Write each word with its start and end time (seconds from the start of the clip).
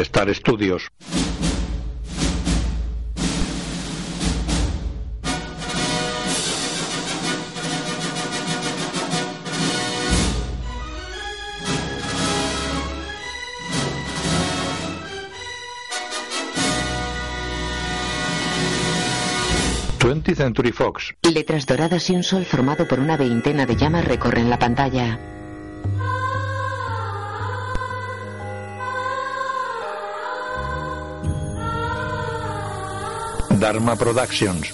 Star 0.00 0.34
Studios. 0.34 0.90
Century 20.34 20.72
Fox. 20.72 21.14
Letras 21.22 21.66
doradas 21.66 22.08
y 22.10 22.16
un 22.16 22.22
sol 22.22 22.44
formado 22.44 22.86
por 22.88 23.00
una 23.00 23.16
veintena 23.16 23.66
de 23.66 23.76
llamas 23.76 24.04
recorren 24.04 24.50
la 24.50 24.58
pantalla. 24.58 25.39
Dharma 33.60 33.94
Productions. 33.94 34.72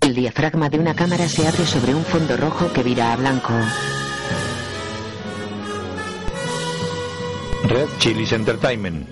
El 0.00 0.14
diafragma 0.16 0.68
de 0.68 0.80
una 0.80 0.96
cámara 0.96 1.28
se 1.28 1.46
abre 1.46 1.64
sobre 1.64 1.94
un 1.94 2.04
fondo 2.04 2.36
rojo 2.36 2.72
que 2.72 2.82
vira 2.82 3.12
a 3.12 3.16
blanco. 3.16 3.52
Red 7.68 7.88
Chili's 7.98 8.32
Entertainment. 8.32 9.06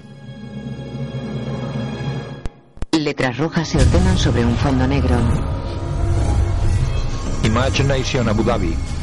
Letras 2.91 3.39
rojas 3.39 3.69
se 3.69 3.79
ordenan 3.79 4.19
sobre 4.19 4.45
un 4.45 4.57
fondo 4.57 4.87
negro. 4.89 5.17
Imagination 7.45 8.29
Abu 8.29 8.43
Dhabi. 8.43 9.02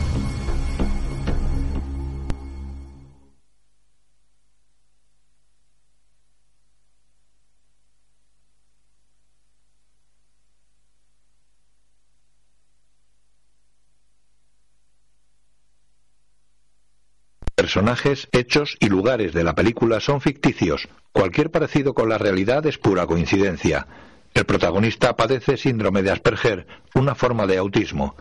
Personajes, 17.70 18.28
hechos 18.32 18.78
y 18.80 18.90
lugares 18.90 19.32
de 19.32 19.44
la 19.44 19.54
película 19.54 20.00
son 20.00 20.22
ficticios. 20.22 20.90
Cualquier 21.12 21.52
parecido 21.52 21.94
con 21.94 22.10
la 22.10 22.18
realidad 22.18 22.66
es 22.66 22.80
pura 22.80 23.06
coincidencia. 23.06 23.86
El 24.34 24.46
protagonista 24.46 25.16
padece 25.16 25.56
síndrome 25.56 26.02
de 26.02 26.10
Asperger, 26.10 26.66
una 26.96 27.14
forma 27.14 27.46
de 27.46 27.60
autismo. 27.60 28.16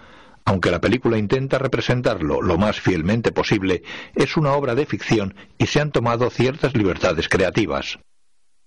Aunque 0.44 0.70
la 0.70 0.82
película 0.82 1.16
intenta 1.16 1.56
representarlo 1.56 2.42
lo 2.42 2.58
más 2.58 2.78
fielmente 2.78 3.32
posible, 3.32 3.82
es 4.14 4.36
una 4.36 4.52
obra 4.52 4.74
de 4.74 4.84
ficción 4.84 5.34
y 5.56 5.64
se 5.64 5.80
han 5.80 5.92
tomado 5.92 6.28
ciertas 6.28 6.76
libertades 6.76 7.30
creativas. 7.30 7.98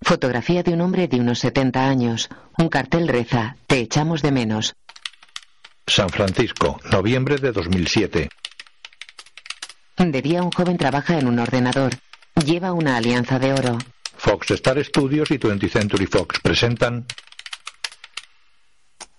Fotografía 0.01 0.63
de 0.63 0.73
un 0.73 0.81
hombre 0.81 1.07
de 1.07 1.19
unos 1.19 1.37
70 1.37 1.87
años. 1.87 2.27
Un 2.57 2.69
cartel 2.69 3.07
reza, 3.07 3.55
te 3.67 3.77
echamos 3.77 4.23
de 4.23 4.31
menos. 4.31 4.73
San 5.85 6.09
Francisco, 6.09 6.79
noviembre 6.91 7.37
de 7.37 7.51
2007. 7.51 8.29
De 9.97 10.21
día 10.21 10.41
un 10.41 10.51
joven 10.51 10.77
trabaja 10.77 11.17
en 11.19 11.27
un 11.27 11.39
ordenador. 11.39 11.93
Lleva 12.45 12.73
una 12.73 12.97
alianza 12.97 13.37
de 13.39 13.53
oro. 13.53 13.77
Fox 14.17 14.51
Star 14.51 14.83
Studios 14.83 15.31
y 15.31 15.37
20th 15.39 15.69
Century 15.69 16.05
Fox 16.05 16.39
presentan 16.41 17.05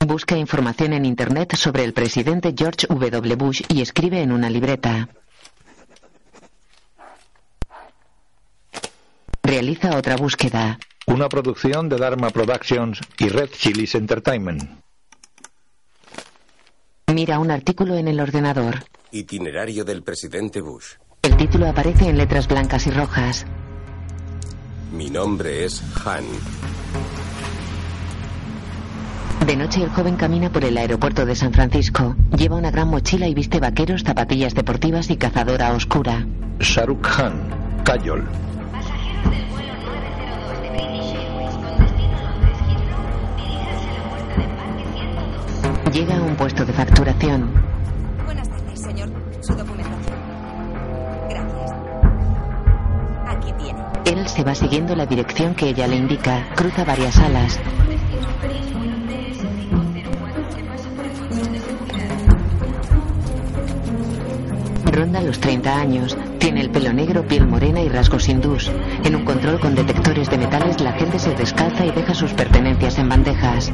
Busca 0.04 0.36
información 0.36 0.92
en 0.92 1.04
Internet 1.04 1.54
sobre 1.56 1.84
el 1.84 1.92
presidente 1.92 2.54
George 2.56 2.86
W. 2.88 3.36
Bush 3.36 3.62
y 3.68 3.80
escribe 3.82 4.20
en 4.20 4.32
una 4.32 4.50
libreta. 4.50 5.08
Realiza 9.42 9.96
otra 9.96 10.16
búsqueda. 10.16 10.78
una 11.06 11.28
producción 11.28 11.88
de 11.88 11.98
Dharma 11.98 12.30
Productions 12.30 13.00
y 13.18 13.28
Red 13.28 13.50
Chili's 13.50 13.94
Entertainment. 13.94 14.62
Mira 17.08 17.38
un 17.38 17.50
artículo 17.50 17.96
en 17.96 18.08
el 18.08 18.20
ordenador. 18.20 18.84
Itinerario 19.12 19.84
del 19.84 20.02
presidente 20.02 20.62
Bush. 20.62 20.94
El 21.22 21.36
título 21.36 21.68
aparece 21.68 22.08
en 22.08 22.16
letras 22.16 22.48
blancas 22.48 22.86
y 22.86 22.90
rojas. 22.90 23.44
Mi 24.90 25.10
nombre 25.10 25.64
es 25.66 25.82
Han. 26.04 26.24
De 29.46 29.54
noche 29.54 29.82
el 29.82 29.90
joven 29.90 30.16
camina 30.16 30.50
por 30.50 30.64
el 30.64 30.78
aeropuerto 30.78 31.26
de 31.26 31.36
San 31.36 31.52
Francisco. 31.52 32.16
Lleva 32.36 32.56
una 32.56 32.70
gran 32.70 32.88
mochila 32.88 33.28
y 33.28 33.34
viste 33.34 33.60
vaqueros, 33.60 34.02
zapatillas 34.02 34.54
deportivas 34.54 35.10
y 35.10 35.16
cazadora 35.16 35.72
oscura. 35.74 36.26
Shahrukh 36.58 37.02
Khan, 37.02 37.82
Kajol. 37.84 38.26
Llega 45.92 46.16
a 46.16 46.22
un 46.22 46.36
puesto 46.36 46.64
de 46.64 46.72
facturación. 46.72 47.71
Señor. 48.82 49.08
Su 49.40 49.54
documentación. 49.54 50.16
Gracias. 51.30 51.70
Aquí 53.28 53.52
tiene. 53.52 53.80
Él 54.04 54.28
se 54.28 54.42
va 54.42 54.54
siguiendo 54.54 54.96
la 54.96 55.06
dirección 55.06 55.54
que 55.54 55.68
ella 55.68 55.86
le 55.86 55.96
indica. 55.96 56.48
Cruza 56.56 56.84
varias 56.84 57.14
salas. 57.14 57.60
Ronda 64.84 65.20
los 65.22 65.38
30 65.38 65.74
años. 65.74 66.16
Tiene 66.38 66.60
el 66.60 66.70
pelo 66.70 66.92
negro, 66.92 67.24
piel 67.26 67.46
morena 67.46 67.80
y 67.80 67.88
rasgos 67.88 68.28
hindús. 68.28 68.70
En 69.04 69.14
un 69.14 69.24
control 69.24 69.60
con 69.60 69.76
detectores 69.76 70.28
de 70.28 70.38
metales, 70.38 70.80
la 70.80 70.92
gente 70.92 71.20
se 71.20 71.34
descalza 71.34 71.86
y 71.86 71.92
deja 71.92 72.14
sus 72.14 72.32
pertenencias 72.32 72.98
en 72.98 73.08
bandejas. 73.08 73.72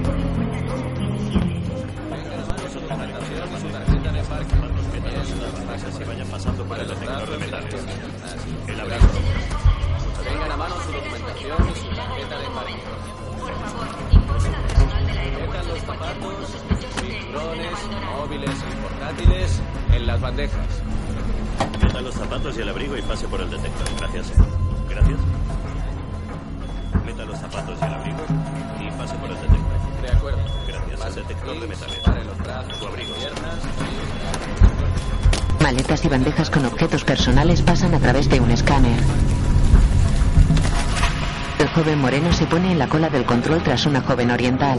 Portátiles 19.18 19.60
en 19.92 20.06
las 20.06 20.20
bandejas. 20.20 20.82
Meta 21.82 22.00
los 22.00 22.14
zapatos 22.14 22.56
y 22.56 22.60
el 22.60 22.68
abrigo 22.68 22.96
y 22.96 23.02
pase 23.02 23.26
por 23.28 23.40
el 23.40 23.50
detector. 23.50 23.86
Gracias. 23.98 24.32
Gracias. 24.88 25.18
Meta 27.04 27.24
los 27.24 27.38
zapatos 27.38 27.78
y 27.80 27.84
el 27.84 27.94
abrigo 27.94 28.18
y 28.80 28.90
pase 28.92 29.14
por 29.16 29.30
el 29.30 29.36
detector. 29.36 30.02
De 30.02 30.10
acuerdo. 30.16 30.38
Gracias. 30.66 31.06
El 31.06 31.14
detector 31.14 31.60
de 31.60 31.66
metales. 31.66 32.26
Los 32.26 32.38
brazos, 32.38 32.76
Su 32.76 32.86
abrigo. 32.86 33.14
piernas. 33.14 33.58
Maletas 35.62 36.04
y 36.04 36.08
bandejas 36.08 36.50
con 36.50 36.64
objetos 36.66 37.04
personales 37.04 37.62
pasan 37.62 37.94
a 37.94 37.98
través 37.98 38.28
de 38.28 38.40
un 38.40 38.50
escáner. 38.50 39.00
El 41.58 41.68
joven 41.68 42.00
moreno 42.00 42.32
se 42.32 42.46
pone 42.46 42.70
en 42.72 42.78
la 42.78 42.88
cola 42.88 43.10
del 43.10 43.24
control 43.24 43.62
tras 43.62 43.84
una 43.86 44.00
joven 44.00 44.30
oriental. 44.30 44.78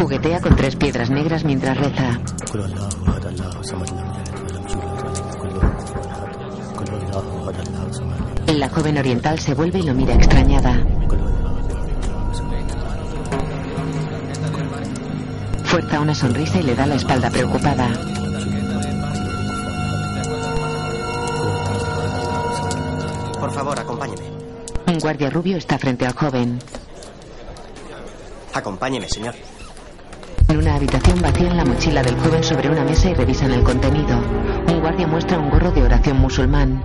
Juguetea 0.00 0.40
con 0.40 0.56
tres 0.56 0.76
piedras 0.76 1.10
negras 1.10 1.44
mientras 1.44 1.76
reza. 1.76 2.18
La 8.46 8.70
joven 8.70 8.96
oriental 8.96 9.38
se 9.38 9.52
vuelve 9.52 9.80
y 9.80 9.82
lo 9.82 9.92
mira 9.92 10.14
extrañada. 10.14 10.82
Fuerza 15.64 16.00
una 16.00 16.14
sonrisa 16.14 16.60
y 16.60 16.62
le 16.62 16.74
da 16.74 16.86
la 16.86 16.94
espalda 16.94 17.28
preocupada. 17.28 17.92
Por 23.38 23.52
favor, 23.52 23.78
acompáñeme. 23.78 24.22
Un 24.86 24.98
guardia 24.98 25.28
rubio 25.28 25.58
está 25.58 25.78
frente 25.78 26.06
al 26.06 26.14
joven. 26.14 26.58
Acompáñeme, 28.54 29.06
señor. 29.06 29.34
En 30.50 30.58
una 30.58 30.74
habitación 30.74 31.22
vacían 31.22 31.56
la 31.56 31.64
mochila 31.64 32.02
del 32.02 32.16
joven 32.16 32.42
sobre 32.42 32.68
una 32.68 32.82
mesa 32.82 33.08
y 33.08 33.14
revisan 33.14 33.52
el 33.52 33.62
contenido. 33.62 34.20
Un 34.66 34.80
guardia 34.80 35.06
muestra 35.06 35.38
un 35.38 35.48
gorro 35.48 35.70
de 35.70 35.84
oración 35.84 36.18
musulmán. 36.18 36.82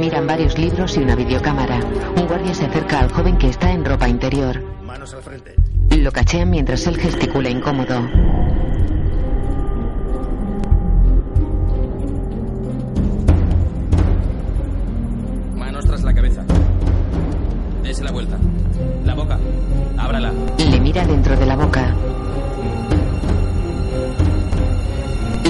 Miran 0.00 0.26
varios 0.26 0.58
libros 0.58 0.96
y 0.96 1.00
una 1.00 1.14
videocámara. 1.14 1.78
Un 2.16 2.26
guardia 2.26 2.54
se 2.54 2.66
acerca 2.66 2.98
al 2.98 3.12
joven 3.12 3.38
que 3.38 3.50
está 3.50 3.70
en 3.70 3.84
ropa 3.84 4.08
interior. 4.08 4.60
Manos 4.84 5.14
al 5.14 5.22
frente. 5.22 5.54
Lo 5.96 6.10
cachean 6.10 6.50
mientras 6.50 6.84
él 6.88 6.96
gesticula 6.96 7.50
incómodo. 7.50 8.00
Mira 20.92 21.06
dentro 21.06 21.36
de 21.36 21.46
la 21.46 21.54
boca. 21.54 21.94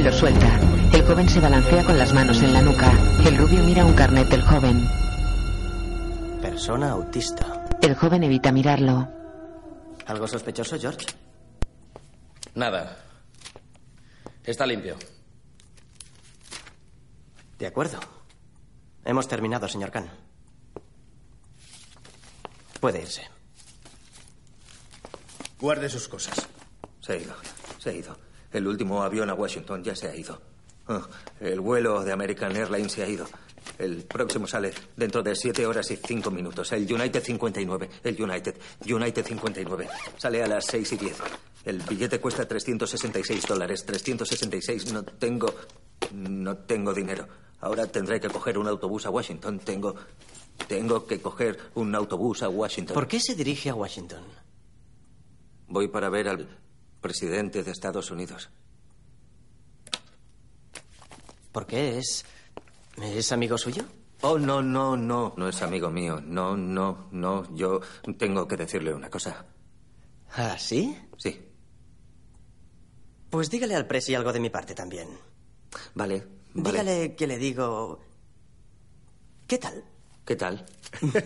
Lo 0.05 0.13
suelta. 0.13 0.61
El 0.93 1.03
joven 1.07 1.31
se 1.31 1.41
balancea 1.41 1.83
con 1.83 1.97
las 1.97 2.13
manos 2.13 2.43
en 2.43 2.53
la 2.53 2.61
nuca. 2.61 2.93
El 3.25 3.39
rubio 3.39 3.63
mira 3.63 3.87
un 3.87 3.95
carnet 3.95 4.29
del 4.29 4.43
joven. 4.43 4.87
Persona 6.43 6.91
autista. 6.91 7.65
El 7.81 7.95
joven 7.95 8.25
evita 8.25 8.53
mirarlo. 8.53 9.09
¿Algo 10.05 10.29
sospechoso, 10.29 10.79
George? 10.79 11.07
Nada. 12.55 12.99
Está 14.45 14.67
limpio. 14.67 14.99
De 17.59 17.67
acuerdo. 17.67 17.99
Hemos 19.07 19.27
terminado, 19.27 19.67
señor 19.69 19.91
Khan. 19.91 20.11
Puede 22.79 23.01
irse. 23.01 23.40
Guarde 25.61 25.89
sus 25.89 26.09
cosas. 26.09 26.49
Se 27.01 27.13
ha 27.13 27.17
ido, 27.17 27.35
se 27.79 27.91
ha 27.91 27.93
ido. 27.93 28.17
El 28.53 28.67
último 28.67 29.03
avión 29.03 29.31
a 29.31 29.35
Washington 29.35 29.85
ya 29.85 29.95
se 29.95 30.09
ha 30.09 30.17
ido. 30.17 30.41
Oh, 30.89 31.03
el 31.41 31.61
vuelo 31.61 32.03
de 32.03 32.13
American 32.13 32.57
Airlines 32.57 32.93
se 32.93 33.03
ha 33.03 33.09
ido. 33.09 33.27
El 33.79 34.03
próximo 34.05 34.47
sale 34.47 34.73
dentro 34.97 35.23
de 35.23 35.37
siete 35.37 35.67
horas 35.67 35.91
y 35.91 35.97
cinco 35.97 36.31
minutos. 36.31 36.73
El 36.73 36.91
United 36.93 37.23
59. 37.23 37.91
El 38.03 38.23
United. 38.23 38.57
United 38.89 39.25
59. 39.25 39.89
Sale 40.17 40.43
a 40.43 40.47
las 40.49 40.65
seis 40.65 40.93
y 40.93 40.97
diez. 40.97 41.17
El 41.65 41.79
billete 41.83 42.21
cuesta 42.21 42.49
366 42.49 43.47
dólares. 43.47 43.85
366. 43.85 44.93
No 44.93 45.05
tengo. 45.05 45.55
No 46.13 46.57
tengo 46.57 46.93
dinero. 46.95 47.29
Ahora 47.61 47.87
tendré 47.87 48.19
que 48.19 48.29
coger 48.29 48.59
un 48.59 48.67
autobús 48.67 49.07
a 49.07 49.11
Washington. 49.11 49.61
Tengo. 49.61 49.95
Tengo 50.67 51.07
que 51.07 51.21
coger 51.21 51.59
un 51.75 51.95
autobús 51.95 52.43
a 52.43 52.49
Washington. 52.49 52.95
¿Por 52.95 53.07
qué 53.09 53.21
se 53.21 53.35
dirige 53.35 53.71
a 53.71 53.75
Washington? 53.75 54.23
Voy 55.71 55.87
para 55.87 56.09
ver 56.11 56.29
al 56.29 56.49
presidente 57.01 57.63
de 57.63 57.71
Estados 57.71 58.11
Unidos. 58.11 58.51
¿Por 61.53 61.65
qué 61.67 61.99
es. 61.99 62.25
¿Es 63.01 63.31
amigo 63.31 63.57
suyo? 63.57 63.85
Oh, 64.23 64.37
no, 64.39 64.63
no, 64.63 64.97
no. 64.97 65.33
No 65.37 65.49
es 65.49 65.63
amigo 65.63 65.89
mío. 65.89 66.21
No, 66.21 66.57
no, 66.57 67.09
no. 67.13 67.55
Yo 67.55 67.81
tengo 68.19 68.47
que 68.49 68.57
decirle 68.57 68.93
una 68.93 69.09
cosa. 69.09 69.47
¿Ah, 70.33 70.57
sí? 70.59 70.97
Sí. 71.17 71.41
Pues 73.31 73.49
dígale 73.49 73.77
al 73.77 73.87
presi 73.87 74.15
algo 74.15 74.33
de 74.33 74.41
mi 74.41 74.51
parte 74.51 74.75
también. 74.75 75.09
Vale. 75.95 76.27
vale. 76.53 76.71
Dígale 76.71 77.15
que 77.15 77.27
le 77.29 77.39
digo. 77.39 78.01
¿Qué 79.47 79.59
tal? 79.59 79.85
¿Qué 80.25 80.35
tal? 80.35 80.67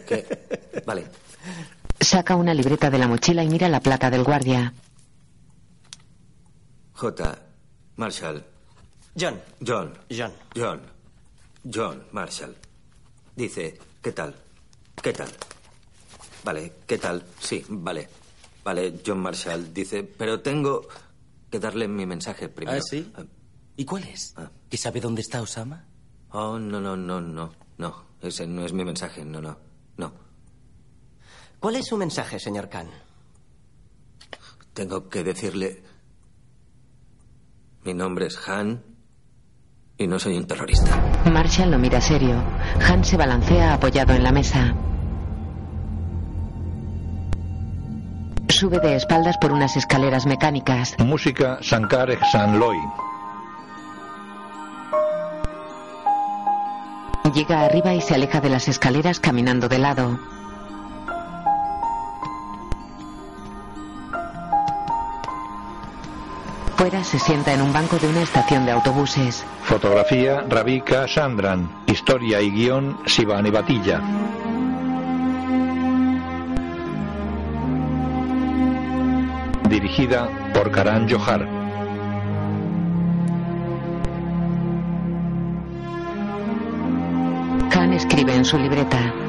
¿Qué? 0.07 0.83
Vale. 0.87 1.11
Saca 2.01 2.37
una 2.37 2.55
libreta 2.55 2.91
de 2.91 2.99
la 2.99 3.09
mochila 3.09 3.43
y 3.45 3.49
mira 3.49 3.69
la 3.69 3.81
placa 3.81 4.11
del 4.11 4.25
guardia. 4.25 4.73
J. 6.95 7.39
Marshall. 7.97 8.45
John. 9.19 9.41
John. 9.65 9.93
John. 10.11 10.33
John. 10.55 10.81
John 11.73 12.05
Marshall. 12.13 12.55
Dice, 13.35 13.79
¿qué 14.03 14.13
tal? 14.13 14.35
¿Qué 15.03 15.13
tal? 15.13 15.29
Vale, 16.45 16.73
¿qué 16.87 16.99
tal? 16.99 17.25
Sí, 17.41 17.65
vale. 17.69 18.09
Vale, 18.63 19.01
John 19.05 19.19
Marshall 19.19 19.73
dice, 19.73 20.05
pero 20.05 20.41
tengo 20.41 20.87
que 21.51 21.59
darle 21.59 21.89
mi 21.89 22.07
mensaje 22.07 22.49
primero. 22.49 22.79
¿Ah, 22.79 22.83
sí? 22.83 23.11
¿Y 23.77 23.85
cuál 23.85 24.05
es? 24.05 24.35
Ah. 24.37 24.51
¿Que 24.69 24.77
sabe 24.77 25.01
dónde 25.01 25.23
está 25.23 25.41
Osama? 25.41 25.85
Oh, 26.31 26.59
no, 26.59 26.81
no, 26.81 26.97
no, 26.97 27.21
no. 27.21 27.53
No, 27.79 28.05
ese 28.21 28.47
no 28.47 28.65
es 28.65 28.73
mi 28.73 28.85
mensaje. 28.85 29.25
No, 29.25 29.41
no. 29.41 29.57
No. 29.97 30.13
¿Cuál 31.65 31.77
es 31.77 31.87
su 31.87 31.97
mensaje, 31.97 32.39
señor 32.39 32.69
Khan? 32.69 32.89
Tengo 34.75 35.09
que 35.09 35.25
decirle... 35.25 35.83
Mi 37.85 37.95
nombre 37.95 38.27
es 38.27 38.39
Han 38.47 38.83
y 39.97 40.07
no 40.07 40.19
soy 40.19 40.37
un 40.37 40.47
terrorista. 40.47 40.95
Marshall 41.33 41.71
lo 41.71 41.79
mira 41.79 42.03
serio. 42.03 42.37
Han 42.87 43.03
se 43.03 43.17
balancea 43.17 43.73
apoyado 43.73 44.13
en 44.13 44.25
la 44.25 44.31
mesa. 44.31 44.75
Sube 48.51 48.79
de 48.81 48.97
espaldas 48.97 49.39
por 49.39 49.51
unas 49.51 49.75
escaleras 49.79 50.27
mecánicas. 50.27 50.95
Música 50.99 51.61
Sankar 51.63 52.11
Ehsan 52.11 52.59
Loy. 52.59 52.77
Llega 57.33 57.63
arriba 57.63 57.95
y 57.95 58.03
se 58.03 58.15
aleja 58.15 58.43
de 58.43 58.51
las 58.51 58.69
escaleras 58.69 59.19
caminando 59.19 59.71
de 59.71 59.79
lado. 59.79 60.34
Fuera 66.77 67.05
se 67.05 67.19
sienta 67.19 67.55
en 67.55 67.63
un 67.63 67.73
banco 67.73 67.99
de 67.99 68.09
una 68.09 68.23
estación 68.23 68.67
de 68.67 68.73
autobuses. 68.73 69.45
Fotografía 69.63 70.45
Ravika 70.49 71.07
Sandran. 71.07 71.71
Historia 71.87 72.41
y 72.41 72.51
guion 72.51 72.99
Sivani 73.07 73.51
Batilla. 73.51 74.03
Dirigida 79.69 80.29
por 80.53 80.71
Karan 80.73 81.09
Johar. 81.09 81.49
Khan 87.71 87.93
escribe 87.93 88.35
en 88.35 88.45
su 88.45 88.59
libreta. 88.59 89.24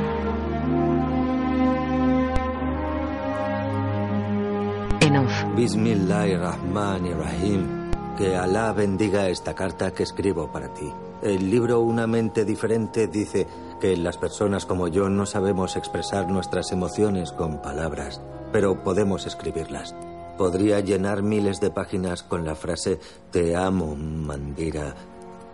En 5.16 5.26
off. 5.26 5.44
Bismillahirrahmanirrahim. 5.56 7.92
Que 8.18 8.36
Alá 8.36 8.74
bendiga 8.74 9.30
esta 9.30 9.56
carta 9.56 9.92
que 9.92 10.04
escribo 10.04 10.52
para 10.52 10.74
ti. 10.74 10.92
El 11.22 11.50
libro 11.50 11.80
Una 11.80 12.06
mente 12.08 12.44
diferente 12.44 13.08
dice 13.08 13.48
que 13.80 13.96
las 13.96 14.18
personas 14.18 14.66
como 14.66 14.90
yo 14.90 15.08
no 15.10 15.26
sabemos 15.26 15.78
expresar 15.78 16.30
nuestras 16.30 16.72
emociones 16.72 17.32
con 17.32 17.62
palabras, 17.62 18.22
pero 18.52 18.84
podemos 18.84 19.26
escribirlas. 19.26 19.96
Podría 20.38 20.82
llenar 20.82 21.24
miles 21.24 21.62
de 21.62 21.72
páginas 21.72 22.22
con 22.24 22.44
la 22.46 22.56
frase 22.56 23.00
Te 23.32 23.56
amo, 23.56 23.96
Mandira, 23.96 24.96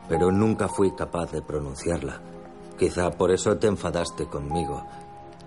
pero 0.10 0.32
nunca 0.32 0.68
fui 0.68 0.96
capaz 0.96 1.32
de 1.32 1.44
pronunciarla. 1.44 2.20
Quizá 2.80 3.12
por 3.12 3.30
eso 3.32 3.58
te 3.58 3.68
enfadaste 3.68 4.26
conmigo. 4.26 4.84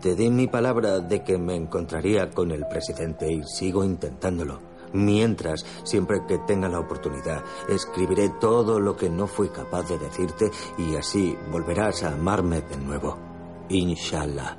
Te 0.01 0.15
di 0.15 0.31
mi 0.31 0.47
palabra 0.47 1.01
de 1.01 1.23
que 1.23 1.39
me 1.39 1.57
encontraría 1.57 2.31
con 2.31 2.51
el 2.51 2.67
presidente 2.67 3.33
y 3.33 3.43
sigo 3.45 3.85
intentándolo. 3.85 4.61
Mientras, 4.93 5.65
siempre 5.83 6.21
que 6.29 6.39
tenga 6.39 6.69
la 6.69 6.79
oportunidad, 6.79 7.43
escribiré 7.69 8.29
todo 8.41 8.79
lo 8.79 8.97
que 8.97 9.11
no 9.11 9.27
fui 9.27 9.49
capaz 9.49 9.89
de 9.89 9.99
decirte 9.99 10.51
y 10.79 10.95
así 10.95 11.37
volverás 11.51 12.05
a 12.05 12.13
amarme 12.13 12.61
de 12.61 12.77
nuevo. 12.77 13.19
Inshallah. 13.69 14.57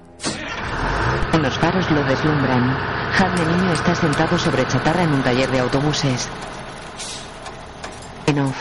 Unos 1.34 1.58
faros 1.58 1.90
lo 1.92 2.04
deslumbran. 2.04 2.96
De 3.16 3.46
niño 3.46 3.72
está 3.72 3.96
sentado 3.96 4.38
sobre 4.38 4.68
chatarra 4.68 5.04
en 5.04 5.14
un 5.14 5.24
taller 5.24 5.50
de 5.50 5.60
autobuses. 5.60 6.28
En 8.28 8.40
off. 8.40 8.56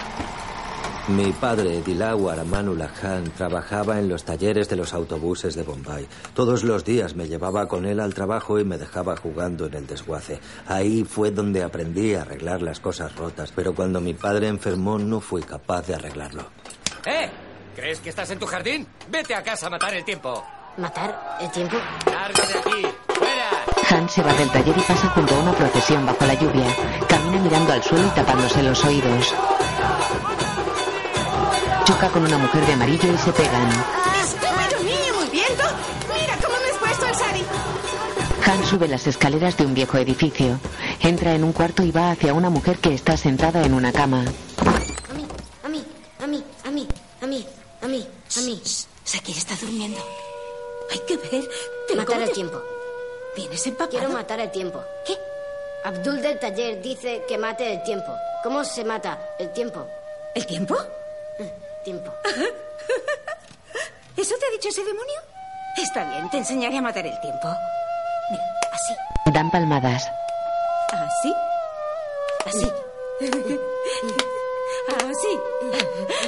Mi 1.08 1.32
padre, 1.32 1.82
Dilawar 1.82 2.40
Amanullah 2.40 2.88
Khan, 2.88 3.24
trabajaba 3.36 3.98
en 3.98 4.08
los 4.08 4.24
talleres 4.24 4.70
de 4.70 4.76
los 4.76 4.94
autobuses 4.94 5.54
de 5.54 5.62
Bombay. 5.62 6.08
Todos 6.32 6.64
los 6.64 6.82
días 6.82 7.14
me 7.14 7.28
llevaba 7.28 7.68
con 7.68 7.84
él 7.84 8.00
al 8.00 8.14
trabajo 8.14 8.58
y 8.58 8.64
me 8.64 8.78
dejaba 8.78 9.14
jugando 9.14 9.66
en 9.66 9.74
el 9.74 9.86
desguace. 9.86 10.40
Ahí 10.66 11.04
fue 11.04 11.30
donde 11.30 11.62
aprendí 11.62 12.14
a 12.14 12.22
arreglar 12.22 12.62
las 12.62 12.80
cosas 12.80 13.14
rotas, 13.16 13.52
pero 13.54 13.74
cuando 13.74 14.00
mi 14.00 14.14
padre 14.14 14.48
enfermó 14.48 14.98
no 14.98 15.20
fui 15.20 15.42
capaz 15.42 15.86
de 15.86 15.94
arreglarlo. 15.94 16.46
¡Eh! 17.04 17.28
¿Crees 17.76 18.00
que 18.00 18.08
estás 18.08 18.30
en 18.30 18.38
tu 18.38 18.46
jardín? 18.46 18.86
Vete 19.10 19.34
a 19.34 19.42
casa 19.42 19.66
a 19.66 19.70
matar 19.70 19.92
el 19.92 20.04
tiempo. 20.06 20.42
¿Matar 20.78 21.36
el 21.38 21.50
tiempo? 21.50 21.76
¡Larga 22.06 22.46
de 22.46 22.58
aquí! 22.58 22.86
¡Fuera! 23.08 23.64
Han 23.90 24.08
se 24.08 24.22
va 24.22 24.32
del 24.32 24.50
taller 24.50 24.76
y 24.78 24.80
pasa 24.80 25.08
junto 25.10 25.34
a 25.34 25.38
una 25.40 25.52
procesión 25.52 26.06
bajo 26.06 26.24
la 26.24 26.34
lluvia. 26.34 26.66
Camina 27.06 27.38
mirando 27.42 27.72
al 27.74 27.82
suelo 27.82 28.06
y 28.06 28.10
tapándose 28.10 28.62
los 28.62 28.84
oídos. 28.84 29.34
Choca 31.94 32.08
con 32.10 32.24
una 32.24 32.38
mujer 32.38 32.66
de 32.66 32.72
amarillo 32.72 33.12
y 33.12 33.18
se 33.18 33.30
pegan. 33.32 33.70
Bueno, 33.70 34.82
niño, 34.82 35.14
muy 35.14 35.28
bien. 35.28 35.46
¿tú? 35.56 35.64
Mira 36.12 36.36
cómo 36.44 36.56
me 36.60 36.70
has 36.70 36.78
puesto 36.78 37.06
el 37.06 37.14
sari. 37.14 37.44
Han 38.50 38.64
sube 38.64 38.88
las 38.88 39.06
escaleras 39.06 39.56
de 39.56 39.64
un 39.64 39.74
viejo 39.74 39.96
edificio. 39.98 40.58
Entra 41.00 41.34
en 41.34 41.44
un 41.44 41.52
cuarto 41.52 41.84
y 41.84 41.92
va 41.92 42.10
hacia 42.10 42.34
una 42.34 42.50
mujer 42.50 42.78
que 42.78 42.94
está 42.94 43.16
sentada 43.16 43.62
en 43.62 43.74
una 43.74 43.92
cama. 43.92 44.24
A 44.58 45.14
mí, 45.14 45.24
a 45.62 45.68
mí, 45.68 45.84
a 46.20 46.26
mí, 46.26 46.44
a 46.64 46.70
mí, 46.70 46.88
a 47.22 47.26
mí, 47.26 47.46
a 47.82 47.86
mí, 47.86 48.08
a 48.36 48.40
mí. 48.40 48.62
Saki 49.04 49.30
está 49.32 49.54
durmiendo. 49.60 49.98
Hay 50.90 50.98
que 51.06 51.16
ver. 51.16 51.48
Pero 51.86 52.00
Matar 52.00 52.06
¿cómo 52.06 52.20
el 52.22 52.28
te- 52.28 52.34
tiempo. 52.34 52.60
¿Vienes 53.36 53.66
empapado? 53.68 53.90
Quiero 53.90 54.08
matar 54.12 54.40
el 54.40 54.50
tiempo. 54.50 54.82
¿Qué? 55.06 55.16
Abdul 55.84 56.20
del 56.22 56.40
taller 56.40 56.82
dice 56.82 57.22
que 57.28 57.38
mate 57.38 57.72
el 57.72 57.82
tiempo. 57.84 58.12
¿Cómo 58.42 58.64
se 58.64 58.82
mata 58.84 59.16
el 59.38 59.52
tiempo? 59.52 59.86
¿El 60.34 60.44
tiempo? 60.44 60.76
Tiempo. 61.84 62.10
¿Eso 64.16 64.34
te 64.40 64.46
ha 64.46 64.50
dicho 64.52 64.70
ese 64.70 64.82
demonio? 64.84 65.20
Está 65.76 66.04
bien, 66.04 66.30
te 66.30 66.38
enseñaré 66.38 66.78
a 66.78 66.82
matar 66.82 67.06
el 67.06 67.20
tiempo. 67.20 67.48
Mira, 68.30 68.44
así. 68.72 68.94
Dan 69.32 69.50
palmadas. 69.50 70.08
Así. 70.88 71.34
Así. 72.46 72.72
Así. 74.88 75.40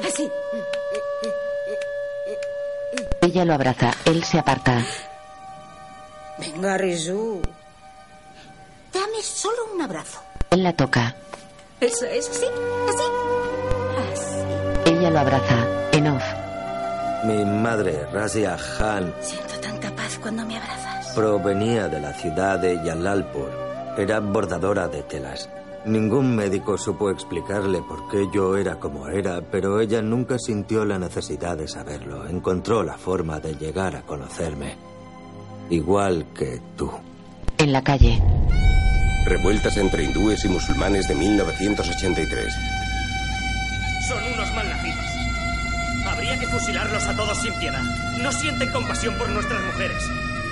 Así. 0.06 0.30
Ella 3.22 3.44
lo 3.44 3.54
abraza. 3.54 3.92
Él 4.04 4.24
se 4.24 4.38
aparta. 4.38 4.84
Venga, 6.38 6.76
Rizu. 6.76 7.40
Dame 8.92 9.22
solo 9.22 9.72
un 9.74 9.80
abrazo. 9.80 10.20
Él 10.50 10.62
la 10.62 10.72
toca. 10.74 11.14
Eso 11.80 12.04
es 12.06 12.28
así. 12.28 12.46
Así. 12.88 13.85
Ella 14.98 15.10
lo 15.10 15.18
abraza. 15.20 15.66
En 15.92 16.06
off. 16.08 16.22
Mi 17.24 17.44
madre, 17.44 18.06
Razia 18.12 18.56
Khan, 18.56 19.12
Siento 19.20 19.58
tanta 19.60 19.90
paz 19.94 20.18
cuando 20.22 20.44
me 20.46 20.56
abrazas. 20.56 21.12
provenía 21.14 21.88
de 21.88 22.00
la 22.00 22.12
ciudad 22.12 22.58
de 22.58 22.76
Yalalpur. 22.84 23.50
Era 23.98 24.20
bordadora 24.20 24.88
de 24.88 25.02
telas. 25.02 25.48
Ningún 25.86 26.34
médico 26.34 26.76
supo 26.78 27.10
explicarle 27.10 27.80
por 27.82 28.08
qué 28.08 28.26
yo 28.34 28.56
era 28.56 28.76
como 28.76 29.08
era, 29.08 29.40
pero 29.40 29.80
ella 29.80 30.02
nunca 30.02 30.38
sintió 30.38 30.84
la 30.84 30.98
necesidad 30.98 31.56
de 31.56 31.68
saberlo. 31.68 32.26
Encontró 32.28 32.82
la 32.82 32.98
forma 32.98 33.38
de 33.40 33.54
llegar 33.54 33.96
a 33.96 34.02
conocerme. 34.02 34.76
Igual 35.70 36.26
que 36.34 36.60
tú. 36.76 36.90
En 37.58 37.72
la 37.72 37.82
calle. 37.82 38.20
Revueltas 39.26 39.76
entre 39.76 40.04
hindúes 40.04 40.44
y 40.44 40.48
musulmanes 40.48 41.08
de 41.08 41.14
1983. 41.14 42.54
Son 44.06 44.22
unos 44.22 44.54
malnacidos. 44.54 45.04
Habría 46.06 46.38
que 46.38 46.46
fusilarlos 46.46 47.04
a 47.08 47.16
todos 47.16 47.42
sin 47.42 47.52
piedad. 47.54 47.82
No 48.22 48.30
sienten 48.30 48.70
compasión 48.70 49.16
por 49.16 49.28
nuestras 49.30 49.60
mujeres. 49.64 50.00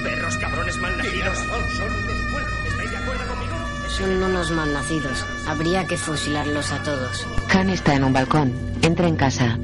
Perros 0.03 0.37
cabrones 0.39 0.77
malnacidos. 0.79 1.39
Son 1.39 1.93
unos 1.93 2.31
muertos. 2.33 2.59
¿Estáis 2.67 2.91
de 2.91 2.97
acuerdo 2.97 3.27
conmigo? 3.29 3.55
Son 3.91 4.23
unos 4.25 4.51
malnacidos. 4.51 5.25
Habría 5.47 5.87
que 5.87 5.97
fusilarlos 5.97 6.73
a 6.73 6.83
todos. 6.83 7.27
Han 7.51 7.71
está 7.71 7.95
en 7.95 8.03
un 8.03 8.13
balcón. 8.13 8.53
Entra 8.83 9.07
en 9.07 9.15
casa. 9.15 9.57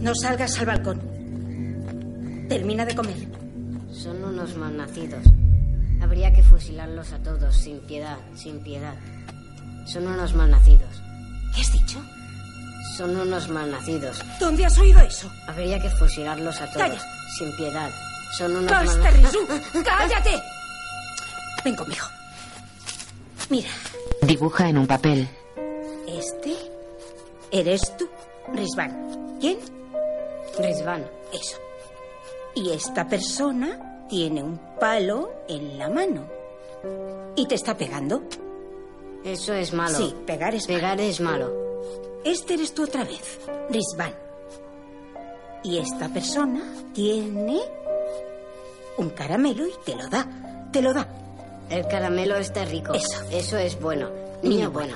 No 0.00 0.12
salgas 0.16 0.58
al 0.58 0.66
balcón. 0.66 1.00
Termina 2.48 2.84
de 2.84 2.96
comer. 2.96 3.28
Son 3.92 4.24
unos 4.24 4.56
malnacidos. 4.56 5.22
Habría 6.02 6.32
que 6.32 6.42
fusilarlos 6.42 7.12
a 7.12 7.18
todos, 7.18 7.54
sin 7.54 7.78
piedad, 7.80 8.16
sin 8.34 8.58
piedad. 8.60 8.94
Son 9.86 10.04
unos 10.06 10.34
malnacidos. 10.34 11.07
¿Qué 11.54 11.60
has 11.60 11.72
dicho? 11.72 11.98
Son 12.96 13.16
unos 13.16 13.48
malnacidos. 13.48 14.20
¿Dónde 14.40 14.66
has 14.66 14.76
oído 14.78 15.00
eso? 15.00 15.30
Habría 15.46 15.80
que 15.80 15.90
fusilarlos 15.90 16.60
a 16.60 16.66
todos, 16.72 16.88
Calla. 16.88 17.00
sin 17.38 17.56
piedad. 17.56 17.90
Son 18.36 18.56
unos 18.56 18.70
¡Basta, 18.70 18.98
malnacidos. 19.02 19.32
Rizu! 19.48 19.82
¡Cállate! 19.84 20.42
Ven 21.64 21.76
conmigo. 21.76 22.04
Mira, 23.50 23.68
Dibuja 24.22 24.68
en 24.68 24.78
un 24.78 24.86
papel. 24.86 25.28
este 26.06 26.54
eres 27.50 27.96
tú, 27.96 28.08
Rizvan. 28.52 29.38
¿Quién? 29.40 29.58
Rizvan. 30.58 31.06
Eso. 31.32 31.56
Y 32.54 32.70
esta 32.72 33.06
persona 33.06 34.04
tiene 34.08 34.42
un 34.42 34.58
palo 34.80 35.30
en 35.48 35.78
la 35.78 35.88
mano. 35.88 36.26
¿Y 37.36 37.46
te 37.46 37.54
está 37.54 37.76
pegando? 37.76 38.22
Eso 39.28 39.52
es 39.52 39.72
malo. 39.74 39.96
Sí, 39.98 40.14
pegar 40.26 40.54
es 40.54 40.66
Pegar 40.66 40.96
malo. 40.96 41.02
es 41.08 41.20
malo. 41.20 41.52
Este 42.24 42.54
eres 42.54 42.74
tú 42.74 42.84
otra 42.84 43.04
vez, 43.04 43.38
Rizvan. 43.70 44.12
Y 45.62 45.78
esta 45.78 46.08
persona 46.08 46.62
tiene 46.94 47.60
un 48.96 49.10
caramelo 49.10 49.66
y 49.66 49.72
te 49.84 49.94
lo 49.96 50.08
da. 50.08 50.26
Te 50.72 50.80
lo 50.80 50.94
da. 50.94 51.06
El 51.68 51.86
caramelo 51.88 52.36
está 52.36 52.64
rico. 52.64 52.94
Eso. 52.94 53.22
Eso 53.30 53.58
es 53.58 53.78
bueno. 53.80 54.08
Niño 54.42 54.56
Niño 54.56 54.70
bueno. 54.70 54.94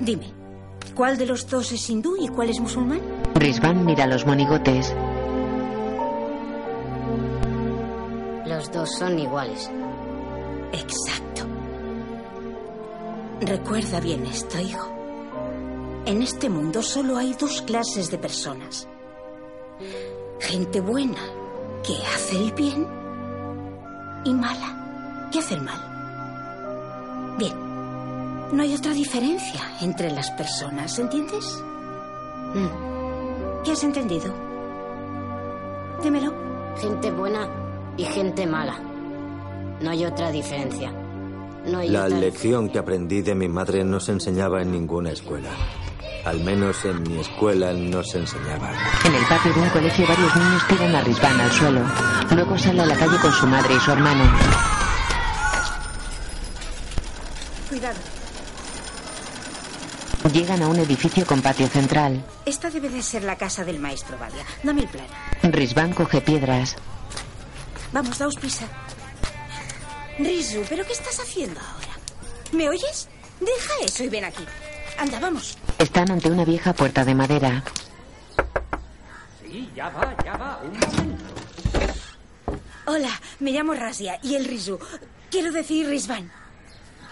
Dime, 0.00 0.30
¿cuál 0.94 1.18
de 1.18 1.26
los 1.26 1.48
dos 1.48 1.72
es 1.72 1.90
hindú 1.90 2.16
y 2.16 2.28
cuál 2.28 2.50
es 2.50 2.60
musulmán? 2.60 3.00
Rizvan 3.34 3.84
mira 3.84 4.06
los 4.06 4.24
monigotes. 4.26 4.94
Los 8.46 8.70
dos 8.70 8.90
son 8.96 9.18
iguales. 9.18 9.70
Exacto. 10.72 11.46
Recuerda 13.40 14.00
bien 14.00 14.26
esto, 14.26 14.60
hijo. 14.60 14.88
En 16.06 16.22
este 16.22 16.48
mundo 16.48 16.82
solo 16.82 17.16
hay 17.16 17.34
dos 17.34 17.62
clases 17.62 18.10
de 18.10 18.18
personas. 18.18 18.88
Gente 20.40 20.80
buena, 20.80 21.20
que 21.82 21.94
hace 22.14 22.36
el 22.36 22.52
bien, 22.52 22.86
y 24.24 24.34
mala, 24.34 25.28
que 25.32 25.38
hace 25.38 25.54
el 25.54 25.62
mal. 25.62 27.36
Bien, 27.38 27.54
no 28.52 28.62
hay 28.62 28.74
otra 28.74 28.92
diferencia 28.92 29.60
entre 29.80 30.10
las 30.10 30.30
personas, 30.32 30.98
¿entiendes? 30.98 31.44
Mm. 32.54 33.62
¿Qué 33.64 33.72
has 33.72 33.82
entendido? 33.82 34.32
Dímelo. 36.02 36.32
Gente 36.80 37.10
buena 37.12 37.48
y 37.96 38.04
gente 38.04 38.46
mala. 38.46 38.78
No 39.80 39.90
hay 39.90 40.04
otra 40.04 40.30
diferencia. 40.30 40.92
No 41.66 41.78
hay 41.78 41.88
La 41.88 42.04
otra... 42.04 42.18
lección 42.18 42.68
que 42.68 42.78
aprendí 42.78 43.22
de 43.22 43.34
mi 43.34 43.48
madre 43.48 43.84
no 43.84 44.00
se 44.00 44.12
enseñaba 44.12 44.62
en 44.62 44.72
ninguna 44.72 45.10
escuela. 45.10 45.50
Al 46.24 46.40
menos 46.40 46.84
en 46.84 47.02
mi 47.02 47.18
escuela 47.18 47.72
no 47.72 48.02
se 48.02 48.18
enseñaba. 48.18 48.72
En 49.04 49.14
el 49.14 49.24
patio 49.26 49.52
de 49.52 49.60
un 49.60 49.68
colegio 49.70 50.06
varios 50.06 50.36
niños 50.36 50.66
tiran 50.68 50.94
a 50.94 51.00
Rizvan 51.02 51.40
al 51.40 51.52
suelo. 51.52 51.80
Luego 52.34 52.58
sale 52.58 52.80
a 52.82 52.86
la 52.86 52.96
calle 52.96 53.18
con 53.20 53.32
su 53.32 53.46
madre 53.46 53.74
y 53.74 53.80
su 53.80 53.90
hermano. 53.90 54.24
Cuidado. 57.68 57.98
Llegan 60.32 60.62
a 60.62 60.68
un 60.68 60.76
edificio 60.78 61.26
con 61.26 61.42
patio 61.42 61.68
central. 61.68 62.24
Esta 62.46 62.70
debe 62.70 62.88
de 62.88 63.02
ser 63.02 63.24
la 63.24 63.36
casa 63.36 63.62
del 63.64 63.78
maestro 63.78 64.16
Valia. 64.18 64.44
Dame 64.62 64.82
el 64.82 64.88
plan. 64.88 65.06
Rizvan 65.42 65.92
coge 65.92 66.22
piedras. 66.22 66.76
Vamos, 67.92 68.18
daos 68.18 68.36
prisa. 68.36 68.66
Rizu, 70.18 70.64
¿pero 70.68 70.84
qué 70.86 70.92
estás 70.92 71.18
haciendo 71.20 71.60
ahora? 71.60 71.88
¿Me 72.52 72.68
oyes? 72.68 73.08
Deja 73.40 73.74
eso 73.84 74.04
y 74.04 74.08
ven 74.08 74.24
aquí. 74.24 74.44
Anda, 74.98 75.18
vamos. 75.18 75.58
Están 75.78 76.10
ante 76.10 76.30
una 76.30 76.44
vieja 76.44 76.72
puerta 76.72 77.04
de 77.04 77.14
madera. 77.14 77.64
Sí, 79.42 79.68
ya 79.74 79.88
va, 79.88 80.16
ya 80.24 80.36
va. 80.36 80.60
Un 80.62 80.78
momento. 80.78 81.24
Hola, 82.86 83.20
me 83.40 83.50
llamo 83.50 83.74
Razia 83.74 84.20
y 84.22 84.36
el 84.36 84.44
Rizu. 84.44 84.78
Quiero 85.30 85.50
decir 85.50 85.88
Rizvan. 85.88 86.30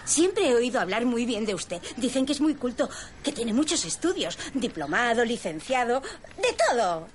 Siempre 0.05 0.49
he 0.49 0.55
oído 0.55 0.79
hablar 0.79 1.05
muy 1.05 1.25
bien 1.25 1.45
de 1.45 1.55
usted. 1.55 1.81
Dicen 1.97 2.25
que 2.25 2.33
es 2.33 2.41
muy 2.41 2.55
culto, 2.55 2.89
que 3.21 3.31
tiene 3.31 3.53
muchos 3.53 3.83
estudios, 3.85 4.37
diplomado, 4.53 5.25
licenciado, 5.25 6.01
de 6.37 6.55
todo. 6.67 7.07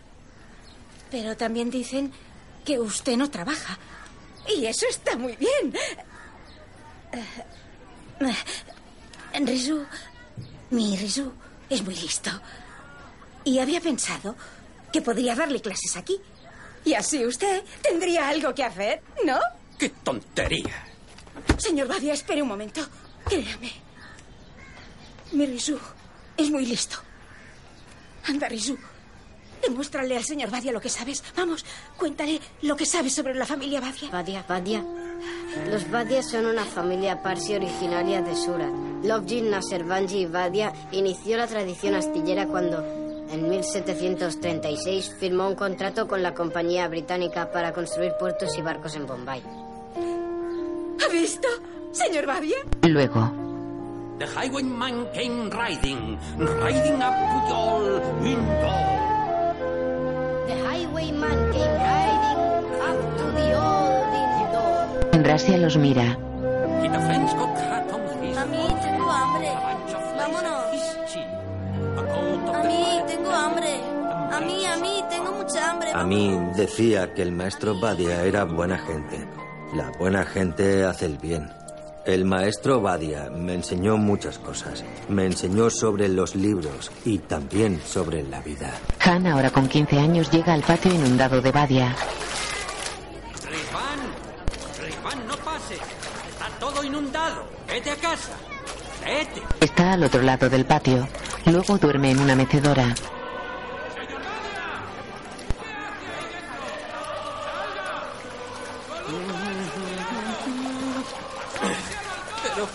Pero 1.10 1.36
también 1.36 1.70
dicen 1.70 2.12
que 2.64 2.78
usted 2.78 3.16
no 3.16 3.30
trabaja. 3.30 3.78
Y 4.48 4.66
eso 4.66 4.86
está 4.88 5.16
muy 5.16 5.36
bien. 5.36 5.74
Eh, 7.12 8.34
Rizu, 9.40 9.84
mi 10.70 10.96
Rizu 10.96 11.32
es 11.68 11.82
muy 11.82 11.94
listo. 11.94 12.30
Y 13.44 13.58
había 13.58 13.80
pensado 13.80 14.34
que 14.92 15.02
podría 15.02 15.34
darle 15.34 15.60
clases 15.60 15.96
aquí. 15.96 16.20
Y 16.84 16.94
así 16.94 17.24
usted 17.24 17.62
tendría 17.82 18.28
algo 18.28 18.54
que 18.54 18.64
hacer, 18.64 19.02
¿no? 19.24 19.38
¡Qué 19.78 19.90
tontería! 19.90 20.86
Señor 21.58 21.88
Badia, 21.88 22.14
espere 22.14 22.42
un 22.42 22.48
momento. 22.48 22.80
Créame. 23.28 23.72
Mi 25.32 25.46
Rizu 25.46 25.78
es 26.36 26.50
muy 26.50 26.64
listo. 26.66 26.96
Anda, 28.24 28.48
Rizu. 28.48 28.76
Demuéstrale 29.68 30.16
al 30.16 30.24
señor 30.24 30.50
Badia 30.50 30.72
lo 30.72 30.80
que 30.80 30.88
sabes. 30.88 31.22
Vamos, 31.36 31.62
cuéntale 31.98 32.40
lo 32.62 32.74
que 32.74 32.86
sabes 32.86 33.14
sobre 33.14 33.34
la 33.34 33.44
familia 33.44 33.82
Badia. 33.82 34.08
Badia, 34.10 34.44
Badia. 34.48 34.82
Los 35.70 35.90
Badias 35.90 36.30
son 36.30 36.46
una 36.46 36.64
familia 36.64 37.22
parsi 37.22 37.54
originaria 37.54 38.22
de 38.22 38.34
Surat. 38.34 38.72
Lovjin 39.04 39.50
Nasservanji 39.50 40.24
Badia 40.24 40.72
inició 40.90 41.36
la 41.36 41.46
tradición 41.46 41.94
astillera 41.94 42.46
cuando, 42.46 42.82
en 43.30 43.46
1736, 43.46 45.16
firmó 45.20 45.48
un 45.48 45.54
contrato 45.54 46.08
con 46.08 46.22
la 46.22 46.32
compañía 46.32 46.88
británica 46.88 47.52
para 47.52 47.74
construir 47.74 48.12
puertos 48.18 48.56
y 48.56 48.62
barcos 48.62 48.96
en 48.96 49.06
Bombay. 49.06 49.42
¿Ha 51.04 51.12
visto, 51.12 51.46
señor 51.92 52.24
Badia? 52.24 52.56
Luego, 52.88 53.30
The 54.18 54.26
Highwayman 54.26 55.12
came 55.12 55.50
riding, 55.50 56.18
riding 56.38 57.02
up 57.02 57.12
to 57.12 57.48
Yol 57.50 58.26
Indo. 58.26 59.17
Highwayman 60.98 61.52
came 61.52 61.78
riding 61.78 62.42
up 62.82 62.98
to 63.18 63.24
the 63.38 63.46
old 63.54 64.10
Indo. 65.14 65.28
Rasia 65.28 65.56
los 65.58 65.76
mira. 65.76 66.18
Mami, 68.34 68.66
tengo 68.82 69.06
hambre. 69.10 69.50
Vámonos. 70.16 70.66
A 72.52 72.62
mí, 72.64 72.82
tengo 73.06 73.30
hambre. 73.30 73.80
A 74.32 74.40
mí, 74.40 74.66
a 74.66 74.76
mí, 74.76 75.04
tengo 75.08 75.32
mucha 75.32 75.70
hambre. 75.70 75.92
A 75.92 76.04
mí 76.04 76.36
decía 76.56 77.14
que 77.14 77.22
el 77.22 77.30
maestro 77.30 77.78
Badia 77.78 78.24
era 78.24 78.44
buena 78.44 78.78
gente. 78.78 79.24
La 79.74 79.90
buena 79.98 80.24
gente 80.24 80.84
hace 80.84 81.06
el 81.06 81.18
bien. 81.18 81.48
El 82.08 82.24
maestro 82.24 82.80
Badia 82.80 83.28
me 83.28 83.52
enseñó 83.52 83.98
muchas 83.98 84.38
cosas. 84.38 84.82
Me 85.10 85.26
enseñó 85.26 85.68
sobre 85.68 86.08
los 86.08 86.34
libros 86.34 86.90
y 87.04 87.18
también 87.18 87.82
sobre 87.84 88.22
la 88.22 88.40
vida. 88.40 88.72
Han, 89.04 89.26
ahora 89.26 89.50
con 89.50 89.68
15 89.68 89.98
años, 89.98 90.30
llega 90.30 90.54
al 90.54 90.62
patio 90.62 90.90
inundado 90.94 91.42
de 91.42 91.52
Badia. 91.52 91.94
Rizvan, 93.44 94.00
Rizvan, 94.82 95.26
no 95.26 95.36
pases. 95.36 95.80
Está 96.30 96.48
todo 96.58 96.82
inundado. 96.82 97.44
Vete 97.66 97.90
a 97.90 97.96
casa. 97.96 98.32
Vete. 99.04 99.42
Está 99.60 99.92
al 99.92 100.02
otro 100.02 100.22
lado 100.22 100.48
del 100.48 100.64
patio. 100.64 101.06
Luego 101.44 101.76
duerme 101.76 102.12
en 102.12 102.20
una 102.20 102.34
mecedora. 102.34 102.94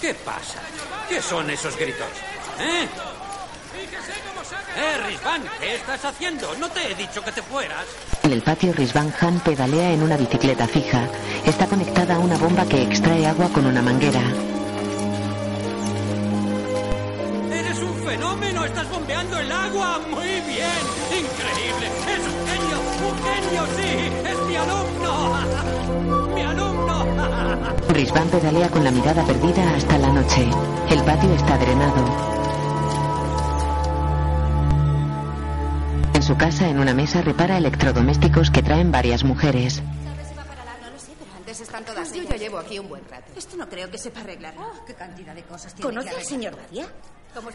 Qué 0.03 0.13
pasa? 0.15 0.59
¿Qué 1.07 1.21
son 1.21 1.49
esos 1.49 1.77
gritos? 1.77 2.11
¿Eh? 2.59 2.85
¡Eh, 4.75 5.07
Rizvan! 5.07 5.43
¿Qué 5.61 5.75
estás 5.75 6.03
haciendo? 6.03 6.53
No 6.55 6.67
te 6.69 6.91
he 6.91 6.95
dicho 6.95 7.23
que 7.23 7.31
te 7.31 7.41
fueras. 7.41 7.85
En 8.21 8.33
el 8.33 8.41
patio, 8.41 8.73
Rizvan 8.73 9.13
Han 9.21 9.39
pedalea 9.39 9.93
en 9.93 10.03
una 10.03 10.17
bicicleta 10.17 10.67
fija. 10.67 11.07
Está 11.45 11.67
conectada 11.67 12.15
a 12.15 12.19
una 12.19 12.37
bomba 12.37 12.65
que 12.65 12.81
extrae 12.81 13.25
agua 13.25 13.47
con 13.53 13.65
una 13.65 13.81
manguera. 13.81 14.19
¡Eres 17.49 17.79
un 17.79 18.03
fenómeno! 18.03 18.65
¡Estás 18.65 18.89
bombeando 18.89 19.39
el 19.39 19.51
agua! 19.53 20.01
¡Muy 20.09 20.41
bien! 20.41 20.83
¡Increíble! 21.11 21.87
¡Es 22.11 22.27
un 22.27 22.39
genio! 22.49 22.77
¡Un 23.07 23.15
genio, 23.23 23.63
sí! 23.77 24.11
¡Es 24.27 24.39
mi 24.47 24.55
alumno! 24.57 26.33
¡Mi 26.35 26.41
alumno! 26.41 26.72
Rizvan 27.89 28.29
pedalea 28.29 28.69
con 28.69 28.83
la 28.83 28.91
mirada 28.91 29.23
perdida 29.25 29.75
hasta 29.75 29.97
la 29.97 30.11
noche. 30.11 30.47
El 30.89 31.03
patio 31.03 31.31
está 31.33 31.57
drenado. 31.57 32.33
En 36.13 36.23
su 36.23 36.35
casa, 36.37 36.67
en 36.69 36.79
una 36.79 36.93
mesa, 36.93 37.21
repara 37.21 37.57
electrodomésticos 37.57 38.49
que 38.49 38.63
traen 38.63 38.91
varias 38.91 39.23
mujeres. 39.23 39.81
Antes 41.37 41.61
están 41.61 41.85
todas 41.85 42.13
Yo 42.13 42.23
ya 42.23 42.37
llevo 42.37 42.57
aquí 42.57 42.79
un 42.79 42.89
buen 42.89 43.03
rato. 43.09 43.31
Esto 43.35 43.57
no 43.57 43.67
creo 43.67 43.89
que 43.91 43.97
sepa 43.97 44.21
arreglar. 44.21 44.55
qué 44.87 44.93
cantidad 44.93 45.35
de 45.35 45.43
cosas 45.43 45.73
tiene 45.73 45.89
¿Conoce 45.89 46.09
que 46.09 46.15
al 46.15 46.23
señor. 46.23 46.55
Badia? 46.55 46.87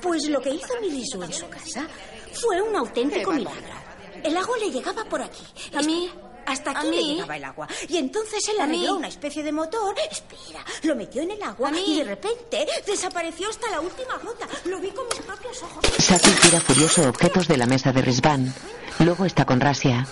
Pues 0.03 0.29
lo 0.29 0.41
que 0.41 0.51
hizo 0.51 0.75
Mirisu 0.81 1.23
en 1.23 1.33
su 1.33 1.49
casa 1.49 1.87
fue 2.35 2.61
un 2.61 2.75
auténtico 2.77 3.33
milagro. 3.33 3.75
El 4.23 4.37
agua 4.37 4.59
le 4.59 4.71
llegaba 4.71 5.05
por 5.05 5.23
aquí. 5.23 5.45
A 5.77 5.83
mí. 5.83 6.11
Hasta 6.47 6.71
aquí 6.71 6.91
le 6.91 7.03
llegaba 7.03 7.37
el 7.37 7.45
agua. 7.45 7.69
Y 7.89 7.97
entonces 7.97 8.47
él 8.49 8.61
A 8.61 8.65
arregló 8.65 8.97
una 8.97 9.09
especie 9.09 9.43
de 9.43 9.53
motor. 9.53 9.95
Espera, 10.11 10.65
lo 10.83 10.97
metió 10.97 11.23
en 11.23 11.33
el 11.33 11.43
agua 11.43 11.71
y 11.79 11.99
de 11.99 12.05
repente 12.05 12.67
desapareció 12.87 13.49
hasta 13.49 13.71
la 13.71 13.81
última 13.81 14.17
gota. 14.19 14.47
Lo 14.65 14.81
vi 14.81 14.91
con 14.91 15.07
mis 15.09 15.21
propios 15.21 15.63
ojos. 15.63 15.85
Saki 15.99 16.31
tira 16.43 16.61
furioso 16.61 17.09
objetos 17.09 17.49
de 17.49 17.57
la 17.57 17.67
mesa 17.67 17.93
de 17.93 18.03
Rizvan. 18.03 18.55
Luego 19.01 19.25
está 19.25 19.45
con 19.45 19.61
Rasia. 19.61 20.07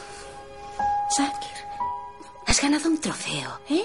Sakir, 1.11 1.56
has 2.47 2.61
ganado 2.61 2.88
un 2.88 3.00
trofeo, 3.00 3.61
¿eh? 3.71 3.85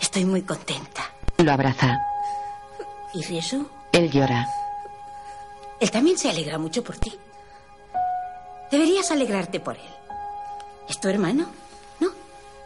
Estoy 0.00 0.24
muy 0.24 0.42
contenta. 0.42 1.10
Lo 1.38 1.52
abraza. 1.52 1.98
¿Y 3.14 3.22
Risu? 3.22 3.68
Él 3.92 4.10
llora. 4.10 4.46
Él 5.80 5.90
también 5.90 6.18
se 6.18 6.30
alegra 6.30 6.58
mucho 6.58 6.82
por 6.82 6.96
ti. 6.96 7.18
Deberías 8.70 9.10
alegrarte 9.10 9.60
por 9.60 9.76
él. 9.76 9.95
¿Es 10.88 11.00
tu 11.00 11.08
hermano? 11.08 11.46
¿No? 12.00 12.08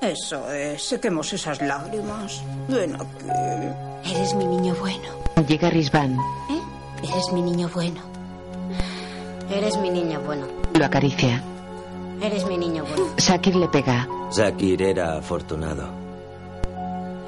Eso 0.00 0.50
es. 0.52 0.82
Sequemos 0.82 1.32
esas 1.32 1.60
lágrimas. 1.62 2.42
Ven 2.68 2.94
aquí. 2.94 4.10
Eres 4.10 4.34
mi 4.34 4.44
niño 4.46 4.74
bueno. 4.78 5.08
Llega 5.46 5.70
Rizvan. 5.70 6.14
¿Eh? 6.50 6.60
Eres 7.02 7.32
mi 7.32 7.42
niño 7.42 7.70
bueno. 7.74 8.00
Eres 9.50 9.76
mi 9.78 9.90
niño 9.90 10.20
bueno. 10.20 10.46
Lo 10.74 10.84
acaricia. 10.84 11.42
Eres 12.22 12.46
mi 12.46 12.58
niño 12.58 12.84
bueno. 12.84 13.14
Sakir 13.16 13.56
le 13.56 13.68
pega. 13.68 14.06
Zakir 14.32 14.82
era 14.82 15.16
afortunado. 15.16 15.88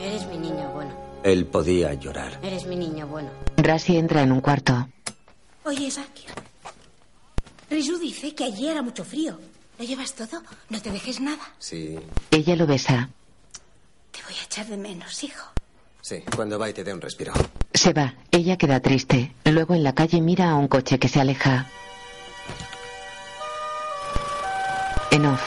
Eres 0.01 0.27
mi 0.27 0.37
niño 0.39 0.71
bueno. 0.73 0.93
Él 1.23 1.47
podía 1.47 1.95
llorar. 1.95 2.39
Eres 2.43 2.67
mi 2.67 2.77
niño 2.77 3.07
bueno. 3.07 3.31
Rasia 3.57 3.99
entra 3.99 4.23
en 4.23 4.33
un 4.33 4.41
cuarto. 4.41 4.87
Oye, 5.65 5.91
Sakir. 5.91 6.31
Risu 7.71 7.99
dice 7.99 8.35
que 8.35 8.45
allí 8.45 8.69
era 8.69 8.83
mucho 8.83 9.05
frío. 9.05 9.39
¿Lo 9.79 9.85
llevas 9.85 10.15
todo? 10.15 10.43
No 10.69 10.81
te 10.81 10.91
dejes 10.91 11.21
nada. 11.21 11.43
Sí, 11.59 11.99
Ella 12.31 12.57
lo 12.57 12.67
besa. 12.67 13.09
Te 14.13 14.21
voy 14.25 14.35
a 14.41 14.45
echar 14.45 14.67
de 14.67 14.77
menos, 14.77 15.25
hijo. 15.25 15.47
sí. 16.03 16.23
Cuando 16.37 16.59
va 16.59 16.69
y 16.69 16.73
te 16.73 16.85
dé 16.85 16.93
un 16.93 17.01
respiro. 17.01 17.33
Se 17.73 17.93
va. 17.93 18.15
Ella 18.31 18.57
queda 18.57 18.81
triste. 18.81 19.33
Luego 19.45 19.75
en 19.75 19.83
la 19.83 19.95
calle 19.95 20.21
mira 20.21 20.51
a 20.51 20.55
un 20.57 20.69
coche 20.69 20.99
que 20.99 21.09
se 21.09 21.21
aleja. 21.21 21.67
En 25.11 25.27
off. 25.27 25.43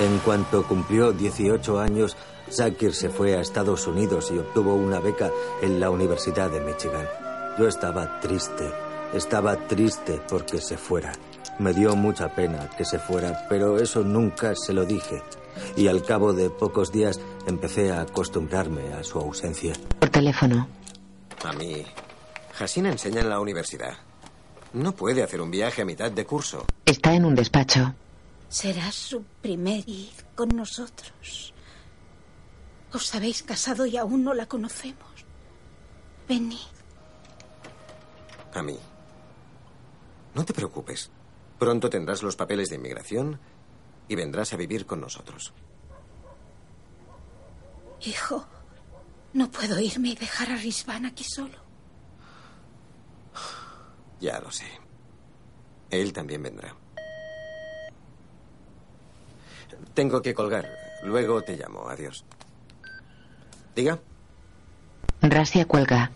En 0.00 0.18
cuanto 0.20 0.66
cumplió 0.66 1.12
18 1.12 1.78
años, 1.78 2.16
Zakir 2.50 2.94
se 2.94 3.10
fue 3.10 3.36
a 3.36 3.40
Estados 3.40 3.86
Unidos 3.86 4.30
y 4.32 4.38
obtuvo 4.38 4.74
una 4.74 4.98
beca 5.00 5.30
en 5.62 5.78
la 5.78 5.90
Universidad 5.90 6.50
de 6.50 6.60
Michigan. 6.60 7.06
Yo 7.58 7.68
estaba 7.68 8.20
triste, 8.20 8.70
estaba 9.14 9.56
triste 9.68 10.20
porque 10.28 10.60
se 10.60 10.76
fuera. 10.78 11.12
Me 11.60 11.74
dio 11.74 11.94
mucha 11.94 12.34
pena 12.34 12.70
que 12.70 12.86
se 12.86 12.98
fuera, 12.98 13.46
pero 13.46 13.78
eso 13.78 14.02
nunca 14.02 14.54
se 14.56 14.72
lo 14.72 14.86
dije. 14.86 15.22
Y 15.76 15.88
al 15.88 16.02
cabo 16.02 16.32
de 16.32 16.48
pocos 16.48 16.90
días 16.90 17.20
empecé 17.46 17.92
a 17.92 18.00
acostumbrarme 18.00 18.94
a 18.94 19.04
su 19.04 19.18
ausencia. 19.18 19.74
Por 19.98 20.08
teléfono. 20.08 20.66
A 21.44 21.52
mí, 21.52 21.84
Hasina 22.58 22.90
enseña 22.90 23.20
en 23.20 23.28
la 23.28 23.40
universidad. 23.40 23.92
No 24.72 24.92
puede 24.92 25.22
hacer 25.22 25.42
un 25.42 25.50
viaje 25.50 25.82
a 25.82 25.84
mitad 25.84 26.10
de 26.10 26.24
curso. 26.24 26.64
Está 26.86 27.12
en 27.12 27.26
un 27.26 27.34
despacho. 27.34 27.94
Será 28.48 28.90
su 28.90 29.22
primer 29.42 29.86
id 29.86 30.08
con 30.34 30.48
nosotros. 30.56 31.52
Os 32.94 33.14
habéis 33.14 33.42
casado 33.42 33.84
y 33.84 33.98
aún 33.98 34.24
no 34.24 34.32
la 34.32 34.46
conocemos. 34.46 35.26
Venid. 36.26 36.56
A 38.54 38.62
mí. 38.62 38.78
No 40.34 40.42
te 40.42 40.54
preocupes. 40.54 41.10
Pronto 41.60 41.90
tendrás 41.90 42.22
los 42.22 42.36
papeles 42.36 42.70
de 42.70 42.76
inmigración 42.76 43.38
y 44.08 44.14
vendrás 44.14 44.54
a 44.54 44.56
vivir 44.56 44.86
con 44.86 44.98
nosotros. 44.98 45.52
Hijo, 48.00 48.46
no 49.34 49.50
puedo 49.50 49.78
irme 49.78 50.08
y 50.08 50.14
dejar 50.14 50.50
a 50.50 50.56
Risvan 50.56 51.04
aquí 51.04 51.22
solo. 51.22 51.58
Ya 54.20 54.40
lo 54.40 54.50
sé. 54.50 54.64
Él 55.90 56.14
también 56.14 56.42
vendrá. 56.42 56.74
Tengo 59.92 60.22
que 60.22 60.32
colgar. 60.32 60.66
Luego 61.04 61.42
te 61.42 61.58
llamo. 61.58 61.90
Adiós. 61.90 62.24
Diga. 63.76 63.98
Rasia 65.20 65.66
cuelga. 65.66 66.10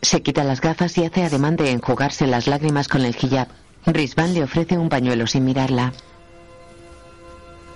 Se 0.00 0.22
quita 0.22 0.44
las 0.44 0.62
gafas 0.62 0.96
y 0.96 1.04
hace 1.04 1.24
ademán 1.24 1.56
de 1.56 1.70
enjugarse 1.70 2.26
las 2.26 2.46
lágrimas 2.46 2.88
con 2.88 3.02
el 3.02 3.14
hijab. 3.14 3.48
Rizvan 3.86 4.34
le 4.34 4.44
ofrece 4.44 4.78
un 4.78 4.88
pañuelo 4.88 5.26
sin 5.26 5.44
mirarla. 5.44 5.92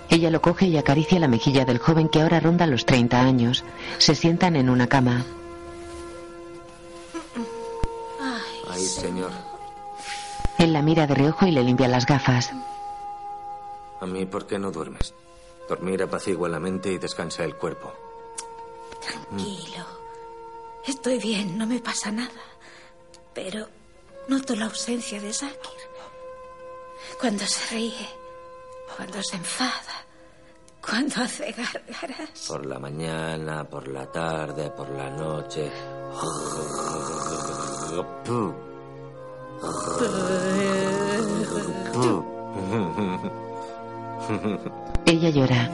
Ella 0.08 0.30
lo 0.30 0.40
coge 0.40 0.66
y 0.66 0.76
acaricia 0.76 1.18
la 1.18 1.28
mejilla 1.28 1.64
del 1.64 1.78
joven 1.78 2.08
que 2.08 2.22
ahora 2.22 2.38
ronda 2.38 2.66
los 2.66 2.86
30 2.86 3.20
años. 3.20 3.64
Se 3.98 4.14
sientan 4.14 4.54
en 4.54 4.70
una 4.70 4.86
cama. 4.86 5.24
Ay, 8.70 8.84
señor. 8.84 9.32
Él 10.58 10.72
la 10.72 10.82
mira 10.82 11.06
de 11.06 11.14
reojo 11.14 11.46
y 11.46 11.50
le 11.50 11.62
limpia 11.62 11.88
las 11.88 12.06
gafas. 12.06 12.52
¿A 14.00 14.06
mí 14.06 14.26
por 14.26 14.46
qué 14.46 14.58
no 14.58 14.70
duermes? 14.70 15.12
Dormir 15.68 16.02
apacigua 16.02 16.48
la 16.48 16.60
mente 16.60 16.92
y 16.92 16.98
descansa 16.98 17.44
el 17.44 17.56
cuerpo. 17.56 17.92
Tranquilo. 19.00 19.84
Estoy 20.86 21.18
bien, 21.18 21.58
no 21.58 21.66
me 21.66 21.80
pasa 21.80 22.12
nada. 22.12 22.30
Pero 23.34 23.66
noto 24.28 24.54
la 24.54 24.66
ausencia 24.66 25.20
de 25.20 25.32
Zakir. 25.32 25.85
Cuando 27.20 27.46
se 27.46 27.74
ríe, 27.74 28.08
cuando 28.94 29.22
se 29.22 29.36
enfada, 29.36 30.04
cuando 30.84 31.22
hace 31.22 31.52
gárgaras. 31.52 32.46
Por 32.46 32.66
la 32.66 32.78
mañana, 32.78 33.64
por 33.64 33.88
la 33.88 34.10
tarde, 34.12 34.70
por 34.70 34.88
la 34.90 35.10
noche. 35.10 35.72
Ella 45.06 45.30
llora. 45.30 45.70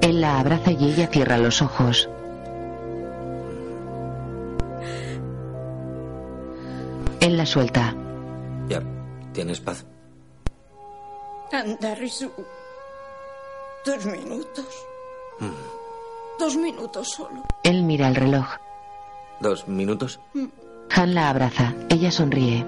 Él 0.00 0.20
la 0.20 0.40
abraza 0.40 0.72
y 0.72 0.84
ella 0.92 1.06
cierra 1.06 1.38
los 1.38 1.62
ojos. 1.62 2.08
Él 7.20 7.36
la 7.36 7.46
suelta. 7.46 7.94
Ya, 8.68 8.82
tienes 9.32 9.60
paz. 9.60 9.84
Anda, 11.52 11.94
Rizu. 11.94 12.30
Dos 13.84 14.06
minutos. 14.06 14.86
Dos 16.38 16.56
minutos 16.56 17.08
solo. 17.08 17.42
Él 17.64 17.82
mira 17.82 18.08
el 18.08 18.14
reloj. 18.14 18.46
¿Dos 19.40 19.66
minutos? 19.66 20.20
Han 20.94 21.14
la 21.14 21.30
abraza. 21.30 21.74
Ella 21.88 22.10
sonríe. 22.10 22.64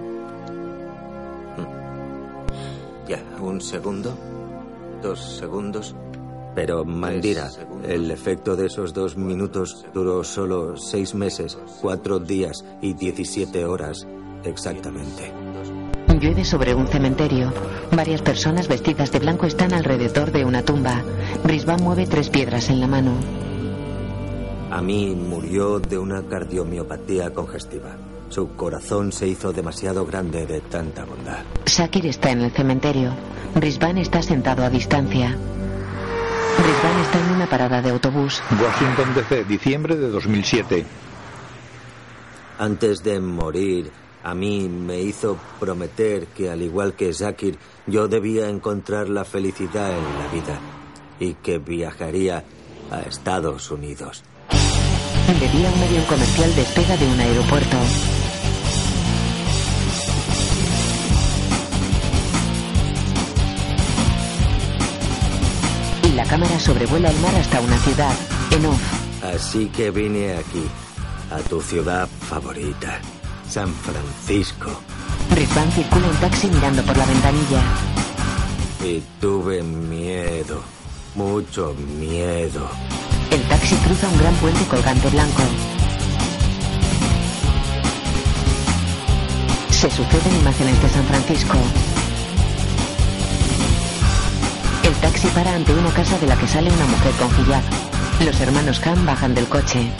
Ya, 3.06 3.22
un 3.40 3.60
segundo. 3.60 4.16
Dos 5.02 5.36
segundos. 5.36 5.94
Pero 6.54 6.84
Mandira, 6.84 7.48
el 7.84 8.10
efecto 8.10 8.56
de 8.56 8.66
esos 8.66 8.92
dos 8.92 9.16
minutos 9.16 9.86
duró 9.94 10.24
solo 10.24 10.76
seis 10.76 11.14
meses, 11.14 11.56
cuatro 11.80 12.18
días 12.18 12.64
y 12.80 12.94
diecisiete 12.94 13.64
horas 13.64 14.06
exactamente. 14.44 15.32
Llueve 16.20 16.44
sobre 16.44 16.74
un 16.74 16.86
cementerio. 16.86 17.52
Varias 17.92 18.20
personas 18.20 18.68
vestidas 18.68 19.10
de 19.10 19.20
blanco 19.20 19.46
están 19.46 19.72
alrededor 19.72 20.32
de 20.32 20.44
una 20.44 20.62
tumba. 20.62 21.02
Risvan 21.44 21.82
mueve 21.82 22.06
tres 22.06 22.28
piedras 22.28 22.68
en 22.68 22.80
la 22.80 22.86
mano. 22.86 23.12
A 24.70 24.82
mí 24.82 25.14
murió 25.14 25.80
de 25.80 25.98
una 25.98 26.22
cardiomiopatía 26.22 27.32
congestiva. 27.32 27.96
Su 28.28 28.54
corazón 28.54 29.12
se 29.12 29.26
hizo 29.26 29.52
demasiado 29.52 30.06
grande 30.06 30.46
de 30.46 30.60
tanta 30.60 31.04
bondad. 31.04 31.42
Shakir 31.66 32.06
está 32.06 32.30
en 32.30 32.42
el 32.42 32.52
cementerio. 32.52 33.12
Risvan 33.54 33.98
está 33.98 34.22
sentado 34.22 34.62
a 34.62 34.70
distancia. 34.70 35.30
Risvan 36.58 37.00
está 37.00 37.18
en 37.18 37.34
una 37.34 37.46
parada 37.46 37.82
de 37.82 37.90
autobús. 37.90 38.42
Washington 38.50 39.14
DC, 39.14 39.44
diciembre 39.44 39.96
de 39.96 40.08
2007. 40.08 40.84
Antes 42.58 43.02
de 43.02 43.18
morir, 43.18 43.90
a 44.22 44.34
mí 44.34 44.68
me 44.68 45.00
hizo 45.00 45.38
prometer 45.58 46.26
que, 46.28 46.50
al 46.50 46.62
igual 46.62 46.94
que 46.94 47.12
Zakir, 47.12 47.58
yo 47.86 48.08
debía 48.08 48.48
encontrar 48.48 49.08
la 49.08 49.24
felicidad 49.24 49.90
en 49.90 50.18
la 50.18 50.28
vida 50.32 50.60
y 51.18 51.34
que 51.34 51.58
viajaría 51.58 52.44
a 52.90 53.00
Estados 53.02 53.70
Unidos. 53.70 54.22
De 55.28 55.48
día, 55.48 55.70
un 55.70 55.82
avión 55.82 56.04
comercial 56.06 56.54
despega 56.56 56.96
de 56.96 57.06
un 57.06 57.20
aeropuerto. 57.20 57.76
Y 66.02 66.12
la 66.14 66.24
cámara 66.24 66.58
sobrevuela 66.58 67.10
el 67.10 67.20
mar 67.20 67.34
hasta 67.36 67.60
una 67.60 67.78
ciudad. 67.78 68.12
En 68.50 68.66
off. 68.66 69.00
Así 69.22 69.66
que 69.68 69.90
vine 69.90 70.32
aquí, 70.36 70.64
a 71.30 71.38
tu 71.48 71.60
ciudad 71.60 72.08
favorita, 72.08 73.00
San 73.50 73.74
Francisco. 73.74 74.70
Rizvan 75.34 75.72
circula 75.72 76.06
en 76.06 76.16
taxi 76.20 76.46
mirando 76.46 76.82
por 76.84 76.96
la 76.96 77.04
ventanilla. 77.04 77.62
Y 78.84 79.02
tuve 79.20 79.60
miedo, 79.64 80.62
mucho 81.16 81.74
miedo. 81.98 82.68
El 83.32 83.42
taxi 83.48 83.74
cruza 83.76 84.06
un 84.08 84.18
gran 84.18 84.34
puente 84.36 84.64
colgante 84.66 85.08
blanco. 85.10 85.42
Se 89.70 89.90
suceden 89.90 90.36
imágenes 90.36 90.80
de 90.80 90.88
San 90.88 91.04
Francisco. 91.06 91.58
El 94.84 94.94
taxi 94.94 95.26
para 95.28 95.56
ante 95.56 95.74
una 95.74 95.90
casa 95.90 96.16
de 96.20 96.26
la 96.28 96.36
que 96.36 96.46
sale 96.46 96.70
una 96.70 96.86
mujer 96.86 97.12
con 97.18 97.28
hijab. 97.40 97.64
Los 98.24 98.40
hermanos 98.40 98.78
Khan 98.78 99.04
bajan 99.04 99.34
del 99.34 99.48
coche. 99.48 99.90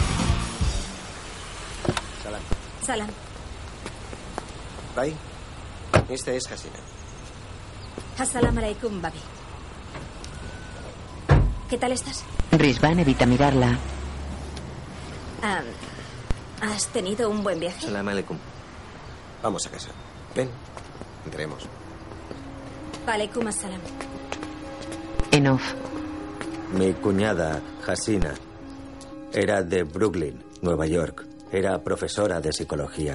Salam. 2.81 3.07
Bye. 4.95 5.13
Esta 6.09 6.31
es 6.31 6.51
Hasina. 6.51 6.75
Assalamu 8.17 8.59
alaikum, 8.59 9.01
Babi. 9.01 9.19
¿Qué 11.69 11.77
tal 11.77 11.91
estás? 11.93 12.23
Rizvan 12.51 12.99
evita 12.99 13.25
mirarla. 13.25 13.77
Ah, 15.41 15.61
¿Has 16.61 16.87
tenido 16.87 17.29
un 17.29 17.43
buen 17.43 17.59
viaje? 17.59 17.81
Salam 17.85 18.07
alaikum. 18.07 18.37
Vamos 19.41 19.65
a 19.65 19.69
casa. 19.71 19.89
Ven. 20.35 20.49
Entremos. 21.25 21.65
Alaikum 23.07 23.47
assalam. 23.47 23.81
En 25.31 25.47
off. 25.47 25.63
Mi 26.73 26.93
cuñada, 26.93 27.61
Hasina, 27.87 28.33
era 29.33 29.63
de 29.63 29.83
Brooklyn, 29.83 30.43
Nueva 30.61 30.85
York. 30.85 31.25
Era 31.51 31.79
profesora 31.83 32.39
de 32.39 32.53
psicología. 32.53 33.13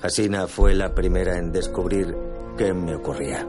Hasina 0.00 0.46
fue 0.46 0.74
la 0.74 0.94
primera 0.94 1.38
en 1.38 1.50
descubrir 1.50 2.16
qué 2.56 2.72
me 2.72 2.94
ocurría. 2.94 3.44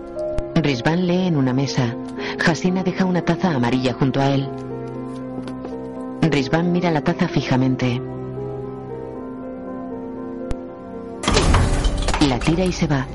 Rizvan 0.55 1.05
lee 1.05 1.27
en 1.27 1.37
una 1.37 1.53
mesa. 1.53 1.95
Hasina 2.43 2.83
deja 2.83 3.05
una 3.05 3.23
taza 3.23 3.51
amarilla 3.53 3.93
junto 3.93 4.19
a 4.19 4.31
él. 4.31 4.49
Rizvan 6.23 6.71
mira 6.71 6.89
la 6.89 7.01
taza 7.01 7.27
fijamente. 7.27 8.01
La 12.27 12.39
tira 12.39 12.65
y 12.65 12.71
se 12.71 12.87
va. 12.87 13.05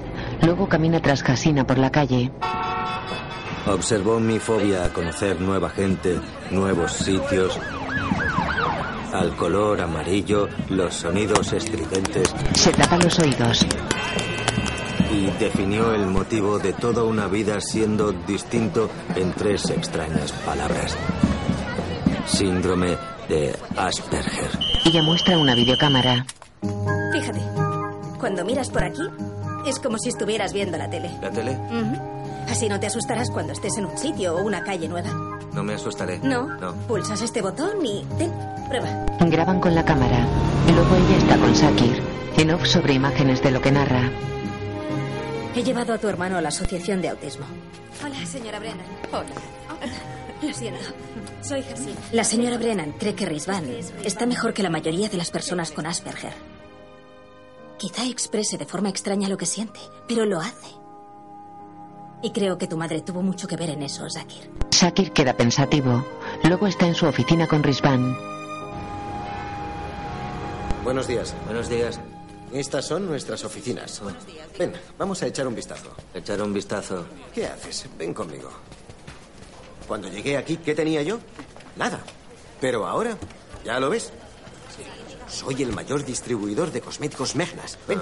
Luego 0.42 0.68
camina 0.68 1.00
tras 1.00 1.28
Hasina 1.28 1.66
por 1.66 1.78
la 1.78 1.90
calle. 1.90 2.30
Observó 3.66 4.20
mi 4.20 4.38
fobia 4.38 4.84
a 4.84 4.90
conocer 4.90 5.40
nueva 5.40 5.70
gente, 5.70 6.20
nuevos 6.50 6.92
sitios, 6.92 7.58
al 9.14 9.36
color 9.36 9.80
amarillo, 9.80 10.48
los 10.70 10.94
sonidos 10.94 11.52
estridentes. 11.52 12.34
Se 12.54 12.72
tapa 12.72 12.98
los 12.98 13.18
oídos. 13.20 13.64
Y 15.12 15.26
definió 15.38 15.94
el 15.94 16.06
motivo 16.06 16.58
de 16.58 16.72
toda 16.72 17.04
una 17.04 17.28
vida 17.28 17.60
siendo 17.60 18.12
distinto 18.12 18.90
en 19.14 19.32
tres 19.32 19.70
extrañas 19.70 20.32
palabras. 20.44 20.96
Síndrome 22.26 22.96
de 23.28 23.54
Asperger. 23.76 24.50
Ella 24.84 25.02
muestra 25.02 25.38
una 25.38 25.54
videocámara. 25.54 26.26
Fíjate, 27.12 27.40
cuando 28.18 28.44
miras 28.44 28.70
por 28.70 28.82
aquí, 28.82 29.02
es 29.66 29.78
como 29.78 29.98
si 29.98 30.08
estuvieras 30.08 30.52
viendo 30.52 30.76
la 30.76 30.90
tele. 30.90 31.10
¿La 31.22 31.30
tele? 31.30 31.56
Así 32.48 32.68
no 32.68 32.80
te 32.80 32.88
asustarás 32.88 33.30
cuando 33.30 33.52
estés 33.52 33.78
en 33.78 33.86
un 33.86 33.96
sitio 33.96 34.34
o 34.34 34.42
una 34.42 34.62
calle 34.62 34.88
nueva. 34.88 35.33
No 35.54 35.62
me 35.62 35.74
asustaré. 35.74 36.18
No. 36.18 36.48
No. 36.58 36.74
Pulsas 36.88 37.22
este 37.22 37.40
botón 37.40 37.84
y... 37.86 38.04
Ten, 38.18 38.32
prueba. 38.68 39.06
Graban 39.20 39.60
con 39.60 39.74
la 39.74 39.84
cámara. 39.84 40.26
Luego 40.66 40.96
ella 40.96 41.16
está 41.18 41.38
con 41.38 41.54
Sakir. 41.54 42.02
En 42.36 42.50
off 42.50 42.66
sobre 42.66 42.94
imágenes 42.94 43.40
de 43.42 43.52
lo 43.52 43.60
que 43.62 43.70
narra. 43.70 44.10
He 45.54 45.62
llevado 45.62 45.94
a 45.94 45.98
tu 45.98 46.08
hermano 46.08 46.36
a 46.36 46.40
la 46.40 46.48
Asociación 46.48 47.00
de 47.00 47.10
Autismo. 47.10 47.46
Hola, 48.04 48.26
señora 48.26 48.58
Brennan. 48.58 48.86
Hola. 49.12 49.28
Lo 50.42 50.52
siento. 50.52 50.80
Soy 51.40 51.60
Hasina. 51.60 52.00
La 52.12 52.24
señora 52.24 52.58
Brennan 52.58 52.92
cree 52.98 53.14
que 53.14 53.24
Rizvan 53.24 53.64
está 54.02 54.26
mejor 54.26 54.52
que 54.52 54.64
la 54.64 54.70
mayoría 54.70 55.08
de 55.08 55.16
las 55.16 55.30
personas 55.30 55.70
con 55.70 55.86
Asperger. 55.86 56.32
Quizá 57.78 58.04
exprese 58.06 58.58
de 58.58 58.66
forma 58.66 58.88
extraña 58.88 59.28
lo 59.28 59.36
que 59.36 59.46
siente, 59.46 59.78
pero 60.08 60.26
lo 60.26 60.40
hace. 60.40 60.83
Y 62.24 62.30
creo 62.30 62.56
que 62.56 62.66
tu 62.66 62.78
madre 62.78 63.02
tuvo 63.02 63.20
mucho 63.20 63.46
que 63.46 63.54
ver 63.54 63.68
en 63.68 63.82
eso, 63.82 64.08
Zakir. 64.08 64.50
Sakir 64.70 65.12
queda 65.12 65.36
pensativo. 65.36 66.02
Luego 66.42 66.66
está 66.66 66.86
en 66.86 66.94
su 66.94 67.04
oficina 67.04 67.46
con 67.46 67.62
Rizvan. 67.62 68.16
Buenos 70.82 71.06
días. 71.06 71.34
Buenos 71.44 71.68
días. 71.68 72.00
Estas 72.50 72.86
son 72.86 73.06
nuestras 73.06 73.44
oficinas. 73.44 74.00
Ven, 74.58 74.72
vamos 74.96 75.22
a 75.22 75.26
echar 75.26 75.46
un 75.46 75.54
vistazo. 75.54 75.90
Echar 76.14 76.40
un 76.40 76.54
vistazo. 76.54 77.04
¿Qué 77.34 77.46
haces? 77.46 77.86
Ven 77.98 78.14
conmigo. 78.14 78.48
Cuando 79.86 80.08
llegué 80.08 80.38
aquí, 80.38 80.56
¿qué 80.56 80.74
tenía 80.74 81.02
yo? 81.02 81.18
Nada. 81.76 82.00
Pero 82.58 82.86
ahora, 82.86 83.18
¿ya 83.66 83.78
lo 83.78 83.90
ves? 83.90 84.14
Soy 85.28 85.62
el 85.62 85.74
mayor 85.74 86.06
distribuidor 86.06 86.72
de 86.72 86.80
cosméticos 86.80 87.36
Megnas. 87.36 87.76
Ven. 87.86 88.00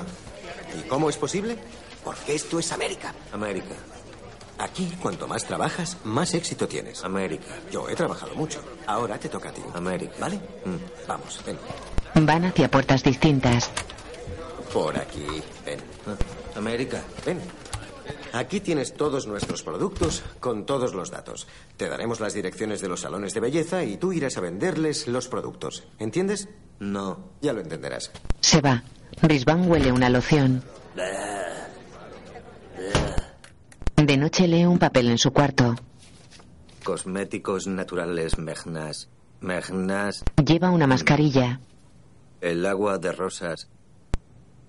¿Y 0.78 0.86
cómo 0.86 1.10
es 1.10 1.16
posible? 1.16 1.58
Porque 2.04 2.36
esto 2.36 2.60
es 2.60 2.70
América. 2.70 3.12
América. 3.32 3.74
Aquí, 4.58 4.92
cuanto 5.00 5.26
más 5.26 5.44
trabajas, 5.44 5.96
más 6.04 6.34
éxito 6.34 6.68
tienes. 6.68 7.02
América. 7.04 7.58
Yo 7.70 7.88
he 7.88 7.94
trabajado 7.94 8.34
mucho. 8.34 8.60
Ahora 8.86 9.18
te 9.18 9.28
toca 9.28 9.48
a 9.48 9.52
ti. 9.52 9.62
América. 9.74 10.12
¿Vale? 10.20 10.40
Vamos, 11.08 11.40
ven. 11.44 11.58
Van 12.26 12.44
hacia 12.44 12.70
puertas 12.70 13.02
distintas. 13.02 13.70
Por 14.72 14.96
aquí, 14.96 15.26
ven. 15.64 15.80
Ah, 16.06 16.16
América. 16.56 17.02
Ven. 17.26 17.40
Aquí 18.32 18.60
tienes 18.60 18.94
todos 18.94 19.26
nuestros 19.26 19.62
productos 19.62 20.22
con 20.40 20.64
todos 20.64 20.94
los 20.94 21.10
datos. 21.10 21.46
Te 21.76 21.88
daremos 21.88 22.20
las 22.20 22.32
direcciones 22.32 22.80
de 22.80 22.88
los 22.88 23.00
salones 23.00 23.34
de 23.34 23.40
belleza 23.40 23.84
y 23.84 23.98
tú 23.98 24.12
irás 24.12 24.36
a 24.38 24.40
venderles 24.40 25.06
los 25.06 25.28
productos. 25.28 25.84
¿Entiendes? 25.98 26.48
No. 26.78 27.32
Ya 27.42 27.52
lo 27.52 27.60
entenderás. 27.60 28.10
Se 28.40 28.60
va. 28.60 28.82
Rizvan 29.20 29.70
huele 29.70 29.92
una 29.92 30.08
loción. 30.08 30.62
De 34.02 34.16
noche 34.16 34.48
lee 34.48 34.66
un 34.66 34.78
papel 34.80 35.10
en 35.10 35.18
su 35.18 35.32
cuarto. 35.32 35.76
Cosméticos 36.82 37.68
naturales 37.68 38.36
Megnas. 38.36 39.08
Megnas. 39.40 40.24
Lleva 40.44 40.70
una 40.70 40.88
mascarilla. 40.88 41.60
El 42.40 42.66
agua 42.66 42.98
de 42.98 43.12
rosas 43.12 43.68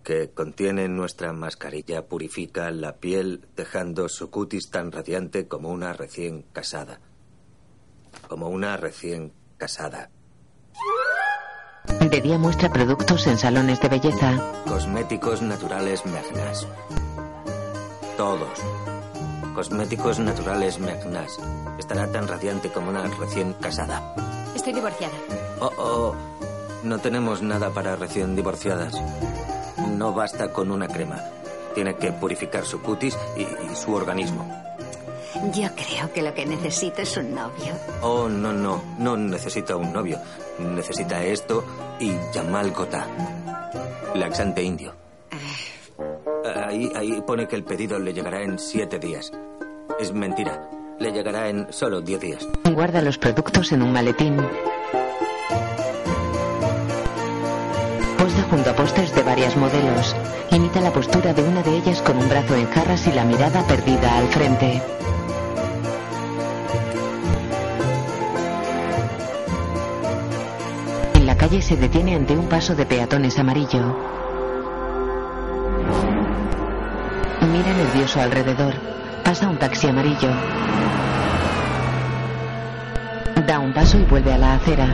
que 0.03 0.29
contiene 0.29 0.87
nuestra 0.87 1.33
mascarilla 1.33 2.05
purifica 2.05 2.69
la 2.69 2.97
piel 2.97 3.47
dejando 3.55 4.07
su 4.07 4.29
cutis 4.29 4.69
tan 4.69 4.91
radiante 4.91 5.47
como 5.47 5.69
una 5.69 5.93
recién 5.93 6.45
casada. 6.53 6.99
como 8.27 8.49
una 8.49 8.77
recién 8.77 9.33
casada. 9.57 10.11
De 11.99 12.21
día 12.21 12.37
muestra 12.37 12.71
productos 12.71 13.25
en 13.25 13.39
salones 13.39 13.81
de 13.81 13.89
belleza. 13.89 14.51
Cosméticos 14.67 15.41
naturales 15.41 16.05
Megnas. 16.05 16.67
Todos. 18.15 18.59
Cosméticos 19.53 20.19
naturales 20.19 20.79
Megnas. 20.79 21.39
Estará 21.77 22.11
tan 22.11 22.27
radiante 22.27 22.69
como 22.69 22.89
una 22.89 23.03
recién 23.03 23.53
casada. 23.53 24.15
Estoy 24.55 24.73
divorciada. 24.73 25.13
Oh, 25.59 25.71
oh. 25.77 26.15
No 26.83 26.99
tenemos 26.99 27.41
nada 27.41 27.69
para 27.69 27.95
recién 27.95 28.35
divorciadas. 28.35 28.93
No 29.95 30.13
basta 30.13 30.51
con 30.51 30.71
una 30.71 30.87
crema. 30.87 31.21
Tiene 31.75 31.95
que 31.95 32.11
purificar 32.11 32.65
su 32.65 32.81
cutis 32.81 33.17
y, 33.37 33.41
y 33.41 33.75
su 33.75 33.93
organismo. 33.93 34.45
Yo 35.53 35.69
creo 35.75 36.11
que 36.13 36.21
lo 36.21 36.33
que 36.33 36.45
necesito 36.45 37.01
es 37.01 37.17
un 37.17 37.33
novio. 37.33 37.73
Oh, 38.01 38.27
no, 38.29 38.53
no. 38.53 38.81
No 38.97 39.17
necesita 39.17 39.75
un 39.75 39.93
novio. 39.93 40.19
Necesita 40.59 41.23
esto 41.23 41.63
y 41.99 42.13
Yamal 42.33 42.71
Gota. 42.71 43.07
Laxante 44.15 44.61
indio. 44.61 45.02
Ahí, 46.43 47.21
pone 47.25 47.47
que 47.47 47.55
el 47.55 47.63
pedido 47.63 47.97
le 47.99 48.13
llegará 48.13 48.41
en 48.41 48.59
siete 48.59 48.99
días. 48.99 49.31
Es 49.99 50.13
mentira. 50.13 50.69
Le 50.99 51.11
llegará 51.11 51.47
en 51.47 51.71
solo 51.71 52.01
diez 52.01 52.19
días. 52.19 52.47
Guarda 52.69 53.01
los 53.01 53.17
productos 53.17 53.71
en 53.71 53.81
un 53.81 53.93
maletín. 53.93 54.37
Posa 58.17 58.43
junto 58.49 58.69
a 58.69 58.75
pósters 58.75 59.15
de 59.15 59.23
varias 59.23 59.55
modelos. 59.55 60.15
Imita 60.51 60.81
la 60.81 60.91
postura 60.91 61.33
de 61.33 61.43
una 61.43 61.63
de 61.63 61.77
ellas 61.77 62.01
con 62.01 62.17
un 62.17 62.27
brazo 62.27 62.55
en 62.55 62.67
jarras 62.67 63.07
y 63.07 63.11
la 63.13 63.23
mirada 63.23 63.65
perdida 63.65 64.17
al 64.17 64.27
frente. 64.27 64.81
En 71.15 71.25
la 71.25 71.37
calle 71.37 71.61
se 71.61 71.77
detiene 71.77 72.15
ante 72.15 72.37
un 72.37 72.47
paso 72.47 72.75
de 72.75 72.85
peatones 72.85 73.39
amarillo. 73.39 74.22
Mira 77.53 77.71
nervioso 77.71 78.19
alrededor. 78.19 78.73
Pasa 79.23 79.47
un 79.47 79.57
taxi 79.57 79.87
amarillo. 79.87 80.29
Da 83.45 83.59
un 83.59 83.71
paso 83.71 83.99
y 83.99 84.05
vuelve 84.05 84.33
a 84.33 84.39
la 84.39 84.55
acera. 84.55 84.87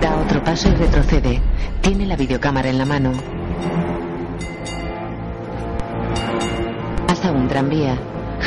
Da 0.00 0.16
otro 0.16 0.42
paso 0.42 0.70
y 0.70 0.74
retrocede. 0.76 1.42
Tiene 1.82 2.06
la 2.06 2.16
videocámara 2.16 2.70
en 2.70 2.78
la 2.78 2.86
mano. 2.86 3.12
Pasa 7.06 7.30
un 7.30 7.46
tranvía. 7.48 7.94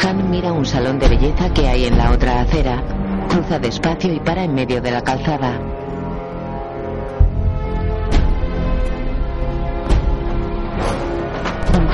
Han 0.03 0.31
mira 0.31 0.51
un 0.51 0.65
salón 0.65 0.97
de 0.97 1.09
belleza 1.09 1.53
que 1.53 1.67
hay 1.67 1.85
en 1.85 1.95
la 1.99 2.09
otra 2.09 2.41
acera. 2.41 2.81
Cruza 3.29 3.59
despacio 3.59 4.11
y 4.11 4.19
para 4.19 4.43
en 4.43 4.55
medio 4.55 4.81
de 4.81 4.89
la 4.89 5.03
calzada. 5.03 5.74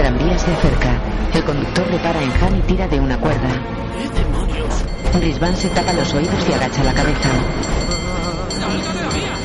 Tranvía 0.02 0.38
se 0.38 0.52
acerca. 0.52 1.00
El 1.34 1.44
conductor 1.44 1.88
repara 1.88 2.22
en 2.24 2.32
Han 2.32 2.58
y 2.58 2.62
tira 2.62 2.88
de 2.88 3.00
una 3.00 3.18
cuerda. 3.20 3.50
¿Qué 3.98 4.10
demonios? 4.10 4.84
Risvan 5.20 5.56
se 5.56 5.70
tapa 5.70 5.94
los 5.94 6.12
oídos 6.14 6.50
y 6.50 6.54
agacha 6.54 6.84
la 6.84 6.94
cabeza. 6.94 7.30
¡Salga 8.50 8.94
de 8.94 9.02
la 9.04 9.10
vía! 9.10 9.36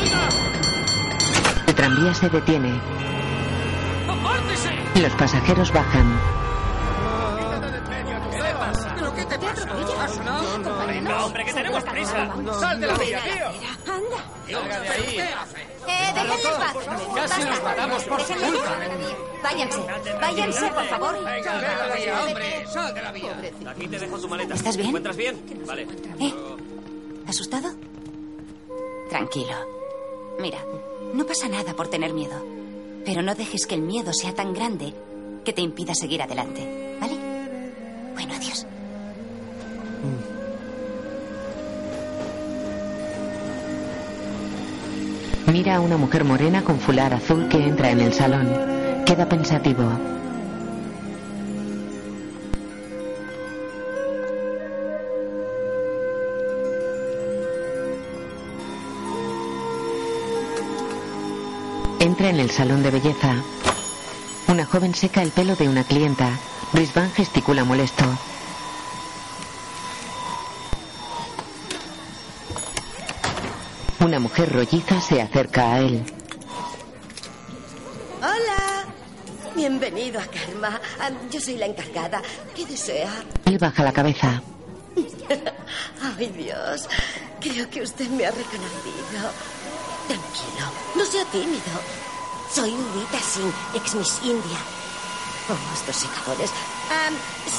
¡Oiga! 0.00 0.28
El 1.66 1.74
tranvía 1.74 2.14
se 2.14 2.30
detiene. 2.30 2.80
Los 4.94 5.12
pasajeros 5.12 5.70
bajan. 5.72 6.35
¿Ha 10.16 10.24
sonado? 10.24 10.86
Venga, 10.86 11.24
hombre, 11.26 11.44
que 11.44 11.52
tenemos 11.52 11.84
prisa. 11.84 12.34
¡Sal 12.60 12.80
de 12.80 12.86
la 12.86 12.94
vía, 12.94 13.20
tío! 13.22 13.92
Anda. 13.92 14.16
¡Salga 14.50 14.80
de 14.80 14.88
ahí! 14.88 15.18
Eh, 15.18 16.12
déjenme 16.14 16.34
en 16.34 16.58
paz. 16.58 16.76
Casi 17.14 17.44
nos 17.44 17.62
matamos 17.62 18.04
por 18.04 18.20
su 18.22 18.32
culpa. 18.34 18.64
paz. 18.64 18.78
Váyanse. 19.42 19.80
Váyanse, 20.20 20.68
por 20.68 20.84
favor. 20.86 21.14
Sal 21.44 21.60
de 21.60 21.66
la 21.68 21.94
vía, 21.96 22.24
hombre. 22.24 22.66
Sal 22.66 22.94
de 22.94 23.02
la 23.02 23.12
vía. 23.12 23.36
Aquí 23.68 23.88
te 23.88 23.98
dejo 23.98 24.18
tu 24.18 24.28
maleta. 24.28 24.54
¿Estás 24.54 24.76
bien? 24.76 24.86
¿Te 24.86 24.88
encuentras 24.88 25.16
bien? 25.16 25.64
Vale. 25.66 25.86
¿Eh? 26.20 26.34
¿Asustado? 27.28 27.68
Tranquilo. 29.10 29.54
Mira, 30.40 30.58
no 31.12 31.26
pasa 31.26 31.48
nada 31.48 31.74
por 31.74 31.88
tener 31.88 32.12
miedo. 32.12 32.44
Pero 33.04 33.22
no 33.22 33.34
dejes 33.34 33.66
que 33.66 33.74
el 33.74 33.82
miedo 33.82 34.12
sea 34.12 34.34
tan 34.34 34.52
grande 34.54 34.92
que 35.44 35.52
te 35.52 35.60
impida 35.60 35.94
seguir 35.94 36.22
adelante. 36.22 36.96
¿Vale? 37.00 37.16
Bueno, 38.14 38.34
adiós. 38.34 38.66
Mira 45.52 45.76
a 45.76 45.80
una 45.80 45.96
mujer 45.96 46.24
morena 46.24 46.62
con 46.62 46.80
fular 46.80 47.14
azul 47.14 47.48
que 47.48 47.58
entra 47.66 47.90
en 47.90 48.00
el 48.00 48.12
salón. 48.12 48.48
Queda 49.06 49.28
pensativo. 49.28 49.84
Entra 62.00 62.28
en 62.28 62.40
el 62.40 62.50
salón 62.50 62.82
de 62.82 62.90
belleza. 62.90 63.34
Una 64.48 64.64
joven 64.66 64.94
seca 64.94 65.22
el 65.22 65.30
pelo 65.30 65.56
de 65.56 65.68
una 65.68 65.84
clienta. 65.84 66.38
Brisbane 66.72 67.10
gesticula 67.10 67.64
molesto. 67.64 68.04
Una 74.06 74.20
mujer 74.20 74.52
rolliza 74.52 75.00
se 75.00 75.20
acerca 75.20 75.72
a 75.74 75.78
él. 75.80 76.00
Hola. 78.18 78.84
Bienvenido 79.56 80.20
a 80.20 80.26
Karma. 80.26 80.80
Ah, 81.00 81.10
Yo 81.28 81.40
soy 81.40 81.56
la 81.56 81.66
encargada. 81.66 82.22
¿Qué 82.54 82.64
desea? 82.66 83.10
Él 83.46 83.58
baja 83.58 83.82
la 83.82 83.92
cabeza. 83.92 84.40
Ay, 86.18 86.28
Dios. 86.28 86.88
Creo 87.40 87.68
que 87.68 87.82
usted 87.82 88.08
me 88.10 88.26
ha 88.26 88.30
reconocido. 88.30 89.32
Tranquilo. 90.06 90.66
No 90.94 91.04
sea 91.04 91.24
tímido. 91.24 91.74
Soy 92.54 92.70
Rita 92.70 93.18
Singh, 93.18 93.54
ex 93.74 93.94
Miss 93.96 94.18
India. 94.22 94.58
Oh, 95.50 95.74
estos 95.74 95.96
secadores. 95.96 96.50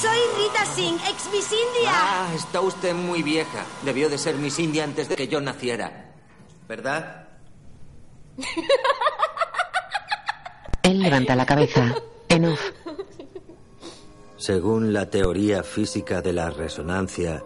Soy 0.00 0.18
Rita 0.38 0.64
Singh, 0.74 0.98
ex 1.10 1.26
Miss 1.30 1.52
India. 1.52 1.90
Ah, 1.92 2.28
está 2.34 2.62
usted 2.62 2.94
muy 2.94 3.22
vieja. 3.22 3.66
Debió 3.82 4.08
de 4.08 4.16
ser 4.16 4.36
Miss 4.36 4.58
India 4.58 4.84
antes 4.84 5.10
de 5.10 5.16
que 5.16 5.28
yo 5.28 5.42
naciera. 5.42 6.07
¿Verdad? 6.68 7.28
Él 10.82 11.00
levanta 11.00 11.34
la 11.34 11.46
cabeza. 11.46 11.94
En 12.28 12.44
off. 12.44 12.60
Según 14.36 14.92
la 14.92 15.10
teoría 15.10 15.62
física 15.62 16.20
de 16.20 16.32
la 16.32 16.50
resonancia, 16.50 17.42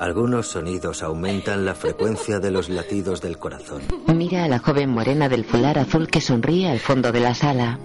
algunos 0.00 0.48
sonidos 0.48 1.02
aumentan 1.02 1.64
la 1.64 1.74
frecuencia 1.74 2.40
de 2.40 2.50
los 2.50 2.68
latidos 2.68 3.20
del 3.20 3.38
corazón. 3.38 3.82
Mira 4.08 4.44
a 4.44 4.48
la 4.48 4.58
joven 4.58 4.90
morena 4.90 5.28
del 5.28 5.44
fular 5.44 5.78
azul 5.78 6.08
que 6.08 6.20
sonríe 6.20 6.68
al 6.68 6.80
fondo 6.80 7.12
de 7.12 7.20
la 7.20 7.34
sala. 7.34 7.78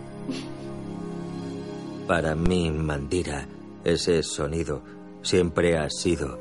Para 2.07 2.35
mí, 2.35 2.69
Mandira, 2.71 3.47
ese 3.83 4.23
sonido 4.23 4.83
siempre 5.21 5.77
ha 5.77 5.89
sido 5.89 6.39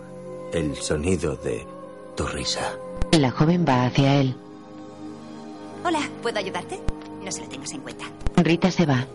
el 0.53 0.75
sonido 0.77 1.37
de 1.37 1.66
tu 2.16 2.27
risa. 2.27 2.77
La 3.12 3.31
joven 3.31 3.64
va 3.68 3.87
hacia 3.87 4.14
él. 4.20 4.35
Hola, 5.85 6.01
¿puedo 6.22 6.38
ayudarte? 6.38 6.81
No 7.25 7.31
se 7.31 7.42
lo 7.42 7.48
tengas 7.48 7.72
en 7.72 7.81
cuenta. 7.83 8.05
Rita 8.37 8.70
se 8.70 8.87
va. 8.87 9.07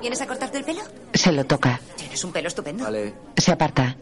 ¿Vienes 0.00 0.20
a 0.20 0.26
cortarte 0.26 0.58
el 0.58 0.64
pelo? 0.64 0.80
Se 1.14 1.32
lo 1.32 1.44
toca. 1.44 1.80
Tienes 1.96 2.22
un 2.24 2.32
pelo 2.32 2.48
estupendo. 2.48 2.84
Vale, 2.84 3.14
Se 3.36 3.52
aparta. 3.52 3.96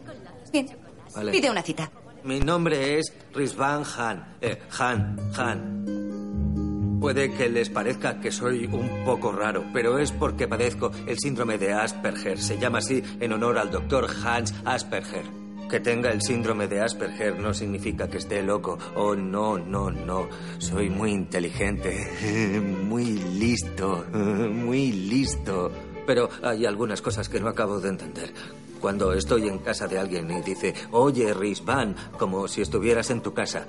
Bien. 0.51 0.67
vale. 1.15 1.31
Pide 1.31 1.49
una 1.49 1.61
cita. 1.63 1.89
Mi 2.23 2.39
nombre 2.39 2.99
es 2.99 3.13
Rizvan 3.33 3.83
Han. 3.97 4.35
Eh, 4.41 4.59
Han, 4.77 5.17
Han. 5.37 6.97
Puede 6.99 7.31
que 7.33 7.47
les 7.47 7.69
parezca 7.69 8.19
que 8.19 8.31
soy 8.31 8.65
un 8.65 9.03
poco 9.05 9.31
raro, 9.31 9.63
pero 9.71 9.97
es 9.99 10.11
porque 10.11 10.47
padezco 10.47 10.91
el 11.07 11.17
síndrome 11.19 11.57
de 11.57 11.71
Asperger. 11.73 12.39
Se 12.39 12.57
llama 12.59 12.79
así 12.79 13.01
en 13.19 13.31
honor 13.33 13.57
al 13.59 13.71
doctor 13.71 14.07
Hans 14.25 14.53
Asperger. 14.65 15.25
Que 15.69 15.81
tenga 15.81 16.11
el 16.11 16.21
síndrome 16.21 16.67
de 16.67 16.81
Asperger 16.81 17.37
no 17.37 17.53
significa 17.53 18.07
que 18.07 18.19
esté 18.19 18.41
loco. 18.41 18.77
Oh, 18.95 19.15
no, 19.15 19.57
no, 19.57 19.91
no. 19.91 20.29
Soy 20.59 20.89
muy 20.89 21.11
inteligente, 21.11 22.61
muy 22.87 23.17
listo, 23.17 24.05
muy 24.13 24.93
listo. 24.93 25.69
Pero 26.05 26.29
hay 26.41 26.65
algunas 26.65 27.01
cosas 27.01 27.27
que 27.27 27.41
no 27.41 27.49
acabo 27.49 27.81
de 27.81 27.89
entender. 27.89 28.33
Cuando 28.79 29.11
estoy 29.11 29.49
en 29.49 29.59
casa 29.59 29.87
de 29.87 29.99
alguien 29.99 30.31
y 30.31 30.41
dice, 30.41 30.73
oye, 30.91 31.33
Rizvan, 31.33 31.95
como 32.17 32.47
si 32.47 32.61
estuvieras 32.61 33.09
en 33.09 33.21
tu 33.21 33.33
casa. 33.33 33.65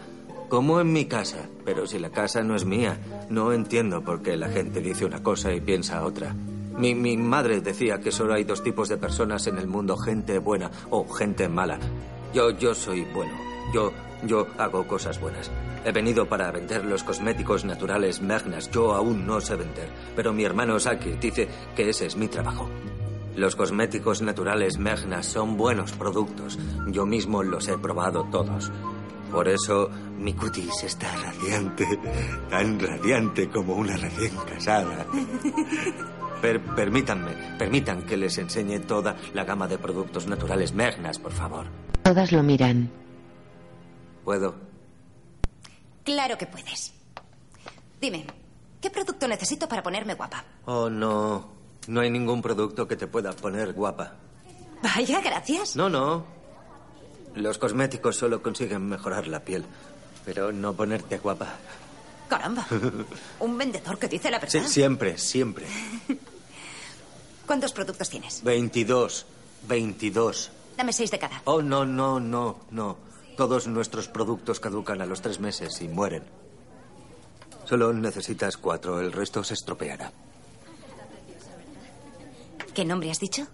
Como 0.49 0.81
en 0.81 0.93
mi 0.93 1.07
casa, 1.07 1.49
pero 1.65 1.87
si 1.87 1.99
la 1.99 2.11
casa 2.11 2.43
no 2.43 2.55
es 2.55 2.65
mía, 2.65 2.99
no 3.29 3.53
entiendo 3.53 4.03
por 4.03 4.23
qué 4.23 4.37
la 4.37 4.49
gente 4.49 4.81
dice 4.81 5.05
una 5.05 5.23
cosa 5.23 5.53
y 5.53 5.61
piensa 5.61 6.05
otra. 6.05 6.35
Mi, 6.79 6.95
mi 6.95 7.17
madre 7.17 7.61
decía 7.61 8.01
que 8.01 8.13
solo 8.13 8.35
hay 8.35 8.45
dos 8.45 8.63
tipos 8.63 8.89
de 8.89 8.97
personas 8.97 9.47
en 9.49 9.59
el 9.59 9.67
mundo, 9.67 9.97
gente 9.97 10.39
buena 10.39 10.71
o 10.91 11.09
gente 11.09 11.49
mala. 11.49 11.79
Yo, 12.33 12.51
yo 12.51 12.75
soy 12.75 13.05
bueno. 13.13 13.33
Yo, 13.75 13.93
yo 14.25 14.47
hago 14.59 14.87
cosas 14.87 15.21
buenas. 15.21 15.51
He 15.85 15.93
venido 15.93 16.27
para 16.27 16.51
vender 16.53 16.85
los 16.85 17.03
cosméticos 17.03 17.65
naturales 17.65 18.23
Magnas. 18.23 18.71
Yo 18.71 18.95
aún 18.95 19.27
no 19.27 19.41
sé 19.41 19.57
vender, 19.57 19.89
pero 20.15 20.33
mi 20.33 20.45
hermano 20.45 20.79
Saki 20.79 21.13
dice 21.21 21.49
que 21.75 21.89
ese 21.89 22.07
es 22.07 22.17
mi 22.17 22.29
trabajo. 22.29 22.69
Los 23.35 23.57
cosméticos 23.57 24.23
naturales 24.23 24.79
Magnas 24.79 25.27
son 25.27 25.57
buenos 25.57 25.93
productos. 25.93 26.59
Yo 26.89 27.07
mismo 27.07 27.43
los 27.43 27.67
he 27.69 27.77
probado 27.79 28.25
todos. 28.31 28.71
Por 29.33 29.49
eso 29.49 29.91
mi 30.19 30.33
cutis 30.33 30.85
está 30.85 31.15
radiante, 31.17 31.87
tan 32.49 32.81
radiante 32.81 33.49
como 33.49 33.75
una 33.75 33.97
recién 33.97 34.33
casada. 34.49 35.07
Per- 36.41 36.61
permítanme, 36.75 37.33
permitan 37.59 38.03
que 38.03 38.17
les 38.17 38.39
enseñe 38.39 38.79
toda 38.81 39.17
la 39.35 39.45
gama 39.45 39.67
de 39.67 39.77
productos 39.79 40.27
naturales 40.27 40.73
Magnas, 40.73 41.19
por 41.19 41.33
favor. 41.33 41.67
Todas 42.05 42.31
lo 42.33 42.43
miran. 42.43 42.91
¿Puedo? 44.25 44.55
Claro 46.05 46.39
que 46.39 46.47
puedes. 46.47 46.93
Dime, 48.01 48.25
¿qué 48.81 48.91
producto 48.91 49.27
necesito 49.27 49.69
para 49.69 49.83
ponerme 49.83 50.15
guapa? 50.15 50.45
Oh, 50.67 50.89
no. 50.89 51.49
No 51.89 52.01
hay 52.01 52.11
ningún 52.11 52.41
producto 52.43 52.87
que 52.87 52.97
te 52.97 53.07
pueda 53.07 53.33
poner 53.33 53.73
guapa. 53.73 54.15
Vaya, 54.83 55.21
gracias. 55.21 55.75
No, 55.75 55.89
no. 55.89 56.25
Los 57.35 57.59
cosméticos 57.59 58.17
solo 58.17 58.43
consiguen 58.43 58.87
mejorar 58.89 59.27
la 59.27 59.41
piel, 59.41 59.65
pero 60.25 60.53
no 60.53 60.73
ponerte 60.75 61.19
guapa. 61.19 61.49
Caramba. 62.29 62.67
Un 63.41 63.57
vendedor 63.59 63.99
que 63.99 64.09
dice 64.09 64.31
la 64.31 64.39
Sí, 64.47 64.59
verdad. 64.59 64.71
siempre, 64.71 65.19
siempre. 65.19 65.67
¿Cuántos 67.47 67.73
productos 67.73 68.11
tienes? 68.11 68.43
22. 68.43 69.27
22. 69.67 70.51
Dame 70.77 70.93
seis 70.93 71.11
de 71.11 71.19
cada. 71.19 71.41
Oh, 71.45 71.63
no, 71.63 71.85
no, 71.85 72.21
no, 72.21 72.61
no. 72.71 72.97
Todos 73.37 73.67
nuestros 73.67 74.09
productos 74.09 74.61
caducan 74.61 75.01
a 75.01 75.07
los 75.07 75.23
tres 75.23 75.41
meses 75.41 75.81
y 75.81 75.89
mueren. 75.89 76.25
Solo 77.65 77.93
necesitas 77.93 78.57
cuatro, 78.57 79.01
el 79.01 79.13
resto 79.13 79.43
se 79.45 79.55
estropeará. 79.55 80.13
¿Qué 82.75 82.85
nombre 82.85 83.11
has 83.11 83.19
dicho? 83.21 83.47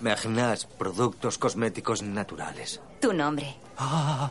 Magnas, 0.00 0.66
productos 0.66 1.38
cosméticos 1.38 2.02
naturales. 2.02 2.80
Tu 3.00 3.12
nombre. 3.12 3.56
Ah. 3.78 4.30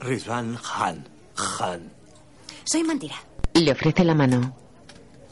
Rizvan 0.00 0.58
Han. 0.74 1.08
Han. 1.38 1.92
Soy 2.64 2.84
Mandira. 2.84 3.16
Le 3.54 3.72
ofrece 3.72 4.04
la 4.04 4.14
mano. 4.14 4.54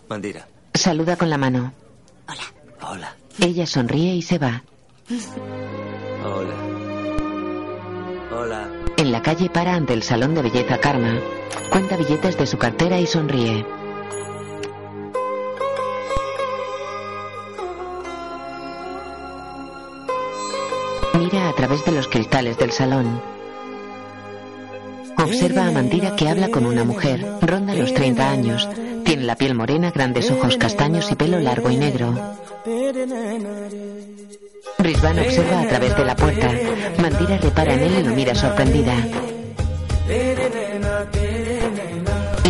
Mandira. 0.09 0.47
Saluda 0.75 1.17
con 1.17 1.31
la 1.31 1.39
mano. 1.39 1.73
Hola. 2.83 3.17
Ella 3.41 3.67
sonríe 3.67 4.15
y 4.15 4.23
se 4.23 4.39
va. 4.39 4.63
Hola. 6.25 6.55
Hola. 8.33 8.71
En 8.97 9.13
la 9.13 9.23
calle 9.23 9.51
para 9.51 9.75
ante 9.75 9.93
el 9.93 10.03
salón 10.03 10.35
de 10.35 10.43
belleza 10.43 10.79
Karma. 10.79 11.19
Cuenta 11.71 11.97
billetes 11.97 12.39
de 12.39 12.47
su 12.47 12.59
cartera 12.59 13.01
y 13.01 13.07
sonríe. 13.07 13.67
Mira 21.19 21.49
a 21.49 21.53
través 21.55 21.85
de 21.85 21.93
los 21.93 22.09
cristales 22.09 22.57
del 22.59 22.71
salón. 22.71 23.21
Observa 25.27 25.67
a 25.67 25.73
Mandira 25.73 26.15
que 26.15 26.29
habla 26.29 26.51
con 26.51 26.65
una 26.65 26.85
mujer. 26.85 27.27
Ronda 27.41 27.75
los 27.75 27.93
30 27.93 28.31
años. 28.31 28.69
Tiene 29.05 29.25
la 29.25 29.35
piel 29.35 29.57
morena, 29.57 29.91
grandes 29.91 30.31
ojos 30.31 30.57
castaños 30.57 31.11
y 31.11 31.17
pelo 31.17 31.41
largo 31.41 31.69
y 31.69 31.77
negro. 31.77 32.15
Rizvan 34.79 35.19
observa 35.19 35.63
a 35.63 35.67
través 35.67 35.97
de 35.97 36.05
la 36.05 36.15
puerta. 36.15 36.49
Mandira 37.03 37.39
repara 37.39 37.75
en 37.75 37.81
él 37.81 37.99
y 37.99 38.03
lo 38.05 38.15
mira 38.15 38.37
sorprendida. 38.37 38.95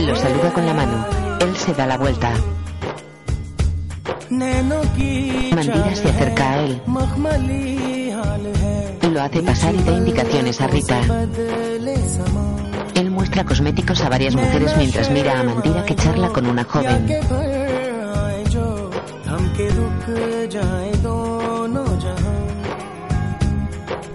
Lo 0.06 0.16
saluda 0.16 0.52
con 0.52 0.66
la 0.66 0.74
mano. 0.74 1.06
Él 1.40 1.56
se 1.56 1.72
da 1.72 1.86
la 1.86 1.96
vuelta. 1.96 2.34
Mandira 4.30 5.94
se 5.94 6.08
acerca 6.08 6.50
a 6.52 6.62
él. 6.62 6.80
Lo 9.12 9.22
hace 9.22 9.42
pasar 9.42 9.74
y 9.74 9.82
da 9.82 9.92
indicaciones 9.92 10.60
a 10.60 10.66
Rita. 10.66 11.00
Él 12.94 13.10
muestra 13.10 13.44
cosméticos 13.44 14.00
a 14.02 14.08
varias 14.08 14.34
mujeres 14.34 14.76
mientras 14.76 15.10
mira 15.10 15.40
a 15.40 15.42
Mandira 15.42 15.84
que 15.84 15.94
charla 15.94 16.28
con 16.30 16.46
una 16.46 16.64
joven. 16.64 17.06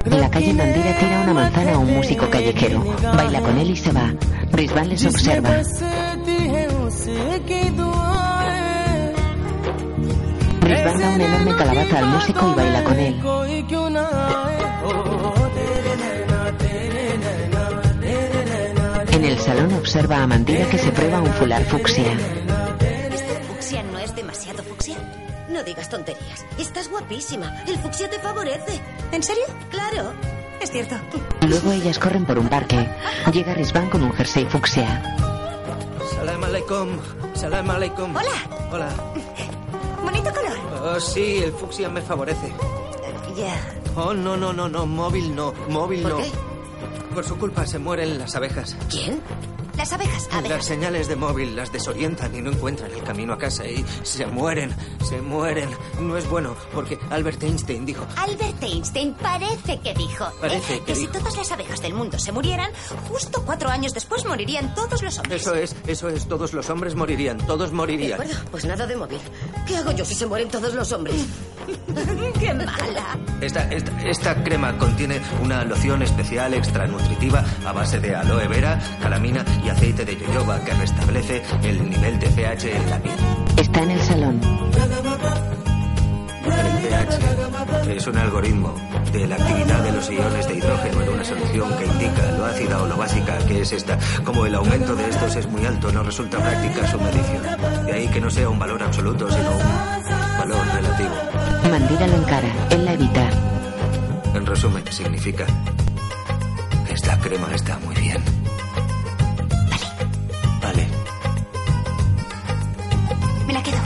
En 0.03 0.19
la 0.19 0.29
calle 0.29 0.53
Mandira 0.53 0.97
tira 0.99 1.21
una 1.23 1.33
manzana 1.33 1.73
a 1.73 1.77
un 1.77 1.93
músico 1.95 2.29
callejero. 2.29 2.83
Baila 3.01 3.41
con 3.41 3.57
él 3.57 3.71
y 3.71 3.75
se 3.75 3.91
va. 3.91 4.13
Rizvan 4.51 4.89
les 4.89 5.05
observa. 5.05 5.61
Rizvan 10.71 10.99
da 10.99 11.09
una 11.09 11.25
enorme 11.25 11.55
calabaza 11.57 11.99
al 11.99 12.05
músico 12.05 12.49
y 12.49 12.55
baila 12.55 12.83
con 12.83 12.99
él. 12.99 13.21
En 19.11 19.25
el 19.25 19.37
salón 19.39 19.73
observa 19.73 20.23
a 20.23 20.27
Mandira 20.27 20.65
que 20.69 20.77
se 20.77 20.91
prueba 20.91 21.19
un 21.19 21.33
fular 21.33 21.63
fucsia. 21.65 22.13
¿Este 23.11 23.43
fucsia 23.47 23.83
no 23.83 23.99
es 23.99 24.15
demasiado 24.15 24.63
fucsia? 24.63 24.95
No 25.49 25.61
digas 25.63 25.89
tonterías. 25.89 26.45
Estás 26.57 26.89
guapísima. 26.89 27.63
El 27.67 27.77
fucsia 27.77 28.09
te 28.09 28.19
favorece. 28.19 28.79
¿En 29.11 29.21
serio? 29.23 29.43
Claro. 29.69 30.13
Es 30.61 30.71
cierto. 30.71 30.95
Luego 31.47 31.73
ellas 31.73 31.99
corren 31.99 32.25
por 32.25 32.39
un 32.39 32.47
parque. 32.47 32.87
Llega 33.33 33.53
Rizvan 33.55 33.89
con 33.89 34.03
un 34.03 34.13
jersey 34.13 34.45
fucsia. 34.45 35.17
Salam 36.15 36.43
alaikum. 36.45 36.97
Salam 37.33 37.69
alaikum. 37.69 38.15
Hola. 38.15 38.69
Hola. 38.71 38.89
Bonito 40.03 40.31
color. 40.33 40.50
Oh, 40.83 40.99
sí, 40.99 41.37
el 41.43 41.51
fucsia 41.51 41.89
me 41.89 42.01
favorece. 42.01 42.51
Ya. 43.35 43.53
Oh, 43.95 44.13
no, 44.13 44.35
no, 44.35 44.51
no, 44.53 44.67
no. 44.67 44.85
Móvil 44.85 45.35
no. 45.35 45.53
Móvil 45.69 46.01
¿Por 46.01 46.11
no. 46.11 46.17
qué? 46.17 46.31
Por 47.13 47.23
su 47.23 47.37
culpa 47.37 47.65
se 47.67 47.77
mueren 47.77 48.17
las 48.17 48.35
abejas. 48.35 48.75
¿Quién? 48.89 49.21
Las 49.77 49.93
abejas. 49.93 50.27
Las 50.27 50.35
Abejas. 50.35 50.65
señales 50.65 51.07
de 51.07 51.15
móvil 51.15 51.55
las 51.55 51.71
desorientan 51.71 52.35
y 52.35 52.41
no 52.41 52.51
encuentran 52.51 52.91
el 52.91 53.01
camino 53.03 53.33
a 53.33 53.37
casa 53.37 53.65
y 53.65 53.83
se 54.03 54.25
mueren, 54.27 54.75
se 55.07 55.21
mueren. 55.21 55.69
No 55.99 56.17
es 56.17 56.29
bueno 56.29 56.55
porque 56.73 56.99
Albert 57.09 57.41
Einstein 57.43 57.85
dijo, 57.85 58.05
Albert 58.17 58.61
Einstein 58.61 59.13
parece 59.15 59.79
que 59.79 59.93
dijo 59.93 60.25
¿eh? 60.25 60.31
Parece 60.41 60.79
que 60.79 60.85
que 60.91 60.95
si 60.95 61.07
todas 61.07 61.35
las 61.37 61.51
abejas 61.51 61.81
del 61.81 61.93
mundo 61.93 62.19
se 62.19 62.31
murieran, 62.31 62.71
justo 63.09 63.43
cuatro 63.45 63.69
años 63.69 63.93
después 63.93 64.25
morirían 64.25 64.73
todos 64.75 65.01
los 65.01 65.17
hombres. 65.17 65.41
eso 65.41 65.55
es, 65.55 65.75
eso 65.87 66.09
es, 66.09 66.27
todos 66.27 66.53
los 66.53 66.69
hombres 66.69 66.95
morirían, 66.95 67.37
todos 67.47 67.69
De 67.71 67.75
morirían. 67.75 68.13
acuerdo, 68.21 68.35
pues 68.51 68.65
nada 68.65 68.85
de 68.85 68.95
móvil. 68.95 69.19
¿Qué 69.67 69.77
hago 69.77 69.91
yo 69.91 70.03
si 70.05 70.15
se 70.15 70.25
mueren 70.25 70.49
todos 70.49 70.73
los 70.73 70.91
hombres? 70.91 71.15
¡Qué 72.39 72.53
mala! 72.53 73.17
Esta, 73.41 73.63
esta, 73.71 73.91
esta 74.07 74.43
crema 74.43 74.77
contiene 74.77 75.19
una 75.41 75.63
loción 75.63 76.01
especial 76.01 76.53
extra 76.53 76.87
nutritiva 76.87 77.43
a 77.65 77.71
base 77.71 77.99
de 77.99 78.15
aloe 78.15 78.47
vera, 78.47 78.79
calamina 79.01 79.43
y 79.63 79.69
aceite 79.69 80.05
de 80.05 80.17
yoyoba 80.17 80.59
que 80.63 80.73
restablece 80.73 81.41
el 81.63 81.89
nivel 81.89 82.19
de 82.19 82.27
pH 82.27 82.75
en 82.75 82.89
la 82.89 82.99
piel. 82.99 83.15
Está 83.57 83.83
en 83.83 83.91
el 83.91 84.01
salón. 84.01 84.41
El 86.43 86.87
pH 86.87 87.95
es 87.95 88.07
un 88.07 88.17
algoritmo 88.17 88.73
de 89.11 89.27
la 89.27 89.35
actividad 89.35 89.83
de 89.83 89.91
los 89.91 90.09
iones 90.09 90.47
de 90.47 90.55
hidrógeno 90.55 91.01
en 91.01 91.09
una 91.09 91.23
solución 91.23 91.77
que 91.77 91.85
indica 91.85 92.31
lo 92.37 92.45
ácida 92.45 92.81
o 92.81 92.87
lo 92.87 92.97
básica 92.97 93.37
que 93.47 93.61
es 93.61 93.71
esta. 93.73 93.97
Como 94.23 94.45
el 94.45 94.55
aumento 94.55 94.95
de 94.95 95.09
estos 95.09 95.35
es 95.35 95.47
muy 95.47 95.65
alto, 95.65 95.91
no 95.91 96.03
resulta 96.03 96.37
práctica 96.37 96.87
su 96.89 96.99
medición. 96.99 97.85
De 97.85 97.93
ahí 97.93 98.07
que 98.07 98.21
no 98.21 98.29
sea 98.29 98.49
un 98.49 98.59
valor 98.59 98.81
absoluto, 98.81 99.29
sino 99.29 99.51
un 99.51 100.20
valor 100.41 100.65
relativo. 100.73 101.15
Mandira 101.69 102.07
lo 102.07 102.15
encara. 102.15 102.51
Él 102.71 102.85
la 102.85 102.93
evita. 102.93 103.25
En 104.33 104.45
resumen, 104.45 104.83
significa 104.89 105.45
esta 106.89 107.17
crema 107.19 107.47
está 107.53 107.77
muy 107.85 107.95
bien. 107.95 108.21
Vale. 110.61 110.87
Me 113.45 113.53
la 113.53 113.61
quedo. 113.61 113.81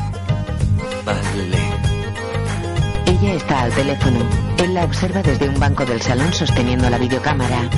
Vale. 1.03 1.63
Ella 3.05 3.33
está 3.33 3.63
al 3.63 3.71
teléfono. 3.73 4.19
Él 4.57 4.73
la 4.73 4.85
observa 4.85 5.21
desde 5.21 5.49
un 5.49 5.59
banco 5.59 5.85
del 5.85 6.01
salón 6.01 6.31
sosteniendo 6.33 6.89
la 6.89 6.97
videocámara. 6.97 7.69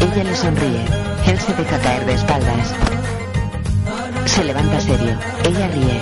Ella 0.00 0.24
le 0.24 0.34
sonríe. 0.34 0.84
Él 1.26 1.38
se 1.38 1.54
deja 1.54 1.78
caer 1.78 2.04
de 2.06 2.14
espaldas. 2.14 2.74
Se 4.33 4.43
levanta 4.43 4.79
serio. 4.79 5.17
Ella 5.45 5.67
ríe. 5.67 5.97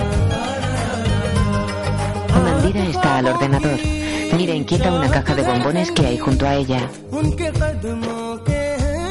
Mandira 2.44 2.84
está 2.84 3.18
al 3.18 3.26
ordenador. 3.26 3.78
Mira 4.36 4.54
inquieta 4.54 4.92
una 4.92 5.08
caja 5.10 5.34
de 5.34 5.42
bombones 5.42 5.90
que 5.92 6.06
hay 6.06 6.18
junto 6.18 6.46
a 6.46 6.54
ella. 6.54 6.80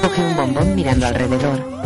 Coge 0.02 0.22
un 0.22 0.36
bombón 0.38 0.76
mirando 0.76 1.08
alrededor. 1.08 1.78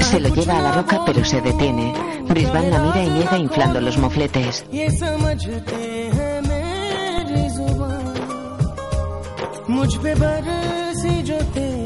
Se 0.00 0.20
lo 0.20 0.28
lleva 0.28 0.58
a 0.58 0.62
la 0.62 0.72
boca 0.72 1.02
pero 1.06 1.24
se 1.24 1.40
detiene. 1.40 1.94
Brisbane 2.28 2.70
la 2.70 2.78
mira 2.80 3.02
y 3.04 3.10
niega 3.10 3.38
inflando 3.38 3.80
los 3.80 3.96
mofletes. 3.98 4.64
ये 4.72 4.88
समझते 4.90 5.82
हैं 6.16 6.38
मेरी 6.48 7.44
जुबान 7.56 8.14
मुझ 9.70 9.90
पे 10.02 10.12
बरसी 10.22 11.14
जो 11.28 11.38
तेरी 11.54 11.60
निगाहें 11.62 11.85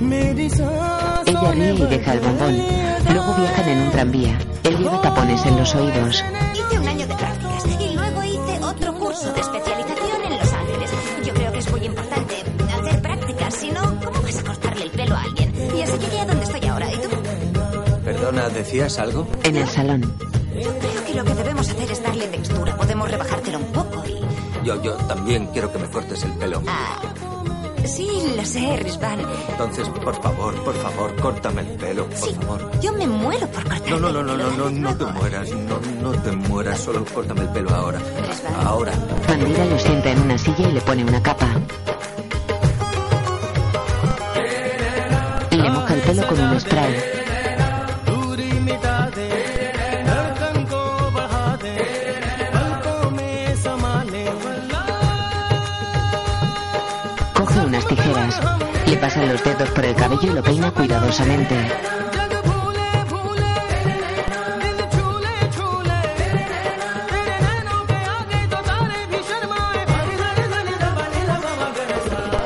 Ella 0.00 1.52
ríe 1.52 1.74
y 1.74 1.86
deja 1.86 2.12
el 2.12 2.20
bombón. 2.20 2.56
Luego 3.12 3.34
viajan 3.34 3.68
en 3.68 3.78
un 3.78 3.90
tranvía. 3.90 4.38
Él 4.64 4.78
lleva 4.78 5.00
tapones 5.02 5.44
en 5.44 5.56
los 5.56 5.74
oídos. 5.74 6.24
Hice 6.54 6.78
un 6.78 6.88
año 6.88 7.06
de 7.06 7.14
prácticas 7.14 7.64
y 7.80 7.94
luego 7.94 8.22
hice 8.22 8.64
otro 8.64 8.94
curso 8.94 9.32
de 9.32 9.40
especialización 9.40 10.22
en 10.24 10.38
Los 10.38 10.52
Ángeles. 10.52 10.90
Yo 11.26 11.34
creo 11.34 11.52
que 11.52 11.58
es 11.58 11.70
muy 11.70 11.84
importante 11.84 12.34
hacer 12.78 13.02
prácticas, 13.02 13.54
si 13.54 13.70
no, 13.70 14.00
¿cómo 14.04 14.22
vas 14.22 14.38
a 14.38 14.44
cortarle 14.44 14.84
el 14.84 14.90
pelo 14.90 15.16
a 15.16 15.22
alguien? 15.22 15.52
Y 15.76 15.82
así 15.82 15.98
llegué 15.98 16.20
a 16.20 16.24
donde 16.26 16.44
estoy 16.44 16.68
ahora. 16.68 16.92
¿Y 16.92 16.98
tú? 16.98 17.08
Perdona, 18.04 18.48
¿decías 18.50 18.98
algo? 18.98 19.26
En 19.42 19.56
el 19.56 19.68
salón. 19.68 20.14
Creo 20.52 21.04
que 21.06 21.14
lo 21.14 21.24
que 21.24 21.34
debemos 21.34 21.68
hacer 21.68 21.90
es 21.90 22.02
darle 22.02 22.26
textura. 22.28 22.76
Podemos 22.76 23.10
rebajártelo 23.10 23.58
un 23.58 23.72
poco 23.72 24.04
y... 24.06 24.64
Yo, 24.64 24.80
yo 24.82 24.94
también 24.94 25.46
quiero 25.52 25.72
que 25.72 25.78
me 25.78 25.88
cortes 25.88 26.22
el 26.24 26.32
pelo. 26.32 26.62
Ah, 26.66 27.00
sí, 27.86 28.08
lo 28.36 28.44
sé, 28.44 28.76
Risvan. 28.82 29.18
Entonces, 29.50 29.88
por 29.88 30.14
favor, 30.22 30.54
por 30.64 30.74
favor, 30.74 31.14
córtame 31.16 31.62
el 31.62 31.68
pelo, 31.76 32.06
por 32.06 32.16
Sí, 32.16 32.34
favor. 32.34 32.70
yo 32.80 32.92
me 32.92 33.06
muero 33.06 33.46
por 33.48 33.64
cortar. 33.64 33.90
No, 33.90 33.98
no, 33.98 34.10
no, 34.12 34.22
no, 34.22 34.36
no, 34.36 34.50
no, 34.50 34.70
no 34.70 34.96
te 34.96 35.04
mueras, 35.06 35.50
no, 35.50 35.80
no 36.02 36.22
te 36.22 36.32
mueras, 36.32 36.80
solo 36.80 37.04
córtame 37.04 37.42
el 37.42 37.48
pelo 37.50 37.70
ahora. 37.74 38.00
Ahora. 38.64 38.92
Mandira 39.28 39.64
lo 39.66 39.78
sienta 39.78 40.10
en 40.10 40.20
una 40.22 40.38
silla 40.38 40.68
y 40.68 40.72
le 40.72 40.80
pone 40.80 41.04
una 41.04 41.22
capa. 41.22 41.46
Le 45.50 45.70
moja 45.70 45.94
el 45.94 46.00
pelo 46.00 46.26
con 46.26 46.40
un 46.40 46.60
spray. 46.60 47.17
Pasa 59.08 59.24
los 59.24 59.42
dedos 59.42 59.70
por 59.70 59.84
el 59.86 59.94
cabello 59.94 60.22
y 60.22 60.34
lo 60.34 60.42
peina 60.42 60.70
cuidadosamente. 60.70 61.56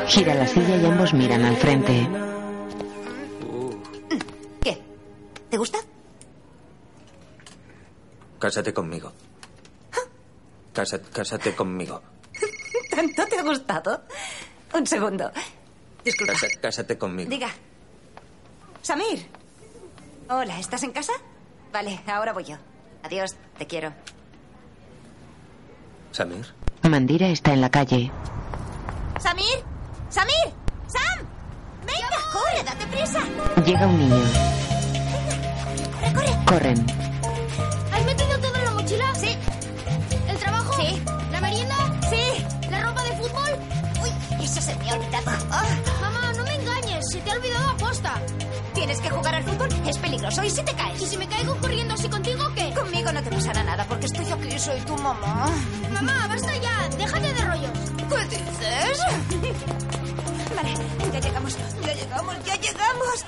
Gira 0.06 0.34
la 0.34 0.46
silla 0.46 0.76
y 0.76 0.86
ambos 0.86 1.12
miran 1.14 1.44
al 1.44 1.56
frente. 1.56 2.08
¿Qué? 4.62 4.80
¿Te 5.50 5.56
gusta? 5.56 5.78
Cásate 8.38 8.72
conmigo. 8.72 9.12
Cásate, 10.72 11.10
cásate 11.10 11.56
conmigo. 11.56 12.00
¿Tanto 12.90 13.26
te 13.26 13.38
ha 13.40 13.42
gustado? 13.42 14.02
Un 14.74 14.86
segundo. 14.86 15.28
Disculpa. 16.04 16.32
Casa- 16.32 16.48
cásate 16.60 16.98
conmigo. 16.98 17.30
Diga. 17.30 17.48
Samir. 18.82 19.26
Hola, 20.28 20.58
¿estás 20.58 20.82
en 20.82 20.92
casa? 20.92 21.12
Vale, 21.72 22.00
ahora 22.06 22.32
voy 22.32 22.44
yo. 22.44 22.56
Adiós, 23.02 23.34
te 23.58 23.66
quiero. 23.66 23.92
Samir. 26.12 26.46
Mandira 26.82 27.28
está 27.28 27.52
en 27.52 27.60
la 27.60 27.70
calle. 27.70 28.10
¡Samir! 29.20 29.58
¡Samir! 30.10 30.34
¡Sam! 30.88 31.26
¡Venga! 31.86 32.08
¡Corre, 32.32 32.64
date 32.64 32.86
prisa! 32.88 33.20
Llega 33.64 33.86
un 33.86 33.98
niño. 33.98 34.24
Corren. 36.46 36.84
¿Has 37.92 38.04
metido 38.04 38.38
todo 38.40 38.54
en 38.56 38.64
la 38.64 38.70
mochila? 38.72 39.14
Sí. 39.14 39.36
¿El 40.28 40.36
trabajo? 40.38 40.72
Sí. 40.74 41.02
Se 44.62 44.74
me 44.76 44.90
ha 44.90 44.94
olvidado. 44.94 45.30
Ah, 45.50 45.64
Mamá, 46.00 46.32
no 46.34 46.44
me 46.44 46.54
engañes. 46.54 47.04
Se 47.10 47.18
te 47.20 47.30
ha 47.30 47.34
olvidado 47.34 47.70
aposta. 47.70 48.20
¿Tienes 48.74 49.00
que 49.00 49.10
jugar 49.10 49.34
al 49.34 49.44
fútbol? 49.44 49.68
Es 49.86 49.98
peligroso. 49.98 50.42
¿Y 50.44 50.50
si 50.50 50.62
te 50.62 50.74
caes? 50.74 51.00
¿Y 51.02 51.06
si 51.06 51.16
me 51.18 51.28
caigo 51.28 51.56
corriendo 51.58 51.94
así 51.94 52.08
contigo, 52.08 52.44
qué? 52.54 52.72
Conmigo 52.74 53.12
no 53.12 53.22
te 53.22 53.30
pasará 53.30 53.62
nada 53.64 53.84
porque 53.86 54.06
estoy 54.06 54.30
aquí, 54.30 54.58
soy 54.58 54.80
tu 54.80 54.96
mamá. 54.96 55.50
Mamá, 55.92 56.26
basta 56.28 56.56
ya. 56.56 56.88
Déjate 56.96 57.32
de 57.34 57.44
rollos. 57.44 57.78
¿Qué 58.30 58.36
dices? 58.36 58.98
Vale, 60.56 60.74
ya 61.12 61.20
llegamos, 61.20 61.56
ya 61.84 61.94
llegamos, 61.94 62.44
ya 62.44 62.56
llegamos. 62.56 63.24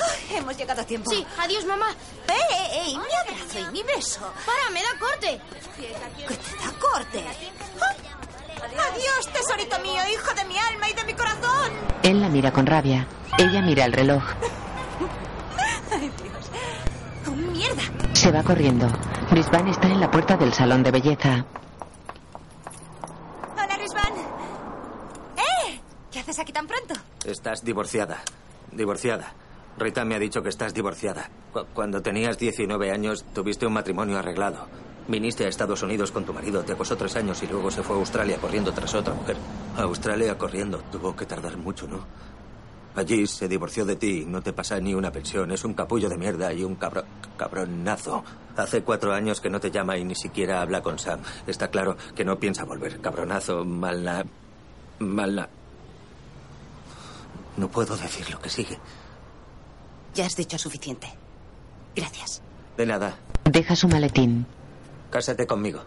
Ay, 0.00 0.36
hemos 0.36 0.56
llegado 0.56 0.80
a 0.82 0.84
tiempo. 0.84 1.10
Sí, 1.10 1.26
adiós, 1.38 1.64
mamá. 1.66 1.90
¡Eh, 2.28 2.32
eh, 2.32 2.68
eh! 2.72 2.92
¡Mi 2.96 3.32
abrazo 3.32 3.58
y 3.58 3.72
mi 3.72 3.82
beso! 3.82 4.20
Para, 4.46 4.70
me 4.70 4.80
da 4.82 4.98
corte. 4.98 5.40
¿Qué 5.76 6.34
te 6.34 6.64
da 6.64 6.72
corte? 6.78 7.24
¡Adiós, 8.64 9.32
tesorito 9.32 9.78
mío, 9.80 10.02
hijo 10.12 10.34
de 10.34 10.44
mi 10.46 10.56
alma 10.58 10.88
y 10.88 10.92
de 10.94 11.04
mi 11.04 11.14
corazón! 11.14 11.72
Él 12.02 12.20
la 12.20 12.28
mira 12.28 12.52
con 12.52 12.66
rabia. 12.66 13.06
Ella 13.38 13.62
mira 13.62 13.84
el 13.84 13.92
reloj. 13.92 14.22
¡Ay, 15.92 16.10
Dios! 16.22 16.50
¡Oh, 17.26 17.30
¡Mierda! 17.30 17.82
Se 18.14 18.32
va 18.32 18.42
corriendo. 18.42 18.86
Brisbane 19.30 19.70
está 19.70 19.88
en 19.88 20.00
la 20.00 20.10
puerta 20.10 20.36
del 20.36 20.52
salón 20.52 20.82
de 20.82 20.90
belleza. 20.90 21.44
¡Hola, 23.54 23.76
Risvan! 23.76 24.12
¡Eh! 25.36 25.80
¿Qué 26.10 26.20
haces 26.20 26.38
aquí 26.38 26.52
tan 26.52 26.66
pronto? 26.66 26.94
Estás 27.24 27.62
divorciada. 27.64 28.18
Divorciada. 28.72 29.32
Rita 29.76 30.04
me 30.04 30.16
ha 30.16 30.18
dicho 30.18 30.42
que 30.42 30.48
estás 30.48 30.74
divorciada. 30.74 31.30
Cu- 31.52 31.66
cuando 31.72 32.02
tenías 32.02 32.38
19 32.38 32.90
años, 32.90 33.24
tuviste 33.32 33.66
un 33.66 33.74
matrimonio 33.74 34.18
arreglado. 34.18 34.66
Viniste 35.08 35.46
a 35.46 35.48
Estados 35.48 35.82
Unidos 35.82 36.12
con 36.12 36.26
tu 36.26 36.34
marido, 36.34 36.62
te 36.62 36.72
acosó 36.72 36.94
tres 36.94 37.16
años 37.16 37.42
y 37.42 37.46
luego 37.46 37.70
se 37.70 37.82
fue 37.82 37.96
a 37.96 37.98
Australia 37.98 38.36
corriendo 38.38 38.72
tras 38.72 38.94
otra 38.94 39.14
mujer. 39.14 39.38
A 39.74 39.82
Australia 39.82 40.36
corriendo. 40.36 40.82
Tuvo 40.92 41.16
que 41.16 41.24
tardar 41.24 41.56
mucho, 41.56 41.88
¿no? 41.88 42.04
Allí 42.94 43.26
se 43.26 43.48
divorció 43.48 43.86
de 43.86 43.96
ti 43.96 44.22
y 44.22 44.26
no 44.26 44.42
te 44.42 44.52
pasa 44.52 44.78
ni 44.80 44.92
una 44.92 45.10
pensión. 45.10 45.50
Es 45.50 45.64
un 45.64 45.72
capullo 45.72 46.10
de 46.10 46.18
mierda 46.18 46.52
y 46.52 46.62
un 46.62 46.74
cabrón, 46.74 47.06
cabronazo. 47.38 48.22
Hace 48.54 48.82
cuatro 48.82 49.14
años 49.14 49.40
que 49.40 49.48
no 49.48 49.60
te 49.60 49.70
llama 49.70 49.96
y 49.96 50.04
ni 50.04 50.14
siquiera 50.14 50.60
habla 50.60 50.82
con 50.82 50.98
Sam. 50.98 51.20
Está 51.46 51.68
claro 51.68 51.96
que 52.14 52.24
no 52.26 52.38
piensa 52.38 52.64
volver. 52.64 53.00
Cabronazo, 53.00 53.64
malna... 53.64 54.26
Malna... 54.98 55.48
No 57.56 57.68
puedo 57.68 57.96
decir 57.96 58.28
lo 58.30 58.40
que 58.40 58.50
sigue. 58.50 58.78
Ya 60.14 60.26
has 60.26 60.36
dicho 60.36 60.58
suficiente. 60.58 61.08
Gracias. 61.96 62.42
De 62.76 62.84
nada. 62.84 63.16
Deja 63.44 63.74
su 63.74 63.88
maletín. 63.88 64.46
Cásate 65.10 65.46
conmigo. 65.46 65.80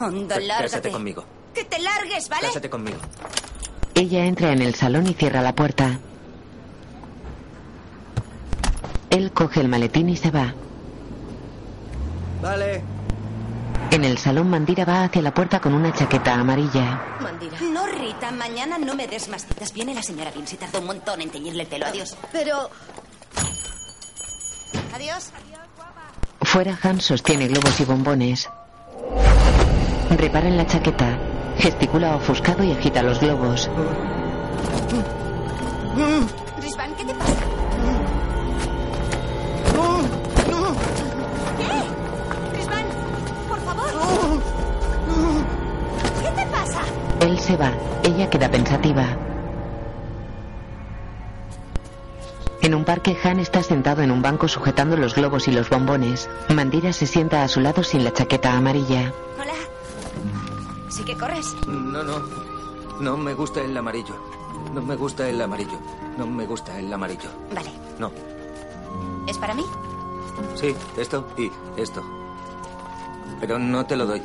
Onda, 0.00 0.38
lárgate. 0.38 0.62
Cásate 0.64 0.90
conmigo. 0.90 1.24
Que 1.54 1.64
te 1.64 1.78
largues, 1.78 2.28
¿vale? 2.28 2.46
Cásate 2.46 2.70
conmigo. 2.70 2.98
Ella 3.94 4.24
entra 4.24 4.52
en 4.52 4.62
el 4.62 4.74
salón 4.74 5.06
y 5.06 5.14
cierra 5.14 5.42
la 5.42 5.54
puerta. 5.54 5.98
Él 9.10 9.32
coge 9.32 9.60
el 9.60 9.68
maletín 9.68 10.08
y 10.08 10.16
se 10.16 10.30
va. 10.30 10.54
Vale. 12.40 12.82
En 13.90 14.04
el 14.04 14.16
salón 14.16 14.48
Mandira 14.48 14.86
va 14.86 15.04
hacia 15.04 15.20
la 15.20 15.34
puerta 15.34 15.60
con 15.60 15.74
una 15.74 15.92
chaqueta 15.92 16.34
amarilla. 16.34 17.18
Mandira. 17.20 17.60
No, 17.60 17.86
Rita, 17.86 18.30
mañana 18.30 18.78
no 18.78 18.94
me 18.94 19.06
des 19.06 19.28
más 19.28 19.46
citas. 19.46 19.72
Viene 19.74 19.94
la 19.94 20.02
señora 20.02 20.30
Vinci. 20.30 20.56
Tardó 20.56 20.78
un 20.80 20.86
montón 20.86 21.20
en 21.20 21.30
teñirle 21.30 21.64
el 21.64 21.68
pelo. 21.68 21.86
Adiós. 21.86 22.16
Pero 22.32 22.70
Adiós. 24.94 25.30
Fuera 26.52 26.78
Hans 26.82 27.04
sostiene 27.06 27.48
globos 27.48 27.80
y 27.80 27.84
bombones. 27.86 28.50
Repara 30.18 30.48
en 30.48 30.58
la 30.58 30.66
chaqueta. 30.66 31.18
Gesticula 31.56 32.16
ofuscado 32.16 32.62
y 32.62 32.72
agita 32.72 33.02
los 33.02 33.18
globos. 33.20 33.70
Risvan, 36.60 36.94
¿qué 36.94 37.06
te 37.06 37.14
pasa? 37.14 37.32
¿Qué? 41.56 42.58
Risvan, 42.58 42.84
por 43.48 43.60
favor. 43.62 44.42
¿Qué 46.20 46.30
te 46.32 46.46
pasa? 46.50 46.82
Él 47.22 47.40
se 47.40 47.56
va. 47.56 47.72
Ella 48.04 48.28
queda 48.28 48.50
pensativa. 48.50 49.06
En 52.62 52.76
un 52.76 52.84
parque, 52.84 53.18
Han 53.24 53.40
está 53.40 53.60
sentado 53.62 54.02
en 54.02 54.12
un 54.12 54.22
banco 54.22 54.46
sujetando 54.46 54.96
los 54.96 55.16
globos 55.16 55.48
y 55.48 55.50
los 55.50 55.68
bombones. 55.68 56.30
Mandira 56.54 56.92
se 56.92 57.08
sienta 57.08 57.42
a 57.42 57.48
su 57.48 57.60
lado 57.60 57.82
sin 57.82 58.04
la 58.04 58.12
chaqueta 58.12 58.52
amarilla. 58.52 59.12
Hola. 59.40 59.54
¿Sí 60.88 61.02
que 61.04 61.16
corres? 61.16 61.56
No, 61.66 62.04
no. 62.04 62.22
No 63.00 63.16
me 63.16 63.34
gusta 63.34 63.60
el 63.62 63.76
amarillo. 63.76 64.14
No 64.72 64.80
me 64.80 64.94
gusta 64.94 65.28
el 65.28 65.42
amarillo. 65.42 65.76
No 66.16 66.24
me 66.24 66.46
gusta 66.46 66.78
el 66.78 66.92
amarillo. 66.92 67.30
Vale. 67.52 67.70
No. 67.98 68.12
¿Es 69.26 69.38
para 69.38 69.54
mí? 69.54 69.64
Sí, 70.54 70.72
esto 70.96 71.26
y 71.36 71.50
esto. 71.76 72.00
Pero 73.40 73.58
no 73.58 73.84
te 73.86 73.96
lo 73.96 74.06
doy. 74.06 74.22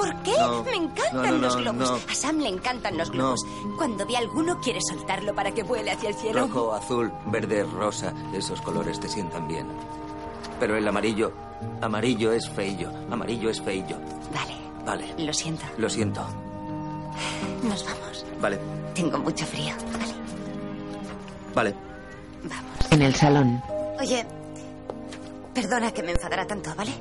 ¿Por 0.00 0.22
qué? 0.22 0.32
No. 0.38 0.62
Me 0.64 0.74
encantan 0.76 1.22
No, 1.22 1.30
no, 1.32 1.38
los 1.38 1.56
globos. 1.56 1.90
no. 1.90 1.94
A 2.10 2.14
Sam 2.14 2.38
le 2.38 2.48
encantan 2.48 2.96
los 2.96 3.10
globos. 3.10 3.40
Cuando 3.76 4.06
ve 4.06 4.16
alguno, 4.16 4.58
quiere 4.60 4.80
soltarlo 4.80 5.34
para 5.34 5.52
que 5.52 5.62
vuele 5.62 5.90
hacia 5.90 6.08
el 6.08 6.14
cielo. 6.14 6.40
Rojo, 6.46 6.72
azul, 6.74 7.12
verde, 7.26 7.64
rosa. 7.64 8.12
Esos 8.32 8.60
colores 8.62 8.98
te 8.98 9.08
sientan 9.08 9.46
bien. 9.46 9.66
Pero 10.58 10.76
el 10.76 10.86
amarillo. 10.88 11.32
Amarillo 11.82 12.32
es 12.32 12.48
feillo. 12.48 12.90
Amarillo 13.10 13.50
es 13.50 13.60
feillo. 13.60 13.96
Vale, 14.34 14.56
Vale. 14.84 15.14
lo 15.26 15.32
siento. 15.34 15.64
Lo 15.76 15.88
siento. 15.90 16.26
Nos 17.62 17.84
vamos. 17.84 18.24
Vale. 18.40 18.58
Tengo 18.94 19.18
mucho 19.18 19.44
frío. 19.44 19.74
Vale. 19.92 20.14
Vale. 21.54 21.74
En 22.90 23.02
el 23.02 23.14
salón. 23.14 23.62
Oye, 24.00 24.24
perdona 25.54 25.92
que 25.92 26.02
me 26.02 26.12
enfadara 26.12 26.46
tanto, 26.46 26.74
¿vale? 26.74 26.92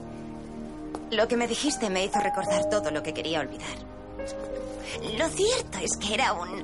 Lo 1.11 1.27
que 1.27 1.37
me 1.37 1.47
dijiste 1.47 1.89
me 1.89 2.05
hizo 2.05 2.19
recordar 2.19 2.69
todo 2.69 2.91
lo 2.91 3.01
que 3.01 3.13
quería 3.13 3.39
olvidar. 3.39 3.67
Lo 5.17 5.27
cierto 5.29 5.77
es 5.79 5.97
que 5.97 6.13
era 6.13 6.33
un... 6.33 6.63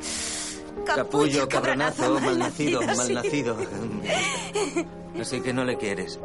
Capullo, 0.86 1.48
cabronazo, 1.48 2.20
malnacido, 2.20 2.82
sí. 2.82 2.88
malnacido. 3.14 3.58
Así 5.20 5.42
que 5.42 5.54
no 5.54 5.64
le 5.64 5.78
quieres. 5.78 6.20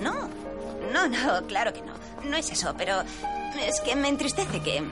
No, 0.00 0.28
no, 0.92 1.08
no, 1.08 1.46
claro 1.46 1.72
que 1.72 1.82
no. 1.82 1.92
No 2.28 2.36
es 2.36 2.50
eso, 2.50 2.74
pero 2.76 3.02
es 3.60 3.80
que 3.80 3.94
me 3.94 4.08
entristece 4.08 4.60
que 4.60 4.82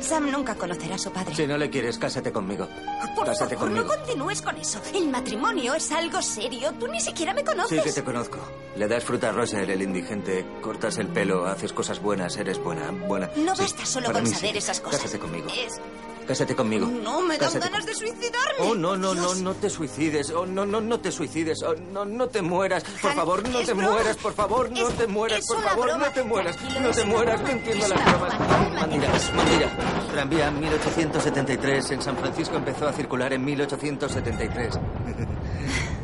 Sam 0.00 0.30
nunca 0.30 0.54
conocerá 0.54 0.96
a 0.96 0.98
su 0.98 1.10
padre. 1.12 1.34
Si 1.34 1.46
no 1.46 1.56
le 1.56 1.70
quieres, 1.70 1.98
cásate 1.98 2.30
conmigo. 2.32 2.68
Por 3.14 3.26
Cásate 3.26 3.54
favor, 3.56 3.68
conmigo. 3.70 3.86
no 3.86 3.94
continúes 3.96 4.42
con 4.42 4.56
eso. 4.56 4.80
El 4.94 5.08
matrimonio 5.08 5.74
es 5.74 5.90
algo 5.92 6.20
serio. 6.20 6.72
Tú 6.78 6.86
ni 6.88 7.00
siquiera 7.00 7.32
me 7.32 7.44
conoces. 7.44 7.78
Sí 7.82 7.84
que 7.88 7.92
te 7.92 8.04
conozco. 8.04 8.38
Le 8.76 8.86
das 8.88 9.04
fruta 9.04 9.32
rosa, 9.32 9.60
eres 9.62 9.76
el 9.76 9.82
indigente. 9.82 10.44
Cortas 10.60 10.98
el 10.98 11.08
pelo, 11.08 11.46
haces 11.46 11.72
cosas 11.72 12.00
buenas, 12.00 12.36
eres 12.36 12.58
buena, 12.58 12.90
buena. 12.90 13.30
No 13.36 13.54
Sí, 13.56 13.62
basta 13.62 13.86
solo 13.86 14.12
con 14.12 14.26
saber 14.26 14.52
sí. 14.52 14.58
esas 14.58 14.80
cosas. 14.80 15.00
Cásate 15.00 15.18
conmigo. 15.18 15.46
Es- 15.48 15.80
Cásate 16.26 16.54
conmigo. 16.56 16.86
No, 16.86 17.20
me 17.20 17.36
dan 17.36 17.48
Cásate 17.50 17.68
ganas 17.68 17.86
de 17.86 17.94
suicidarme. 17.94 18.58
Oh, 18.60 18.74
no, 18.74 18.96
no, 18.96 19.14
no, 19.14 19.20
Dios. 19.20 19.40
no 19.42 19.54
te 19.54 19.68
suicides. 19.68 20.30
Oh, 20.30 20.46
no, 20.46 20.64
no, 20.64 20.80
no 20.80 20.98
te 21.00 21.12
suicides. 21.12 21.62
Oh, 21.62 21.74
no, 21.92 22.04
no 22.06 22.28
te 22.28 22.40
mueras. 22.40 22.82
Por 23.02 23.10
Han, 23.10 23.16
favor, 23.16 23.48
no 23.48 23.58
te 23.60 23.74
broma. 23.74 23.92
mueras. 23.92 24.16
Por 24.16 24.32
favor, 24.32 24.70
no 24.70 24.88
Es- 24.88 24.94
te 24.96 25.06
mueras. 25.06 25.46
Por 25.46 25.62
favor, 25.62 25.86
broma. 25.86 26.06
no 26.06 26.12
te 26.12 26.24
mueras. 26.24 26.56
Tranquilo, 26.56 26.80
No 26.80 26.90
te 26.94 27.04
mueras. 27.04 27.40
No 27.42 27.48
entiendo 27.48 27.88
las 27.88 28.04
bromas. 28.04 28.38
broma. 28.38 28.86
Mentira, 28.86 29.12
mentira. 29.36 29.70
Tranvía 30.12 30.50
1873 30.50 31.90
en 31.90 32.02
San 32.02 32.16
Francisco 32.16 32.56
empezó 32.56 32.88
a 32.88 32.92
circular 32.92 33.32
en 33.32 33.44
1873. 33.44 34.78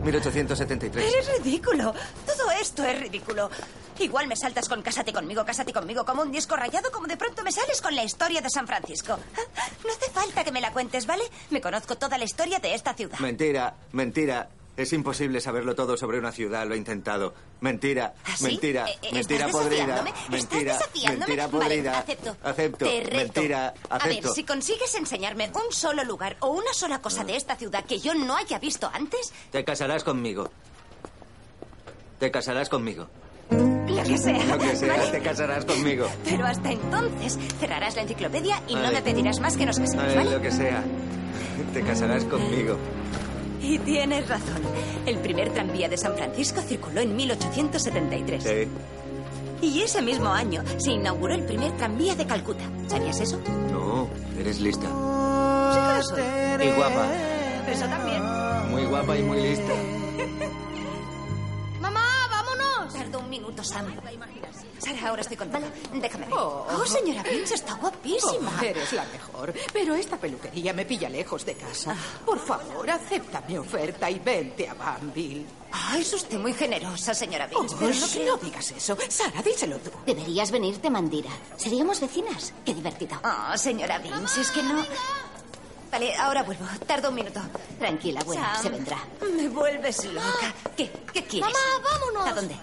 1873. 0.03 1.13
Eres 1.13 1.39
ridículo. 1.43 1.95
Todo 2.27 2.51
esto 2.61 2.85
es 2.85 2.99
ridículo. 3.01 3.51
Igual 3.99 4.27
me 4.29 4.37
saltas 4.37 4.69
con 4.69 4.81
Cásate 4.83 5.13
conmigo, 5.13 5.45
Cásate 5.45 5.73
conmigo, 5.73 6.05
como 6.07 6.23
un 6.23 6.33
disco 6.33 6.57
rayado, 6.57 6.91
como 6.91 7.07
de 7.07 7.17
pronto 7.19 7.43
me 7.43 7.53
sales 7.53 7.81
con 7.83 7.95
la 7.95 8.03
historia 8.03 8.41
de 8.41 8.49
San 8.49 8.67
Francisco. 8.67 9.13
Ah, 9.37 9.69
No 9.85 9.93
hace 9.93 10.11
falta 10.11 10.43
que 10.43 10.53
me 10.53 10.61
la 10.61 10.73
cuentes, 10.73 11.07
¿vale? 11.07 11.25
Me 11.51 11.61
conozco 11.61 11.97
toda 11.97 12.17
la 12.17 12.25
historia 12.25 12.59
de 12.61 12.75
esta 12.75 12.95
ciudad. 12.95 13.19
Mentira, 13.19 13.75
mentira. 13.93 14.49
Es 14.81 14.95
imposible 14.95 15.43
saberlo 15.43 15.75
todo 15.75 15.95
sobre 15.99 16.19
una 16.19 16.33
ciudad, 16.33 16.67
lo 16.67 16.73
he 16.75 16.79
intentado. 16.79 17.35
Mentira, 17.61 18.15
¿Ah, 18.25 18.35
sí? 18.35 18.45
mentira, 18.45 18.89
Eh, 18.89 18.99
eh, 19.03 19.09
mentira 19.13 19.45
¿estás 19.47 19.63
podrida. 19.63 20.05
Mentira, 20.31 20.79
mentira 21.11 21.47
Vale, 21.49 21.65
podrida. 21.65 21.99
acepto. 21.99 22.37
Acepto. 22.43 22.85
Te 22.87 23.01
reto. 23.03 23.17
Mentira, 23.41 23.75
A 23.91 23.99
ver, 23.99 24.09
acepto. 24.13 24.33
si 24.33 24.45
consigues 24.45 24.95
enseñarme 24.95 25.51
un 25.55 25.71
solo 25.71 26.03
lugar 26.03 26.39
o 26.41 26.49
una 26.53 26.73
sola 26.73 27.03
cosa 27.03 27.25
de 27.25 27.37
esta 27.37 27.57
ciudad 27.57 27.85
que 27.85 27.99
yo 27.99 28.15
no 28.15 28.37
haya 28.39 28.59
visto 28.59 28.91
antes, 28.91 29.35
Te 29.51 29.63
casarás 29.67 30.03
conmigo. 30.03 30.51
Te 32.19 32.31
casarás 32.31 32.71
conmigo. 32.71 33.07
lo 33.51 34.03
que 34.03 34.17
sea. 34.17 34.45
Lo 34.47 34.57
que 34.59 34.77
sea, 34.77 34.97
¿vale? 34.97 35.11
te 35.11 35.21
casarás 35.21 35.65
conmigo. 35.67 36.09
Pero 36.25 36.47
hasta 36.47 36.73
entonces 36.73 37.39
cerrarás 37.59 37.97
la 37.97 38.03
enciclopedia 38.03 38.63
y 38.67 38.77
no 38.77 38.91
me 38.91 39.03
pedirás 39.03 39.41
más 39.41 39.59
que 39.59 39.67
nos 39.67 39.79
casemos, 39.79 40.15
¿vale? 40.15 40.31
lo 40.31 40.41
que 40.41 40.51
sea. 40.51 40.83
Te 41.75 41.83
casarás 41.83 42.25
conmigo. 42.25 42.79
Y 43.61 43.79
tienes 43.79 44.29
razón. 44.29 44.63
El 45.07 45.19
primer 45.19 45.51
tranvía 45.51 45.89
de 45.89 45.97
San 45.97 46.15
Francisco 46.15 46.61
circuló 46.63 47.01
en 47.01 47.15
1873. 47.15 48.43
Sí. 48.43 48.69
Y 49.63 49.83
ese 49.83 50.01
mismo 50.01 50.31
año 50.31 50.63
se 50.79 50.93
inauguró 50.93 51.35
el 51.35 51.45
primer 51.45 51.73
tranvía 51.73 52.15
de 52.15 52.27
Calcuta. 52.27 52.65
¿Sabías 52.89 53.21
eso? 53.21 53.39
No, 53.71 54.09
eres 54.39 54.61
lista. 54.61 54.87
Sí 54.87 55.81
que 55.81 55.97
lo 55.97 56.03
soy. 56.03 56.69
Y 56.69 56.71
guapa. 56.73 57.09
Eso 57.71 57.87
también. 57.87 58.23
Muy 58.71 58.85
guapa 58.85 59.17
y 59.19 59.23
muy 59.23 59.43
lista. 59.43 59.73
minuto, 63.31 63.65
Sam. 63.65 63.87
Sara, 64.79 65.09
ahora 65.09 65.23
estoy 65.23 65.37
contigo. 65.37 65.67
Déjame 65.95 66.27
ver. 66.27 66.35
Oh, 66.37 66.85
señora 66.87 67.23
Vince, 67.23 67.55
está 67.55 67.75
guapísima. 67.75 68.53
Oh, 68.61 68.65
eres 68.65 68.93
la 68.93 69.05
mejor. 69.07 69.55
Pero 69.73 69.95
esta 69.95 70.17
peluquería 70.19 70.73
me 70.73 70.85
pilla 70.85 71.09
lejos 71.09 71.45
de 71.47 71.55
casa. 71.55 71.97
Por 72.27 72.39
favor, 72.39 72.89
acepta 72.91 73.43
mi 73.49 73.57
oferta 73.59 74.11
y 74.11 74.19
vente 74.19 74.69
a 74.69 74.75
Banville. 74.75 75.47
Ah, 75.73 75.97
es 75.99 76.13
usted 76.13 76.39
muy 76.39 76.53
generosa, 76.53 77.15
señora 77.15 77.47
Vince, 77.47 77.75
Oh, 77.75 77.79
pero 77.79 77.95
no 77.95 78.07
creo... 78.09 78.37
no 78.37 78.43
digas 78.43 78.71
eso. 78.73 78.97
Sara, 79.09 79.41
díselo 79.43 79.79
tú. 79.79 79.91
Deberías 80.05 80.51
venirte, 80.51 80.91
Mandira. 80.91 81.31
Seríamos 81.57 82.01
vecinas. 82.01 82.53
Qué 82.65 82.75
divertido. 82.75 83.19
Oh, 83.23 83.57
señora 83.57 83.99
Vince, 83.99 84.41
es 84.41 84.51
que 84.51 84.63
no... 84.63 84.85
Vale, 85.91 86.15
ahora 86.17 86.43
vuelvo. 86.45 86.65
Tardo 86.87 87.09
un 87.09 87.15
minuto. 87.17 87.41
Tranquila, 87.79 88.23
bueno, 88.25 88.43
Sam, 88.43 88.63
se 88.63 88.69
vendrá. 88.69 88.99
Me 89.37 89.49
vuelves 89.49 90.05
loca. 90.07 90.55
¿Qué? 90.77 90.91
¿Qué 91.13 91.25
quieres? 91.25 91.53
Mamá, 91.53 91.89
vámonos. 91.91 92.29
¿A 92.29 92.35
dónde? 92.35 92.55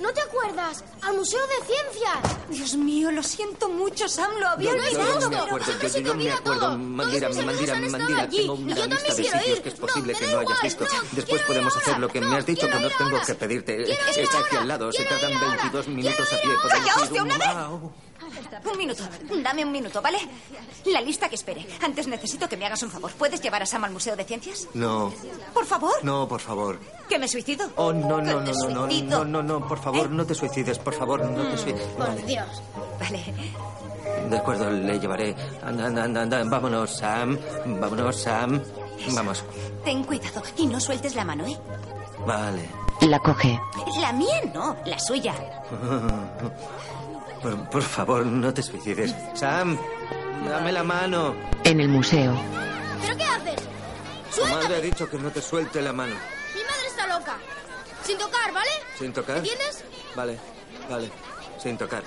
¿No 0.00 0.12
te 0.12 0.20
acuerdas? 0.20 0.84
Al 1.02 1.16
Museo 1.16 1.40
de 1.46 1.66
Ciencias. 1.66 2.48
Dios 2.48 2.74
mío, 2.76 3.10
lo 3.10 3.20
siento 3.22 3.68
mucho, 3.68 4.08
Sam. 4.08 4.30
Lo 4.38 4.48
había 4.48 4.70
Yo, 4.70 4.76
yo 4.76 4.82
olvidado. 5.00 5.20
no 5.20 5.30
me 5.30 5.36
acuerdo, 5.38 5.72
yo, 5.80 5.88
yo 5.88 6.00
no 6.02 6.14
me 6.14 6.30
acuerdo. 6.32 6.78
Mandira, 6.78 7.26
amigos 7.26 7.44
Mandira, 7.46 7.74
estado 7.74 7.90
Mandira, 7.98 8.22
allí. 8.22 8.36
tengo 8.38 8.54
una 8.54 8.74
yo 8.76 8.86
lista 8.86 9.14
de 9.14 9.24
sitios 9.24 9.46
ir. 9.48 9.62
que 9.62 9.68
es 9.70 9.74
No, 9.80 9.86
posible 9.86 10.14
que 10.14 10.20
no 10.26 10.26
hayas 10.38 10.42
igual, 10.42 10.58
visto. 10.62 10.84
no, 10.84 10.90
Después 11.12 11.42
podemos 11.42 11.72
ahora. 11.74 11.82
hacer 11.86 11.98
lo 11.98 12.08
que 12.08 12.20
me 12.20 12.36
has 12.36 12.46
dicho, 12.46 12.68
que 12.68 12.78
no 12.78 12.88
tengo 12.90 13.10
ahora. 13.10 13.26
que 13.26 13.34
pedirte. 13.34 13.76
Quiero 13.84 13.92
Está 14.22 14.38
aquí 14.38 14.46
ahora. 14.50 14.60
al 14.60 14.68
lado, 14.68 14.92
se 14.92 15.04
tardan 15.04 15.30
ir 15.32 15.36
ahora. 15.36 15.48
22 15.62 15.88
minutos 15.88 16.28
a. 16.32 17.70
Un 18.70 18.78
minuto. 18.78 19.02
Dame 19.42 19.64
un 19.64 19.72
minuto, 19.72 20.02
¿vale? 20.02 20.18
La 20.86 21.00
lista 21.00 21.28
que 21.28 21.36
espere. 21.36 21.66
Antes 21.82 22.06
necesito 22.08 22.48
que 22.48 22.56
me 22.56 22.66
hagas 22.66 22.82
un 22.82 22.90
favor. 22.90 23.10
¿Puedes 23.12 23.40
llevar 23.40 23.62
a 23.62 23.66
Sam 23.66 23.84
al 23.84 23.92
Museo 23.92 24.16
de 24.16 24.24
Ciencias? 24.24 24.68
No, 24.74 25.12
Por 25.54 25.64
favor. 25.66 25.92
no, 26.02 26.26
por 26.28 26.40
favor. 26.40 26.78
¿Que 27.08 27.18
me 27.18 27.28
suicido? 27.28 27.70
Oh, 27.76 27.92
no, 27.92 28.20
no, 28.20 28.40
no, 28.40 28.52
no, 28.52 28.68
no, 28.68 28.86
no, 28.86 29.24
no, 29.24 29.42
no, 29.42 29.66
por 29.66 29.78
favor, 29.78 30.10
no 30.10 30.26
te 30.26 30.34
suicides, 30.34 30.78
por 30.78 30.94
favor, 30.94 31.24
no 31.24 31.42
te 31.50 31.56
suicides. 31.58 31.86
Por 31.96 32.26
Dios. 32.26 32.62
Vale. 33.00 33.24
De 34.28 34.36
acuerdo, 34.36 34.70
le 34.70 34.98
llevaré. 34.98 35.34
Anda, 35.62 35.86
anda, 35.86 36.04
anda, 36.04 36.22
anda. 36.22 36.44
Vámonos, 36.44 36.96
Sam. 36.98 37.38
Vámonos, 37.80 38.16
Sam. 38.16 38.62
Vamos. 39.12 39.44
Ten 39.84 40.02
cuidado 40.04 40.42
y 40.56 40.66
no 40.66 40.80
sueltes 40.80 41.14
la 41.14 41.24
mano, 41.24 41.46
¿eh? 41.46 41.56
Vale. 42.26 42.68
La 43.02 43.18
coge. 43.20 43.58
La 44.00 44.12
mía 44.12 44.40
no, 44.52 44.76
la 44.84 44.98
suya. 44.98 45.34
Por, 47.42 47.70
por 47.70 47.82
favor, 47.82 48.26
no 48.26 48.52
te 48.52 48.62
suicides. 48.62 49.14
Sam, 49.34 49.78
dame 50.48 50.72
la 50.72 50.82
mano. 50.82 51.34
En 51.64 51.80
el 51.80 51.88
museo. 51.88 52.34
¿Pero 53.02 53.16
qué 53.16 53.24
haces? 53.24 53.60
Tu 54.34 54.44
madre 54.46 54.76
ha 54.76 54.80
dicho 54.80 55.08
que 55.08 55.18
no 55.18 55.30
te 55.30 55.40
suelte 55.40 55.80
la 55.82 55.92
mano. 55.92 56.14
Mi 56.54 56.62
madre 56.62 56.86
está 56.86 57.06
loca. 57.06 57.36
Sin 58.02 58.18
tocar, 58.18 58.52
¿vale? 58.52 58.70
¿Sin 58.98 59.12
tocar? 59.12 59.36
¿Entiendes? 59.38 59.84
Vale, 60.16 60.38
vale. 60.88 61.10
Sin 61.62 61.76
tocar. 61.78 62.02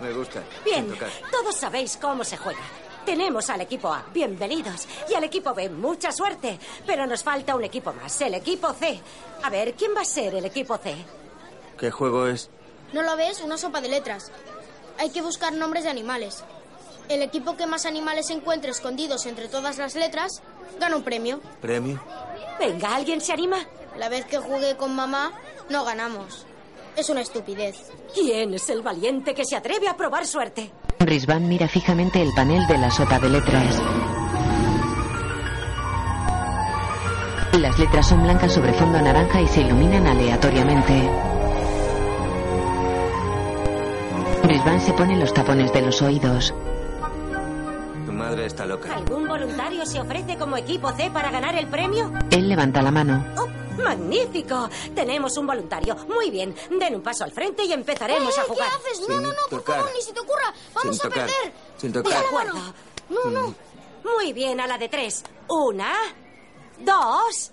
Me 0.00 0.12
gusta. 0.12 0.42
Bien, 0.64 0.84
Sin 0.84 0.94
tocar. 0.94 1.10
todos 1.30 1.56
sabéis 1.56 1.96
cómo 2.00 2.24
se 2.24 2.36
juega. 2.36 2.60
Tenemos 3.06 3.48
al 3.50 3.60
equipo 3.60 3.92
A, 3.92 4.04
bienvenidos. 4.12 4.86
Y 5.08 5.14
al 5.14 5.24
equipo 5.24 5.54
B, 5.54 5.70
mucha 5.70 6.10
suerte. 6.12 6.58
Pero 6.84 7.06
nos 7.06 7.22
falta 7.22 7.54
un 7.54 7.64
equipo 7.64 7.92
más, 7.92 8.20
el 8.20 8.34
equipo 8.34 8.72
C. 8.74 9.00
A 9.42 9.48
ver, 9.48 9.74
¿quién 9.74 9.92
va 9.96 10.00
a 10.02 10.04
ser 10.04 10.34
el 10.34 10.44
equipo 10.44 10.76
C? 10.76 10.94
¿Qué 11.78 11.90
juego 11.90 12.26
es? 12.26 12.50
¿No 12.92 13.02
lo 13.02 13.16
ves? 13.16 13.40
Una 13.42 13.56
sopa 13.56 13.80
de 13.80 13.88
letras. 13.88 14.32
Hay 14.98 15.10
que 15.10 15.22
buscar 15.22 15.52
nombres 15.52 15.84
de 15.84 15.90
animales. 15.90 16.42
El 17.08 17.22
equipo 17.22 17.56
que 17.56 17.66
más 17.66 17.86
animales 17.86 18.30
encuentre 18.30 18.70
escondidos 18.70 19.26
entre 19.26 19.48
todas 19.48 19.78
las 19.78 19.94
letras 19.94 20.42
gana 20.80 20.96
un 20.96 21.02
premio. 21.02 21.40
¿Premio? 21.60 22.02
Venga, 22.58 22.94
¿alguien 22.94 23.20
se 23.20 23.32
anima? 23.32 23.58
La 23.98 24.08
vez 24.08 24.24
que 24.26 24.38
jugué 24.38 24.76
con 24.76 24.94
mamá, 24.94 25.32
no 25.68 25.84
ganamos. 25.84 26.46
Es 26.96 27.10
una 27.10 27.20
estupidez. 27.20 27.76
¿Quién 28.14 28.54
es 28.54 28.68
el 28.70 28.82
valiente 28.82 29.34
que 29.34 29.44
se 29.44 29.56
atreve 29.56 29.88
a 29.88 29.96
probar 29.96 30.26
suerte? 30.26 30.72
Risvan 30.98 31.46
mira 31.46 31.68
fijamente 31.68 32.20
el 32.22 32.32
panel 32.34 32.66
de 32.66 32.78
la 32.78 32.90
sopa 32.90 33.18
de 33.18 33.28
letras. 33.28 33.82
Las 37.52 37.78
letras 37.78 38.08
son 38.08 38.22
blancas 38.22 38.52
sobre 38.52 38.72
fondo 38.72 39.00
naranja 39.00 39.40
y 39.40 39.48
se 39.48 39.60
iluminan 39.60 40.06
aleatoriamente. 40.06 41.10
Risvan 44.46 44.80
se 44.80 44.92
pone 44.92 45.16
los 45.16 45.32
tapones 45.34 45.72
de 45.72 45.82
los 45.82 46.00
oídos. 46.02 46.54
Tu 48.06 48.12
madre 48.12 48.46
está 48.46 48.64
loca. 48.66 48.94
¿Algún 48.94 49.26
voluntario 49.26 49.84
se 49.84 50.00
ofrece 50.00 50.36
como 50.36 50.56
equipo 50.56 50.90
C 50.92 51.10
para 51.10 51.30
ganar 51.30 51.54
el 51.56 51.66
premio? 51.66 52.12
Él 52.30 52.48
levanta 52.48 52.80
la 52.82 52.90
mano. 52.90 53.24
Oh, 53.36 53.46
¡Magnífico! 53.82 54.68
Tenemos 54.94 55.36
un 55.36 55.46
voluntario. 55.46 55.96
Muy 56.08 56.30
bien. 56.30 56.54
Den 56.78 56.94
un 56.94 57.02
paso 57.02 57.24
al 57.24 57.32
frente 57.32 57.64
y 57.64 57.72
empezaremos 57.72 58.36
Eh, 58.36 58.40
a 58.40 58.44
jugar. 58.44 58.68
¿Qué 58.70 58.76
haces? 58.88 59.00
No, 59.00 59.06
Sin 59.16 59.22
no, 59.22 59.28
no, 59.30 59.34
por 59.50 59.58
tocar. 59.60 59.76
favor, 59.76 59.90
ni 59.94 60.02
se 60.02 60.12
te 60.12 60.20
ocurra. 60.20 60.54
Vamos 60.74 60.96
Sin 60.96 61.06
a 61.06 61.08
tocar. 61.10 61.26
perder. 61.26 61.52
Sin 61.76 61.92
De 61.92 62.02
tocar. 62.02 62.24
acuerdo. 62.24 62.58
No, 63.10 63.30
no. 63.30 63.54
Muy 64.16 64.32
bien, 64.32 64.60
a 64.60 64.66
la 64.66 64.78
de 64.78 64.88
tres. 64.88 65.24
Una, 65.48 65.92
dos 66.78 67.52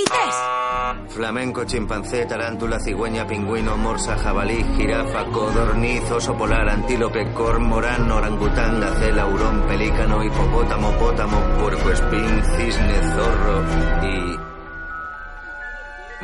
y 0.00 0.04
tres. 0.04 1.14
Flamenco, 1.14 1.64
chimpancé, 1.64 2.24
tarántula, 2.26 2.78
cigüeña, 2.78 3.26
pingüino, 3.26 3.76
morsa, 3.76 4.16
jabalí, 4.16 4.64
jirafa, 4.76 5.24
codorniz, 5.26 6.08
oso 6.10 6.34
polar, 6.36 6.68
antílope, 6.68 7.32
cormorán, 7.32 8.10
orangután, 8.10 8.80
gacela, 8.80 9.26
hurón, 9.26 9.62
pelícano, 9.66 10.22
hipopótamo, 10.24 10.92
pótamo, 10.92 11.40
puercoespín, 11.60 12.42
cisne, 12.56 13.02
zorro 13.14 13.64
y... 14.04 14.38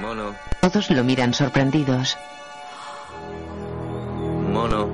Mono, 0.00 0.34
Todos 0.60 0.90
lo 0.90 1.04
miran 1.04 1.32
sorprendidos. 1.34 2.16
mono. 4.52 4.88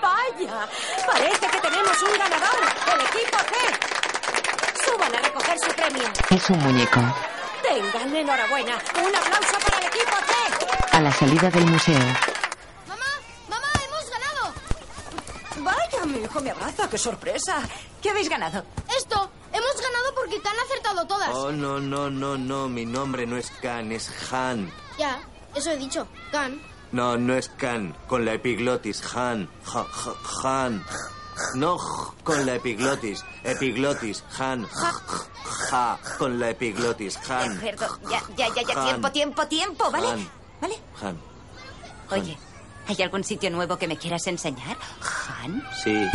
¡Vaya! 0.00 0.68
Parece 1.06 1.46
que 1.48 1.60
tenemos 1.60 2.02
un 2.02 2.18
ganador. 2.18 2.60
El 2.94 3.00
equipo 3.00 3.38
C. 3.38 3.97
Suban 4.84 5.14
a 5.14 5.20
recoger 5.20 5.58
su 5.58 5.70
premio. 5.74 6.08
Es 6.30 6.50
un 6.50 6.58
muñeco. 6.60 7.00
Tengan 7.62 8.14
enhorabuena. 8.16 8.78
Un 8.96 9.14
aplauso 9.14 9.58
para 9.64 9.78
el 9.78 9.86
equipo 9.86 10.16
C. 10.26 10.96
A 10.96 11.00
la 11.00 11.12
salida 11.12 11.50
del 11.50 11.66
museo, 11.66 11.98
¡Mamá, 13.48 13.68
hemos 13.84 14.10
ganado! 14.10 14.54
Vaya, 15.58 16.04
mi 16.06 16.18
hijo 16.24 16.40
me 16.40 16.50
abraza. 16.50 16.88
¡Qué 16.88 16.98
sorpresa! 16.98 17.60
¿Qué 18.02 18.10
habéis 18.10 18.28
ganado? 18.28 18.64
Esto. 18.96 19.30
Hemos 19.52 19.74
ganado 19.80 20.14
porque 20.14 20.40
Khan 20.42 20.54
ha 20.58 20.62
acertado 20.62 21.06
todas. 21.06 21.30
Oh, 21.32 21.50
no, 21.52 21.80
no, 21.80 22.10
no, 22.10 22.36
no, 22.36 22.68
mi 22.68 22.84
nombre 22.84 23.26
no 23.26 23.36
es 23.36 23.50
Khan, 23.62 23.90
es 23.92 24.10
Han. 24.32 24.70
Ya, 24.98 25.18
eso 25.54 25.70
he 25.70 25.76
dicho. 25.76 26.06
Khan. 26.30 26.60
No, 26.92 27.16
no 27.16 27.34
es 27.34 27.48
Khan, 27.50 27.96
con 28.06 28.24
la 28.24 28.34
epiglotis, 28.34 29.02
Han, 29.14 29.48
ja, 29.64 29.84
ja, 29.84 30.12
Han. 30.44 30.84
No 31.54 31.78
j- 31.78 32.14
con 32.24 32.44
la 32.46 32.54
epiglotis, 32.56 33.24
epiglotis, 33.44 34.24
Han, 34.38 34.66
ja, 34.66 34.92
ja, 35.70 35.98
con 36.18 36.38
la 36.38 36.50
epiglotis, 36.50 37.18
Han, 37.30 37.58
Perdón, 37.58 37.88
ya, 38.10 38.22
ya, 38.36 38.48
ya, 38.54 38.62
ya. 38.62 38.74
Han. 38.80 38.86
Tiempo, 38.86 39.10
tiempo, 39.12 39.46
tiempo, 39.46 39.90
¿vale? 39.90 40.08
Han, 40.10 40.28
¿Vale? 40.60 40.74
Han. 41.02 41.16
Oye, 42.10 42.38
¿hay 42.86 43.02
algún 43.02 43.22
sitio 43.24 43.50
nuevo 43.50 43.76
que 43.76 43.86
me 43.88 43.96
quieras 43.96 44.26
enseñar? 44.26 44.76
Han. 45.42 45.62
Sí, 45.84 46.06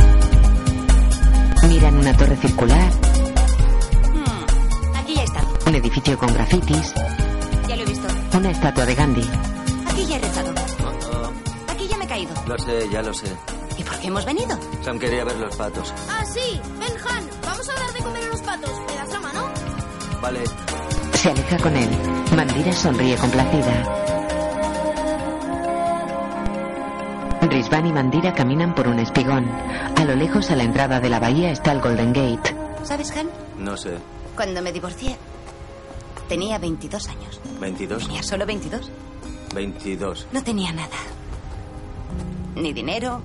miran 1.67 1.97
una 1.97 2.15
torre 2.17 2.35
circular, 2.37 2.91
Hmm, 4.13 4.95
Aquí 4.97 5.15
ya 5.15 5.21
he 5.21 5.25
estado. 5.25 5.47
un 5.67 5.75
edificio 5.75 6.17
con 6.17 6.33
grafitis, 6.33 6.93
Ya 7.67 7.75
lo 7.75 7.81
he 7.83 7.85
visto. 7.85 8.07
una 8.37 8.51
estatua 8.51 8.85
de 8.85 8.95
Gandhi. 8.95 9.29
Aquí 9.87 10.05
ya 10.05 10.15
he 10.17 10.19
rezado. 10.19 10.53
Aquí 11.69 11.87
ya 11.87 11.97
me 11.97 12.05
he 12.05 12.07
caído. 12.07 12.33
lo 12.47 12.57
sé, 12.57 12.89
ya 12.89 13.01
lo 13.01 13.13
sé. 13.13 13.27
¿Y 13.93 13.95
por 13.95 13.99
qué 14.01 14.07
hemos 14.07 14.25
venido? 14.25 14.57
Sam 14.83 14.99
quería 14.99 15.23
ver 15.23 15.37
los 15.37 15.55
patos. 15.55 15.93
Ah, 16.09 16.23
sí. 16.25 16.59
Ven, 16.79 16.93
Han. 17.07 17.29
Vamos 17.43 17.69
a 17.69 17.73
dar 17.73 17.93
de 17.93 17.99
comer 17.99 18.23
a 18.23 18.27
los 18.27 18.41
patos. 18.41 18.71
¿Me 18.87 18.95
das 18.95 19.09
la 19.11 19.19
mano? 19.19 19.49
Vale, 20.21 20.39
Se 21.13 21.29
aleja 21.29 21.57
con 21.57 21.75
él. 21.75 21.89
Mandira 22.35 22.73
sonríe 22.73 23.15
complacida. 23.17 23.99
Risvan 27.49 27.85
y 27.85 27.93
Mandira 27.93 28.33
caminan 28.33 28.73
por 28.73 28.87
un 28.87 28.99
espigón. 28.99 29.47
A 29.95 30.03
lo 30.05 30.15
lejos, 30.15 30.49
a 30.49 30.55
la 30.55 30.63
entrada 30.63 30.99
de 30.99 31.09
la 31.09 31.19
bahía, 31.19 31.51
está 31.51 31.71
el 31.73 31.81
Golden 31.81 32.11
Gate. 32.13 32.55
¿Sabes, 32.83 33.11
Han? 33.15 33.29
no 33.59 33.77
sé. 33.77 33.97
Cuando 34.35 34.61
me 34.61 34.71
divorcié, 34.71 35.15
tenía 36.27 36.57
22 36.57 37.07
años. 37.09 37.39
22, 37.59 38.03
Tenía 38.07 38.23
solo 38.23 38.45
22. 38.45 38.89
22. 39.53 40.27
No 40.31 40.43
tenía 40.43 40.71
nada. 40.71 40.97
Ni 42.55 42.73
dinero, 42.73 43.21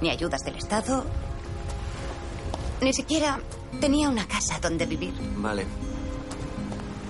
ni 0.00 0.10
ayudas 0.10 0.42
del 0.44 0.56
Estado. 0.56 1.04
Ni 2.80 2.92
siquiera 2.92 3.40
tenía 3.80 4.08
una 4.08 4.26
casa 4.26 4.58
donde 4.60 4.86
vivir. 4.86 5.14
Vale, 5.36 5.66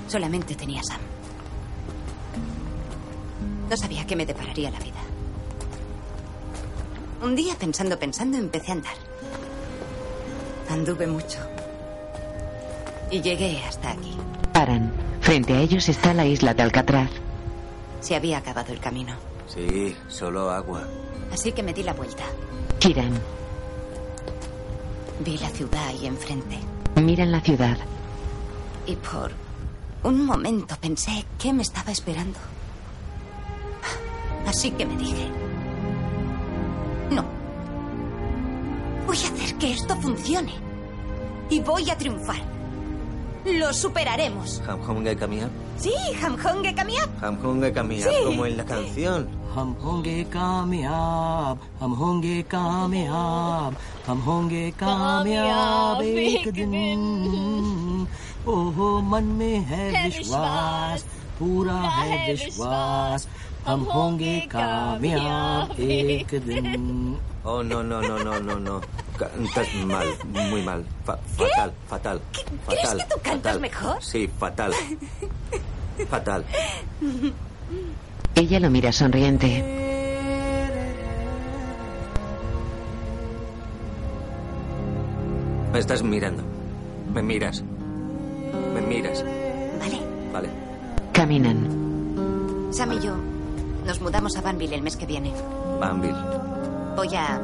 Solamente 0.09 0.55
tenía 0.55 0.82
Sam. 0.84 1.01
No 3.68 3.76
sabía 3.76 4.07
qué 4.07 4.14
me 4.14 4.24
depararía 4.24 4.70
la 4.70 4.78
vida. 4.78 5.01
Un 7.22 7.34
día, 7.34 7.57
pensando, 7.59 7.99
pensando, 7.99 8.39
empecé 8.39 8.70
a 8.70 8.74
andar. 8.74 8.95
Anduve 10.70 11.09
mucho. 11.09 11.39
Y 13.11 13.20
llegué 13.20 13.61
hasta 13.64 13.91
aquí. 13.93 14.16
Paran. 14.53 14.93
Frente 15.20 15.55
a 15.55 15.61
ellos 15.61 15.89
está 15.89 16.14
la 16.14 16.24
isla 16.24 16.55
de 16.55 16.62
Alcatraz. 16.62 17.11
Se 18.01 18.14
había 18.14 18.39
acabado 18.39 18.72
el 18.72 18.78
camino. 18.78 19.14
sí, 19.49 19.97
solo 20.09 20.51
agua. 20.51 20.84
Así 21.32 21.51
que 21.51 21.64
me 21.64 21.72
di 21.72 21.82
la 21.82 21.95
vuelta. 21.95 22.22
Giran. 22.81 23.12
Vi 25.20 25.39
la 25.39 25.49
ciudad 25.49 25.87
ahí 25.89 26.07
enfrente. 26.07 26.59
Miran 26.97 27.33
la 27.33 27.41
ciudad. 27.41 27.77
Y 28.87 28.95
por 28.97 29.33
un 30.03 30.24
momento 30.24 30.77
pensé 30.81 31.24
qué 31.39 31.53
me 31.53 31.62
estaba 31.62 31.91
esperando. 31.91 32.39
Así 34.47 34.70
que 34.70 34.87
me 34.87 34.97
dije, 34.97 35.29
no, 37.11 37.24
voy 39.07 39.16
a 39.16 39.35
hacer 39.35 39.55
que 39.57 39.72
esto 39.72 39.97
funcione. 39.97 40.53
Y 41.51 41.61
voy 41.61 41.91
a 41.91 41.99
triunfar. 41.99 42.55
Lo 43.45 43.74
superaremos. 43.74 44.62
Hamhonge 44.68 45.16
Kamiab, 45.18 45.49
Sí, 45.84 45.93
Hamhonge 46.22 46.72
Kamiab. 46.76 47.09
Hamhonge 47.22 47.72
Kamiab, 47.74 48.12
Sí. 48.12 48.24
como 48.26 48.45
en 48.45 48.57
la 48.57 48.66
canción. 48.66 49.28
हम 49.55 49.72
होंगे 49.84 50.24
कामयाब 50.34 51.59
हम 51.82 51.91
होंगे 52.01 52.41
कामयाब 52.51 53.76
हम 54.07 54.20
होंगे 54.28 54.70
कामयाब 54.82 56.01
एक 56.01 56.47
दिन 56.55 56.76
ओहो 58.47 58.88
मन 59.12 59.24
में 59.39 59.57
है 59.72 59.84
विश्वास 60.05 61.03
पूरा 61.39 61.74
है 61.97 62.32
विश्वास 62.32 63.28
हम 63.68 63.82
होंगे 63.91 64.39
कामयाब 64.55 65.80
एक 65.80 66.30
दिन 66.47 67.18
Oh, 67.43 67.62
no, 67.64 67.82
no, 67.82 67.99
no, 68.01 68.18
no, 68.26 68.34
no, 68.47 68.55
no. 68.66 68.76
Cantas 69.19 69.75
mal, 69.87 70.07
muy 70.51 70.62
mal. 70.62 70.85
Fa- 71.05 71.19
fatal, 71.37 71.73
fatal, 71.89 72.21
¿Crees 72.67 72.83
fatal. 72.83 72.99
que 72.99 73.05
tú 73.14 73.21
cantas 73.23 73.53
fatal. 73.55 73.61
mejor? 73.61 74.03
Sí, 74.05 74.29
fatal. 74.39 74.73
Fatal. 76.11 76.45
Ella 78.35 78.61
lo 78.61 78.69
mira 78.71 78.93
sonriente. 78.93 79.64
Me 85.73 85.79
estás 85.79 86.03
mirando. 86.03 86.43
Me 87.12 87.23
miras. 87.23 87.62
Me 88.75 88.81
miras. 88.81 89.25
Vale. 89.79 90.01
Vale. 90.33 90.49
Caminan. 91.12 92.69
Sam 92.71 92.93
y 92.93 93.01
yo 93.01 93.14
nos 93.87 94.01
mudamos 94.01 94.37
a 94.37 94.41
Banville 94.41 94.75
el 94.75 94.83
mes 94.83 94.97
que 94.97 95.07
viene. 95.07 95.33
Banville. 95.81 96.17
Voy 96.97 97.14
a 97.14 97.41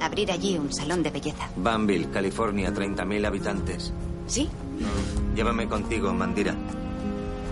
abrir 0.00 0.30
allí 0.32 0.56
un 0.58 0.72
salón 0.72 1.02
de 1.02 1.10
belleza. 1.10 1.48
Banville, 1.56 2.10
California, 2.10 2.72
30.000 2.72 3.26
habitantes. 3.26 3.92
¿Sí? 4.26 4.48
Llévame 5.34 5.68
contigo, 5.68 6.12
Mandira. 6.12 6.54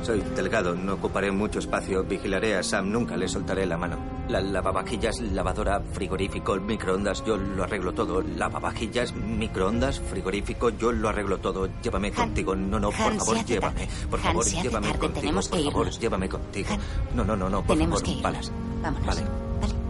Soy 0.02 0.22
delgado, 0.34 0.74
no 0.74 0.94
ocuparé 0.94 1.30
mucho 1.32 1.58
espacio. 1.58 2.02
Vigilaré 2.04 2.56
a 2.56 2.62
Sam, 2.62 2.90
nunca 2.90 3.16
le 3.16 3.28
soltaré 3.28 3.66
la 3.66 3.76
mano. 3.76 3.96
La 4.28 4.40
lavavajillas, 4.40 5.20
lavadora, 5.20 5.80
frigorífico, 5.92 6.54
microondas, 6.56 7.22
yo 7.26 7.36
lo 7.36 7.64
arreglo 7.64 7.92
todo. 7.92 8.22
Lavavajillas, 8.22 9.12
microondas, 9.14 10.00
frigorífico, 10.00 10.70
yo 10.70 10.92
lo 10.92 11.08
arreglo 11.08 11.38
todo. 11.38 11.68
Llévame 11.82 12.12
contigo. 12.12 12.54
No, 12.54 12.78
no, 12.78 12.90
por 12.90 13.14
favor, 13.16 13.44
llévame. 13.44 13.88
Por 14.08 14.20
favor, 14.20 14.44
llévame 14.46 14.88
contigo. 14.90 15.20
tenemos 15.20 15.48
por 15.48 15.58
que 15.58 15.64
favor, 15.64 15.86
irnos. 15.86 16.00
llévame 16.00 16.28
contigo. 16.28 16.68
No, 17.14 17.24
no, 17.24 17.36
no, 17.36 17.50
no, 17.50 17.62
por 17.62 17.76
Tenemos 17.76 18.00
favor. 18.00 18.16
que 18.16 18.22
vale. 18.22 18.38
Vámonos. 18.80 19.06
Vale. 19.06 19.22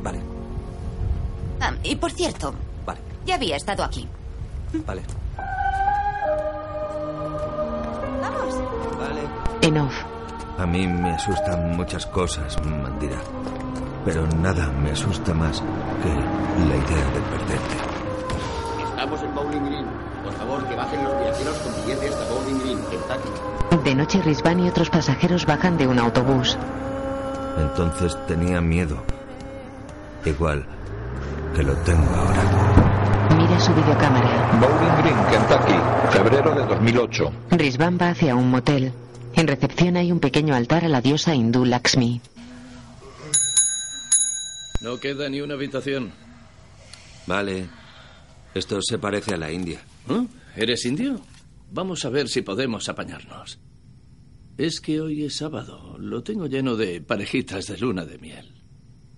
Vale. 0.02 0.37
Ah, 1.60 1.72
y 1.82 1.96
por 1.96 2.10
cierto, 2.12 2.54
Vale. 2.86 3.00
ya 3.26 3.34
había 3.34 3.56
estado 3.56 3.82
aquí. 3.84 4.08
Vale. 4.86 5.02
Vamos. 8.20 8.54
Vale. 8.98 9.20
En 9.62 9.78
off. 9.78 9.94
A 10.58 10.66
mí 10.66 10.86
me 10.86 11.10
asustan 11.10 11.76
muchas 11.76 12.06
cosas, 12.06 12.56
Mandira. 12.64 13.18
Pero 14.04 14.26
nada 14.38 14.68
me 14.68 14.90
asusta 14.90 15.34
más 15.34 15.60
que 16.02 16.08
la 16.08 16.76
idea 16.76 17.04
de 17.12 17.20
perderte. 17.30 17.76
Estamos 18.88 19.22
en 19.22 19.34
Bowling 19.34 19.64
Green. 19.66 19.86
Por 20.24 20.32
favor, 20.32 20.64
que 20.66 20.74
bajen 20.74 21.04
los 21.04 21.18
viajeros 21.20 21.56
con 21.58 21.74
billetes 21.74 22.14
hasta 22.14 22.34
Bowling 22.34 22.58
Green, 22.60 22.78
Kentucky. 22.90 23.84
De 23.84 23.94
noche, 23.94 24.22
Risvan 24.22 24.60
y 24.60 24.68
otros 24.68 24.90
pasajeros 24.90 25.46
bajan 25.46 25.76
de 25.76 25.86
un 25.86 25.98
autobús. 25.98 26.56
Entonces 27.58 28.16
tenía 28.26 28.60
miedo. 28.60 28.96
Igual 30.24 30.66
que 31.54 31.62
lo 31.62 31.74
tengo 31.78 32.08
ahora. 32.10 33.28
Mira 33.36 33.60
su 33.60 33.72
videocámara. 33.74 34.58
Bowling 34.60 35.02
Green, 35.02 35.16
Kentucky. 35.30 36.16
Febrero 36.16 36.54
de 36.54 36.66
2008. 36.66 37.32
Rizvan 37.50 37.98
va 38.00 38.10
hacia 38.10 38.34
un 38.34 38.50
motel. 38.50 38.92
En 39.34 39.46
recepción 39.46 39.96
hay 39.96 40.10
un 40.10 40.20
pequeño 40.20 40.54
altar 40.54 40.84
a 40.84 40.88
la 40.88 41.00
diosa 41.00 41.34
hindú 41.34 41.64
Lakshmi. 41.64 42.20
No 44.80 44.98
queda 44.98 45.28
ni 45.28 45.40
una 45.40 45.54
habitación. 45.54 46.12
Vale. 47.26 47.68
Esto 48.54 48.80
se 48.82 48.98
parece 48.98 49.34
a 49.34 49.36
la 49.36 49.52
India. 49.52 49.80
¿Eh? 50.08 50.26
¿Eres 50.56 50.84
indio? 50.86 51.20
Vamos 51.70 52.04
a 52.04 52.08
ver 52.10 52.28
si 52.28 52.42
podemos 52.42 52.88
apañarnos. 52.88 53.60
Es 54.56 54.80
que 54.80 55.00
hoy 55.00 55.24
es 55.24 55.36
sábado. 55.36 55.96
Lo 55.98 56.22
tengo 56.22 56.46
lleno 56.46 56.74
de 56.76 57.00
parejitas 57.00 57.66
de 57.66 57.78
luna 57.78 58.04
de 58.04 58.18
miel. 58.18 58.54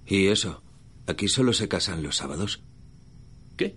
¿Y 0.06 0.26
eso? 0.26 0.62
¿Aquí 1.06 1.28
solo 1.28 1.52
se 1.52 1.68
casan 1.68 2.02
los 2.02 2.16
sábados? 2.16 2.62
¿Qué? 3.56 3.76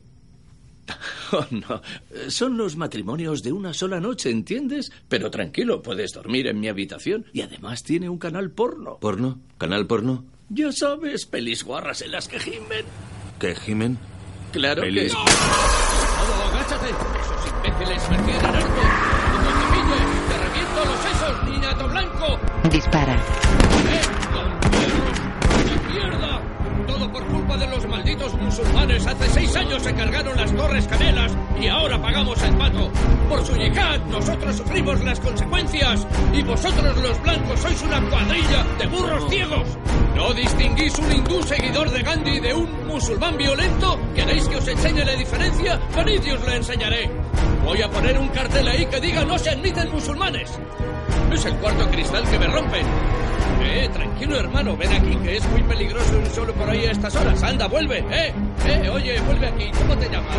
Oh, 1.36 1.48
no. 1.50 1.82
Son 2.30 2.58
los 2.58 2.76
matrimonios 2.78 3.42
de 3.42 3.52
una 3.52 3.74
sola 3.74 4.00
noche, 4.00 4.30
¿entiendes? 4.30 4.92
Pero 5.10 5.32
tranquilo, 5.32 5.82
puedes 5.82 6.12
dormir 6.14 6.46
en 6.46 6.60
mi 6.60 6.68
habitación 6.68 7.26
y 7.34 7.42
además 7.42 7.82
tiene 7.82 8.08
un 8.08 8.20
canal 8.20 8.52
porno. 8.52 9.00
¿Porno? 9.00 9.42
¿Canal 9.58 9.88
porno? 9.88 10.26
Ya 10.50 10.72
sabes, 10.72 11.26
pelis 11.26 11.64
guarras 11.64 12.04
en 12.04 12.12
las 12.12 12.28
que 12.28 12.38
gimen. 12.40 12.86
¿Qué 13.40 13.56
gimen? 13.56 13.98
Claro 14.52 14.84
Pelis. 14.84 15.12
que... 15.12 15.18
¡No, 15.18 15.24
agáchate! 16.52 16.90
¡Esos 16.92 17.48
imbéciles 17.48 18.10
me 18.12 18.18
tienen 18.18 18.46
harto! 18.46 18.68
¡Como 19.34 19.50
te 19.58 19.66
pille! 19.74 20.00
¡Te 20.30 20.38
reviento 20.38 20.86
los 20.86 21.00
sesos, 21.02 21.50
niñato 21.50 21.88
blanco! 21.90 22.40
Dispara. 22.70 23.16
¡La 23.16 23.82
mierda! 23.82 25.23
Por 27.12 27.26
culpa 27.28 27.58
de 27.58 27.68
los 27.68 27.86
malditos 27.88 28.34
musulmanes. 28.36 29.06
Hace 29.06 29.30
seis 29.30 29.56
años 29.56 29.84
se 29.84 29.94
cargaron 29.94 30.38
las 30.38 30.52
Torres 30.56 30.88
Canelas 30.88 31.32
y 31.60 31.68
ahora 31.68 32.02
pagamos 32.02 32.42
el 32.42 32.56
pato. 32.56 32.90
Por 33.28 33.46
su 33.46 33.56
yihad, 33.56 34.00
nosotros 34.06 34.56
sufrimos 34.56 35.04
las 35.04 35.20
consecuencias. 35.20 36.08
Y 36.34 36.42
vosotros 36.44 36.98
los 36.98 37.22
blancos 37.22 37.60
sois 37.60 37.82
una 37.84 38.02
cuadrilla 38.10 38.64
de 38.80 38.88
burros 38.88 39.30
ciegos. 39.30 39.68
¿No 40.16 40.34
distinguís 40.34 40.98
un 40.98 41.12
hindú 41.12 41.44
seguidor 41.44 41.92
de 41.92 42.02
Gandhi 42.04 42.40
de 42.40 42.54
un 42.54 42.88
musulmán 42.88 43.38
violento? 43.38 44.00
¿Queréis 44.16 44.48
que 44.48 44.56
os 44.56 44.68
enseñe 44.68 45.04
la 45.04 45.14
diferencia? 45.14 45.80
Venid 45.96 46.24
y 46.26 46.32
os 46.32 46.46
la 46.46 46.56
enseñaré. 46.56 47.23
Voy 47.64 47.82
a 47.82 47.90
poner 47.90 48.18
un 48.18 48.28
cartel 48.30 48.68
ahí 48.68 48.86
que 48.86 49.00
diga 49.00 49.24
no 49.24 49.38
se 49.38 49.52
admiten 49.52 49.92
musulmanes. 49.92 50.52
Es 51.32 51.46
el 51.46 51.56
cuarto 51.56 51.90
cristal 51.90 52.24
que 52.30 52.40
me 52.40 52.48
rompen. 52.48 52.86
Eh, 53.62 53.90
tranquilo 53.94 54.38
hermano, 54.38 54.76
ven 54.76 54.92
aquí, 54.92 55.16
que 55.18 55.38
es 55.38 55.48
muy 55.50 55.64
peligroso 55.64 56.20
ir 56.20 56.28
solo 56.28 56.54
por 56.54 56.70
ahí 56.70 56.86
a 56.86 56.92
estas 56.92 57.16
horas. 57.16 57.42
Anda, 57.44 57.68
vuelve, 57.68 58.00
eh. 58.12 58.34
Eh, 58.66 58.90
oye, 58.90 59.20
vuelve 59.22 59.48
aquí. 59.48 59.72
¿Cómo 59.80 59.98
te 59.98 60.10
llamas? 60.10 60.38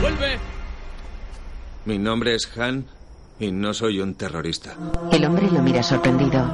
Vuelve. 0.00 0.38
Mi 1.84 1.98
nombre 1.98 2.34
es 2.34 2.50
Han 2.58 2.84
y 3.38 3.52
no 3.52 3.72
soy 3.72 4.00
un 4.00 4.14
terrorista. 4.14 4.74
El 5.12 5.24
hombre 5.24 5.48
lo 5.50 5.62
mira 5.62 5.82
sorprendido. 5.82 6.44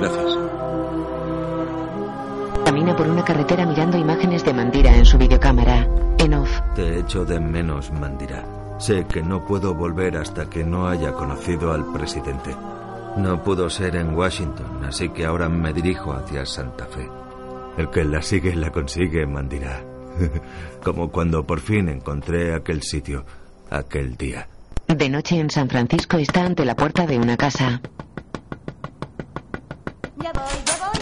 Gracias. 0.00 0.47
Camina 2.88 2.96
por 2.96 3.08
una 3.12 3.24
carretera 3.24 3.66
mirando 3.66 3.98
imágenes 3.98 4.44
de 4.44 4.54
Mandira 4.54 4.96
en 4.96 5.04
su 5.04 5.18
videocámara. 5.18 5.86
En 6.16 6.32
off. 6.32 6.60
Te 6.74 7.00
echo 7.00 7.24
de 7.26 7.38
menos, 7.38 7.92
Mandira. 7.92 8.44
Sé 8.78 9.04
que 9.04 9.22
no 9.22 9.44
puedo 9.44 9.74
volver 9.74 10.16
hasta 10.16 10.48
que 10.48 10.64
no 10.64 10.88
haya 10.88 11.12
conocido 11.12 11.72
al 11.72 11.84
presidente. 11.92 12.56
No 13.18 13.42
pudo 13.42 13.68
ser 13.68 13.96
en 13.96 14.16
Washington, 14.16 14.84
así 14.86 15.10
que 15.10 15.26
ahora 15.26 15.50
me 15.50 15.74
dirijo 15.74 16.12
hacia 16.14 16.46
Santa 16.46 16.86
Fe. 16.86 17.06
El 17.76 17.90
que 17.90 18.04
la 18.04 18.22
sigue, 18.22 18.54
la 18.54 18.70
consigue, 18.70 19.26
Mandira. 19.26 19.84
Como 20.82 21.10
cuando 21.10 21.44
por 21.44 21.60
fin 21.60 21.90
encontré 21.90 22.54
aquel 22.54 22.82
sitio, 22.82 23.26
aquel 23.68 24.16
día. 24.16 24.48
De 24.86 25.10
noche 25.10 25.38
en 25.38 25.50
San 25.50 25.68
Francisco 25.68 26.16
está 26.16 26.44
ante 26.46 26.64
la 26.64 26.74
puerta 26.74 27.06
de 27.06 27.18
una 27.18 27.36
casa. 27.36 27.82
Ya 30.16 30.32
voy, 30.32 30.64
ya 30.64 30.78
voy. 30.78 31.00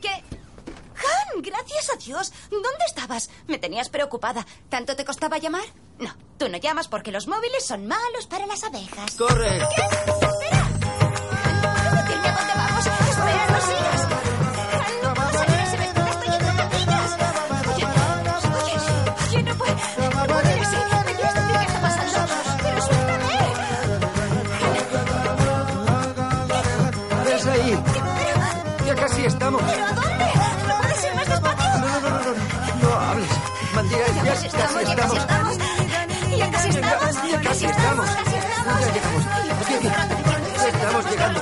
¿Qué? 0.00 0.08
Han, 0.08 1.42
gracias 1.42 1.89
a 1.89 1.89
Dios. 2.00 2.32
¿Dónde 2.50 2.84
estabas? 2.86 3.30
Me 3.46 3.58
tenías 3.58 3.88
preocupada. 3.88 4.46
¿Tanto 4.68 4.96
te 4.96 5.04
costaba 5.04 5.38
llamar? 5.38 5.64
No, 5.98 6.14
tú 6.38 6.48
no 6.48 6.58
llamas 6.58 6.88
porque 6.88 7.12
los 7.12 7.28
móviles 7.28 7.64
son 7.64 7.86
malos 7.86 8.26
para 8.28 8.46
las 8.46 8.64
abejas. 8.64 9.14
¡Corre! 9.16 9.60
¿Qué? 9.76 10.59
Casi 34.40 34.56
estamos, 34.56 34.88
ya 34.88 34.96
casi 34.96 35.16
estamos. 35.18 35.58
Ya 36.38 36.50
casi 36.50 36.68
estamos. 36.70 37.30
Ya 37.30 37.40
casi 37.42 37.66
estamos. 37.66 38.06
Ya 38.80 38.92
llegamos. 38.92 39.24
Aquí, 39.60 39.88
estamos 40.68 41.10
llegando. 41.10 41.40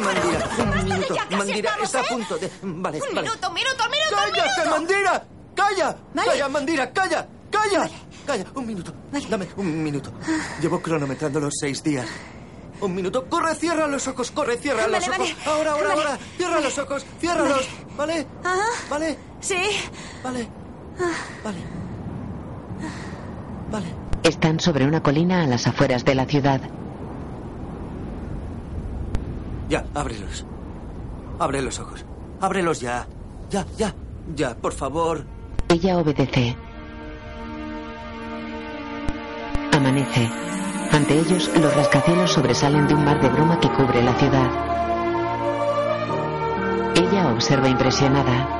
Mandira. 0.00 0.48
Un 0.58 0.84
minuto. 0.84 1.14
Casi 1.16 1.36
Mandira 1.36 1.70
está 1.82 1.98
a 1.98 2.02
¿eh? 2.02 2.06
punto 2.08 2.38
de... 2.38 2.50
Vale, 2.62 2.98
Un 3.00 3.14
vale. 3.14 3.28
minuto, 3.28 3.50
minuto, 3.50 3.84
minuto, 3.90 4.16
¡Cállate, 4.16 4.60
minuto. 4.60 4.70
Mandira! 4.70 5.24
¡Calla! 5.54 5.96
Vale. 6.14 6.28
¡Calla, 6.30 6.48
Mandira! 6.48 6.92
¡Calla! 6.92 7.26
¡Calla! 7.50 7.90
¡Calla! 8.26 8.44
Un 8.54 8.66
minuto. 8.66 8.92
Dame 9.28 9.48
un 9.56 9.82
minuto. 9.82 10.12
Llevo 10.60 10.80
cronometrando 10.80 11.40
los 11.40 11.54
seis 11.58 11.82
días. 11.82 12.06
Un 12.80 12.94
minuto. 12.94 13.26
¡Corre! 13.28 13.54
¡Cierra 13.56 13.86
los 13.86 14.06
ojos! 14.08 14.30
¡Corre! 14.30 14.56
¡Cierra 14.58 14.82
Vale, 14.82 14.98
los 14.98 15.08
ojos! 15.08 15.18
vale. 15.18 15.36
Ahora, 15.46 15.72
ahora, 15.72 15.88
Vale. 15.88 16.02
ahora. 16.02 16.18
¡Cierra 16.36 16.60
los 16.60 16.78
ojos! 16.78 17.06
¡Ciérralos! 17.20 17.68
¿Vale? 17.96 18.26
Ajá. 18.44 18.66
¿Vale? 18.88 19.18
Sí. 19.40 19.60
Vale. 20.22 20.48
Vale. 21.44 21.58
Vale. 23.70 23.86
Están 24.22 24.60
sobre 24.60 24.84
una 24.86 25.02
colina 25.02 25.42
a 25.42 25.46
las 25.46 25.66
afueras 25.66 26.04
de 26.04 26.14
la 26.14 26.26
ciudad. 26.26 26.60
Ya, 29.68 29.84
ábrelos. 29.94 30.44
Abre 31.38 31.62
los 31.62 31.78
ojos. 31.78 32.04
Ábrelos 32.40 32.80
ya. 32.80 33.06
Ya, 33.50 33.64
ya. 33.78 33.94
Ya, 34.34 34.54
por 34.54 34.72
favor. 34.72 35.24
Ella 35.68 35.98
obedece. 35.98 36.56
Amanece. 39.72 40.28
Ante 40.92 41.18
ellos, 41.18 41.50
los 41.58 41.74
rascacielos 41.74 42.32
sobresalen 42.32 42.88
de 42.88 42.94
un 42.94 43.04
mar 43.04 43.20
de 43.22 43.28
bruma 43.28 43.58
que 43.60 43.70
cubre 43.70 44.02
la 44.02 44.14
ciudad. 44.14 44.50
Ella 46.96 47.32
observa 47.32 47.68
impresionada. 47.68 48.59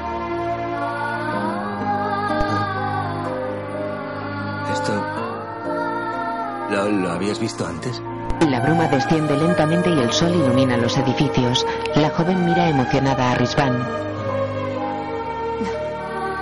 ¿Lo, 6.81 6.89
lo 6.89 7.11
habías 7.12 7.39
visto 7.39 7.66
antes? 7.66 8.01
La 8.49 8.61
bruma 8.61 8.89
desciende 8.89 9.37
lentamente 9.37 9.91
y 9.91 10.01
el 10.01 10.11
sol 10.12 10.35
ilumina 10.35 10.78
los 10.78 10.97
edificios. 10.97 11.66
La 11.95 12.09
joven 12.09 12.47
mira 12.47 12.70
emocionada 12.70 13.33
a 13.33 13.35
Rizvan. 13.35 13.87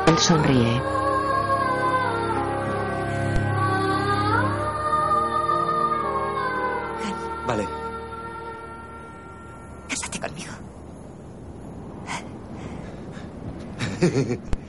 Él 0.07 0.19
sonríe. 0.19 0.81
Vale. 7.49 7.67
Cásate 9.89 10.21
conmigo. 10.21 10.53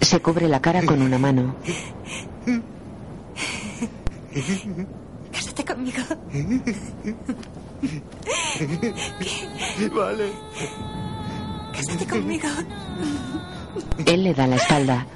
Se 0.01 0.19
cubre 0.19 0.47
la 0.47 0.59
cara 0.59 0.83
con 0.83 0.99
una 1.03 1.19
mano. 1.19 1.53
Conmigo. 5.79 6.03
Vale. 9.95 10.33
Cásate 11.71 12.05
conmigo. 12.05 12.49
Él 14.05 14.23
le 14.25 14.33
da 14.33 14.47
la 14.47 14.57
espalda. 14.57 15.07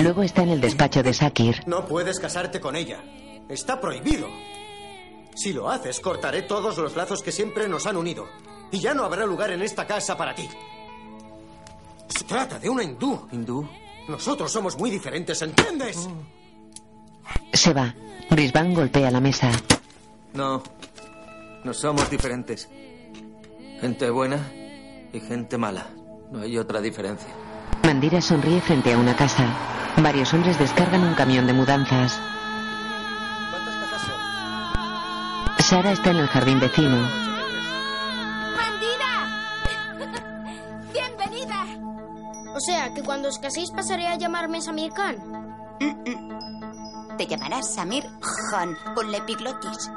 Luego 0.00 0.22
está 0.22 0.42
en 0.44 0.50
el 0.50 0.60
despacho 0.60 1.02
de 1.02 1.12
Sakir. 1.12 1.62
No 1.66 1.86
puedes 1.86 2.20
casarte 2.20 2.60
con 2.60 2.76
ella. 2.76 3.02
Está 3.48 3.80
prohibido. 3.80 4.28
Si 5.34 5.52
lo 5.52 5.68
haces, 5.68 5.98
cortaré 5.98 6.42
todos 6.42 6.78
los 6.78 6.94
lazos 6.94 7.20
que 7.22 7.32
siempre 7.32 7.68
nos 7.68 7.86
han 7.86 7.96
unido. 7.96 8.28
Y 8.70 8.78
ya 8.78 8.94
no 8.94 9.02
habrá 9.02 9.26
lugar 9.26 9.50
en 9.50 9.62
esta 9.62 9.88
casa 9.88 10.16
para 10.16 10.36
ti. 10.36 10.48
Se 12.08 12.22
trata 12.24 12.60
de 12.60 12.68
una 12.68 12.84
hindú. 12.84 13.26
¿Hindú? 13.32 13.68
Nosotros 14.08 14.52
somos 14.52 14.78
muy 14.78 14.90
diferentes, 14.90 15.42
¿entiendes? 15.42 16.08
Se 17.52 17.72
va. 17.72 17.92
Rizvan 18.30 18.72
golpea 18.72 19.10
la 19.10 19.20
mesa. 19.20 19.50
No. 20.34 20.62
No 21.64 21.74
somos 21.74 22.10
diferentes. 22.10 22.68
Gente 23.80 24.10
buena 24.10 24.38
y 25.12 25.20
gente 25.20 25.58
mala. 25.58 25.86
No 26.30 26.40
hay 26.40 26.58
otra 26.58 26.80
diferencia. 26.80 27.28
Mandira 27.84 28.20
sonríe 28.20 28.60
frente 28.60 28.92
a 28.92 28.98
una 28.98 29.14
casa. 29.16 29.44
Varios 29.98 30.32
hombres 30.32 30.58
descargan 30.58 31.02
un 31.02 31.14
camión 31.14 31.46
de 31.46 31.52
mudanzas. 31.52 32.18
Sara 35.58 35.92
está 35.92 36.10
en 36.10 36.16
el 36.16 36.26
jardín 36.28 36.60
vecino. 36.60 36.96
¡Bienvenida! 40.92 41.64
O 42.54 42.60
sea, 42.60 42.92
que 42.94 43.02
cuando 43.02 43.28
os 43.28 43.38
caséis 43.38 43.70
pasaré 43.70 44.06
a 44.06 44.16
llamarme 44.16 44.60
Samir 44.60 44.92
Khan. 44.92 45.16
Te 47.16 47.26
llamarás 47.26 47.74
Samir 47.74 48.04
Khan 48.50 48.76
con 48.94 49.10
la 49.10 49.18
epiglotis. 49.18 49.90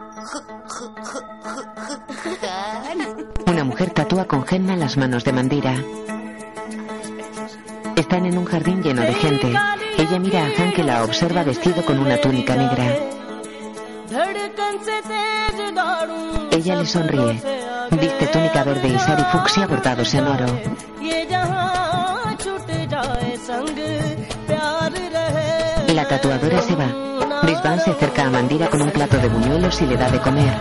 Una 3.48 3.64
mujer 3.64 3.92
tatúa 3.92 4.26
con 4.26 4.46
henna 4.50 4.76
las 4.76 4.98
manos 4.98 5.24
de 5.24 5.34
Mandira. 5.34 5.76
Están 7.96 8.26
en 8.26 8.38
un 8.38 8.46
jardín 8.46 8.84
lleno 8.84 9.02
de 9.02 9.14
gente. 9.14 9.54
Ella 9.98 10.20
mira 10.20 10.42
a 10.42 10.62
Han 10.62 10.74
que 10.74 10.84
la 10.84 11.04
observa 11.04 11.44
vestido 11.44 11.86
con 11.86 12.00
una 12.00 12.18
túnica 12.18 12.56
negra. 12.56 12.98
Ella 16.52 16.76
le 16.76 16.86
sonríe. 16.86 17.42
Viste 17.92 18.28
túnica 18.28 18.64
verde 18.64 18.88
y 18.90 19.00
sari 19.00 19.24
fucsia 19.32 19.68
bordados 19.68 20.14
en 20.14 20.28
oro. 20.28 20.46
La 25.96 26.06
tatuadora 26.06 26.62
se 26.62 26.76
va. 26.76 26.88
Brisbane 27.42 27.80
se 27.80 27.92
acerca 27.92 28.26
a 28.26 28.30
Mandira 28.30 28.70
con 28.70 28.82
un 28.82 28.92
plato 28.92 29.18
de 29.18 29.30
buñuelos 29.30 29.82
y 29.82 29.86
le 29.86 29.96
da 29.96 30.12
de 30.12 30.20
comer. 30.20 30.54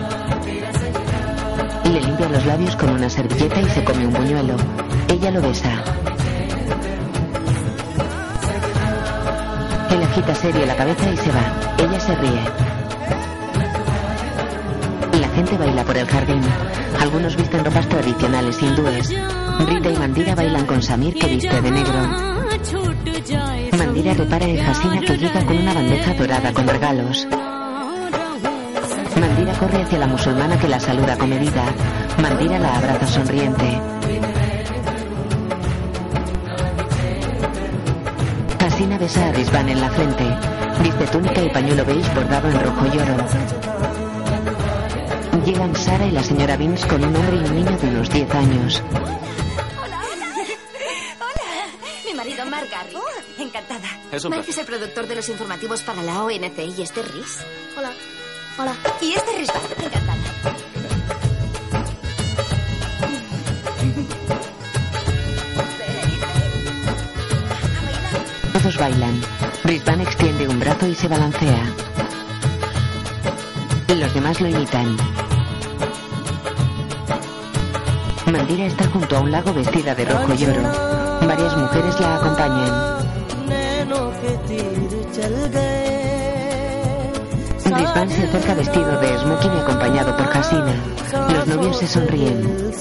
Le 1.92 2.00
limpia 2.00 2.28
los 2.28 2.46
labios 2.46 2.76
con 2.76 2.90
una 2.90 3.10
servilleta 3.10 3.60
y 3.60 3.68
se 3.68 3.82
come 3.82 4.06
un 4.06 4.12
buñuelo. 4.12 4.54
Ella 5.08 5.32
lo 5.32 5.42
besa. 5.42 5.70
Él 9.90 10.02
agita 10.04 10.36
serio 10.36 10.66
la 10.66 10.76
cabeza 10.76 11.10
y 11.10 11.16
se 11.16 11.32
va. 11.32 11.42
Ella 11.78 11.98
se 11.98 12.14
ríe. 12.14 12.40
La 15.20 15.28
gente 15.30 15.56
baila 15.58 15.82
por 15.82 15.96
el 15.96 16.06
jardín. 16.06 16.42
Algunos 17.00 17.34
visten 17.34 17.64
ropas 17.64 17.88
tradicionales 17.88 18.62
hindúes. 18.62 19.10
Rita 19.58 19.90
y 19.90 19.96
Mandira 19.96 20.34
bailan 20.34 20.66
con 20.66 20.82
Samir 20.82 21.14
que 21.14 21.26
viste 21.26 21.60
de 21.60 21.70
negro. 21.70 22.34
Mandira 23.78 24.14
repara 24.14 24.46
en 24.46 24.60
Hasina 24.60 25.00
que 25.00 25.16
llega 25.16 25.44
con 25.44 25.56
una 25.58 25.74
bandeja 25.74 26.14
dorada 26.14 26.52
con 26.52 26.66
regalos. 26.68 27.26
Mandira 29.20 29.52
corre 29.58 29.82
hacia 29.82 29.98
la 29.98 30.06
musulmana 30.06 30.58
que 30.58 30.68
la 30.68 30.80
saluda 30.80 31.16
comedida. 31.16 31.64
Mandira 32.20 32.58
la 32.58 32.76
abraza 32.76 33.06
sonriente. 33.06 33.80
Hasina 38.66 38.98
besa 38.98 39.28
a 39.28 39.32
Rizvan 39.32 39.68
en 39.68 39.80
la 39.80 39.90
frente. 39.90 40.24
Viste 40.82 41.06
túnica 41.06 41.42
y 41.42 41.48
pañuelo 41.50 41.84
beige 41.84 42.14
bordado 42.14 42.50
en 42.50 42.60
rojo 42.60 42.86
y 42.92 42.98
oro. 42.98 44.03
Llegan 45.44 45.76
Sara 45.76 46.06
y 46.06 46.10
la 46.10 46.22
señora 46.22 46.56
Vince 46.56 46.86
con 46.88 47.04
un 47.04 47.14
hombre 47.14 47.36
y 47.36 47.40
un 47.40 47.54
niño 47.54 47.76
de 47.76 47.88
unos 47.88 48.08
10 48.10 48.34
años. 48.34 48.82
Mi 52.06 52.14
marido 52.14 52.46
Mark 52.46 52.68
Garry. 52.70 52.94
Oh, 52.96 53.42
encantada. 53.42 53.88
Es 54.10 54.24
un 54.24 54.30
Mark 54.30 54.44
placer. 54.44 54.50
es 54.50 54.58
el 54.58 54.66
productor 54.66 55.06
de 55.06 55.16
los 55.16 55.28
informativos 55.28 55.82
para 55.82 56.02
la 56.02 56.22
ONC 56.24 56.58
y 56.76 56.82
este 56.82 57.00
es 57.00 57.12
Riz. 57.12 57.38
Hola. 57.76 57.90
Hola. 58.58 58.74
Y 59.02 59.12
este 59.12 59.30
es 59.32 59.38
Rizvan. 59.38 59.62
Encantada. 59.84 60.14
Todos 68.52 68.76
bailan. 68.78 69.20
Rizvan 69.64 70.00
extiende 70.00 70.48
un 70.48 70.58
brazo 70.60 70.86
y 70.86 70.94
se 70.94 71.08
balancea. 71.08 71.64
Los 73.88 74.14
demás 74.14 74.40
lo 74.40 74.48
imitan. 74.48 74.96
Mandira 78.34 78.66
está 78.66 78.84
junto 78.88 79.16
a 79.16 79.20
un 79.20 79.30
lago 79.30 79.54
vestida 79.54 79.94
de 79.94 80.04
rojo 80.06 80.34
y 80.36 80.44
oro. 80.44 80.62
Varias 81.24 81.56
mujeres 81.56 82.00
la 82.00 82.16
acompañan. 82.16 82.98
Rizvan 87.64 88.10
se 88.10 88.24
acerca 88.24 88.54
vestido 88.54 89.00
de 89.00 89.18
smoking 89.18 89.52
y 89.54 89.60
acompañado 89.60 90.16
por 90.16 90.36
Hasina. 90.36 90.74
Los 91.32 91.46
novios 91.46 91.78
se 91.78 91.86
sonríen. 91.86 92.72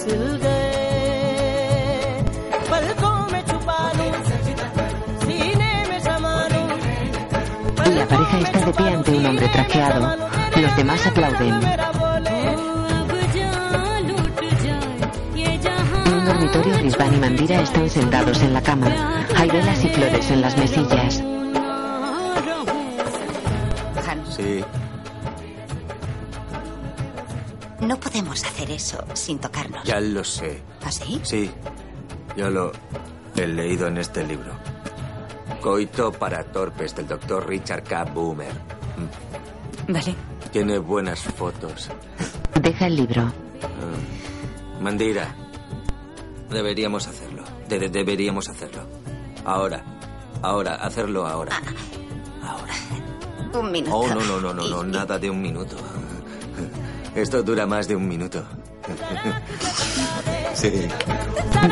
La 7.95 8.07
pareja 8.07 8.39
está 8.39 8.65
de 8.65 8.73
pie 8.73 8.89
ante 8.89 9.11
un 9.11 9.25
hombre 9.27 9.47
trajeado. 9.49 10.17
Los 10.55 10.75
demás 10.75 11.05
aplauden. 11.05 12.02
Un 16.23 16.29
dormitorio, 16.29 16.77
Rizvan 16.77 17.13
y 17.13 17.17
Mandira 17.17 17.61
están 17.61 17.89
sentados 17.89 18.41
en 18.41 18.53
la 18.53 18.61
cama. 18.61 18.87
Hay 19.35 19.49
velas 19.49 19.83
y 19.83 19.89
flores 19.89 20.31
en 20.31 20.41
las 20.41 20.57
mesillas. 20.57 21.19
Han, 24.07 24.31
Sí, 24.31 24.63
no 27.81 27.99
podemos 27.99 28.43
hacer 28.43 28.71
eso 28.71 29.03
sin 29.13 29.39
tocarnos. 29.39 29.83
ya 29.83 29.99
lo 29.99 30.23
sé. 30.23 30.61
¿Ah, 30.85 30.91
sí? 30.91 31.19
Sí, 31.23 31.51
yo 32.37 32.49
lo 32.49 32.71
he 33.35 33.47
leído 33.47 33.87
en 33.87 33.97
este 33.97 34.25
libro. 34.25 34.53
Coito 35.61 36.11
para 36.11 36.43
torpes 36.43 36.95
del 36.95 37.07
doctor 37.07 37.47
Richard 37.47 37.83
K. 37.83 38.03
Boomer. 38.05 38.51
Vale. 39.87 40.15
Tiene 40.51 40.77
buenas 40.77 41.19
fotos. 41.21 41.89
Deja 42.61 42.87
el 42.87 42.95
libro. 42.97 43.23
Ah, 43.23 44.81
Mandira, 44.81 45.33
deberíamos 46.53 47.07
hacerlo. 47.07 47.43
De- 47.67 47.79
de- 47.79 47.89
deberíamos 47.89 48.47
hacerlo. 48.49 48.81
Ahora, 49.45 49.83
ahora, 50.41 50.75
hacerlo 50.75 51.27
ahora. 51.27 51.51
Un 53.53 53.71
minuto. 53.71 53.95
Oh, 53.95 54.07
no, 54.07 54.15
no, 54.21 54.39
no, 54.41 54.53
no, 54.53 54.67
no, 54.67 54.83
nada 54.83 55.19
de 55.19 55.29
un 55.29 55.41
minuto. 55.41 55.75
Esto 57.15 57.43
dura 57.43 57.65
más 57.67 57.87
de 57.87 57.95
un 57.95 58.07
minuto. 58.07 58.43
Sí. 60.55 60.69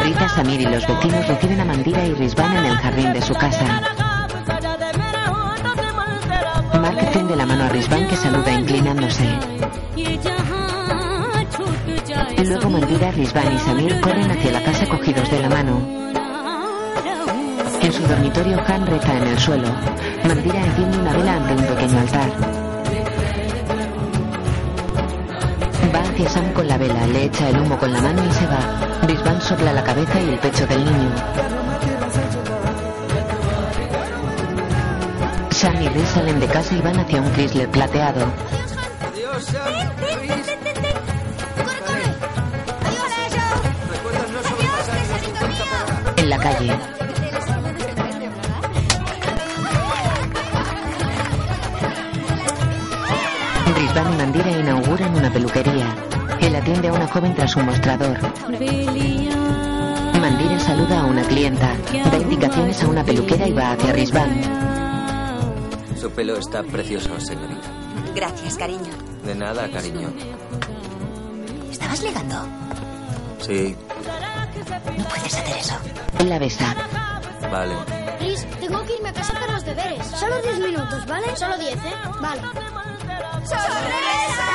Rita, 0.03 0.29
Samir 0.29 0.61
y 0.61 0.65
los 0.65 0.85
vecinos 0.87 1.27
reciben 1.27 1.59
a 1.59 1.65
Mandira 1.65 2.05
y 2.05 2.13
Rizvan 2.13 2.55
en 2.57 2.65
el 2.65 2.77
jardín 2.77 3.13
de 3.13 3.21
su 3.21 3.33
casa. 3.33 3.81
Mark 6.79 7.11
tiende 7.11 7.35
la 7.35 7.45
mano 7.45 7.63
a 7.63 7.69
Rizvan 7.69 8.07
que 8.07 8.15
saluda 8.15 8.51
inclinándose. 8.53 9.27
Luego 12.45 12.69
Mandira, 12.69 13.11
Rizvan 13.11 13.53
y 13.53 13.59
Samir 13.59 14.01
corren 14.01 14.29
hacia 14.29 14.51
la 14.51 14.61
casa 14.63 14.85
cogidos 14.87 15.29
de 15.31 15.39
la 15.39 15.49
mano. 15.49 15.81
En 17.81 17.93
su 17.93 18.03
dormitorio, 18.03 18.59
Han 18.67 18.85
reza 18.85 19.17
en 19.17 19.23
el 19.27 19.39
suelo. 19.39 19.67
Mandira 20.27 20.65
enciende 20.65 20.97
una 20.99 21.13
vela 21.13 21.35
ante 21.35 21.53
un 21.53 21.65
pequeño 21.65 21.99
altar. 21.99 22.31
Va 25.93 25.99
hacia 26.01 26.29
Sam 26.29 26.53
con 26.53 26.67
la 26.67 26.77
vela, 26.77 27.07
le 27.07 27.25
echa 27.25 27.49
el 27.49 27.59
humo 27.59 27.77
con 27.77 27.91
la 27.91 28.01
mano 28.01 28.21
y 28.25 28.31
se 28.33 28.45
va. 28.47 29.07
Rizvan 29.07 29.41
sopla 29.41 29.73
la 29.73 29.83
cabeza 29.83 30.21
y 30.21 30.29
el 30.29 30.39
pecho 30.39 30.67
del 30.67 30.83
niño. 30.85 31.15
Sam 35.51 35.81
y 35.81 35.89
Riz 35.89 36.07
salen 36.09 36.39
de 36.39 36.47
casa 36.47 36.75
y 36.75 36.81
van 36.81 36.99
hacia 36.99 37.21
un 37.21 37.31
Chrysler 37.33 37.69
plateado. 37.69 38.25
La 46.31 46.37
calle. 46.37 46.71
Rizvan 53.75 54.13
y 54.13 54.15
Mandira 54.15 54.51
inauguran 54.51 55.13
una 55.13 55.29
peluquería. 55.29 55.93
Él 56.39 56.55
atiende 56.55 56.87
a 56.87 56.93
una 56.93 57.07
joven 57.07 57.35
tras 57.35 57.53
un 57.57 57.65
mostrador. 57.65 58.17
Mandira 60.21 60.57
saluda 60.59 61.01
a 61.01 61.05
una 61.05 61.23
clienta, 61.23 61.75
da 62.09 62.17
indicaciones 62.17 62.81
a 62.81 62.87
una 62.87 63.03
peluquera 63.03 63.47
y 63.49 63.51
va 63.51 63.73
hacia 63.73 63.91
Rizvan. 63.91 64.41
Su 65.99 66.09
pelo 66.11 66.37
está 66.37 66.63
precioso, 66.63 67.19
señorita. 67.19 67.67
Gracias, 68.15 68.55
cariño. 68.55 68.93
De 69.25 69.35
nada, 69.35 69.69
cariño. 69.69 70.13
¿Estabas 71.69 72.01
ligando? 72.01 72.35
Sí, 73.39 73.75
no 74.97 75.03
puedes 75.05 75.25
hacer 75.37 75.57
eso. 75.57 75.75
La 76.25 76.39
besa. 76.39 76.75
Vale. 77.51 77.75
Liz, 78.21 78.45
tengo 78.59 78.83
que 78.85 78.95
irme 78.95 79.09
a 79.09 79.13
casa 79.13 79.33
para 79.33 79.53
los 79.53 79.65
deberes. 79.65 80.05
Solo 80.07 80.41
10 80.41 80.59
minutos, 80.59 81.05
¿vale? 81.05 81.35
Solo 81.35 81.57
10, 81.57 81.73
¿eh? 81.73 81.79
Vale. 82.21 82.41
¡Sorpresa! 83.43 84.47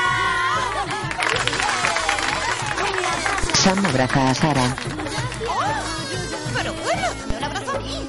Sam 3.54 3.84
abraza 3.84 4.30
a 4.30 4.34
Sara. 4.34 4.76
Oh, 5.48 5.64
pero 6.56 6.72
bueno, 6.72 7.02
dame 7.20 7.36
un 7.36 7.44
abrazo 7.44 7.76
a 7.76 7.78
mí. 7.80 8.08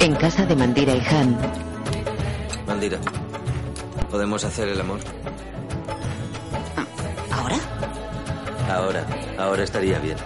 En 0.00 0.14
casa 0.16 0.44
de 0.44 0.54
Mandira 0.54 0.94
y 0.94 1.00
Han. 1.00 1.38
Mandira, 2.66 2.98
¿podemos 4.10 4.44
hacer 4.44 4.68
el 4.68 4.80
amor? 4.80 5.00
Ahora, 9.44 9.62
estaría 9.62 9.98
bien. 9.98 10.16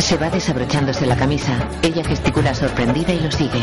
Se 0.00 0.16
va 0.16 0.28
desabrochándose 0.30 1.06
la 1.06 1.16
camisa. 1.16 1.56
Ella 1.80 2.02
gesticula 2.02 2.52
sorprendida 2.56 3.14
y 3.14 3.20
lo 3.20 3.30
sigue. 3.30 3.62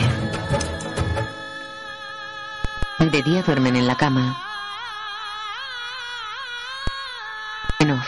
De 3.11 3.21
día 3.21 3.43
duermen 3.43 3.75
en 3.75 3.87
la 3.87 3.97
cama. 3.97 4.41
En 7.79 7.91
off. 7.91 8.07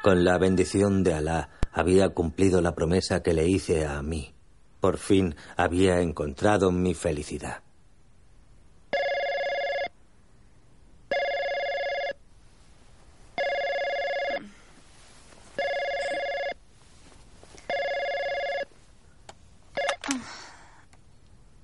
Con 0.00 0.22
la 0.22 0.38
bendición 0.38 1.02
de 1.02 1.14
Alá, 1.14 1.48
había 1.72 2.10
cumplido 2.10 2.60
la 2.60 2.76
promesa 2.76 3.20
que 3.20 3.34
le 3.34 3.48
hice 3.48 3.84
a 3.84 4.00
mí. 4.00 4.32
Por 4.78 4.98
fin 4.98 5.34
había 5.56 5.98
encontrado 5.98 6.70
mi 6.70 6.94
felicidad. 6.94 7.64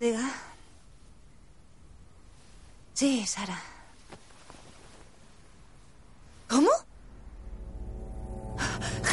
Diga. 0.00 0.32
Sí, 2.94 3.26
Sara. 3.40 3.58
¿Cómo? 6.46 6.68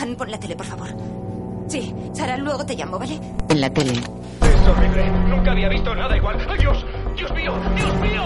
Han, 0.01 0.15
pon 0.17 0.29
la 0.29 0.37
tele, 0.37 0.55
por 0.57 0.65
favor. 0.65 0.89
Sí, 1.69 1.95
Sara, 2.13 2.35
luego 2.35 2.65
te 2.65 2.75
llamo, 2.75 2.99
¿vale? 2.99 3.21
En 3.47 3.61
la 3.61 3.69
tele. 3.69 3.93
Es 3.93 4.67
horrible. 4.67 5.09
Nunca 5.29 5.51
había 5.51 5.69
visto 5.69 5.95
nada 5.95 6.17
igual. 6.17 6.45
¡Ay, 6.49 6.57
Dios! 6.57 6.85
¡Dios 7.15 7.31
mío! 7.31 7.53
¡Dios 7.77 7.95
mío! 8.01 8.23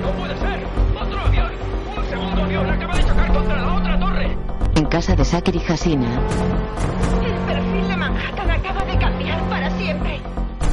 ¡No 0.00 0.12
puede 0.12 0.38
ser! 0.38 0.66
¡Otro 1.02 1.20
avión! 1.20 1.50
¡Un 1.96 2.08
segundo 2.08 2.42
avión! 2.44 2.70
¡Acaba 2.70 2.96
de 2.96 3.04
chocar 3.04 3.32
contra 3.32 3.56
la 3.56 3.74
otra 3.74 3.98
torre! 3.98 4.38
En 4.76 4.84
casa 4.86 5.16
de 5.16 5.24
Sakir 5.24 5.56
y 5.56 5.72
Hasina. 5.72 6.20
El 7.24 7.36
perfil 7.46 7.88
de 7.88 7.96
Manhattan 7.96 8.50
acaba 8.50 8.84
de 8.84 8.98
cambiar 8.98 9.48
para 9.48 9.76
siempre. 9.76 10.20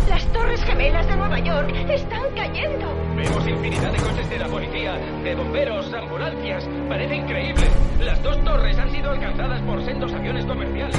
Las 0.08 0.32
torres 0.32 0.64
gemelas 0.64 1.08
de 1.08 1.16
Nueva 1.16 1.40
York 1.40 1.74
están 1.90 2.24
cayendo. 2.36 2.97
Vemos 3.18 3.48
infinidad 3.48 3.92
de 3.92 3.98
coches 3.98 4.30
de 4.30 4.38
la 4.38 4.48
policía, 4.48 4.94
de 5.24 5.36
bomberos, 5.36 5.92
ambulancias. 5.92 6.70
Parece 6.88 7.16
increíble. 7.16 7.64
Las 8.00 8.22
dos 8.22 8.44
torres 8.44 8.78
han 8.78 8.92
sido 8.92 9.10
alcanzadas 9.10 9.60
por 9.64 9.84
sendos 9.84 10.14
aviones 10.14 10.46
comerciales. 10.46 10.96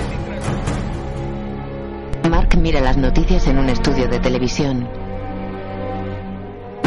Mark 2.29 2.59
mira 2.59 2.81
las 2.81 2.97
noticias 2.97 3.47
en 3.47 3.59
un 3.59 3.69
estudio 3.69 4.09
de 4.09 4.19
televisión. 4.19 4.89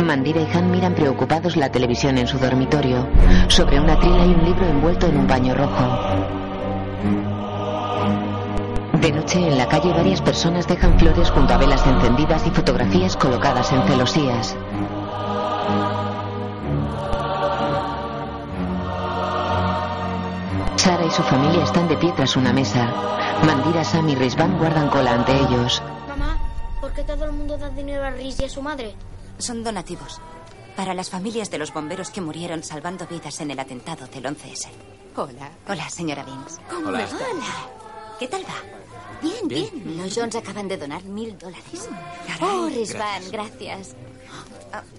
Mandira 0.03 0.41
y 0.41 0.57
Han 0.57 0.69
miran 0.69 0.95
preocupados 0.95 1.55
la 1.55 1.71
televisión 1.71 2.17
en 2.17 2.27
su 2.27 2.37
dormitorio. 2.37 3.07
Sobre 3.47 3.79
una 3.79 3.97
trila 3.97 4.23
hay 4.23 4.33
un 4.33 4.43
libro 4.43 4.65
envuelto 4.65 5.07
en 5.07 5.17
un 5.17 5.27
paño 5.27 5.55
rojo. 5.55 5.83
De 8.99 9.11
noche 9.13 9.47
en 9.47 9.57
la 9.57 9.67
calle 9.67 9.93
varias 9.93 10.21
personas 10.21 10.67
dejan 10.67 10.99
flores 10.99 11.31
junto 11.31 11.53
a 11.53 11.57
velas 11.57 11.87
encendidas 11.87 12.45
y 12.45 12.51
fotografías 12.51 13.15
colocadas 13.15 13.71
en 13.71 13.81
celosías. 13.83 14.57
Sara 20.77 21.05
y 21.05 21.11
su 21.11 21.21
familia 21.23 21.63
están 21.63 21.87
de 21.87 21.95
pie 21.97 22.11
tras 22.15 22.35
una 22.35 22.51
mesa. 22.51 22.91
Mandira, 23.45 23.83
Sam 23.83 24.09
y 24.09 24.15
Rizvan 24.15 24.57
guardan 24.57 24.89
cola 24.89 25.13
ante 25.13 25.31
ellos. 25.35 25.81
Mamá, 26.07 26.37
¿por 26.79 26.91
qué 26.93 27.03
todo 27.03 27.25
el 27.25 27.33
mundo 27.33 27.57
da 27.57 27.69
dinero 27.69 28.03
a 28.03 28.09
Riz 28.09 28.39
y 28.39 28.45
a 28.45 28.49
su 28.49 28.61
madre? 28.61 28.95
Son 29.37 29.63
donativos. 29.63 30.19
Para 30.75 30.93
las 30.93 31.09
familias 31.09 31.51
de 31.51 31.59
los 31.59 31.71
bomberos 31.73 32.09
que 32.09 32.21
murieron 32.21 32.63
salvando 32.63 33.05
vidas 33.05 33.39
en 33.41 33.51
el 33.51 33.59
atentado 33.59 34.07
del 34.07 34.23
11S. 34.25 34.69
Hola. 35.15 35.51
Hola, 35.67 35.89
señora 35.89 36.23
Beans. 36.23 36.59
¿Cómo 36.69 36.87
Hola. 36.87 37.03
está? 37.03 37.25
¿Qué 38.19 38.27
tal 38.27 38.41
va? 38.43 38.55
Bien, 39.21 39.47
bien, 39.47 39.97
Los 39.97 40.15
Jones 40.15 40.35
acaban 40.35 40.67
de 40.67 40.77
donar 40.77 41.03
mil 41.03 41.37
dólares. 41.37 41.89
Oh, 42.41 42.67
Rizvan, 42.69 43.21
gracias. 43.31 43.95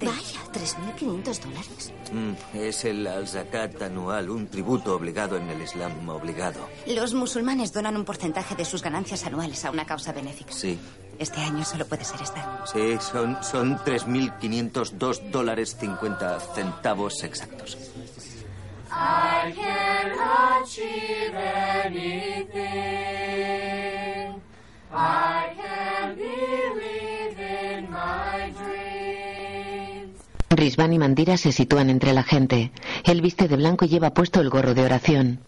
Vaya, 0.01 0.41
3.500 0.53 1.41
dólares. 1.41 1.93
Mm, 2.13 2.33
es 2.59 2.85
el 2.85 3.07
al-zakat 3.07 3.81
anual, 3.83 4.29
un 4.31 4.47
tributo 4.49 4.95
obligado 4.95 5.37
en 5.39 5.49
el 5.49 5.63
Islam 5.63 6.09
obligado. 6.09 6.69
Los 6.87 7.15
musulmanes 7.15 7.73
donan 7.73 7.97
un 7.97 8.05
porcentaje 8.05 8.55
de 8.55 8.65
sus 8.67 8.83
ganancias 8.83 9.25
anuales 9.25 9.65
a 9.65 9.71
una 9.71 9.87
causa 9.87 10.13
benéfica. 10.13 10.53
Sí, 10.53 10.79
Este 11.19 11.41
año 11.41 11.65
solo 11.65 11.87
puede 11.87 12.05
ser 12.05 12.21
esta. 12.21 12.65
sí, 12.67 12.97
son, 13.01 13.39
son 13.43 13.79
3.502 13.79 15.31
dólares 15.31 15.77
50 15.79 16.41
centavos 16.55 17.23
exactos. 17.23 17.77
I 18.95 19.53
can 19.55 20.13
achieve 20.61 21.35
anything. 23.13 24.41
I 24.93 25.55
can 25.57 26.17
believe 26.17 27.39
in 27.41 27.91
my 27.91 28.53
dreams. 28.59 28.92
Rizvan 30.63 30.93
y 30.93 30.99
Mandira 31.01 31.37
se 31.37 31.51
sitúan 31.51 31.91
entre 31.91 32.13
la 32.13 32.23
gente. 32.23 32.71
Él 33.03 33.21
viste 33.21 33.49
de 33.49 33.57
blanco 33.57 33.85
y 33.85 33.89
lleva 33.89 34.15
puesto 34.15 34.41
el 34.41 34.49
gorro 34.49 34.75
de 34.75 34.85
oración. 34.85 35.41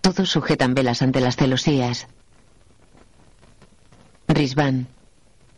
Todos 0.00 0.28
sujetan 0.28 0.74
velas 0.74 1.00
ante 1.00 1.20
las 1.20 1.36
celosías. 1.36 2.08
Rizvan. 4.26 4.88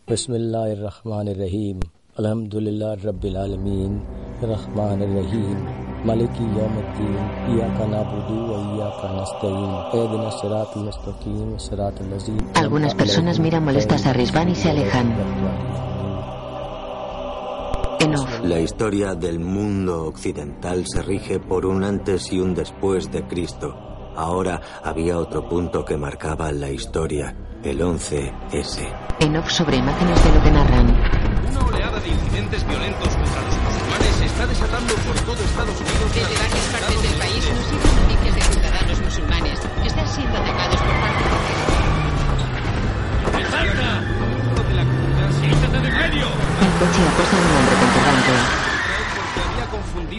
Bismillahirrahmanirrahim. 0.06 1.80
Alhamdulillah 2.18 2.96
Rabbil 2.96 3.36
Alameen. 3.38 4.02
Rahmanirrahim. 4.42 5.85
Siratal 10.30 10.84
mustaqim. 10.84 11.58
Siratal 11.58 12.10
lazim. 12.10 12.38
Algunas 12.54 12.94
personas 12.94 13.38
miran 13.38 13.64
molestas 13.64 14.06
a 14.06 14.12
Rizvan 14.12 14.48
y 14.50 14.54
se 14.54 14.70
alejan. 14.70 15.14
En 18.00 18.14
off. 18.14 18.40
La 18.42 18.60
historia 18.60 19.14
del 19.14 19.40
mundo 19.40 20.04
occidental 20.04 20.84
se 20.86 21.02
rige 21.02 21.40
por 21.40 21.66
un 21.66 21.82
antes 21.84 22.32
y 22.32 22.38
un 22.38 22.54
después 22.54 23.10
de 23.10 23.26
Cristo. 23.26 23.74
Ahora 24.16 24.60
había 24.82 25.18
otro 25.18 25.48
punto 25.48 25.84
que 25.84 25.96
marcaba 25.96 26.52
la 26.52 26.70
historia, 26.70 27.36
el 27.62 27.80
11S. 27.80 28.88
En 29.20 29.36
off 29.36 29.50
sobre 29.50 29.76
imágenes 29.76 30.24
de 30.24 30.34
lo 30.34 30.42
que 30.42 30.50
narran. 30.50 30.86
Una 31.50 31.66
oleada 31.66 32.00
de 32.00 32.08
incidentes 32.08 32.66
violentos 32.66 33.08
contra 33.08 33.42
los 33.42 33.65
está 34.52 34.66
desatando 34.66 34.94
por 34.94 35.14
todo 35.20 35.44
Estados 35.44 35.80
Unidos. 35.80 36.14
Desde 36.14 36.34
varias 36.36 36.66
partes 36.72 37.02
del 37.02 37.14
país 37.14 37.44
nos 37.50 37.70
llegan 37.70 37.96
noticias 38.02 38.34
de 38.34 38.40
ciudadanos 38.52 39.00
musulmanes 39.00 39.60
que 39.82 39.88
están 39.88 40.08
siendo 40.08 40.36
atacados 40.38 40.80
por 40.80 40.94
parte 41.00 41.24
de 41.24 41.30
¡Salta! 43.50 44.00
de 44.68 44.74
la 44.74 44.84
comunidad 44.84 45.30
¡Quítate 45.40 45.78
de 45.80 45.90
medio! 45.90 46.26
Un 46.26 46.32
coche 46.78 47.02
acosa 47.08 47.36
a 47.36 47.40
un 47.40 47.46
hombre 47.56 47.74
con 47.76 47.88
turbante. 47.90 48.65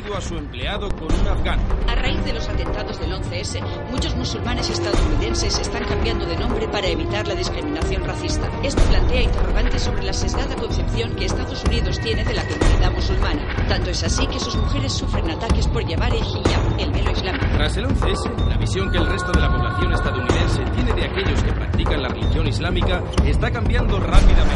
Confundido 0.07 0.17
a 0.17 0.21
su 0.21 0.37
empleado 0.37 0.89
con 0.89 1.13
un 1.13 1.27
afgano. 1.27 1.61
A 1.87 1.95
raíz 1.95 2.23
de 2.23 2.33
los 2.33 2.47
atentados 2.47 2.99
del 2.99 3.11
11S, 3.11 3.61
muchos 3.91 4.15
musulmanes 4.15 4.69
estadounidenses 4.69 5.59
están 5.59 5.83
cambiando 5.83 6.25
de 6.25 6.37
nombre 6.37 6.67
para 6.69 6.87
evitar 6.87 7.27
la 7.27 7.35
discriminación 7.35 8.05
racista. 8.05 8.49
Esto 8.63 8.81
plantea 8.83 9.23
interrogantes 9.23 9.81
sobre 9.81 10.03
la 10.03 10.13
sesgada 10.13 10.55
concepción 10.55 11.13
que 11.15 11.25
Estados 11.25 11.63
Unidos 11.65 11.99
tiene 11.99 12.23
de 12.23 12.33
la 12.33 12.43
comunidad 12.47 12.91
musulmana. 12.91 13.65
Tanto 13.67 13.89
es 13.89 14.03
así 14.03 14.25
que 14.27 14.39
sus 14.39 14.55
mujeres 14.55 14.93
sufren 14.93 15.29
ataques 15.29 15.67
por 15.67 15.85
llevar 15.85 16.13
el 16.13 16.23
hijab, 16.23 16.79
el 16.79 16.91
velo 16.91 17.11
islámico. 17.11 17.45
Tras 17.53 17.77
el 17.77 17.87
11S, 17.87 18.47
la 18.47 18.57
visión 18.57 18.91
que 18.91 18.97
el 18.99 19.07
resto 19.07 19.31
de 19.33 19.41
la 19.41 19.51
población 19.51 19.93
estadounidense 19.93 20.63
tiene 20.75 20.93
de 20.93 21.05
aquellos 21.05 21.43
que 21.43 21.51
practican 21.51 22.01
la 22.01 22.09
religión 22.09 22.47
islámica 22.47 23.03
está 23.25 23.51
cambiando 23.51 23.99
rápidamente. 23.99 24.55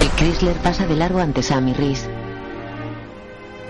El 0.00 0.10
Chrysler 0.16 0.56
pasa 0.56 0.86
de 0.86 0.96
largo 0.96 1.20
ante 1.20 1.42
Sam 1.42 1.68
y 1.68 1.74
Riz. 1.74 2.08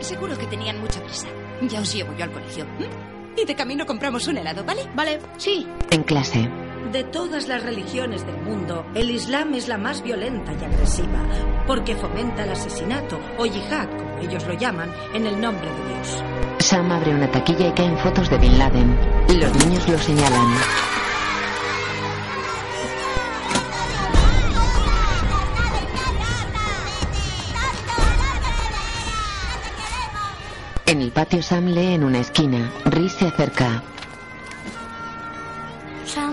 Seguro 0.01 0.37
que 0.39 0.47
tenían 0.47 0.81
mucha 0.81 1.03
prisa. 1.03 1.27
Ya 1.63 1.81
os 1.81 1.93
llevo 1.93 2.15
yo 2.17 2.25
al 2.25 2.33
colegio. 2.33 2.65
¿m? 2.79 2.89
Y 3.37 3.45
de 3.45 3.55
camino 3.55 3.87
compramos 3.87 4.27
un 4.27 4.39
helado, 4.39 4.65
¿vale? 4.65 4.83
Vale, 4.95 5.21
sí. 5.37 5.67
En 5.91 6.03
clase. 6.03 6.49
De 6.93 7.05
todas 7.05 7.49
las 7.49 7.63
religiones 7.63 8.25
del 8.25 8.39
mundo, 8.39 8.87
el 8.95 9.11
Islam 9.11 9.55
es 9.55 9.69
la 9.69 9.77
más 9.77 10.03
violenta 10.03 10.53
y 10.53 10.65
agresiva, 10.65 11.23
porque 11.67 11.95
fomenta 11.95 12.45
el 12.45 12.53
asesinato, 12.53 13.21
o 13.37 13.45
yihad, 13.45 13.89
como 13.91 14.19
ellos 14.19 14.47
lo 14.47 14.55
llaman, 14.55 14.91
en 15.13 15.27
el 15.27 15.39
nombre 15.41 15.69
de 15.69 15.95
Dios. 15.95 16.25
Sam 16.61 16.91
abre 16.91 17.15
una 17.15 17.31
taquilla 17.31 17.69
y 17.69 17.73
caen 17.73 17.99
fotos 17.99 18.31
de 18.31 18.39
Bin 18.39 18.59
Laden. 18.59 18.97
Los 19.39 19.67
niños 19.67 19.89
lo 19.89 19.99
señalan. 19.99 20.88
En 30.89 31.03
el 31.03 31.13
patio 31.13 31.43
Sam 31.43 31.67
lee 31.67 31.93
en 31.93 32.03
una 32.03 32.21
esquina. 32.21 32.73
Rhys 32.87 33.13
se 33.13 33.27
acerca. 33.27 33.83
Sam, 36.07 36.33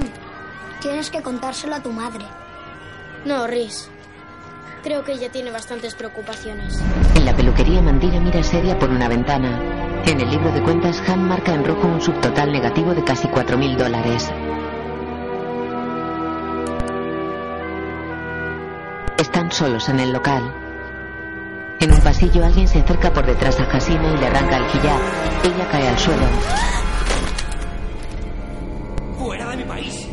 tienes 0.81 1.09
que 1.09 1.21
contárselo 1.21 1.75
a 1.75 1.81
tu 1.81 1.91
madre. 1.91 2.23
No, 3.25 3.47
Rhys. 3.47 3.89
Creo 4.81 5.03
que 5.03 5.11
ella 5.11 5.29
tiene 5.29 5.51
bastantes 5.51 5.93
preocupaciones. 5.93 6.81
En 7.15 7.25
la 7.25 7.35
peluquería 7.35 7.81
Mandira 7.81 8.17
mira 8.21 8.41
seria 8.43 8.79
por 8.79 8.89
una 8.91 9.09
ventana. 9.09 9.59
En 10.05 10.21
el 10.21 10.31
libro 10.31 10.49
de 10.53 10.63
cuentas 10.63 11.03
Han 11.09 11.27
marca 11.27 11.53
en 11.53 11.65
rojo 11.65 11.87
un 11.87 12.01
subtotal 12.01 12.53
negativo 12.53 12.93
de 12.93 13.03
casi 13.03 13.27
4.000 13.27 13.75
dólares. 13.75 14.31
Están 19.17 19.51
solos 19.51 19.89
en 19.89 19.99
el 19.99 20.13
local. 20.13 20.64
En 21.85 21.93
un 21.93 22.01
pasillo 22.01 22.43
alguien 22.43 22.67
se 22.67 22.79
acerca 22.79 23.13
por 23.13 23.27
detrás 23.27 23.59
a 23.59 23.63
Hasina 23.65 24.11
y 24.11 24.17
le 24.17 24.25
arranca 24.25 24.57
el 24.57 24.63
hijab. 24.63 24.99
Ella 25.43 25.69
cae 25.69 25.87
al 25.87 25.99
suelo. 25.99 26.25
¡Fuera 29.19 29.51
de 29.51 29.57
mi 29.57 29.63
país! 29.65 30.07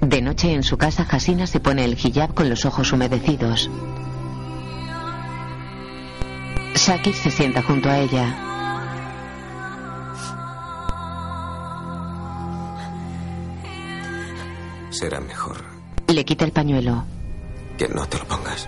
De 0.00 0.22
noche 0.22 0.54
en 0.54 0.62
su 0.62 0.78
casa 0.78 1.06
Hasina 1.10 1.46
se 1.46 1.60
pone 1.60 1.84
el 1.84 1.92
hijab 1.92 2.32
con 2.32 2.48
los 2.48 2.64
ojos 2.64 2.90
humedecidos. 2.90 3.68
Shakir 6.74 7.14
se 7.14 7.30
sienta 7.30 7.62
junto 7.62 7.90
a 7.90 7.98
ella. 7.98 8.34
Será 14.88 15.20
mejor 15.20 15.62
Le 16.08 16.24
quita 16.24 16.46
el 16.46 16.52
pañuelo. 16.52 17.04
que 17.76 17.88
no 17.88 18.06
te 18.06 18.16
lo 18.16 18.24
pongas. 18.24 18.66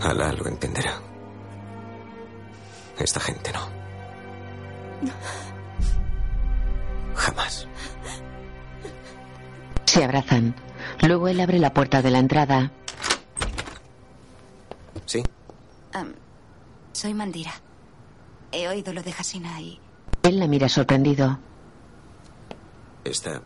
Alá 0.00 0.32
lo 0.32 0.46
entenderá. 0.46 1.00
Esta 2.98 3.20
gente 3.20 3.52
no. 3.52 3.68
Jamás. 7.14 7.66
Se 9.84 10.04
abrazan. 10.04 10.54
Luego 11.02 11.28
él 11.28 11.40
abre 11.40 11.58
la 11.58 11.72
puerta 11.72 12.02
de 12.02 12.10
la 12.10 12.18
entrada. 12.18 12.70
¿Sí? 15.06 15.22
Soy 16.92 17.14
Mandira. 17.14 17.52
He 18.50 18.68
oído 18.68 18.92
lo 18.92 19.02
de 19.02 19.12
Hasina 19.12 19.60
y... 19.60 19.80
Él 20.22 20.38
la 20.40 20.48
mira 20.48 20.68
sorprendido. 20.68 21.38
Está 23.04 23.40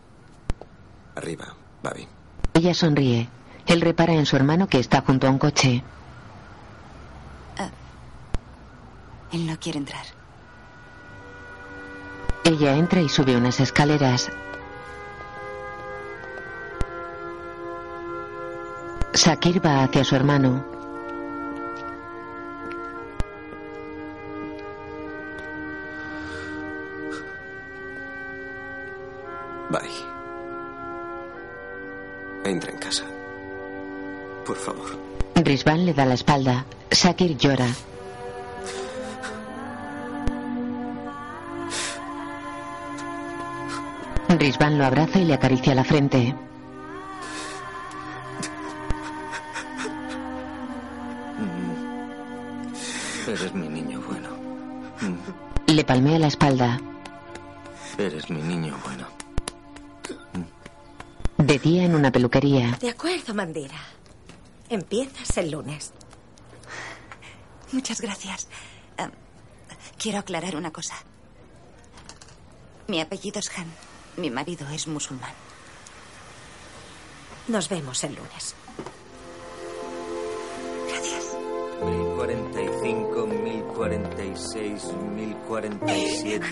arriba, 1.15 1.55
Babi. 1.83 2.07
Ella 2.53 2.73
sonríe. 2.73 3.29
Él 3.67 3.81
repara 3.81 4.13
en 4.13 4.25
su 4.25 4.35
hermano 4.35 4.67
que 4.67 4.79
está 4.79 5.01
junto 5.01 5.27
a 5.27 5.29
un 5.29 5.37
coche. 5.37 5.83
Él 9.33 9.47
no 9.47 9.59
quiere 9.59 9.79
entrar. 9.79 10.05
Ella 12.43 12.75
entra 12.75 13.01
y 13.01 13.09
sube 13.09 13.35
unas 13.35 13.59
escaleras. 13.59 14.31
Shakir 19.15 19.65
va 19.65 19.83
hacia 19.83 20.03
su 20.03 20.15
hermano. 20.15 20.63
Bye. 29.71 29.79
Entra 32.45 32.71
en 32.71 32.77
casa. 32.77 33.03
Por 34.45 34.57
favor. 34.57 34.89
Rizvan 35.35 35.85
le 35.87 35.93
da 35.93 36.05
la 36.05 36.13
espalda. 36.13 36.65
Shakir 36.91 37.35
llora. 37.37 37.67
Rizvan 44.29 44.77
lo 44.77 44.85
abraza 44.85 45.19
y 45.19 45.25
le 45.25 45.33
acaricia 45.33 45.75
la 45.75 45.83
frente. 45.83 46.35
Eres 53.27 53.53
mi 53.53 53.67
niño 53.67 54.01
bueno. 54.01 54.29
Le 55.67 55.83
palmea 55.83 56.19
la 56.19 56.27
espalda. 56.27 56.79
Eres 57.97 58.29
mi 58.29 58.41
niño 58.41 58.77
bueno. 58.85 59.07
De 61.37 61.59
día 61.59 61.83
en 61.83 61.95
una 61.95 62.11
peluquería. 62.11 62.77
De 62.79 62.89
acuerdo, 62.89 63.33
Mandira. 63.33 63.79
Empiezas 64.69 65.37
el 65.37 65.51
lunes. 65.51 65.93
Muchas 67.71 68.01
gracias. 68.01 68.47
Am, 68.97 69.11
quiero 69.97 70.19
aclarar 70.19 70.55
una 70.55 70.71
cosa. 70.71 70.95
Mi 72.87 73.01
apellido 73.01 73.39
es 73.39 73.49
Han. 73.57 73.67
Mi 74.17 74.29
marido 74.29 74.67
es 74.69 74.87
musulmán. 74.87 75.33
Nos 77.47 77.67
vemos 77.67 78.03
el 78.03 78.15
lunes. 78.15 78.55
Gracias. 80.87 81.35
1045, 81.83 83.27
1046, 83.27 84.83
1047, 85.15 86.45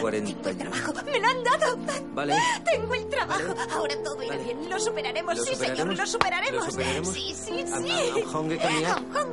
1048. 0.00 1.04
¡Me 1.04 1.20
lo 1.20 1.28
han 1.28 1.44
dado! 1.44 1.76
Vale. 2.14 2.36
Tengo 2.64 2.94
el 2.94 3.08
trabajo. 3.08 3.54
Ahora 3.72 3.94
todo 4.02 4.22
irá 4.22 4.36
bien. 4.36 4.68
Lo 4.70 4.80
superaremos, 4.80 5.44
sí, 5.44 5.54
señor. 5.54 5.96
Lo 5.96 6.06
superaremos. 6.06 6.74
Sí, 7.12 7.34
sí, 7.34 7.64
sí. 7.66 7.72
Am, 7.72 7.84
am, 8.34 8.50
am 9.14 9.30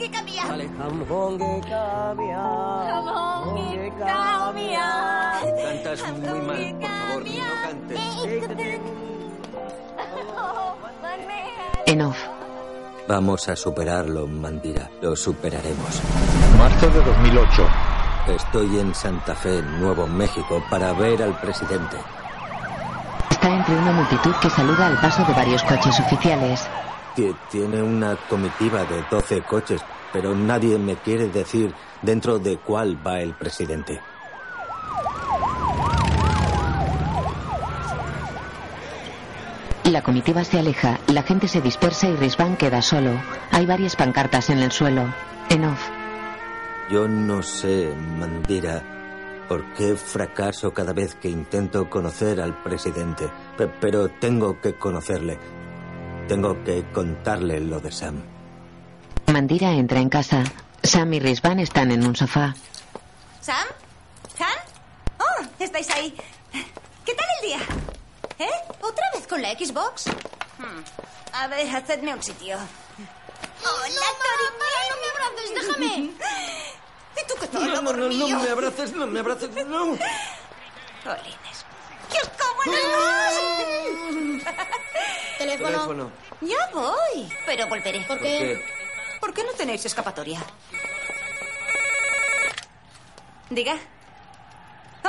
Vale. 0.50 0.70
Am. 2.40 3.31
Cantas 5.64 6.02
muy 6.20 6.42
mal, 6.42 6.76
por 6.80 6.90
favor, 6.90 7.24
no 7.26 7.54
cantes. 7.64 8.00
En 11.86 12.02
off. 12.02 12.18
Vamos 13.08 13.50
a 13.50 13.56
superarlo, 13.56 14.28
Mandira. 14.28 14.90
Lo 15.02 15.16
superaremos. 15.16 16.02
Marzo 16.58 16.90
de 16.90 17.02
2008. 17.04 17.68
Estoy 18.28 18.80
en 18.80 18.94
Santa 18.94 19.34
Fe, 19.36 19.62
Nuevo 19.62 20.08
México, 20.08 20.64
para 20.70 20.94
ver 20.94 21.24
al 21.24 21.38
presidente. 21.40 21.98
Está 23.30 23.50
entre 23.50 23.76
una 23.76 23.92
multitud 23.92 24.34
que 24.42 24.50
saluda 24.50 24.88
al 24.88 24.98
paso 25.02 25.24
de 25.26 25.34
varios 25.34 25.64
coches 25.64 26.00
oficiales. 26.00 26.68
Ti- 27.16 27.36
Tiene 27.50 27.82
una 27.84 28.16
comitiva 28.30 28.86
de 28.86 29.04
12 29.10 29.42
coches, 29.42 29.82
pero 30.14 30.34
nadie 30.36 30.78
me 30.78 30.96
quiere 30.96 31.28
decir 31.28 31.74
dentro 32.02 32.40
de 32.40 32.58
cuál 32.58 32.98
va 33.06 33.20
el 33.22 33.34
presidente. 33.34 34.00
La 39.86 40.02
comitiva 40.04 40.44
se 40.44 40.60
aleja, 40.60 41.00
la 41.08 41.24
gente 41.24 41.48
se 41.48 41.60
dispersa 41.62 42.08
y 42.08 42.16
Rizvan 42.16 42.56
queda 42.56 42.82
solo. 42.82 43.12
Hay 43.52 43.66
varias 43.66 43.96
pancartas 43.96 44.50
en 44.50 44.60
el 44.60 44.72
suelo. 44.72 45.14
En 45.50 45.66
off. 45.66 45.90
Yo 46.90 47.08
no 47.08 47.42
sé, 47.42 47.94
Mandira, 48.18 48.84
por 49.50 49.66
qué 49.74 49.96
fracaso 49.96 50.74
cada 50.74 50.94
vez 50.94 51.16
que 51.16 51.30
intento 51.30 51.90
conocer 51.90 52.40
al 52.40 52.62
presidente, 52.62 53.30
Pe- 53.58 53.68
pero 53.82 54.08
tengo 54.10 54.62
que 54.62 54.76
conocerle. 54.76 55.38
Tengo 56.32 56.64
que 56.64 56.90
contarle 56.94 57.60
lo 57.60 57.82
de 57.82 57.92
Sam. 57.92 58.24
Mandira 59.34 59.74
entra 59.74 60.00
en 60.00 60.08
casa. 60.08 60.46
Sam 60.82 61.14
y 61.16 61.20
Rizvan 61.20 61.60
están 61.60 61.92
en 61.92 62.08
un 62.08 62.16
sofá. 62.16 62.56
¿Sam? 63.42 63.68
¿Han? 64.40 64.48
Oh, 65.20 65.46
estáis 65.60 65.90
ahí. 65.90 66.16
¿Qué 67.06 67.14
tal 67.16 67.26
el 67.42 67.48
día? 67.50 67.60
¿Eh? 68.40 68.50
¿Otra 68.80 69.04
vez 69.14 69.28
con 69.28 69.42
la 69.42 69.50
Xbox? 69.52 70.06
Hmm. 70.58 70.82
A 71.34 71.48
ver, 71.48 71.68
hacedme 71.76 72.16
un 72.16 72.24
sitio. 72.24 72.56
¡Hola, 72.56 74.12
no 74.90 74.96
me 75.02 75.08
abraces, 75.12 75.54
déjame. 75.68 76.12
¿Y 76.16 77.28
tú 77.28 77.34
qué 77.42 77.48
tal, 77.48 77.62
No, 77.74 77.82
no, 77.82 77.92
no, 77.92 77.98
no 78.04 78.08
mío? 78.08 78.40
me 78.40 78.50
abraces, 78.52 78.94
no 78.96 79.06
me 79.06 79.20
abraces, 79.20 79.50
no. 79.68 79.98
Jolines. 81.04 81.66
¡Que 82.12 82.18
os 82.20 82.30
como 82.30 82.62
los 82.66 82.84
dos! 84.44 84.44
Teléfono. 85.38 85.70
Teléfono. 85.70 86.12
Ya 86.42 86.70
voy, 86.74 87.30
pero 87.46 87.68
volveré. 87.68 88.00
¿Por 88.02 88.08
¿Por 88.18 88.20
qué? 88.22 88.62
¿Por 89.20 89.34
qué 89.34 89.44
no 89.44 89.52
tenéis 89.54 89.86
escapatoria? 89.86 90.40
Diga. 93.50 93.76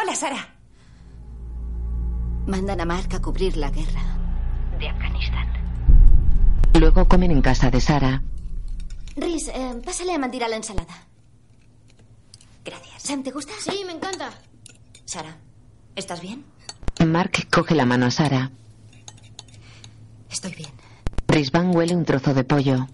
Hola, 0.01 0.15
Sara. 0.15 0.49
Mandan 2.47 2.81
a 2.81 2.85
Mark 2.85 3.09
a 3.15 3.21
cubrir 3.23 3.57
la 3.57 3.71
guerra. 3.71 4.03
De 4.79 4.89
Afganistán. 4.89 5.49
Luego 6.79 7.07
comen 7.09 7.31
en 7.31 7.41
casa 7.43 7.71
de 7.71 7.81
Sara. 7.81 8.23
Riz, 9.17 9.49
eh, 9.49 9.81
pásale 9.85 10.15
a 10.15 10.19
Mandira 10.19 10.49
la 10.49 10.57
ensalada. 10.57 11.07
Gracias. 12.65 13.03
Sam, 13.03 13.23
¿te 13.23 13.31
gusta? 13.31 13.53
Sí, 13.61 13.83
me 13.87 13.93
encanta. 13.93 14.31
Sara, 15.05 15.37
¿estás 15.95 16.21
bien? 16.21 16.45
Mark 17.01 17.49
coge 17.51 17.75
la 17.75 17.85
mano 17.87 18.07
a 18.07 18.11
Sara. 18.11 18.51
Estoy 20.31 20.55
bien. 20.55 20.71
Risvan 21.29 21.75
huele 21.75 21.95
un 21.97 22.05
trozo 22.05 22.33
de 22.35 22.45
pollo. 22.45 22.87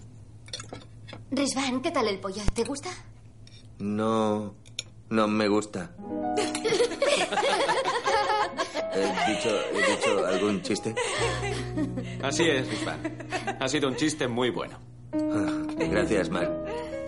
Risvan, 1.31 1.81
¿qué 1.81 1.91
tal 1.91 2.07
el 2.07 2.19
pollo? 2.19 2.41
¿Te 2.53 2.63
gusta? 2.63 2.89
No, 3.79 4.55
no 5.09 5.27
me 5.27 5.47
gusta. 5.47 5.91
¿He 8.91 9.33
dicho, 9.33 9.49
he 9.73 9.95
dicho 9.95 10.25
algún 10.25 10.61
chiste? 10.61 10.95
Así 12.23 12.43
es, 12.49 12.67
Rizvan. 12.67 12.99
Ha 13.59 13.67
sido 13.67 13.87
un 13.87 13.95
chiste 13.95 14.27
muy 14.27 14.49
bueno. 14.49 14.77
Ah, 15.13 15.63
Gracias, 15.89 16.29
Mark. 16.29 16.51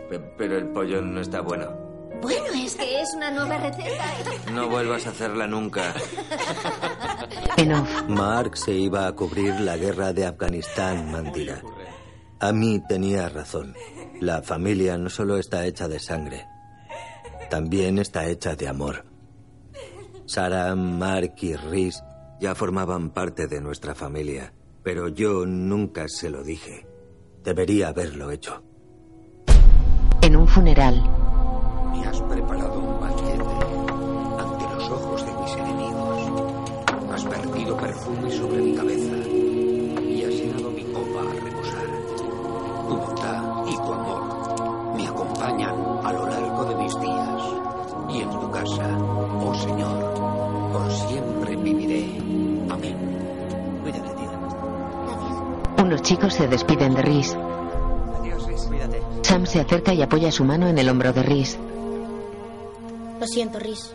Pe- 0.10 0.20
Pero 0.38 0.58
el 0.58 0.68
pollo 0.68 1.02
no 1.02 1.20
está 1.22 1.42
bueno. 1.42 1.91
Bueno, 2.22 2.46
es 2.54 2.76
que 2.76 3.02
es 3.02 3.14
una 3.16 3.32
nueva 3.32 3.58
receta. 3.58 4.06
No 4.54 4.70
vuelvas 4.70 5.08
a 5.08 5.10
hacerla 5.10 5.48
nunca. 5.48 5.94
En 7.58 7.74
off. 7.74 7.90
Mark 8.08 8.58
se 8.58 8.74
iba 8.74 9.08
a 9.08 9.12
cubrir 9.14 9.60
la 9.60 9.78
guerra 9.78 10.14
de 10.14 10.26
Afganistán, 10.26 11.12
Mandira. 11.12 11.62
A 12.40 12.52
mí 12.52 12.82
tenía 12.88 13.30
razón. 13.30 13.76
La 14.20 14.42
familia 14.42 14.98
no 14.98 15.10
solo 15.10 15.38
está 15.38 15.66
hecha 15.66 15.88
de 15.88 16.00
sangre, 16.00 16.46
también 17.50 17.98
está 17.98 18.28
hecha 18.28 18.56
de 18.56 18.68
amor. 18.68 19.06
Sarah, 20.26 20.76
Mark 20.76 21.34
y 21.42 21.56
Rhys 21.56 22.02
ya 22.40 22.56
formaban 22.56 23.10
parte 23.10 23.48
de 23.48 23.60
nuestra 23.62 23.94
familia, 23.94 24.54
pero 24.84 25.10
yo 25.10 25.46
nunca 25.46 26.08
se 26.08 26.30
lo 26.30 26.44
dije. 26.44 26.88
Debería 27.44 27.90
haberlo 27.90 28.32
hecho. 28.32 28.64
En 30.22 30.36
un 30.36 30.48
funeral. 30.48 31.21
Me 31.92 32.06
has 32.08 32.22
preparado 32.22 32.80
un 32.80 33.00
banquete 33.00 33.44
ante 34.40 34.76
los 34.76 34.90
ojos 34.92 35.26
de 35.26 35.34
mis 35.34 35.54
enemigos. 35.56 36.18
Has 37.14 37.24
vertido 37.26 37.78
perfume 37.78 38.32
sobre 38.32 38.62
mi 38.62 38.76
cabeza 38.76 39.16
y 39.28 40.24
has 40.24 40.34
llenado 40.34 40.72
mi 40.72 40.84
copa 40.86 41.22
a 41.22 41.34
reposar. 41.34 41.88
Tu 42.88 42.96
bondad 42.96 43.68
y 43.68 43.76
tu 43.76 43.94
amor 43.94 44.96
me 44.96 45.08
acompañan 45.08 45.76
a 46.04 46.14
lo 46.14 46.28
largo 46.28 46.66
de 46.66 46.76
mis 46.76 47.00
días. 47.00 47.42
Y 48.10 48.22
en 48.22 48.30
tu 48.30 48.52
casa, 48.52 48.98
oh 49.44 49.54
Señor, 49.56 50.14
por 50.74 50.92
siempre 50.92 51.56
viviré. 51.56 52.18
Amén. 52.70 52.98
Cuídate, 53.84 54.14
tía. 54.16 55.84
Unos 55.84 56.02
chicos 56.02 56.34
se 56.34 56.48
despiden 56.48 56.94
de 56.94 57.02
Rhys. 57.02 57.38
Adiós, 58.20 58.48
Riz. 58.48 58.62
Cuídate. 58.68 59.02
Sam 59.22 59.46
se 59.46 59.60
acerca 59.62 59.94
y 59.94 60.02
apoya 60.02 60.32
su 60.32 60.44
mano 60.44 60.68
en 60.68 60.78
el 60.78 60.90
hombro 60.90 61.14
de 61.14 61.24
Rhys. 61.24 61.58
Lo 63.22 63.28
siento, 63.28 63.60
Rhys. 63.60 63.94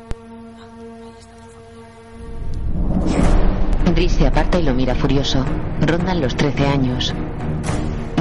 Rhys 3.97 4.13
se 4.13 4.25
aparta 4.25 4.61
y 4.61 4.63
lo 4.63 4.73
mira 4.73 4.95
furioso. 4.95 5.45
Rondan 5.81 6.21
los 6.21 6.37
13 6.37 6.65
años. 6.65 7.13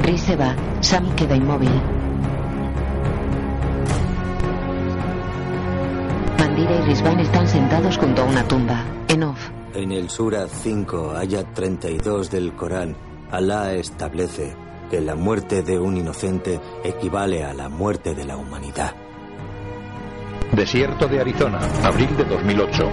Rhys 0.01 0.21
se 0.21 0.35
va. 0.35 0.55
Sam 0.81 1.15
queda 1.15 1.35
inmóvil. 1.35 1.69
Mandira 6.39 6.75
y 6.75 6.81
Risvan 6.87 7.19
están 7.19 7.47
sentados 7.47 7.99
junto 7.99 8.23
a 8.23 8.25
una 8.25 8.47
tumba. 8.47 8.83
En 9.07 9.25
off. 9.25 9.51
En 9.75 9.91
el 9.91 10.09
Sura 10.09 10.47
5, 10.47 11.11
ayat 11.15 11.53
32 11.53 12.31
del 12.31 12.55
Corán, 12.55 12.97
Alá 13.29 13.73
establece 13.73 14.55
que 14.89 15.01
la 15.01 15.13
muerte 15.13 15.61
de 15.61 15.77
un 15.77 15.97
inocente 15.97 16.59
equivale 16.83 17.43
a 17.43 17.53
la 17.53 17.69
muerte 17.69 18.15
de 18.15 18.25
la 18.25 18.37
humanidad. 18.37 19.04
Desierto 20.55 21.09
de 21.09 21.19
Arizona, 21.19 21.59
abril 21.83 22.15
de 22.15 22.23
2008. 22.23 22.89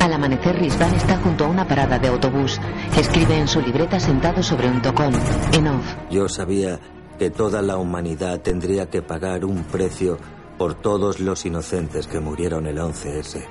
Al 0.00 0.12
amanecer, 0.14 0.58
Risvan 0.58 0.94
está 0.94 1.18
junto 1.18 1.44
a 1.44 1.48
una 1.48 1.68
parada 1.68 1.98
de 1.98 2.08
autobús. 2.08 2.58
Escribe 2.96 3.38
en 3.38 3.46
su 3.46 3.60
libreta 3.60 4.00
sentado 4.00 4.42
sobre 4.42 4.70
un 4.70 4.80
tocón. 4.80 5.12
En 5.52 5.68
off. 5.68 5.94
Yo 6.10 6.26
sabía 6.26 6.80
que 7.18 7.28
toda 7.28 7.60
la 7.60 7.76
humanidad 7.76 8.40
tendría 8.40 8.88
que 8.88 9.02
pagar 9.02 9.44
un 9.44 9.64
precio 9.64 10.16
por 10.56 10.72
todos 10.72 11.20
los 11.20 11.44
inocentes 11.44 12.06
que 12.06 12.18
murieron 12.18 12.66
el 12.66 12.78
11S. 12.78 13.44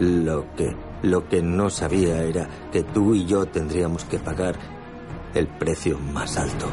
Lo 0.00 0.52
que, 0.56 0.76
lo 1.00 1.26
que 1.26 1.40
no 1.40 1.70
sabía 1.70 2.22
era 2.22 2.48
que 2.70 2.82
tú 2.82 3.14
y 3.14 3.24
yo 3.24 3.46
tendríamos 3.46 4.04
que 4.04 4.18
pagar 4.18 4.56
el 5.32 5.46
precio 5.46 5.98
más 5.98 6.36
alto. 6.36 6.66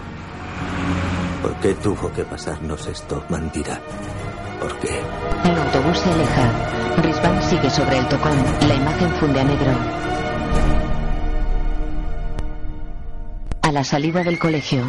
¿Por 1.43 1.53
qué 1.57 1.73
tuvo 1.73 2.09
que 2.13 2.23
pasarnos 2.23 2.87
esto, 2.87 3.21
Mandira? 3.27 3.77
¿Por 4.61 4.79
qué? 4.79 4.97
El 5.43 5.59
autobús 5.59 5.99
se 5.99 6.09
aleja. 6.09 7.01
Risvan 7.03 7.43
sigue 7.43 7.69
sobre 7.69 7.97
el 7.97 8.07
tocón. 8.07 8.37
La 8.65 8.75
imagen 8.75 9.11
funde 9.15 9.41
a 9.41 9.43
negro. 9.43 9.71
A 13.61 13.71
la 13.73 13.83
salida 13.83 14.23
del 14.23 14.39
colegio, 14.39 14.85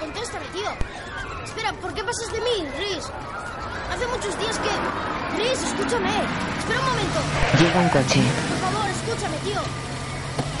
Contéstame, 0.00 0.46
tío. 0.54 0.70
Espera, 1.44 1.72
¿por 1.74 1.92
qué 1.92 2.02
pasas 2.02 2.32
de 2.32 2.40
mí, 2.40 2.66
Rhys? 2.78 3.04
Hace 3.92 4.06
muchos 4.06 4.38
días 4.38 4.58
que... 4.58 4.70
Rhys, 5.36 5.62
escúchame. 5.64 6.10
Espera 6.58 6.80
un 6.80 6.86
momento. 6.86 7.20
llega 7.58 7.78
un 7.78 7.88
coche. 7.90 8.22
Por 8.48 8.70
favor, 8.70 8.88
escúchame, 8.88 9.36
tío. 9.44 9.60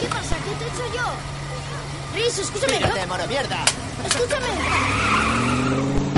¿Qué 0.00 0.06
pasa? 0.08 0.36
¿Qué 0.36 0.54
te 0.58 0.64
he 0.64 0.68
hecho 0.68 0.96
yo? 0.96 1.41
Rhys, 2.14 2.38
escúchame. 2.38 2.74
¡Mírate, 2.76 3.00
¿no? 3.00 3.06
moro 3.06 3.26
mierda! 3.26 3.64
Escúchame. 4.06 4.46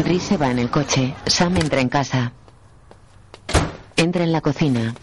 Rhys 0.05 0.23
se 0.23 0.37
va 0.37 0.51
en 0.51 0.59
el 0.59 0.71
coche. 0.71 1.15
Sam 1.27 1.57
entra 1.57 1.81
en 1.81 1.89
casa. 1.89 2.33
Entra 3.97 4.25
en 4.25 4.33
la 4.33 4.41
cocina. 4.41 4.95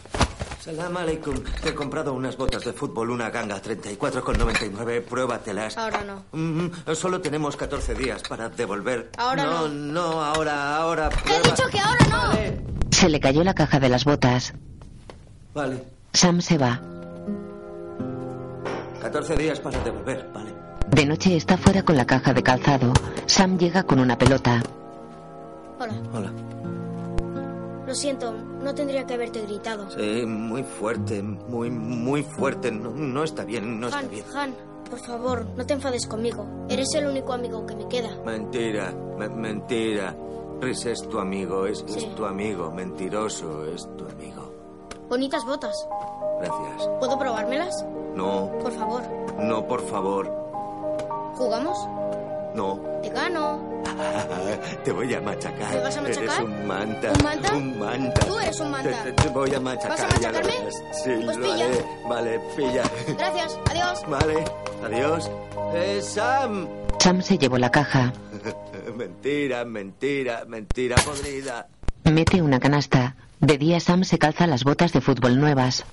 Salam 0.59 0.95
aleikum. 0.97 1.35
Te 1.63 1.69
he 1.69 1.73
comprado 1.73 2.13
unas 2.13 2.37
botas 2.37 2.63
de 2.63 2.73
fútbol, 2.73 3.09
una 3.09 3.29
ganga 3.31 3.59
34,99. 3.61 5.01
Pruébatelas. 5.01 5.77
Ahora 5.77 6.03
no. 6.03 6.23
Mm, 6.33 6.69
solo 6.93 7.19
tenemos 7.21 7.55
14 7.57 7.95
días 7.95 8.21
para 8.27 8.49
devolver. 8.49 9.09
Ahora 9.17 9.43
no. 9.45 9.67
No, 9.69 10.23
ahora, 10.23 10.75
ahora. 10.77 11.07
He 11.07 11.17
prueba. 11.23 11.41
dicho 11.49 11.67
que 11.69 11.79
ahora 11.79 12.05
no. 12.09 12.31
Se 12.91 13.09
le 13.09 13.19
cayó 13.19 13.43
la 13.43 13.55
caja 13.55 13.79
de 13.79 13.89
las 13.89 14.05
botas. 14.05 14.53
Vale. 15.55 15.83
Sam 16.13 16.41
se 16.41 16.57
va. 16.57 16.79
14 19.01 19.35
días 19.37 19.59
para 19.59 19.79
devolver, 19.79 20.29
vale. 20.31 20.60
De 20.91 21.05
noche 21.05 21.35
está 21.35 21.57
fuera 21.57 21.83
con 21.83 21.95
la 21.97 22.05
caja 22.05 22.33
de 22.33 22.43
calzado. 22.43 22.91
Sam 23.25 23.57
llega 23.57 23.83
con 23.83 23.99
una 23.99 24.17
pelota. 24.17 24.61
Hola. 25.79 25.93
Hola. 26.13 26.31
Lo 27.87 27.95
siento, 27.95 28.31
no 28.31 28.73
tendría 28.75 29.05
que 29.05 29.13
haberte 29.15 29.41
gritado. 29.41 29.89
Sí, 29.91 30.25
muy 30.25 30.63
fuerte, 30.63 31.21
muy, 31.23 31.69
muy 31.69 32.23
fuerte. 32.23 32.71
No, 32.71 32.91
no 32.91 33.23
está 33.23 33.43
bien, 33.43 33.79
no 33.79 33.87
está 33.87 34.01
bien. 34.03 34.23
Han, 34.35 34.53
por 34.89 34.99
favor, 34.99 35.45
no 35.57 35.65
te 35.65 35.73
enfades 35.73 36.05
conmigo. 36.07 36.45
Eres 36.69 36.93
el 36.95 37.07
único 37.07 37.33
amigo 37.33 37.65
que 37.65 37.75
me 37.75 37.87
queda. 37.87 38.09
Mentira, 38.25 38.93
me- 39.17 39.29
mentira. 39.29 40.15
Rhys 40.61 40.85
es 40.85 41.01
tu 41.09 41.19
amigo, 41.19 41.65
es, 41.65 41.83
tu 42.15 42.25
amigo. 42.25 42.71
Mentiroso, 42.71 43.65
es 43.65 43.89
tu 43.97 44.05
amigo. 44.07 44.53
Bonitas 45.09 45.43
botas. 45.45 45.75
Gracias. 46.39 46.87
¿Puedo 46.99 47.17
probármelas? 47.17 47.83
No, 48.15 48.51
Por 48.61 48.71
favor. 48.73 49.01
no, 49.39 49.65
por 49.67 49.81
favor. 49.87 50.50
¿Jugamos? 51.41 51.75
No. 52.53 52.79
Te 53.01 53.09
gano. 53.09 53.81
Te 54.83 54.91
voy 54.91 55.11
a 55.15 55.19
machacar. 55.21 55.73
¿Me 55.73 55.79
vas 55.81 55.97
a 55.97 56.01
machacar? 56.01 56.23
Eres 56.23 56.39
un 56.39 56.67
manta. 56.67 57.11
¿Un 57.17 57.23
manta? 57.23 57.53
Un 57.55 57.79
manta. 57.79 58.25
Tú 58.27 58.39
eres 58.39 58.59
un 58.59 58.69
manta. 58.71 59.03
Te, 59.03 59.11
te- 59.11 59.23
te 59.23 59.29
voy 59.29 59.55
a 59.55 59.59
machacar. 59.59 59.89
¿Vas 59.89 60.01
a 60.01 60.19
ya 60.19 60.31
lo 60.31 60.37
machacarme? 60.37 60.71
Sí, 61.03 61.09
Pues 61.25 61.37
lo 61.37 61.43
pilla. 61.43 61.65
haré. 61.65 61.85
Vale, 62.07 62.39
pilla. 62.55 62.83
Gracias. 63.17 63.57
Adiós. 63.71 64.01
Vale, 64.07 64.45
adiós. 64.85 65.31
¡Eh, 65.73 65.99
Sam! 66.03 66.67
Sam 66.99 67.21
se 67.23 67.39
llevó 67.39 67.57
la 67.57 67.71
caja. 67.71 68.13
mentira, 68.95 69.65
mentira, 69.65 70.45
mentira 70.45 70.95
podrida. 71.03 71.67
Mete 72.03 72.39
una 72.43 72.59
canasta. 72.59 73.15
De 73.39 73.57
día 73.57 73.79
Sam 73.79 74.03
se 74.03 74.19
calza 74.19 74.45
las 74.45 74.63
botas 74.63 74.93
de 74.93 75.01
fútbol 75.01 75.39
nuevas. 75.39 75.85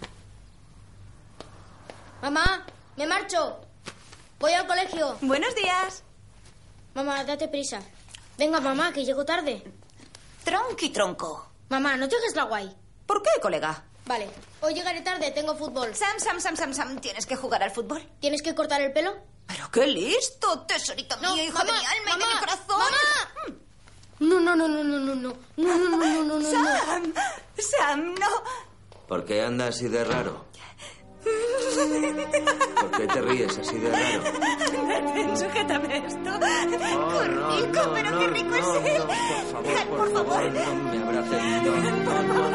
Mamá, 2.20 2.66
me 2.99 3.07
marcho. 3.07 3.61
Voy 4.39 4.52
al 4.52 4.66
colegio. 4.66 5.16
Buenos 5.20 5.55
días. 5.55 6.02
Mamá, 6.94 7.24
date 7.24 7.48
prisa. 7.48 7.81
Venga, 8.36 8.60
mamá, 8.60 8.93
que 8.93 9.05
llego 9.05 9.24
tarde. 9.24 9.62
Tronqui 10.44 10.90
tronco. 10.90 11.48
Mamá, 11.69 11.97
no 11.97 12.09
te 12.09 12.16
hagas 12.16 12.35
la 12.35 12.44
guay. 12.44 12.74
¿Por 13.06 13.23
qué, 13.23 13.31
colega? 13.40 13.85
Vale, 14.06 14.28
hoy 14.62 14.73
llegaré 14.74 15.02
tarde, 15.02 15.31
tengo 15.32 15.55
fútbol. 15.55 15.94
Sam, 15.94 16.19
Sam, 16.19 16.40
Sam, 16.40 16.56
Sam, 16.56 16.73
Sam, 16.73 16.98
¿tienes 17.01 17.27
que 17.27 17.36
jugar 17.36 17.62
al 17.62 17.70
fútbol? 17.73 18.02
¿Tienes 18.20 18.40
que 18.43 18.55
cortar 18.55 18.81
el 18.81 18.93
pelo? 18.93 19.15
Pero 19.47 19.70
qué 19.70 19.86
listo, 19.86 20.62
tesorito 20.62 21.16
No, 21.20 21.35
mío, 21.35 21.44
hijo 21.44 21.59
mamá, 21.59 21.73
de 21.73 21.78
mi 21.78 21.85
alma 21.86 22.10
y 22.16 22.19
de 22.19 22.35
mi 22.35 22.40
corazón. 22.40 22.78
mamá. 22.78 23.59
No, 24.20 24.40
no, 24.40 24.56
no, 24.56 24.69
no, 24.69 24.82
no, 24.85 24.98
no, 24.98 25.15
no. 25.15 25.36
No, 25.56 25.77
no, 25.77 25.89
no, 25.90 25.97
no, 25.97 26.24
no, 26.24 26.39
no. 26.39 26.51
Sam, 26.51 27.12
Sam, 27.59 28.15
no. 28.15 28.27
¿Por 29.06 29.24
qué 29.24 29.43
andas 29.43 29.77
así 29.77 29.89
de 29.89 30.05
raro? 30.05 30.44
¿Por 32.81 32.90
qué 32.93 33.07
te 33.07 33.20
ríes 33.23 33.59
así 33.59 33.78
de 33.78 33.90
raro? 33.90 35.36
Sujétame 35.36 36.07
esto. 36.07 36.19
Qué 36.19 36.78
no, 36.78 37.20
rico, 37.20 37.69
no, 37.73 37.93
pero 37.95 38.11
no, 38.11 38.19
qué 38.19 38.27
rico 38.28 38.51
no, 38.51 38.74
es 38.74 38.86
él. 38.86 38.99
no, 38.99 39.07
por 39.07 39.53
favor, 39.53 39.97
por 39.97 40.12
favor, 40.12 40.53
no 40.53 40.74
me 40.90 40.99
abraces. 41.03 41.43
No, 41.65 41.77
no, 41.77 41.90
no, 41.90 42.23
no, 42.23 42.51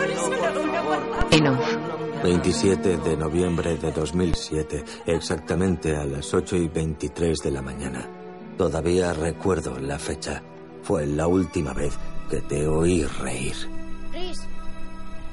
por 0.54 0.72
favor. 0.72 1.28
En 1.32 1.48
off. 1.48 1.78
No 1.88 1.98
me 1.98 2.24
27 2.24 2.98
de 2.98 3.18
noviembre 3.18 3.76
de 3.78 3.92
2007, 3.92 4.84
exactamente 5.08 5.96
a 5.96 6.06
las 6.06 6.34
8 6.34 6.56
y 6.56 6.68
23 6.70 7.38
de 7.40 7.52
la 7.52 7.62
mañana. 7.62 8.08
Todavía 8.58 9.14
recuerdo 9.14 9.78
la 9.80 10.00
fecha. 10.00 10.42
Fue 10.84 11.06
la 11.06 11.28
última 11.28 11.74
vez 11.74 11.98
que 12.30 12.42
te 12.42 12.66
oí 12.68 13.04
reír. 13.06 13.56
Riz. 14.14 14.48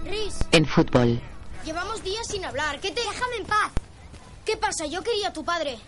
Riz. 0.04 0.38
En 0.52 0.66
fútbol, 0.66 1.20
Llevamos 1.70 2.02
días 2.02 2.26
sin 2.26 2.44
hablar. 2.44 2.80
¿Qué 2.80 2.90
te... 2.90 3.00
Déjame 3.00 3.36
en 3.36 3.46
paz. 3.46 3.70
¿Qué 4.44 4.56
pasa? 4.56 4.86
Yo 4.86 5.04
quería 5.04 5.28
a 5.28 5.32
tu 5.32 5.44
padre. 5.44 5.78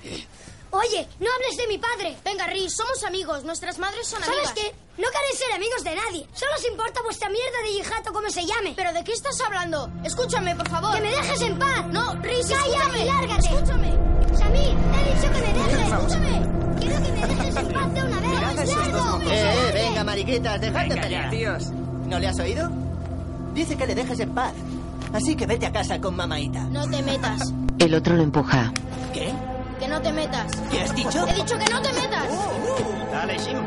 Oye, 0.70 1.08
no 1.18 1.26
hables 1.34 1.56
de 1.56 1.66
mi 1.66 1.76
padre. 1.76 2.16
Venga, 2.24 2.46
Riz, 2.46 2.72
somos 2.72 3.02
amigos. 3.02 3.42
Nuestras 3.42 3.78
madres 3.78 4.06
son 4.06 4.20
¿Sabes 4.22 4.46
amigas. 4.46 4.52
qué? 4.54 4.72
No 5.02 5.08
queréis 5.10 5.38
ser 5.40 5.50
amigos 5.52 5.82
de 5.82 5.96
nadie. 5.96 6.28
Solo 6.34 6.52
os 6.56 6.64
importa 6.68 7.02
vuestra 7.02 7.28
mierda 7.30 7.62
de 7.64 7.70
hijato, 7.72 8.12
como 8.12 8.30
se 8.30 8.46
llame. 8.46 8.74
¿Pero 8.76 8.92
de 8.92 9.02
qué 9.02 9.10
estás 9.12 9.40
hablando? 9.40 9.90
Escúchame, 10.04 10.54
por 10.54 10.68
favor. 10.68 10.94
¡Que 10.94 11.00
me 11.00 11.10
dejes 11.10 11.40
en 11.40 11.58
paz! 11.58 11.84
No, 11.88 12.14
Riz, 12.22 12.46
¡Calla 12.46 12.64
escúchame. 12.64 13.00
y 13.00 13.04
lárgate! 13.06 13.48
Escúchame. 13.48 13.90
Samir, 14.38 14.76
te 14.76 15.00
he 15.00 15.14
dicho 15.14 15.32
que 15.32 15.40
me 15.40 15.52
dejes. 15.52 15.92
Escúchame. 15.92 16.42
Quiero 16.78 17.02
que 17.02 17.12
me 17.12 17.26
dejes 17.26 17.56
en 17.56 17.72
paz 17.72 17.92
de 17.94 18.02
una 18.04 18.20
vez. 18.20 18.68
¡Largo! 18.76 19.20
Eh, 19.32 19.54
eh, 19.68 19.70
venga, 19.74 20.04
mariquitas, 20.04 20.60
dejad 20.60 20.86
de 20.86 20.96
pelear. 20.96 21.30
tíos. 21.30 21.64
¿No 22.06 22.20
le 22.20 22.28
has 22.28 22.38
oído? 22.38 22.70
Dice 23.52 23.76
que 23.76 23.84
le 23.88 23.96
dejes 23.96 24.20
en 24.20 24.32
paz. 24.32 24.52
Así 25.14 25.34
que 25.36 25.46
vete 25.46 25.66
a 25.66 25.72
casa 25.72 26.00
con 26.00 26.16
mamaita. 26.16 26.60
No 26.64 26.88
te 26.88 27.02
metas. 27.02 27.52
el 27.78 27.94
otro 27.94 28.16
lo 28.16 28.22
empuja. 28.22 28.72
¿Qué? 29.12 29.32
Que 29.78 29.88
no 29.88 30.00
te 30.00 30.12
metas. 30.12 30.46
¿Qué 30.70 30.80
has 30.82 30.94
dicho? 30.94 31.26
He 31.26 31.34
dicho 31.34 31.58
que 31.58 31.70
no 31.72 31.82
te 31.82 31.92
metas. 31.92 32.24
Dale, 33.12 33.38
Jim. 33.38 33.58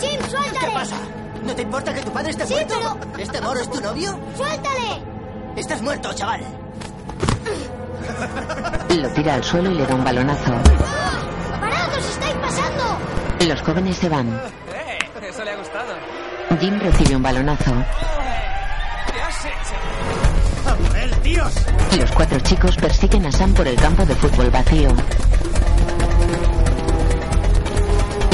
Jim, 0.00 0.20
suéltale. 0.30 0.58
¿Qué 0.60 0.70
pasa? 0.74 0.96
¿No 1.44 1.54
te 1.54 1.62
importa 1.62 1.92
que 1.92 2.00
tu 2.00 2.10
padre 2.12 2.30
esté 2.30 2.46
Sí, 2.46 2.54
muerto? 2.54 2.74
pero- 3.02 3.22
¿Este 3.22 3.40
moro 3.40 3.60
es 3.60 3.70
tu 3.70 3.80
novio? 3.80 4.18
¡Suéltale! 4.36 5.02
Estás 5.56 5.82
muerto, 5.82 6.12
chaval. 6.14 6.40
Lo 8.96 9.08
tira 9.10 9.34
al 9.34 9.44
suelo 9.44 9.70
y 9.70 9.74
le 9.74 9.86
da 9.86 9.94
un 9.94 10.04
balonazo. 10.04 10.52
¡Parad, 11.60 11.98
os 11.98 12.08
estáis 12.10 12.34
pasando! 12.36 12.84
Los 13.48 13.60
jóvenes 13.62 13.96
se 13.96 14.08
van. 14.08 14.28
Eh, 14.28 14.98
eso 15.28 15.44
le 15.44 15.50
ha 15.50 15.56
gustado. 15.56 15.94
Jim 16.60 16.78
recibe 16.80 17.16
un 17.16 17.22
balonazo. 17.22 17.72
¿Qué 20.74 20.82
has 20.82 20.86
hecho? 20.86 20.86
¡A 20.86 20.88
por 20.88 20.96
él, 20.96 21.10
tíos! 21.22 21.52
Los 21.98 22.10
cuatro 22.12 22.40
chicos 22.40 22.76
persiguen 22.76 23.26
a 23.26 23.32
Sam 23.32 23.54
por 23.54 23.66
el 23.66 23.76
campo 23.76 24.04
de 24.04 24.14
fútbol 24.14 24.50
vacío. 24.50 24.88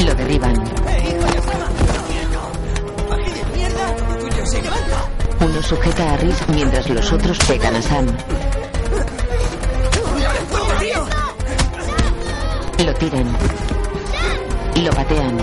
Lo 0.05 0.15
derriban. 0.15 0.55
¡Eh, 0.87 1.09
hijo 1.09 1.25
de 1.31 1.41
fama! 1.41 1.69
¡Aquí 3.11 3.31
de 3.31 3.45
mierda! 3.55 3.95
¡Tuyo 4.19 4.45
se 4.45 4.61
levanta! 4.61 5.09
Uno 5.39 5.61
sujeta 5.61 6.13
a 6.13 6.17
Riz 6.17 6.37
mientras 6.49 6.89
los 6.89 7.11
otros 7.11 7.37
pegan 7.47 7.75
a 7.75 7.81
Sam. 7.81 8.07
Lo 12.83 12.93
tiran. 12.95 13.37
Lo 14.75 14.91
patean. 14.91 15.37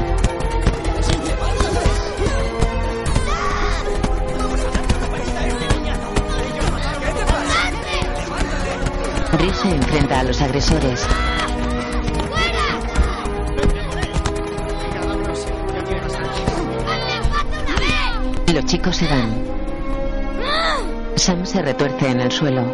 Riz 9.39 9.56
se 9.56 9.69
enfrenta 9.69 10.20
a 10.20 10.24
los 10.24 10.40
agresores. 10.40 11.06
Los 18.52 18.65
chicos 18.65 18.97
se 18.97 19.06
van. 19.06 19.31
Sam 21.15 21.47
se 21.47 21.62
retuerce 21.62 22.10
en 22.10 22.20
el 22.20 22.32
suelo. 22.32 22.65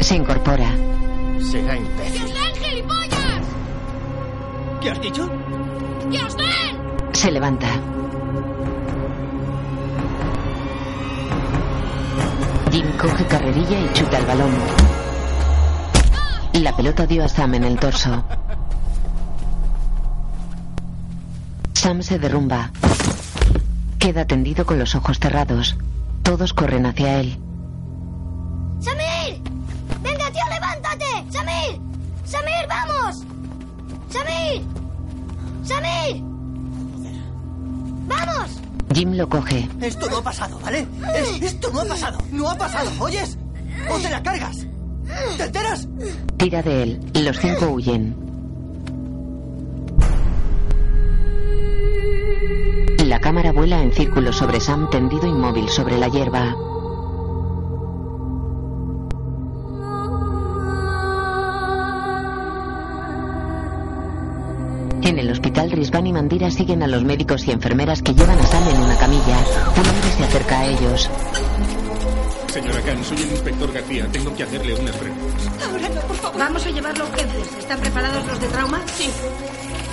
Se 0.00 0.16
incorpora. 0.16 0.70
Será 1.40 1.76
imbécil. 1.76 2.26
den, 2.26 2.54
gilipollas! 2.62 3.46
¿Qué 4.80 4.90
has 4.90 5.00
dicho? 5.00 5.30
¡Que 6.10 6.24
os 6.24 6.36
den! 6.36 7.12
Se 7.12 7.30
levanta. 7.30 7.68
Jim 12.72 12.90
coge 12.96 13.26
carrerilla 13.26 13.80
y 13.80 13.92
chuta 13.92 14.16
el 14.16 14.24
balón. 14.24 14.50
La 16.54 16.74
pelota 16.74 17.06
dio 17.06 17.22
a 17.22 17.28
Sam 17.28 17.54
en 17.56 17.64
el 17.64 17.78
torso. 17.78 18.24
Sam 21.74 22.02
se 22.02 22.18
derrumba. 22.18 22.70
Queda 23.98 24.24
tendido 24.24 24.64
con 24.64 24.78
los 24.78 24.94
ojos 24.94 25.18
cerrados. 25.18 25.76
Todos 26.22 26.54
corren 26.54 26.86
hacia 26.86 27.20
él. 27.20 27.38
¡Samir! 28.80 29.42
¡Venga, 30.02 30.30
tío, 30.30 30.42
levántate! 30.50 31.04
¡Samir! 31.30 31.78
¡Samir, 32.24 32.66
vamos! 32.68 33.24
¡Samir! 34.08 34.64
¡Samir! 35.62 36.24
¡Vamos! 38.08 38.61
Jim 38.94 39.12
lo 39.16 39.28
coge. 39.28 39.68
Esto 39.80 40.08
no 40.10 40.18
ha 40.18 40.22
pasado, 40.22 40.58
¿vale? 40.62 40.86
Es- 41.14 41.42
esto 41.42 41.70
no 41.72 41.80
ha 41.80 41.84
pasado. 41.84 42.18
No 42.30 42.50
ha 42.50 42.56
pasado, 42.56 42.90
¿oyes? 42.98 43.38
¡O 43.90 43.98
te 43.98 44.10
la 44.10 44.22
cargas! 44.22 44.66
¿Te 45.36 45.44
enteras? 45.44 45.88
Tira 46.36 46.62
de 46.62 46.82
él. 46.82 47.00
Los 47.24 47.38
cinco 47.38 47.66
huyen. 47.70 48.16
La 53.04 53.20
cámara 53.20 53.52
vuela 53.52 53.82
en 53.82 53.92
círculo 53.92 54.32
sobre 54.32 54.60
Sam 54.60 54.88
tendido 54.90 55.26
inmóvil 55.26 55.68
sobre 55.68 55.98
la 55.98 56.08
hierba. 56.08 56.54
En 65.02 65.18
el 65.18 65.30
hospital, 65.30 65.70
Risvan 65.70 66.06
y 66.06 66.12
Mandira 66.12 66.50
siguen 66.50 66.82
a 66.82 66.86
los 66.86 67.04
médicos 67.04 67.46
y 67.46 67.50
enfermeras 67.50 68.02
que 68.02 68.14
llevan 68.14 68.38
a 68.38 68.46
Sam 68.46 68.68
en 68.68 68.80
una 68.80 68.96
camilla. 68.96 69.36
Un 69.76 69.88
hombre 69.88 70.10
se 70.16 70.24
acerca 70.24 70.60
a 70.60 70.66
ellos. 70.66 71.10
Señora 72.52 72.80
Khan, 72.82 73.04
soy 73.04 73.16
el 73.16 73.30
inspector 73.32 73.72
García. 73.72 74.06
Tengo 74.12 74.34
que 74.36 74.42
hacerle 74.44 74.74
unas 74.74 74.96
preguntas. 74.96 75.50
Ahora 75.66 75.88
no, 75.88 76.00
por 76.02 76.16
favor. 76.16 76.38
Vamos 76.38 76.66
a 76.66 76.70
llevarlo 76.70 77.04
a 77.04 77.08
urgencias. 77.08 77.48
¿Están 77.58 77.80
preparados 77.80 78.26
los 78.26 78.40
de 78.40 78.46
trauma? 78.48 78.80
Sí. 78.96 79.10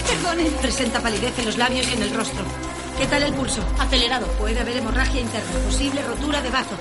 Perdonen. 0.07 0.53
Presenta 0.61 0.99
palidez 0.99 1.40
en 1.40 1.45
los 1.45 1.57
labios 1.57 1.90
y 1.90 1.94
en 1.95 2.02
el 2.03 2.14
rostro. 2.14 2.44
¿Qué 2.99 3.07
tal 3.07 3.23
el 3.23 3.34
pulso? 3.34 3.64
Acelerado. 3.80 4.27
Puede 4.38 4.60
haber 4.60 4.77
hemorragia 4.77 5.22
interna. 5.22 5.52
Posible 5.65 6.02
rotura 6.03 6.41
de 6.41 6.49
bazo. 6.49 6.76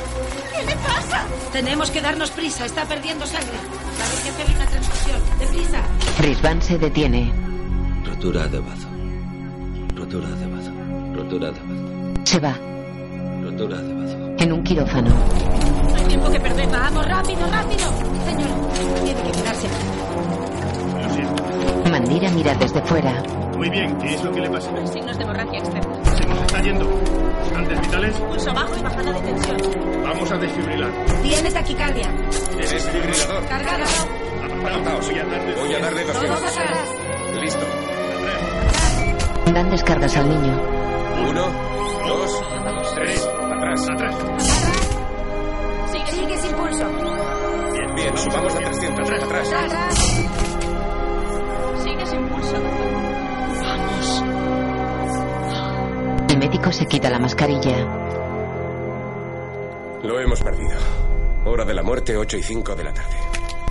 ¿Qué 0.53 0.67
le 0.67 0.77
pasa? 0.77 1.25
Tenemos 1.53 1.91
que 1.91 2.01
darnos 2.03 2.31
prisa. 2.33 2.67
Está 2.67 2.85
perdiendo 2.85 3.25
sangre. 3.25 3.57
Hay 3.57 4.23
que 4.23 4.29
hacerle 4.31 4.55
una 4.57 4.67
transfusión. 4.67 5.21
¡Deprisa! 5.39 5.81
Risvan 6.19 6.61
se 6.61 6.77
detiene. 6.79 7.48
Rotura 8.19 8.49
de 8.49 8.59
bazo. 8.59 8.89
Rotura 9.95 10.29
de 10.29 10.47
bazo. 10.49 10.73
Rotura 11.15 11.53
de 11.53 11.61
bazo. 11.61 12.25
Se 12.25 12.41
va. 12.41 12.53
Rotura 13.45 13.77
de 13.77 13.95
bazo. 13.95 14.17
En 14.41 14.53
un 14.55 14.65
quirófano. 14.65 15.11
No 15.11 15.95
hay 15.95 16.05
tiempo 16.07 16.29
que 16.29 16.41
perder. 16.41 16.69
Vamos, 16.69 17.07
rápido, 17.07 17.41
rápido. 17.49 17.87
Señor, 18.27 19.05
tiene 19.05 19.23
que 19.23 19.31
quedarse 19.31 19.67
aquí. 19.69 19.77
Lo 21.01 21.15
siento. 21.15 21.91
Mandira 21.93 22.31
mira 22.33 22.55
desde 22.57 22.83
fuera. 22.83 23.23
Muy 23.57 23.71
bien, 23.71 23.97
¿qué 23.99 24.13
es 24.13 24.25
lo 24.25 24.33
que 24.33 24.41
le 24.41 24.51
pasa? 24.51 24.71
Signos 24.93 25.17
de 25.17 25.23
hemorragia 25.23 25.59
externa. 25.61 26.17
Se 26.17 26.27
nos 26.27 26.41
está 26.41 26.61
yendo. 26.61 27.01
¿Antes 27.55 27.81
vitales? 27.83 28.17
Pulso 28.17 28.53
bajo 28.53 28.77
y 28.77 28.83
bajada 28.83 29.13
de 29.13 29.21
tensión. 29.21 30.03
Vamos 30.03 30.33
a 30.33 30.39
desfibrilar. 30.39 30.91
Tiene 31.23 31.53
taquicardia. 31.53 32.11
¿Tienes 32.51 32.73
desfibrilador? 32.73 33.47
Cargada. 33.47 33.87
Apartaos. 34.45 35.07
Voy 35.07 35.19
a 35.21 35.25
darle, 35.25 35.55
Voy 35.55 35.73
a 35.73 35.79
darle. 35.79 37.08
Dan 39.55 39.71
descargas 39.71 40.17
al 40.17 40.29
niño. 40.29 40.61
Uno, 41.29 41.47
dos, 42.07 42.95
tres. 42.95 43.27
Atrás. 43.27 43.89
Atrás. 43.91 44.15
Sigue, 45.91 46.07
sigue 46.07 46.39
sin 46.39 46.53
pulso. 46.53 46.87
Bien, 47.73 47.95
bien. 47.95 48.17
Subamos 48.17 48.55
a 48.55 48.59
300. 48.59 49.11
Atrás. 49.11 49.53
Atrás. 49.53 49.95
Sigue 51.83 52.07
sin 52.07 52.29
pulso. 52.29 52.55
Vamos. 53.63 54.25
El 56.29 56.39
médico 56.39 56.71
se 56.71 56.87
quita 56.87 57.11
la 57.11 57.19
mascarilla. 57.19 57.79
Lo 60.03 60.21
hemos 60.21 60.41
perdido. 60.43 60.77
Hora 61.47 61.65
de 61.65 61.75
la 61.75 61.83
muerte, 61.83 62.17
8 62.17 62.37
y 62.37 62.43
5 62.43 62.75
de 62.77 62.85
la 62.85 62.93
tarde. 62.93 63.17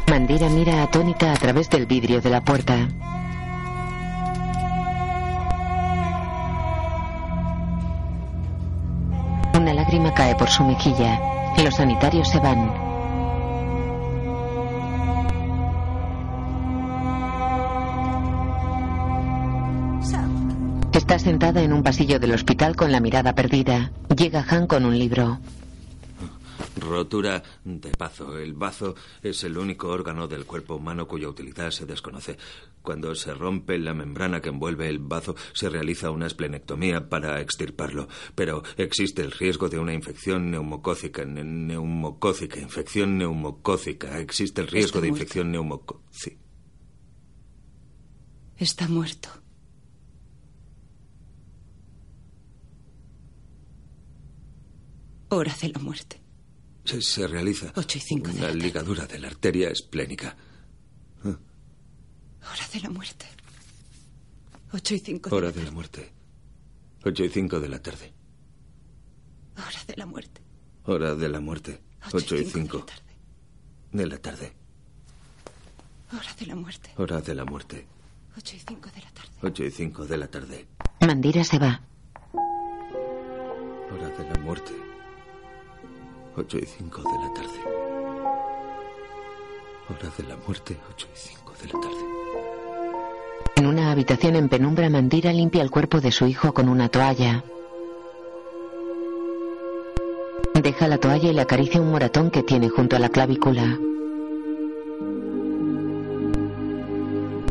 Mandira 0.10 0.49
mira 0.49 0.84
atónita 0.84 1.32
a 1.32 1.36
través 1.36 1.70
del 1.70 1.86
vidrio 1.86 2.20
de 2.20 2.30
la 2.30 2.41
puerta. 2.41 2.88
Cae 10.18 10.35
por 10.35 10.49
su 10.49 10.64
mejilla. 10.64 11.22
Los 11.64 11.76
sanitarios 11.76 12.27
se 12.27 12.39
van. 12.39 12.73
Está 20.91 21.19
sentada 21.19 21.61
en 21.61 21.72
un 21.72 21.84
pasillo 21.84 22.19
del 22.19 22.34
hospital 22.34 22.76
con 22.76 22.91
la 22.91 22.99
mirada 22.99 23.34
perdida. 23.35 23.91
Llega 24.15 24.44
Han 24.49 24.65
con 24.65 24.85
un 24.85 24.98
libro. 24.98 25.38
Rotura 26.80 27.41
de 27.64 27.91
bazo. 27.98 28.38
El 28.38 28.54
bazo 28.54 28.95
es 29.22 29.44
el 29.44 29.58
único 29.58 29.88
órgano 29.90 30.28
del 30.28 30.45
cuerpo 30.45 30.76
humano 30.76 31.08
cuya 31.08 31.28
utilidad 31.30 31.72
se 31.72 31.86
desconoce. 31.86 32.38
Cuando 32.82 33.14
se 33.16 33.34
rompe 33.34 33.78
la 33.80 33.94
membrana 33.94 34.41
que 34.41 34.49
envuelve 34.49 34.88
el 34.88 34.99
bazo, 34.99 35.36
se 35.54 35.70
realiza 35.70 36.12
una 36.12 36.28
esplenectomía 36.28 37.10
para 37.10 37.41
extirparlo. 37.41 38.08
Pero 38.36 38.64
existe 38.78 39.22
el 39.22 39.32
riesgo 39.32 39.70
de 39.70 39.80
una 39.80 39.94
infección 39.94 40.52
neumocócica. 40.52 41.26
ne- 41.26 41.44
neumocócica. 41.44 42.60
Infección 42.60 43.18
neumocócica. 43.18 44.20
Existe 44.20 44.62
el 44.62 44.68
riesgo 44.68 44.99
Está 44.99 45.02
de 45.02 45.08
muerto. 45.10 45.24
infección 45.24 45.52
neumocócica. 45.52 46.38
Está 48.58 48.88
muerto. 48.88 49.30
Hora 55.30 55.54
de 55.62 55.70
la 55.70 55.80
muerte. 55.80 56.22
Se, 56.88 57.01
se 57.01 57.27
realiza 57.27 57.72
Ocho 57.76 57.97
y 57.97 58.01
cinco 58.01 58.31
de 58.31 58.38
una 58.39 58.51
ligadura 58.51 59.05
de 59.05 59.19
la 59.19 59.27
arteria 59.27 59.69
esplénica. 59.69 60.35
Hora 61.23 62.68
de 62.73 62.80
la 62.80 62.89
muerte. 62.89 63.26
Ocho 64.72 64.95
y 64.95 64.99
cinco. 64.99 65.35
Hora 65.35 65.51
de 65.51 65.64
la 65.64 65.72
muerte. 65.72 66.11
Ocho 67.03 67.26
y 67.26 67.30
cinco 67.30 67.59
de 67.59 67.68
la 67.68 67.81
tarde. 67.81 68.14
Hora 69.57 69.84
de 69.85 69.97
la 69.97 70.05
muerte. 70.05 70.41
Hora 70.85 71.15
de 71.15 71.27
la 71.30 71.39
muerte. 71.41 71.81
Ocho 72.14 72.35
y 72.38 72.45
cinco 72.45 72.85
de 73.91 74.05
la 74.07 74.18
tarde. 74.18 74.53
Hora 76.14 76.34
de 76.39 76.45
la 76.45 76.55
muerte. 76.55 76.89
Hora 76.95 77.19
de 77.22 77.35
la 77.35 77.43
muerte. 77.45 77.85
Ocho 78.38 78.55
y 78.55 78.59
cinco 78.59 78.89
de 78.95 79.01
la 79.01 79.11
tarde. 79.11 79.31
Ocho 79.41 79.64
y 79.65 79.72
cinco 79.72 80.05
de 80.05 80.18
la 80.18 80.27
tarde. 80.27 80.68
Mandira 81.01 81.43
se 81.43 81.59
va. 81.59 81.81
Hora 83.91 84.09
de 84.09 84.30
la 84.30 84.39
muerte. 84.41 84.86
Ocho 86.39 86.59
y 86.59 86.65
cinco 86.68 87.01
de 87.01 87.18
la 87.18 87.34
tarde. 87.34 87.59
Hora 89.89 90.14
de 90.15 90.23
la 90.23 90.38
muerte. 90.45 90.77
Ocho 90.93 91.07
y 91.11 91.18
cinco 91.18 91.51
de 91.59 91.65
la 91.65 91.81
tarde. 91.81 91.97
En 93.55 93.65
una 93.65 93.91
habitación 93.91 94.35
en 94.35 94.47
penumbra, 94.47 94.88
Mandira 94.88 95.34
limpia 95.34 95.64
el 95.64 95.72
cuerpo 95.72 95.99
de 95.99 96.11
su 96.11 96.27
hijo 96.27 96.53
con 96.53 96.69
una 96.69 96.89
toalla. 96.89 97.43
Deja 100.53 100.88
la 100.88 100.99
toalla 100.99 101.31
y 101.31 101.34
le 101.34 101.41
acaricia 101.41 101.81
un 101.81 101.89
moratón 101.89 102.30
que 102.30 102.43
tiene 102.43 102.69
junto 102.69 102.95
a 102.95 102.99
la 102.99 103.09
clavícula. 103.09 103.80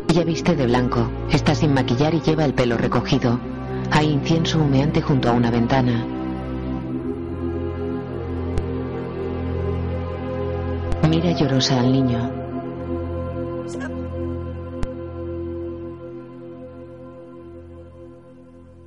Ella 0.07 0.23
viste 0.23 0.55
de 0.55 0.65
blanco, 0.65 1.09
está 1.29 1.55
sin 1.55 1.73
maquillar 1.73 2.13
y 2.13 2.21
lleva 2.21 2.45
el 2.45 2.53
pelo 2.53 2.77
recogido. 2.77 3.37
Hay 3.91 4.09
incienso 4.09 4.59
humeante 4.59 5.01
junto 5.01 5.27
a 5.27 5.33
una 5.33 5.51
ventana. 5.51 6.16
Mira 11.09 11.31
llorosa 11.31 11.79
al 11.79 11.89
niño. 11.89 12.19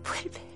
Vuelve. 0.05 0.50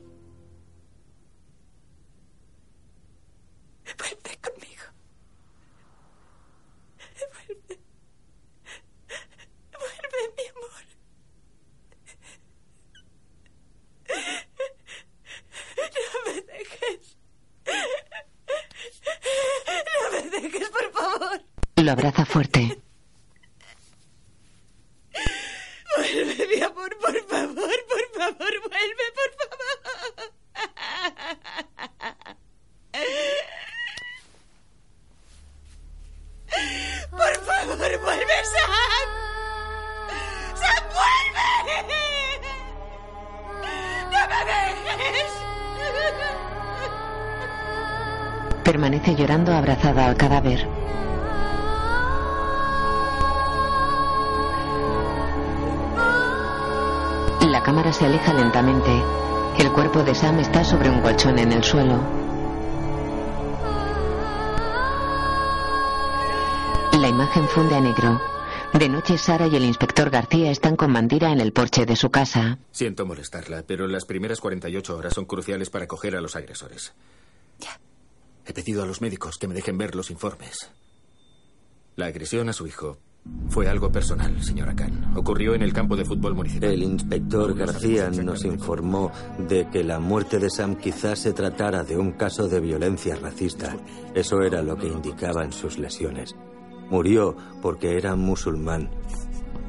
Permanece 48.64 49.14
llorando 49.14 49.52
abrazada 49.52 50.06
al 50.06 50.16
cadáver. 50.16 50.66
La 57.46 57.62
cámara 57.62 57.92
se 57.92 58.06
aleja 58.06 58.32
lentamente. 58.32 58.90
El 59.58 59.70
cuerpo 59.70 60.02
de 60.02 60.14
Sam 60.14 60.40
está 60.40 60.64
sobre 60.64 60.88
un 60.88 61.00
colchón 61.02 61.38
en 61.38 61.52
el 61.52 61.62
suelo. 61.62 62.00
La 66.98 67.08
imagen 67.08 67.46
funde 67.48 67.76
a 67.76 67.80
negro. 67.80 68.20
De 68.72 68.88
noche, 68.88 69.18
Sara 69.18 69.46
y 69.46 69.54
el 69.54 69.64
inspector 69.64 70.10
García 70.10 70.50
están 70.50 70.74
con 70.74 70.90
Mandira 70.90 71.30
en 71.30 71.40
el 71.40 71.52
porche 71.52 71.84
de 71.86 71.96
su 71.96 72.10
casa. 72.10 72.58
Siento 72.72 73.04
molestarla, 73.04 73.62
pero 73.66 73.86
las 73.86 74.04
primeras 74.06 74.40
48 74.40 74.96
horas 74.96 75.12
son 75.12 75.26
cruciales 75.26 75.70
para 75.70 75.86
coger 75.86 76.16
a 76.16 76.20
los 76.20 76.34
agresores. 76.34 76.94
He 78.46 78.52
pedido 78.52 78.82
a 78.82 78.86
los 78.86 79.00
médicos 79.00 79.38
que 79.38 79.48
me 79.48 79.54
dejen 79.54 79.78
ver 79.78 79.94
los 79.94 80.10
informes. 80.10 80.70
La 81.96 82.06
agresión 82.06 82.48
a 82.48 82.52
su 82.52 82.66
hijo 82.66 82.98
fue 83.48 83.68
algo 83.68 83.90
personal, 83.90 84.42
señora 84.42 84.74
Khan. 84.74 85.16
Ocurrió 85.16 85.54
en 85.54 85.62
el 85.62 85.72
campo 85.72 85.96
de 85.96 86.04
fútbol 86.04 86.34
municipal. 86.34 86.70
El 86.70 86.82
inspector 86.82 87.54
García 87.54 88.10
nos 88.10 88.44
informó 88.44 89.10
de 89.38 89.68
que 89.70 89.82
la 89.82 89.98
muerte 89.98 90.38
de 90.38 90.50
Sam 90.50 90.76
quizás 90.76 91.20
se 91.20 91.32
tratara 91.32 91.84
de 91.84 91.96
un 91.96 92.12
caso 92.12 92.48
de 92.48 92.60
violencia 92.60 93.16
racista. 93.16 93.76
Eso 94.14 94.42
era 94.42 94.60
lo 94.60 94.76
que 94.76 94.88
indicaban 94.88 95.52
sus 95.52 95.78
lesiones. 95.78 96.34
Murió 96.90 97.36
porque 97.62 97.96
era 97.96 98.14
musulmán. 98.14 98.90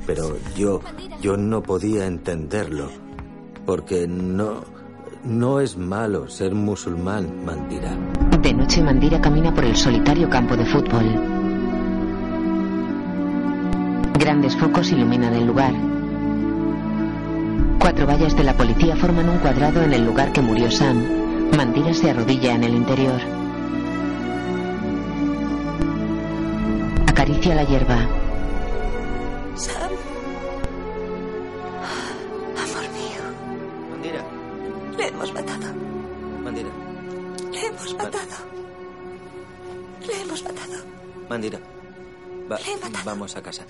Pero 0.05 0.37
yo, 0.57 0.81
yo 1.21 1.37
no 1.37 1.63
podía 1.63 2.07
entenderlo. 2.07 2.89
Porque 3.65 4.05
no, 4.07 4.63
no 5.25 5.59
es 5.59 5.77
malo 5.77 6.27
ser 6.29 6.53
musulmán, 6.53 7.45
Mandira. 7.45 7.91
De 8.41 8.53
noche, 8.53 8.81
Mandira 8.81 9.19
camina 9.19 9.53
por 9.53 9.65
el 9.65 9.75
solitario 9.75 10.29
campo 10.29 10.55
de 10.55 10.65
fútbol. 10.65 11.05
Grandes 14.19 14.55
focos 14.55 14.91
iluminan 14.91 15.33
el 15.33 15.47
lugar. 15.47 15.73
Cuatro 17.79 18.07
vallas 18.07 18.35
de 18.35 18.43
la 18.43 18.53
policía 18.53 18.95
forman 18.95 19.29
un 19.29 19.37
cuadrado 19.39 19.81
en 19.83 19.93
el 19.93 20.05
lugar 20.05 20.31
que 20.31 20.41
murió 20.41 20.69
Sam. 20.71 21.03
Mandira 21.55 21.93
se 21.93 22.09
arrodilla 22.09 22.55
en 22.55 22.63
el 22.63 22.75
interior. 22.75 23.19
Acaricia 27.07 27.55
la 27.55 27.63
hierba. 27.63 27.97
Sam. 29.55 29.94
Mandira. 41.29 41.59
Va- 42.51 42.57
Le 42.59 42.71
he 42.73 42.77
matado. 42.77 43.05
vamos 43.05 43.35
a 43.35 43.41
casa. 43.41 43.63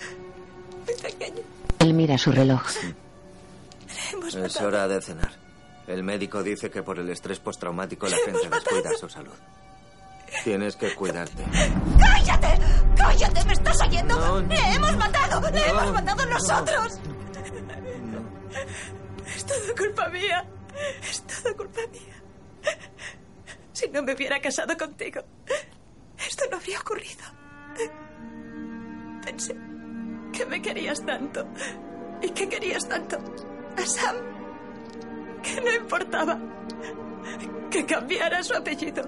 Él 1.80 1.94
mira 1.94 2.18
su 2.18 2.32
reloj. 2.32 2.62
Es 4.36 4.62
hora 4.62 4.88
de 4.88 5.02
cenar. 5.02 5.32
El 5.88 6.04
médico 6.04 6.42
dice 6.44 6.70
que 6.72 6.82
por 6.84 7.00
el 7.00 7.10
estrés 7.10 7.40
postraumático 7.40 8.08
la 8.08 8.18
gente 8.18 8.50
descuida 8.50 8.92
su 9.00 9.08
salud. 9.10 9.34
Tienes 10.44 10.76
que 10.76 10.94
cuidarte. 10.96 11.44
¡Cállate! 12.00 12.60
¡Cállate! 12.98 13.46
¿Me 13.46 13.54
estás 13.54 13.82
oyendo? 13.82 14.42
¡Le 14.42 14.74
hemos 14.74 14.98
matado! 14.98 15.52
¡Le 15.52 15.70
hemos 15.70 15.92
matado 15.94 16.26
nosotros! 16.26 16.94
Es 19.36 19.46
todo 19.46 19.76
culpa 19.78 20.10
mía. 20.10 20.46
Es 21.10 21.22
todo 21.24 21.56
culpa 21.56 21.82
mía. 21.92 22.74
Si 23.74 23.88
no 23.90 24.02
me 24.04 24.14
hubiera 24.14 24.40
casado 24.42 24.76
contigo, 24.78 25.22
esto 26.28 26.46
no 26.50 26.58
habría 26.58 26.80
ocurrido. 26.80 27.24
Pensé 29.24 29.56
que 30.32 30.46
me 30.46 30.62
querías 30.62 31.04
tanto 31.06 31.48
y 32.22 32.30
que 32.30 32.48
querías 32.48 32.88
tanto 32.88 33.18
a 33.78 33.86
Sam 33.86 34.16
que 35.42 35.62
no 35.62 35.74
importaba 35.74 36.40
que 37.70 37.86
cambiara 37.86 38.44
su 38.44 38.54
apellido. 38.54 39.04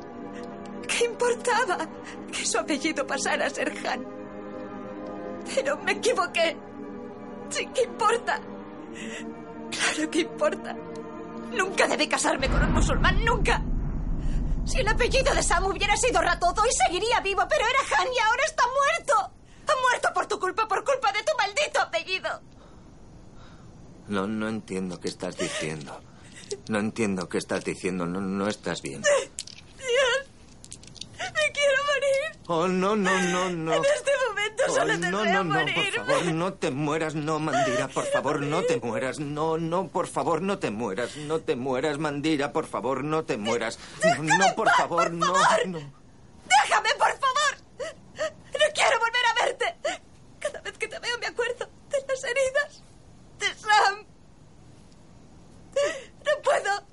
¿Qué 0.87 1.05
importaba 1.05 1.77
que 2.31 2.45
su 2.45 2.57
apellido 2.57 3.05
pasara 3.05 3.47
a 3.47 3.49
ser 3.49 3.73
Han? 3.85 4.05
Pero 5.53 5.77
me 5.77 5.93
equivoqué. 5.93 6.57
Sí 7.49 7.65
que 7.73 7.83
importa. 7.83 8.39
Claro 9.71 10.11
que 10.11 10.19
importa. 10.19 10.75
Nunca 11.55 11.87
debí 11.87 12.07
casarme 12.07 12.49
con 12.49 12.63
un 12.63 12.73
musulmán, 12.73 13.23
nunca. 13.23 13.61
Si 14.67 14.79
el 14.79 14.87
apellido 14.87 15.33
de 15.33 15.41
Sam 15.41 15.65
hubiera 15.65 15.95
sido 15.95 16.21
Ratoto, 16.21 16.61
hoy 16.61 16.69
seguiría 16.85 17.21
vivo, 17.21 17.41
pero 17.49 17.63
era 17.65 18.01
Han 18.01 18.07
y 18.13 18.19
ahora 18.19 18.43
está 18.45 18.63
muerto. 18.67 19.33
Ha 19.67 19.81
muerto 19.81 20.09
por 20.13 20.27
tu 20.27 20.39
culpa, 20.39 20.67
por 20.67 20.83
culpa 20.83 21.11
de 21.13 21.23
tu 21.23 21.31
maldito 21.37 21.81
apellido. 21.81 22.41
No, 24.07 24.27
no 24.27 24.49
entiendo 24.49 24.99
qué 24.99 25.07
estás 25.07 25.37
diciendo. 25.37 26.01
No 26.69 26.79
entiendo 26.79 27.29
qué 27.29 27.37
estás 27.37 27.63
diciendo. 27.63 28.05
No, 28.05 28.19
no 28.19 28.47
estás 28.47 28.81
bien. 28.81 29.01
Me 31.37 31.51
quiero 31.53 31.83
morir. 31.85 32.39
Oh, 32.47 32.67
no, 32.67 32.95
no, 32.95 33.21
no, 33.21 33.49
no. 33.49 33.73
En 33.73 33.85
este 33.85 34.11
momento 34.27 34.63
Oh, 34.69 34.73
solo 34.73 34.93
no, 34.97 34.99
deseo 34.99 35.11
no, 35.25 35.43
no, 35.43 35.53
morir. 35.59 35.75
por 35.75 36.05
favor, 36.05 36.25
no 36.33 36.53
te 36.53 36.71
mueras, 36.71 37.15
no, 37.15 37.39
Mandira, 37.47 37.87
por 37.87 38.05
favor, 38.05 38.41
no 38.41 38.63
te 38.63 38.79
mueras, 38.79 39.19
no, 39.19 39.57
no, 39.57 39.87
por 39.89 40.07
favor, 40.07 40.41
no 40.41 40.57
te 40.59 40.71
mueras, 40.71 41.15
no 41.17 41.39
te 41.39 41.55
mueras, 41.55 41.97
Mandira, 41.99 42.51
por 42.53 42.65
favor, 42.65 43.03
no 43.03 43.23
te 43.25 43.37
mueras, 43.37 43.77
no, 44.03 44.23
no, 44.37 44.55
por 44.55 44.69
favor, 44.71 45.11
no, 45.11 45.27
no. 45.27 45.79
Déjame, 46.47 46.89
por 46.97 47.11
favor. 47.19 47.53
No 48.17 48.65
quiero 48.73 48.99
volver 48.99 49.25
a 49.25 49.45
verte. 49.45 49.75
Cada 50.39 50.61
vez 50.61 50.77
que 50.77 50.87
te 50.87 50.99
veo 50.99 51.17
me 51.19 51.27
acuerdo 51.27 51.69
de 51.89 51.97
las 52.07 52.23
heridas 52.23 52.83
de 53.39 53.53
Sam. 53.55 54.05
No 56.25 56.41
puedo. 56.43 56.87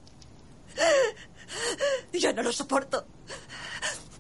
Ya 2.12 2.32
no 2.32 2.42
lo 2.42 2.52
soporto. 2.52 3.06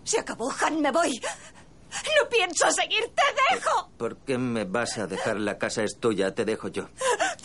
Se 0.04 0.18
acabó, 0.20 0.52
Han, 0.60 0.80
me 0.80 0.90
voy. 0.90 1.20
No 1.20 2.28
pienso 2.28 2.70
seguir, 2.72 3.04
te 3.14 3.54
dejo. 3.54 3.90
¿Por 3.96 4.16
qué 4.18 4.36
me 4.36 4.64
vas 4.64 4.98
a 4.98 5.06
dejar? 5.06 5.36
La 5.38 5.56
casa 5.58 5.82
es 5.84 5.98
tuya, 6.00 6.34
te 6.34 6.44
dejo 6.44 6.68
yo. 6.68 6.88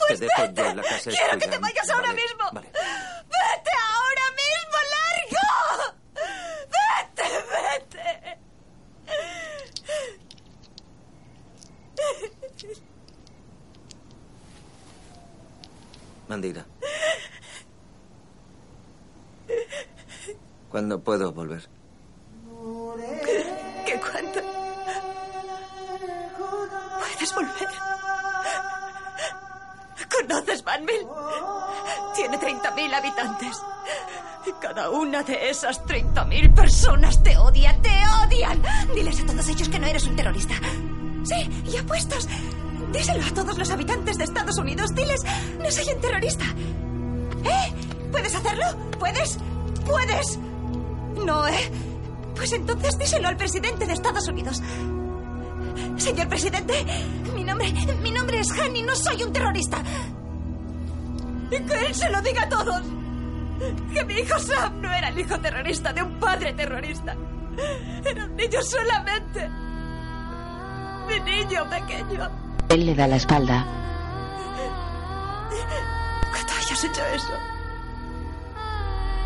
Pues 0.08 0.20
te 0.20 0.26
dejo 0.26 0.42
vete. 0.42 0.64
yo, 0.64 0.74
la 0.76 0.82
casa 0.84 1.10
es 1.10 1.16
Quiero 1.16 1.34
tuya. 1.34 1.40
que 1.46 1.48
te 1.52 1.58
vayas 1.60 1.90
ahora 1.92 2.14
mismo. 2.14 2.46
vale. 2.52 2.68
Vete 2.72 3.72
ahora 3.94 4.26
mismo, 4.42 4.78
largo. 4.96 5.96
Vete, 7.16 7.30
vete. 7.54 8.40
Mandira. 16.28 16.66
¿Cuándo 20.70 21.00
puedo 21.04 21.32
volver? 21.32 21.68
¿Qué 23.86 24.00
cuánto? 24.00 24.40
Puedes 27.00 27.36
volver. 27.36 27.68
¿Conoces 30.10 30.64
Vanville? 30.64 31.08
Tiene 32.16 32.38
30.000 32.38 32.94
habitantes. 32.94 33.64
Y 34.46 34.52
cada 34.62 34.90
una 34.90 35.24
de 35.24 35.50
esas 35.50 35.84
30.000 35.86 36.54
personas 36.54 37.22
te 37.24 37.38
odia, 37.38 37.76
te 37.82 38.04
odian. 38.24 38.62
Diles 38.94 39.22
a 39.22 39.26
todos 39.26 39.48
ellos 39.50 39.70
que 39.70 39.80
no 39.80 39.88
eres 39.88 40.06
un 40.06 40.16
terrorista. 40.16 40.56
Sí, 41.24 41.64
y 41.66 41.78
apuestas. 41.78 42.28
Díselo 42.92 43.24
a 43.24 43.34
todos 43.34 43.58
los 43.58 43.70
habitantes 43.70 44.18
de 44.18 44.24
Estados 44.24 44.58
Unidos. 44.58 44.94
Diles, 44.96 45.22
no 45.60 45.72
soy 45.72 45.94
un 45.94 46.02
terrorista. 46.02 46.46
¿Eh? 47.46 47.74
¿Puedes 48.12 48.36
hacerlo? 48.36 48.66
¿Puedes? 48.98 49.38
¿Puedes? 49.86 50.40
No, 51.26 51.48
¿eh? 51.48 51.72
Pues 52.40 52.54
entonces 52.54 52.98
díselo 52.98 53.28
al 53.28 53.36
presidente 53.36 53.86
de 53.86 53.92
Estados 53.92 54.26
Unidos. 54.30 54.64
Señor 55.98 56.30
presidente, 56.30 56.86
mi 57.36 57.44
nombre, 57.44 57.74
mi 58.02 58.12
nombre 58.12 58.40
es 58.40 58.50
Han 58.58 58.74
y 58.78 58.82
no 58.82 58.96
soy 58.96 59.22
un 59.24 59.34
terrorista. 59.34 59.84
Y 61.52 61.60
que 61.60 61.86
él 61.86 61.94
se 61.94 62.10
lo 62.10 62.22
diga 62.22 62.44
a 62.44 62.50
todos. 62.50 62.82
Que 63.94 64.06
mi 64.06 64.14
hijo 64.14 64.40
Sam 64.40 64.80
no 64.82 64.94
era 64.94 65.10
el 65.10 65.20
hijo 65.20 65.38
terrorista 65.40 65.92
de 65.92 66.02
un 66.02 66.18
padre 66.18 66.54
terrorista. 66.54 67.14
Era 68.06 68.24
un 68.24 68.36
niño 68.38 68.62
solamente. 68.62 69.50
Mi 71.10 71.20
niño 71.20 71.70
pequeño. 71.70 72.30
Él 72.70 72.86
le 72.86 72.96
da 72.96 73.06
la 73.06 73.18
espalda. 73.18 73.66
Cuando 76.32 76.54
hayas 76.54 76.84
hecho 76.86 77.02
eso, 77.14 77.34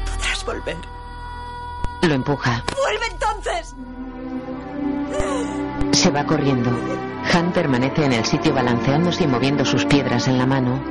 podrás 0.07 0.43
volver. 0.45 1.02
Lo 2.03 2.13
empuja. 2.13 2.63
¡Vuelve 2.77 3.05
entonces! 3.11 3.73
Se 5.93 6.11
va 6.11 6.25
corriendo. 6.25 6.69
Han 7.33 7.53
permanece 7.53 8.03
en 8.03 8.13
el 8.13 8.25
sitio 8.25 8.53
balanceándose 8.53 9.23
y 9.23 9.27
moviendo 9.27 9.63
sus 9.63 9.85
piedras 9.85 10.27
en 10.27 10.37
la 10.37 10.45
mano. 10.45 10.83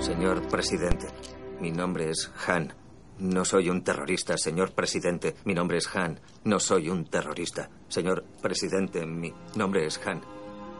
Señor 0.00 0.42
presidente, 0.48 1.06
mi 1.58 1.72
nombre 1.72 2.10
es 2.10 2.30
Han. 2.46 2.72
No 3.18 3.46
soy 3.46 3.70
un 3.70 3.82
terrorista, 3.82 4.36
señor 4.36 4.72
presidente. 4.72 5.34
Mi 5.46 5.54
nombre 5.54 5.78
es 5.78 5.88
Han. 5.96 6.20
No 6.44 6.60
soy 6.60 6.90
un 6.90 7.06
terrorista. 7.06 7.70
Señor 7.88 8.24
presidente, 8.42 9.06
mi 9.06 9.32
nombre 9.54 9.86
es 9.86 9.98
Han. 10.06 10.20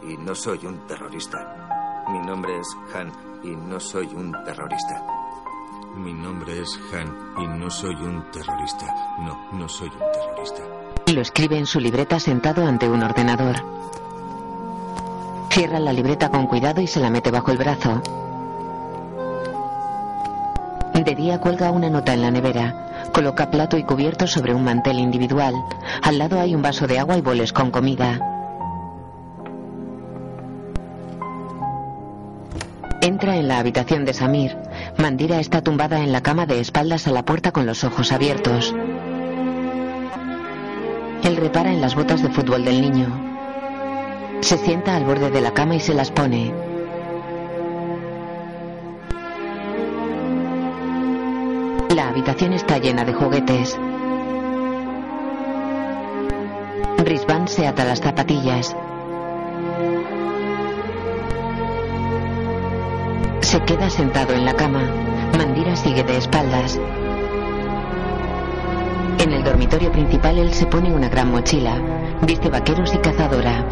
Y 0.07 0.19
no 0.19 0.35
soy 0.35 0.67
un 0.67 0.87
terrorista. 0.87 2.05
Mi 2.11 2.19
nombre 2.19 2.61
es 2.61 2.77
Han. 2.95 3.11
Y 3.43 3.57
no 3.57 3.81
soy 3.81 4.07
un 4.07 4.33
terrorista. 4.45 5.16
Mi 5.97 6.13
nombre 6.13 6.61
es 6.61 6.79
Han. 6.93 7.43
Y 7.43 7.47
no 7.59 7.71
soy 7.71 7.95
un 7.95 8.23
terrorista. 8.31 8.87
No, 9.19 9.59
no 9.59 9.69
soy 9.69 9.89
un 9.89 10.13
terrorista. 10.13 10.63
Lo 11.13 11.21
escribe 11.23 11.57
en 11.57 11.67
su 11.67 11.81
libreta 11.81 12.21
sentado 12.21 12.67
ante 12.67 12.89
un 12.89 13.03
ordenador. 13.03 13.57
Cierra 15.51 15.81
la 15.81 15.93
libreta 15.93 16.31
con 16.31 16.47
cuidado 16.47 16.83
y 16.83 16.87
se 16.87 17.01
la 17.01 17.09
mete 17.09 17.31
bajo 17.31 17.51
el 17.51 17.57
brazo. 17.57 18.03
De 20.95 21.15
día 21.15 21.41
cuelga 21.41 21.71
una 21.71 21.89
nota 21.89 22.13
en 22.13 22.23
la 22.23 22.31
nevera. 22.31 23.11
Coloca 23.15 23.51
plato 23.51 23.79
y 23.79 23.85
cubierto 23.85 24.27
sobre 24.27 24.53
un 24.53 24.65
mantel 24.65 24.99
individual. 24.99 25.55
Al 26.03 26.19
lado 26.19 26.39
hay 26.41 26.55
un 26.55 26.61
vaso 26.61 26.87
de 26.87 26.99
agua 26.99 27.17
y 27.17 27.23
boles 27.23 27.53
con 27.55 27.71
comida. 27.71 28.21
Entra 33.01 33.37
en 33.37 33.49
la 33.49 33.59
habitación 33.61 34.05
de 34.05 34.13
Samir. 34.13 34.59
Mandira 34.99 35.41
está 35.41 35.63
tumbada 35.63 36.03
en 36.03 36.11
la 36.11 36.23
cama 36.23 36.47
de 36.47 36.59
espaldas 36.61 37.07
a 37.07 37.13
la 37.13 37.25
puerta 37.25 37.53
con 37.53 37.67
los 37.67 37.85
ojos 37.85 38.13
abiertos. 38.13 38.75
Él 41.23 41.37
repara 41.37 41.73
en 41.73 41.81
las 41.81 41.95
botas 41.95 42.23
de 42.23 42.31
fútbol 42.31 42.65
del 42.65 42.81
niño. 42.81 43.09
Se 44.41 44.57
sienta 44.59 44.97
al 44.97 45.05
borde 45.05 45.31
de 45.31 45.41
la 45.41 45.53
cama 45.53 45.77
y 45.77 45.81
se 45.81 45.93
las 45.93 46.11
pone. 46.11 46.53
La 51.95 52.09
habitación 52.09 52.53
está 52.53 52.79
llena 52.79 53.05
de 53.05 53.13
juguetes. 53.13 53.79
Risvan 56.99 57.49
se 57.49 57.67
ata 57.67 57.85
las 57.85 58.01
zapatillas. 58.01 58.75
Se 63.57 63.65
queda 63.65 63.89
sentado 63.89 64.35
en 64.35 64.45
la 64.45 64.53
cama. 64.53 64.83
Mandira 65.35 65.75
sigue 65.77 66.03
de 66.03 66.19
espaldas. 66.19 66.79
En 69.19 69.33
el 69.33 69.43
dormitorio 69.43 69.91
principal 69.91 70.37
él 70.37 70.53
se 70.53 70.67
pone 70.67 70.93
una 70.93 71.09
gran 71.09 71.31
mochila. 71.31 71.81
Viste 72.21 72.51
vaqueros 72.51 72.93
y 72.95 72.99
cazadora. 72.99 73.65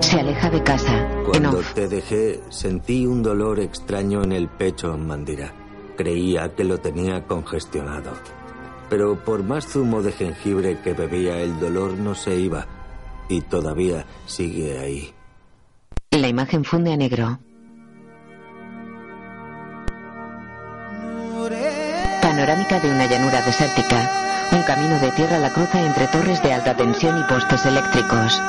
Se 0.00 0.18
aleja 0.18 0.48
de 0.48 0.62
casa. 0.62 1.08
Cuando 1.26 1.60
te 1.74 1.88
dejé, 1.88 2.40
sentí 2.48 3.04
un 3.04 3.22
dolor 3.22 3.60
extraño 3.60 4.22
en 4.22 4.32
el 4.32 4.48
pecho, 4.48 4.96
Mandira. 4.96 5.52
Creía 5.98 6.54
que 6.54 6.64
lo 6.64 6.78
tenía 6.78 7.26
congestionado. 7.26 8.12
Pero 8.88 9.22
por 9.22 9.42
más 9.42 9.66
zumo 9.66 10.00
de 10.00 10.12
jengibre 10.12 10.80
que 10.80 10.94
bebía, 10.94 11.38
el 11.38 11.60
dolor 11.60 11.98
no 11.98 12.14
se 12.14 12.34
iba. 12.34 12.66
Y 13.28 13.42
todavía 13.42 14.06
sigue 14.24 14.78
ahí. 14.78 15.14
La 16.12 16.28
imagen 16.28 16.62
funde 16.62 16.92
a 16.92 16.96
negro. 16.96 17.40
Panorámica 22.20 22.78
de 22.80 22.90
una 22.90 23.06
llanura 23.06 23.40
desértica. 23.40 24.10
Un 24.52 24.62
camino 24.62 24.98
de 24.98 25.10
tierra 25.12 25.38
la 25.38 25.48
cruza 25.48 25.80
entre 25.80 26.06
torres 26.08 26.42
de 26.42 26.52
alta 26.52 26.76
tensión 26.76 27.18
y 27.18 27.22
postes 27.22 27.64
eléctricos. 27.64 28.40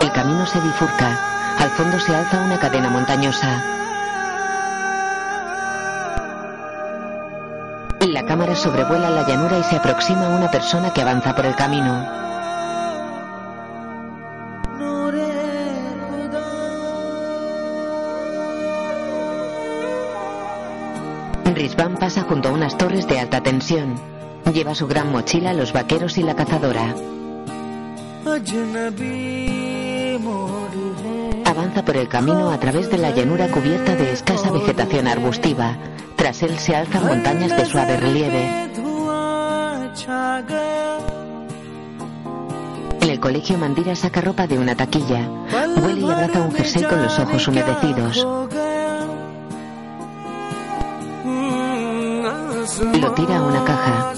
El 0.00 0.12
camino 0.12 0.46
se 0.46 0.58
bifurca. 0.58 1.54
Al 1.58 1.70
fondo 1.72 2.00
se 2.00 2.16
alza 2.16 2.40
una 2.40 2.58
cadena 2.58 2.88
montañosa. 2.88 3.62
La 8.00 8.24
cámara 8.24 8.56
sobrevuela 8.56 9.10
la 9.10 9.28
llanura 9.28 9.58
y 9.58 9.62
se 9.64 9.76
aproxima 9.76 10.28
a 10.28 10.30
una 10.30 10.50
persona 10.50 10.94
que 10.94 11.02
avanza 11.02 11.36
por 11.36 11.44
el 11.44 11.54
camino. 11.54 12.22
Risvan 21.82 21.98
pasa 21.98 22.22
junto 22.22 22.48
a 22.48 22.52
unas 22.52 22.78
torres 22.78 23.08
de 23.08 23.18
alta 23.18 23.42
tensión. 23.42 23.96
Lleva 24.54 24.72
su 24.72 24.86
gran 24.86 25.10
mochila, 25.10 25.52
los 25.52 25.72
vaqueros 25.72 26.16
y 26.16 26.22
la 26.22 26.36
cazadora. 26.36 26.94
Avanza 31.44 31.84
por 31.84 31.96
el 31.96 32.06
camino 32.06 32.52
a 32.52 32.60
través 32.60 32.88
de 32.88 32.98
la 32.98 33.10
llanura 33.10 33.48
cubierta 33.48 33.96
de 33.96 34.12
escasa 34.12 34.52
vegetación 34.52 35.08
arbustiva. 35.08 35.76
Tras 36.14 36.44
él 36.44 36.56
se 36.60 36.76
alzan 36.76 37.04
montañas 37.04 37.56
de 37.56 37.64
suave 37.64 37.96
relieve. 37.96 38.70
En 43.00 43.10
el 43.10 43.18
colegio 43.18 43.58
Mandira 43.58 43.96
saca 43.96 44.20
ropa 44.20 44.46
de 44.46 44.56
una 44.56 44.76
taquilla. 44.76 45.28
Huele 45.82 46.00
y 46.00 46.08
abraza 46.08 46.42
un 46.42 46.52
jersey 46.52 46.84
con 46.84 47.02
los 47.02 47.18
ojos 47.18 47.48
humedecidos. 47.48 48.24
Lo 53.00 53.12
tira 53.12 53.38
a 53.38 53.42
una 53.42 53.64
caja. 53.64 54.12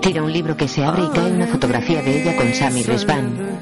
Tira 0.00 0.22
un 0.22 0.32
libro 0.32 0.56
que 0.56 0.68
se 0.68 0.84
abre 0.84 1.04
y 1.04 1.08
cae 1.08 1.32
una 1.32 1.46
fotografía 1.46 2.02
de 2.02 2.22
ella 2.22 2.36
con 2.36 2.54
Sammy 2.54 2.82
Resban. 2.82 3.58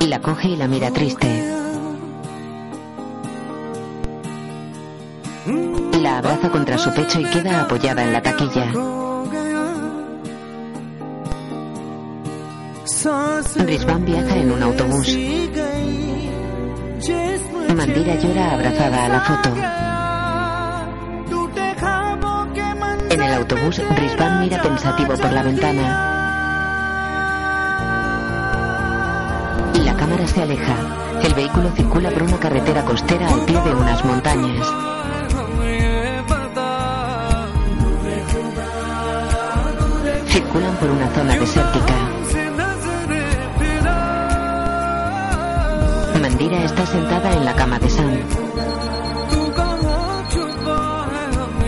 La 0.00 0.20
coge 0.20 0.48
y 0.48 0.56
la 0.56 0.68
mira 0.68 0.90
triste. 0.90 1.26
La 6.00 6.18
abraza 6.18 6.50
contra 6.50 6.78
su 6.78 6.92
pecho 6.92 7.20
y 7.20 7.24
queda 7.24 7.62
apoyada 7.62 8.02
en 8.02 8.12
la 8.12 8.22
taquilla. 8.22 8.72
Risvan 13.56 14.04
viaja 14.04 14.36
en 14.36 14.52
un 14.52 14.62
autobús. 14.62 15.16
Mandira 17.02 18.14
llora 18.14 18.52
abrazada 18.52 19.06
a 19.06 19.08
la 19.08 19.20
foto. 19.22 19.50
En 23.10 23.20
el 23.20 23.34
autobús, 23.34 23.82
Risvan 23.96 24.38
mira 24.38 24.62
pensativo 24.62 25.14
por 25.14 25.32
la 25.32 25.42
ventana. 25.42 25.82
La 29.84 29.96
cámara 29.96 30.26
se 30.28 30.42
aleja. 30.42 30.76
El 31.24 31.34
vehículo 31.34 31.72
circula 31.74 32.10
por 32.10 32.22
una 32.22 32.38
carretera 32.38 32.84
costera 32.84 33.28
al 33.28 33.44
pie 33.46 33.60
de 33.60 33.74
unas 33.74 34.04
montañas. 34.04 34.66
Circulan 40.28 40.76
por 40.76 40.90
una 40.90 41.08
zona 41.08 41.36
desértica. 41.36 42.21
Mandira 46.42 46.64
está 46.64 46.84
sentada 46.86 47.32
en 47.34 47.44
la 47.44 47.54
cama 47.54 47.78
de 47.78 47.88
Sam. 47.88 48.10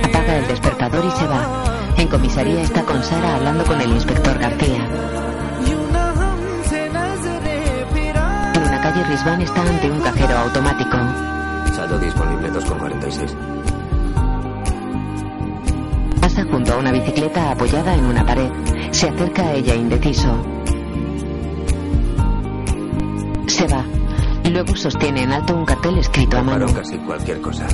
Apaga 0.02 0.38
el 0.38 0.48
despertador 0.48 1.04
y 1.04 1.10
se 1.12 1.26
va. 1.28 1.64
En 1.96 2.08
comisaría 2.08 2.62
está 2.62 2.82
con 2.82 3.00
Sara 3.04 3.36
hablando 3.36 3.62
con 3.64 3.80
el 3.80 3.92
inspector 3.92 4.36
García. 4.36 4.84
En 8.54 8.62
una 8.62 8.80
calle 8.80 9.04
Risvan 9.04 9.42
está 9.42 9.62
ante 9.62 9.88
un 9.88 10.00
cajero 10.00 10.38
automático. 10.38 10.96
Saldo 11.72 11.96
disponible 12.00 12.50
2,46. 12.50 13.32
Pasa 16.20 16.44
junto 16.50 16.72
a 16.72 16.78
una 16.78 16.90
bicicleta 16.90 17.52
apoyada 17.52 17.94
en 17.94 18.06
una 18.06 18.26
pared. 18.26 18.50
Se 18.90 19.08
acerca 19.08 19.42
a 19.42 19.52
ella 19.52 19.76
indeciso. 19.76 20.36
Se 23.46 23.68
va. 23.68 23.84
Luego 24.54 24.76
sostiene 24.76 25.24
en 25.24 25.32
alto 25.32 25.52
un 25.52 25.64
cartel 25.64 25.98
escrito 25.98 26.38
a 26.38 26.42
mano. 26.44 26.66
Paro 26.66 26.78
casi 26.78 26.96
cualquier 26.98 27.40
cosa. 27.40 27.66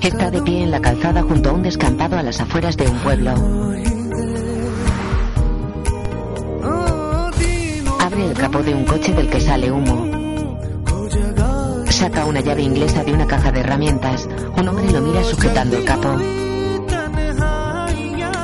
Está 0.00 0.28
de 0.28 0.42
pie 0.42 0.64
en 0.64 0.72
la 0.72 0.80
calzada 0.80 1.22
junto 1.22 1.50
a 1.50 1.52
un 1.52 1.62
descampado 1.62 2.18
a 2.18 2.24
las 2.24 2.40
afueras 2.40 2.76
de 2.76 2.88
un 2.88 2.98
pueblo. 2.98 3.30
Abre 8.00 8.26
el 8.26 8.32
capó 8.34 8.60
de 8.64 8.74
un 8.74 8.84
coche 8.84 9.12
del 9.12 9.30
que 9.30 9.40
sale 9.40 9.70
humo. 9.70 10.10
Saca 11.90 12.24
una 12.24 12.40
llave 12.40 12.62
inglesa 12.62 13.04
de 13.04 13.12
una 13.12 13.28
caja 13.28 13.52
de 13.52 13.60
herramientas. 13.60 14.28
Un 14.56 14.66
hombre 14.66 14.90
lo 14.90 15.00
mira 15.00 15.22
sujetando 15.22 15.76
el 15.76 15.84
capó. 15.84 16.16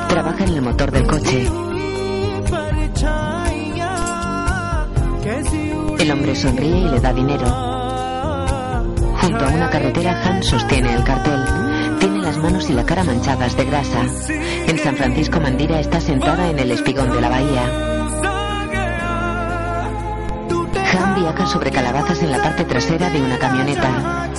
Trabaja 0.07 0.45
en 0.45 0.53
el 0.53 0.61
motor 0.61 0.89
del 0.89 1.05
coche. 1.05 1.66
El 5.27 6.11
hombre 6.11 6.33
sonríe 6.37 6.77
y 6.77 6.89
le 6.89 7.01
da 7.01 7.11
dinero. 7.11 7.45
Junto 9.19 9.45
a 9.45 9.49
una 9.49 9.69
carretera, 9.69 10.23
Han 10.23 10.41
sostiene 10.41 10.93
el 10.93 11.03
cartel. 11.03 11.43
Tiene 11.99 12.21
las 12.21 12.37
manos 12.37 12.69
y 12.69 12.73
la 12.73 12.85
cara 12.85 13.03
manchadas 13.03 13.57
de 13.57 13.65
grasa. 13.65 14.03
En 14.67 14.79
San 14.79 14.95
Francisco, 14.95 15.41
Mandira 15.41 15.81
está 15.81 15.99
sentada 15.99 16.49
en 16.49 16.59
el 16.59 16.71
espigón 16.71 17.11
de 17.11 17.19
la 17.19 17.27
bahía. 17.27 17.63
Han 20.97 21.15
viaja 21.15 21.45
sobre 21.45 21.71
calabazas 21.71 22.23
en 22.23 22.31
la 22.31 22.41
parte 22.41 22.63
trasera 22.63 23.09
de 23.09 23.21
una 23.21 23.37
camioneta. 23.37 24.29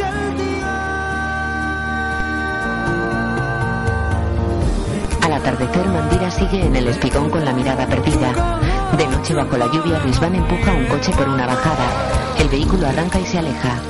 Al 5.20 5.32
atardecer, 5.34 5.86
Mandira 5.86 6.30
sigue 6.30 6.64
en 6.64 6.76
el 6.76 6.88
espigón 6.88 7.28
con 7.28 7.44
la 7.44 7.52
mirada 7.52 7.86
perdida. 7.86 8.77
De 8.96 9.06
noche, 9.06 9.34
bajo 9.34 9.56
la 9.56 9.66
lluvia, 9.70 9.98
Risvan 10.00 10.34
empuja 10.34 10.72
un 10.74 10.86
coche 10.86 11.12
por 11.12 11.28
una 11.28 11.46
bajada. 11.46 12.34
El 12.38 12.48
vehículo 12.48 12.86
arranca 12.86 13.20
y 13.20 13.26
se 13.26 13.38
aleja. 13.38 13.80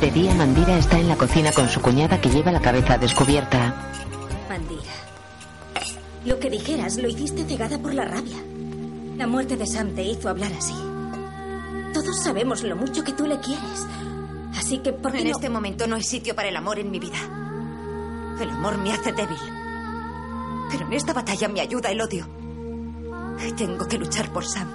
De 0.00 0.10
día, 0.10 0.34
Mandira 0.34 0.76
está 0.78 0.98
en 0.98 1.08
la 1.08 1.16
cocina 1.16 1.52
con 1.52 1.68
su 1.68 1.80
cuñada 1.80 2.20
que 2.20 2.28
lleva 2.30 2.50
la 2.50 2.60
cabeza 2.60 2.98
descubierta. 2.98 3.74
Mandira. 4.48 4.82
Lo 6.24 6.38
que 6.40 6.50
dijeras 6.50 6.96
lo 6.96 7.08
hiciste 7.08 7.44
cegada 7.44 7.78
por 7.78 7.94
la 7.94 8.04
rabia. 8.04 8.38
La 9.16 9.26
muerte 9.26 9.56
de 9.56 9.66
Sam 9.66 9.94
te 9.94 10.02
hizo 10.02 10.28
hablar 10.28 10.50
así. 10.58 10.74
Todos 11.92 12.20
sabemos 12.22 12.62
lo 12.64 12.74
mucho 12.74 13.04
que 13.04 13.12
tú 13.12 13.26
le 13.26 13.38
quieres. 13.38 13.86
Así 14.58 14.78
que, 14.78 14.92
¿por 14.92 15.12
qué 15.12 15.18
En 15.18 15.24
no- 15.30 15.30
este 15.36 15.48
momento 15.50 15.86
no 15.86 15.94
hay 15.96 16.02
sitio 16.02 16.34
para 16.34 16.48
el 16.48 16.56
amor 16.56 16.78
en 16.80 16.90
mi 16.90 16.98
vida. 16.98 17.18
El 18.40 18.50
amor 18.50 18.78
me 18.78 18.92
hace 18.92 19.12
débil. 19.12 19.38
Pero 20.70 20.86
en 20.86 20.92
esta 20.92 21.12
batalla 21.12 21.48
me 21.48 21.60
ayuda 21.60 21.90
el 21.90 22.00
odio. 22.00 22.26
Tengo 23.56 23.86
que 23.86 23.98
luchar 23.98 24.30
por 24.30 24.44
Sam. 24.44 24.68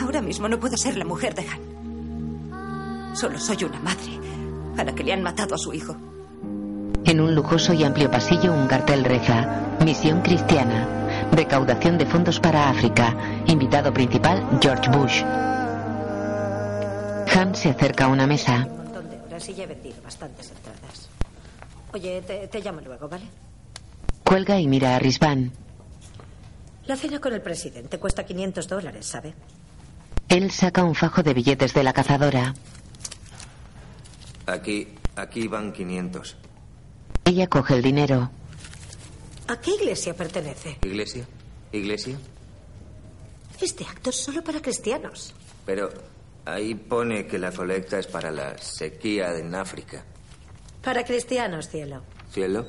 Ahora 0.00 0.22
mismo 0.22 0.48
no 0.48 0.58
puedo 0.58 0.76
ser 0.76 0.96
la 0.96 1.04
mujer 1.04 1.34
de 1.34 1.46
Han. 1.48 3.14
Solo 3.14 3.38
soy 3.38 3.64
una 3.64 3.78
madre 3.80 4.18
a 4.78 4.84
la 4.84 4.94
que 4.94 5.04
le 5.04 5.12
han 5.12 5.22
matado 5.22 5.54
a 5.54 5.58
su 5.58 5.74
hijo. 5.74 5.94
En 7.04 7.20
un 7.20 7.34
lujoso 7.34 7.74
y 7.74 7.84
amplio 7.84 8.10
pasillo, 8.10 8.54
un 8.54 8.66
cartel 8.66 9.04
reza: 9.04 9.76
Misión 9.84 10.22
Cristiana. 10.22 10.88
Recaudación 11.32 11.98
de 11.98 12.06
fondos 12.06 12.40
para 12.40 12.70
África. 12.70 13.14
Invitado 13.46 13.92
principal, 13.92 14.58
George 14.60 14.90
Bush. 14.90 15.22
Han 17.34 17.54
se 17.54 17.70
acerca 17.70 18.04
a 18.04 18.08
una 18.08 18.26
mesa. 18.26 18.66
Un 18.68 18.76
montón 18.76 19.10
de 19.10 19.18
horas 19.20 19.48
y 19.48 19.54
ya 19.54 19.64
he 19.64 19.66
vendido 19.66 19.96
bastantes 20.02 20.50
entradas. 20.50 21.08
Oye, 21.92 22.22
te, 22.22 22.48
te 22.48 22.60
llamo 22.60 22.80
luego, 22.80 23.08
¿vale? 23.08 23.24
Cuelga 24.24 24.58
y 24.58 24.66
mira 24.66 24.96
a 24.96 24.98
Risvan. 24.98 25.52
La 26.92 26.98
cena 26.98 27.22
con 27.22 27.32
el 27.32 27.40
presidente 27.40 27.98
cuesta 27.98 28.22
500 28.22 28.68
dólares, 28.68 29.06
¿sabe? 29.06 29.32
Él 30.28 30.50
saca 30.50 30.84
un 30.84 30.94
fajo 30.94 31.22
de 31.22 31.32
billetes 31.32 31.72
de 31.72 31.82
la 31.82 31.94
cazadora. 31.94 32.54
Aquí, 34.44 34.88
aquí 35.16 35.48
van 35.48 35.72
500. 35.72 36.36
Ella 37.24 37.46
coge 37.46 37.76
el 37.76 37.82
dinero. 37.82 38.30
¿A 39.48 39.58
qué 39.58 39.70
iglesia 39.70 40.14
pertenece? 40.14 40.80
¿Iglesia? 40.82 41.26
¿Iglesia? 41.72 42.18
Este 43.58 43.86
acto 43.86 44.10
es 44.10 44.16
solo 44.16 44.44
para 44.44 44.60
cristianos. 44.60 45.32
Pero 45.64 45.88
ahí 46.44 46.74
pone 46.74 47.26
que 47.26 47.38
la 47.38 47.52
colecta 47.52 48.00
es 48.00 48.06
para 48.06 48.30
la 48.30 48.58
sequía 48.58 49.34
en 49.38 49.54
África. 49.54 50.04
Para 50.82 51.06
cristianos, 51.06 51.70
cielo. 51.70 52.02
¿Cielo? 52.30 52.66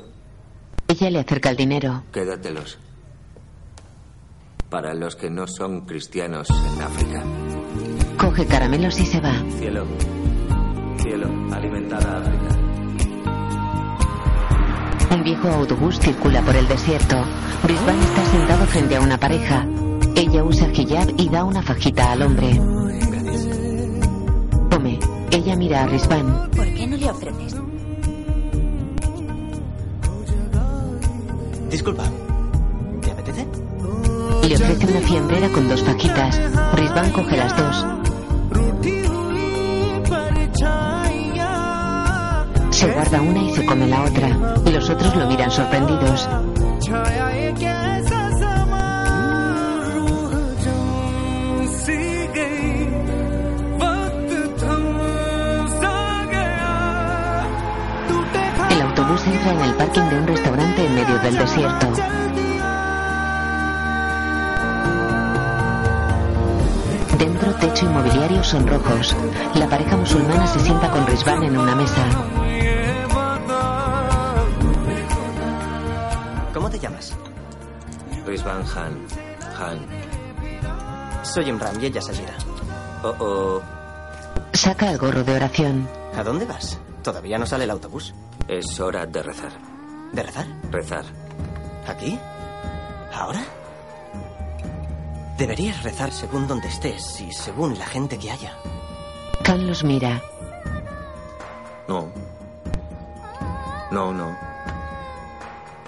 Ella 0.88 1.10
le 1.10 1.20
acerca 1.20 1.50
el 1.50 1.58
dinero. 1.58 2.06
Quédatelos. 2.14 2.80
Para 4.74 4.96
los 4.96 5.16
que 5.16 5.30
no 5.30 5.46
son 5.46 5.82
cristianos 5.82 6.48
en 6.50 6.82
África. 6.82 7.24
Coge 8.18 8.48
caramelos 8.48 9.00
y 9.00 9.06
se 9.06 9.20
va. 9.20 9.36
Cielo. 9.60 9.86
Cielo, 10.98 11.28
alimentar 11.54 12.04
a 12.04 12.18
África. 12.18 12.58
Un 15.12 15.24
viejo 15.24 15.48
autobús 15.50 16.00
circula 16.00 16.42
por 16.42 16.56
el 16.56 16.68
desierto. 16.68 17.24
Brisbane 17.62 18.02
está 18.02 18.26
sentado 18.26 18.66
frente 18.66 18.96
a 18.96 19.02
una 19.02 19.20
pareja. 19.20 19.68
Ella 20.16 20.44
usa 20.44 20.68
hijab 20.74 21.14
y 21.20 21.30
da 21.30 21.44
una 21.44 21.62
fajita 21.62 22.12
al 22.12 22.24
hombre. 22.24 22.60
Come. 24.72 25.00
Ella 25.30 25.56
mira 25.56 25.84
a 25.84 25.86
Risvan. 25.86 26.50
¿Por 26.50 26.74
qué 26.74 26.88
no 26.88 26.98
le 26.98 27.12
ofreces? 27.12 27.62
Disculpa. 31.70 32.06
Le 34.48 34.56
ofrece 34.56 34.86
una 34.88 35.00
fiambrera 35.00 35.48
con 35.50 35.70
dos 35.70 35.82
fajitas. 35.84 36.38
Risvan 36.76 37.12
coge 37.12 37.38
las 37.38 37.58
dos. 37.58 37.86
Se 42.72 42.92
guarda 42.92 43.22
una 43.22 43.42
y 43.42 43.54
se 43.54 43.66
come 43.66 43.88
la 43.88 44.04
otra. 44.04 44.28
Los 44.70 44.90
otros 44.90 45.16
lo 45.16 45.28
miran 45.28 45.50
sorprendidos. 45.50 46.28
El 58.70 58.82
autobús 58.82 59.28
entra 59.28 59.54
en 59.54 59.62
el 59.62 59.74
parking 59.76 60.02
de 60.02 60.20
un 60.20 60.28
restaurante 60.28 60.86
en 60.86 60.96
medio 60.96 61.20
del 61.20 61.38
desierto. 61.38 62.33
Dentro, 67.24 67.56
techo 67.56 67.86
y 67.86 67.88
mobiliario 67.88 68.44
son 68.44 68.68
rojos. 68.68 69.16
La 69.56 69.70
pareja 69.70 69.96
musulmana 69.96 70.46
se 70.46 70.60
sienta 70.60 70.92
con 70.92 71.08
Rizvan 71.08 71.42
en 71.44 71.58
una 71.58 71.74
mesa. 71.74 72.06
¿Cómo 76.54 76.70
te 76.70 76.80
llamas? 76.80 77.16
Rizvan 78.26 78.62
Han. 78.76 79.08
Han. 79.58 81.24
Soy 81.24 81.48
Imran 81.48 81.82
y 81.82 81.86
ella 81.86 82.02
Sajira. 82.02 82.34
Oh, 83.04 83.16
oh. 83.20 83.62
Saca 84.52 84.92
el 84.92 84.98
gorro 84.98 85.24
de 85.24 85.34
oración. 85.34 85.88
¿A 86.18 86.24
dónde 86.24 86.44
vas? 86.44 86.78
Todavía 87.04 87.38
no 87.38 87.46
sale 87.46 87.64
el 87.64 87.72
autobús. 87.72 88.14
Es 88.50 88.82
hora 88.82 89.06
de 89.06 89.24
rezar. 89.24 89.54
¿De 90.12 90.24
rezar? 90.24 90.48
Rezar. 90.70 91.06
¿Aquí? 91.88 92.20
¿Ahora? 93.14 93.46
Deberías 95.38 95.82
rezar 95.84 96.12
según 96.12 96.48
donde 96.48 96.68
estés 96.68 97.20
y 97.22 97.32
según 97.32 97.78
la 97.78 97.86
gente 97.86 98.18
que 98.18 98.32
haya. 98.32 98.56
Khan 99.44 99.68
los 99.68 99.84
mira. 99.84 100.22
No. 101.88 102.08
No, 103.92 104.14
no. 104.14 104.36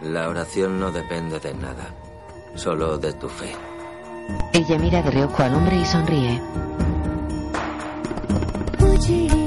La 0.01 0.29
oración 0.29 0.79
no 0.79 0.91
depende 0.91 1.39
de 1.39 1.53
nada. 1.53 1.85
Solo 2.55 2.97
de 2.97 3.13
tu 3.13 3.29
fe. 3.29 3.55
Ella 4.53 4.77
mira 4.77 5.01
de 5.01 5.11
reojo 5.11 5.43
al 5.43 5.53
hombre 5.55 5.77
y 5.77 5.85
sonríe. 5.85 6.41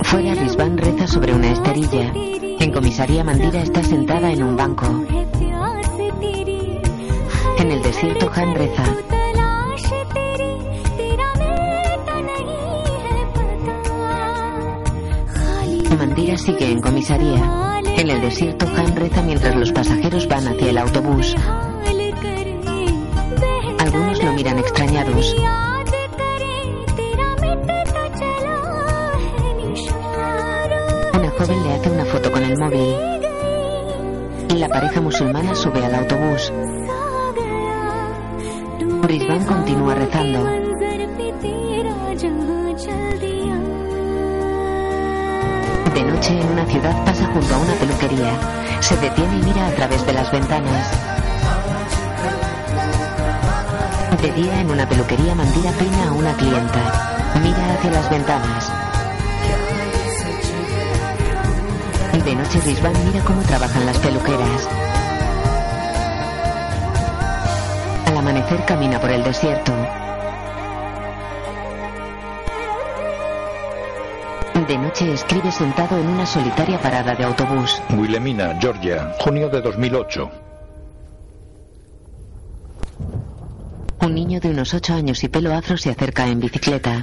Fuera, 0.05 0.35
Rizvan 0.35 0.79
reza 0.79 1.07
sobre 1.07 1.35
una 1.35 1.51
esterilla. 1.53 2.13
En 2.15 2.73
comisaría, 2.73 3.25
Mandira 3.25 3.63
está 3.63 3.83
sentada 3.83 4.31
en 4.33 4.43
un 4.43 4.57
banco. 4.57 4.87
En 7.59 7.71
el 7.71 7.83
desierto, 7.83 8.31
Han 8.35 8.55
reza. 8.55 8.85
Mandira 15.97 16.37
sigue 16.37 16.71
en 16.71 16.81
comisaría. 16.81 17.81
En 17.97 18.11
el 18.11 18.21
desierto, 18.21 18.67
Han 18.77 18.95
reza 18.95 19.23
mientras 19.23 19.57
los 19.57 19.73
pasajeros 19.73 20.29
van 20.29 20.47
hacia 20.49 20.71
el 20.71 20.79
autobús. 20.79 21.35
Algunos 23.79 24.23
lo 24.23 24.33
miran 24.33 24.59
extrañados. 24.59 25.35
Una 31.15 31.31
joven 31.31 31.63
le 31.65 31.73
hace 31.75 31.91
una 31.91 32.05
foto 32.05 32.33
con 32.33 32.43
el 32.43 32.59
móvil. 32.59 32.95
La 34.59 34.69
pareja 34.69 35.01
musulmana 35.01 35.55
sube 35.55 35.85
al 35.85 35.95
autobús. 35.95 36.53
Rizvan 39.03 39.45
continúa 39.45 39.95
rezando. 39.95 40.68
De 45.95 46.05
noche 46.05 46.39
en 46.39 46.49
una 46.51 46.67
ciudad 46.67 47.05
pasa 47.05 47.27
junto 47.33 47.55
a 47.55 47.59
una 47.59 47.75
peluquería. 47.75 48.33
Se 48.81 48.97
detiene 48.97 49.39
y 49.39 49.43
mira 49.43 49.67
a 49.67 49.71
través 49.71 50.05
de 50.07 50.13
las 50.13 50.31
ventanas. 50.31 50.91
De 54.21 54.33
día 54.33 54.61
en 54.61 54.71
una 54.71 54.89
peluquería 54.89 55.35
Mandira 55.35 55.71
peina 55.73 56.09
a 56.09 56.13
una 56.13 56.33
clienta. 56.35 57.33
Mira 57.43 57.75
hacia 57.75 57.91
las 57.91 58.11
ventanas. 58.11 58.73
De 62.25 62.35
noche 62.35 62.61
Rizvan 62.61 62.93
mira 63.07 63.25
cómo 63.25 63.41
trabajan 63.41 63.87
las 63.87 63.97
peluqueras. 63.99 64.69
Al 68.07 68.17
amanecer 68.19 68.65
camina 68.67 69.01
por 69.01 69.11
el 69.11 69.25
desierto. 69.25 69.73
De 74.69 74.77
noche 74.77 75.11
escribe 75.15 75.51
sentado 75.51 75.99
en 75.99 76.07
una 76.09 76.27
solitaria 76.27 76.79
parada 76.79 77.15
de 77.15 77.25
autobús. 77.25 77.81
Wilhelmina, 77.97 78.59
Georgia, 78.61 79.15
junio 79.19 79.49
de 79.49 79.63
2008. 79.63 80.31
Un 84.03 84.15
niño 84.15 84.39
de 84.41 84.51
unos 84.51 84.75
ocho 84.75 84.93
años 84.93 85.25
y 85.25 85.29
pelo 85.29 85.55
afro 85.55 85.79
se 85.79 85.89
acerca 85.89 86.29
en 86.29 86.41
bicicleta. 86.41 87.03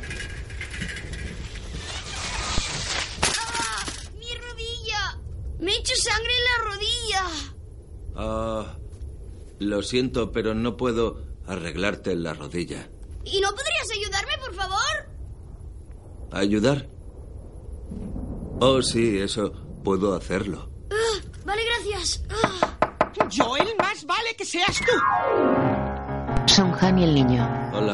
Me 5.60 5.72
he 5.72 5.78
hecho 5.80 5.96
sangre 5.96 6.34
en 6.38 6.44
la 6.44 6.70
rodilla. 6.70 7.24
Ah, 8.16 8.78
lo 9.58 9.82
siento, 9.82 10.32
pero 10.32 10.54
no 10.54 10.78
puedo 10.78 11.24
arreglarte 11.48 12.16
la 12.16 12.36
rodilla. 12.36 12.88
¿Y 13.24 13.42
no 13.42 13.50
podrías 13.50 13.90
ayudarme, 13.92 14.38
por 14.38 14.54
favor? 14.54 15.10
¿Ayudar? 16.32 16.95
Oh, 18.60 18.82
sí, 18.82 19.18
eso 19.20 19.52
puedo 19.84 20.16
hacerlo. 20.16 20.70
Ah, 20.92 21.22
vale, 21.46 21.62
gracias. 21.66 22.24
Ah. 22.30 22.72
Joel, 23.36 23.68
más 23.80 24.06
vale 24.06 24.36
que 24.38 24.46
seas 24.46 24.78
tú. 24.80 26.54
Son 26.54 26.74
Han 26.80 27.00
y 27.00 27.04
el 27.04 27.14
niño. 27.16 27.72
Hola. 27.74 27.94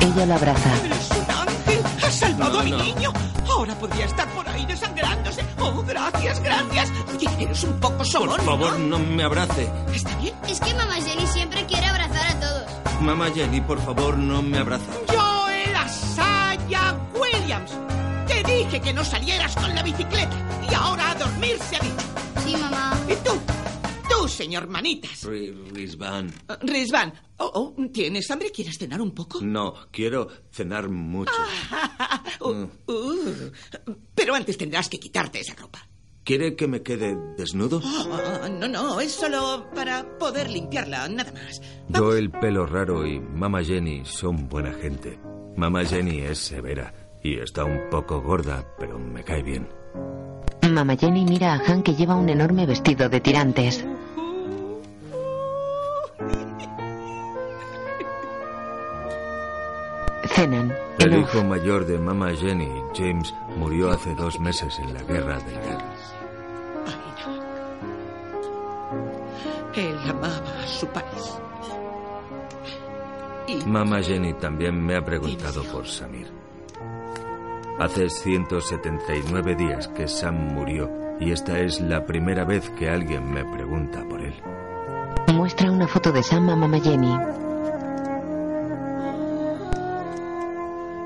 Ella 0.00 0.26
lo 0.26 0.34
abraza. 0.34 0.70
¡Eres 0.84 1.10
un 1.10 1.30
ángel! 1.34 1.80
¡Has 2.04 2.14
salvado 2.18 2.52
No, 2.54 2.58
a 2.60 2.62
mi 2.64 2.70
no. 2.72 2.78
niño! 2.78 3.12
Ahora 3.50 3.74
podría 3.78 4.04
estar 4.06 4.28
por 4.34 4.48
ahí 4.48 4.64
desangrándose. 4.66 5.44
¡Oh, 5.58 5.82
gracias, 5.86 6.40
gracias! 6.42 6.92
Oye, 7.14 7.28
eres 7.44 7.64
un 7.64 7.80
poco 7.80 8.04
somón, 8.04 8.28
Por 8.36 8.40
favor, 8.42 8.78
no 8.78 8.98
me 8.98 9.22
abrace. 9.24 9.70
¿Está 9.92 10.14
bien? 10.18 10.34
Es 10.48 10.60
que 10.60 10.74
mamá 10.74 10.94
Jenny 10.94 11.26
siempre 11.26 11.64
quiere 11.66 11.86
abrazar 11.86 12.26
a 12.36 12.40
todos. 12.40 13.00
Mamá 13.00 13.26
Jenny, 13.34 13.60
por 13.60 13.78
favor, 13.80 14.16
no 14.16 14.42
me 14.42 14.58
abraza. 14.58 14.84
Joel 15.08 15.27
dije 18.64 18.80
que 18.80 18.92
no 18.92 19.04
salieras 19.04 19.54
con 19.56 19.74
la 19.74 19.82
bicicleta. 19.82 20.36
Y 20.70 20.74
ahora 20.74 21.10
a 21.10 21.14
dormir 21.14 21.56
se 21.60 21.76
ha 21.76 21.80
dicho. 21.80 22.06
Sí, 22.44 22.56
mamá. 22.56 22.98
¿Y 23.08 23.14
tú? 23.24 23.32
Tú, 24.08 24.26
señor 24.28 24.66
Manitas. 24.68 25.24
Ri- 25.24 25.54
Rizvan. 25.72 26.32
Uh, 26.48 26.66
Rizvan. 26.66 27.12
Oh, 27.38 27.50
oh, 27.54 27.86
¿tienes 27.92 28.30
hambre? 28.30 28.50
¿Quieres 28.50 28.78
cenar 28.78 29.00
un 29.00 29.12
poco? 29.12 29.40
No, 29.42 29.74
quiero 29.90 30.28
cenar 30.50 30.88
mucho. 30.88 31.32
Uh, 32.40 32.66
uh, 32.86 33.50
pero 34.14 34.34
antes 34.34 34.56
tendrás 34.56 34.88
que 34.88 34.98
quitarte 34.98 35.40
esa 35.40 35.54
ropa. 35.56 35.80
¿Quiere 36.24 36.54
que 36.54 36.68
me 36.68 36.82
quede 36.82 37.16
desnudo? 37.36 37.80
Ah, 37.84 38.48
no, 38.48 38.68
no, 38.68 39.00
es 39.00 39.12
solo 39.12 39.66
para 39.74 40.16
poder 40.18 40.48
limpiarla, 40.48 41.08
nada 41.08 41.32
más. 41.32 41.60
Yo 41.88 42.14
el 42.14 42.30
pelo 42.30 42.64
raro 42.64 43.04
y 43.06 43.18
Mamá 43.18 43.64
Jenny 43.64 44.04
son 44.04 44.48
buena 44.48 44.72
gente. 44.72 45.18
Mamá 45.56 45.84
Jenny 45.84 46.20
es 46.20 46.38
severa 46.38 46.94
y 47.28 47.38
está 47.40 47.64
un 47.64 47.90
poco 47.90 48.22
gorda, 48.22 48.64
pero 48.78 48.98
me 48.98 49.22
cae 49.22 49.42
bien. 49.42 49.68
Mama 50.70 50.96
Jenny 50.96 51.24
mira 51.24 51.54
a 51.54 51.60
Han 51.66 51.82
que 51.82 51.94
lleva 51.94 52.14
un 52.14 52.28
enorme 52.28 52.64
vestido 52.64 53.08
de 53.08 53.20
tirantes. 53.20 53.84
Cenan. 60.24 60.72
El 60.98 61.18
hijo 61.18 61.42
mayor 61.44 61.84
de 61.86 61.98
Mamá 61.98 62.34
Jenny, 62.34 62.70
James, 62.94 63.34
murió 63.56 63.90
hace 63.90 64.14
dos 64.14 64.38
meses 64.40 64.78
en 64.78 64.94
la 64.94 65.02
guerra 65.02 65.38
de 65.40 65.52
Irak. 65.52 65.84
Él 69.74 69.98
amaba 70.08 70.62
a 70.62 70.66
su 70.66 70.86
país. 70.88 71.40
Y 73.46 73.64
Mamá 73.66 74.02
Jenny 74.02 74.34
también 74.34 74.84
me 74.84 74.96
ha 74.96 75.04
preguntado 75.04 75.62
por 75.64 75.86
Samir. 75.86 76.37
Hace 77.78 78.10
179 78.10 79.54
días 79.54 79.86
que 79.88 80.08
Sam 80.08 80.34
murió 80.52 80.90
y 81.20 81.30
esta 81.30 81.60
es 81.60 81.80
la 81.80 82.04
primera 82.06 82.44
vez 82.44 82.68
que 82.70 82.90
alguien 82.90 83.30
me 83.30 83.44
pregunta 83.44 84.04
por 84.08 84.20
él. 84.20 84.34
Muestra 85.32 85.70
una 85.70 85.86
foto 85.86 86.10
de 86.10 86.20
Sam 86.22 86.50
a 86.50 86.56
Mama 86.56 86.80
Jenny. 86.80 87.16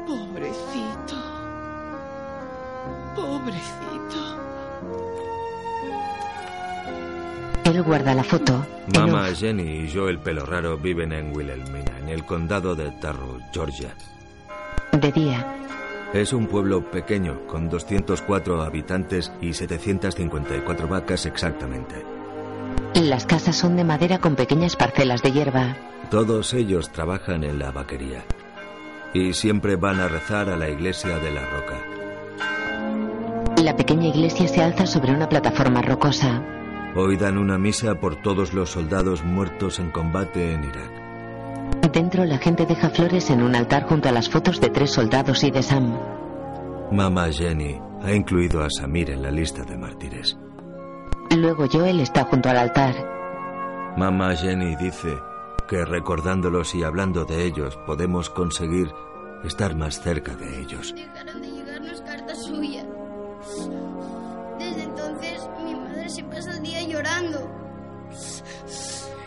Pobrecito. 0.06 1.16
Pobrecito. 3.14 4.20
Él 7.64 7.82
guarda 7.82 8.14
la 8.14 8.24
foto. 8.24 8.64
En 8.94 9.00
Mamá 9.00 9.28
off, 9.28 9.38
Jenny 9.38 9.80
y 9.84 9.88
yo, 9.88 10.08
el 10.08 10.18
pelo 10.20 10.46
raro, 10.46 10.78
viven 10.78 11.12
en 11.12 11.36
Wilhelmina, 11.36 11.98
en 11.98 12.08
el 12.08 12.24
condado 12.24 12.74
de 12.74 12.90
Tarru, 12.92 13.40
Georgia. 13.52 13.94
de 14.92 15.12
día. 15.12 15.61
Es 16.12 16.34
un 16.34 16.46
pueblo 16.46 16.90
pequeño, 16.90 17.46
con 17.46 17.70
204 17.70 18.62
habitantes 18.62 19.32
y 19.40 19.54
754 19.54 20.86
vacas 20.86 21.24
exactamente. 21.24 22.04
Las 22.94 23.24
casas 23.24 23.56
son 23.56 23.76
de 23.76 23.84
madera 23.84 24.18
con 24.18 24.36
pequeñas 24.36 24.76
parcelas 24.76 25.22
de 25.22 25.32
hierba. 25.32 25.74
Todos 26.10 26.52
ellos 26.52 26.90
trabajan 26.90 27.44
en 27.44 27.58
la 27.58 27.70
vaquería. 27.70 28.24
Y 29.14 29.32
siempre 29.32 29.76
van 29.76 30.00
a 30.00 30.08
rezar 30.08 30.50
a 30.50 30.56
la 30.58 30.68
iglesia 30.68 31.18
de 31.18 31.32
la 31.32 31.46
roca. 31.46 31.78
La 33.62 33.74
pequeña 33.74 34.08
iglesia 34.08 34.48
se 34.48 34.62
alza 34.62 34.86
sobre 34.86 35.12
una 35.12 35.30
plataforma 35.30 35.80
rocosa. 35.80 36.42
Hoy 36.94 37.16
dan 37.16 37.38
una 37.38 37.56
misa 37.56 37.94
por 37.94 38.16
todos 38.16 38.52
los 38.52 38.68
soldados 38.68 39.24
muertos 39.24 39.78
en 39.78 39.90
combate 39.90 40.52
en 40.52 40.64
Irak. 40.64 41.01
Dentro 41.90 42.24
la 42.24 42.38
gente 42.38 42.64
deja 42.64 42.90
flores 42.90 43.28
en 43.30 43.42
un 43.42 43.54
altar 43.54 43.84
junto 43.84 44.08
a 44.08 44.12
las 44.12 44.28
fotos 44.28 44.60
de 44.60 44.70
tres 44.70 44.90
soldados 44.92 45.42
y 45.44 45.50
de 45.50 45.62
Sam. 45.62 45.98
Mamá 46.90 47.30
Jenny 47.30 47.80
ha 48.02 48.12
incluido 48.12 48.62
a 48.62 48.68
Samir 48.70 49.10
en 49.10 49.22
la 49.22 49.30
lista 49.30 49.62
de 49.64 49.76
mártires. 49.76 50.38
Luego 51.36 51.66
Joel 51.70 52.00
está 52.00 52.24
junto 52.24 52.48
al 52.48 52.58
altar. 52.58 52.94
Mamá 53.96 54.34
Jenny 54.36 54.76
dice 54.76 55.16
que 55.68 55.84
recordándolos 55.84 56.74
y 56.74 56.82
hablando 56.82 57.24
de 57.24 57.44
ellos 57.44 57.78
podemos 57.86 58.30
conseguir 58.30 58.92
estar 59.44 59.74
más 59.74 60.00
cerca 60.00 60.34
de 60.34 60.60
ellos. 60.60 60.94
Dejaron 60.94 61.42
de 61.42 61.50
llegarnos 61.50 62.00
cartas 62.02 62.44
suyas. 62.44 62.86
Desde 64.58 64.82
entonces 64.82 65.48
mi 65.64 65.74
madre 65.74 66.08
se 66.08 66.22
pasa 66.24 66.52
el 66.52 66.62
día 66.62 66.82
llorando. 66.82 67.50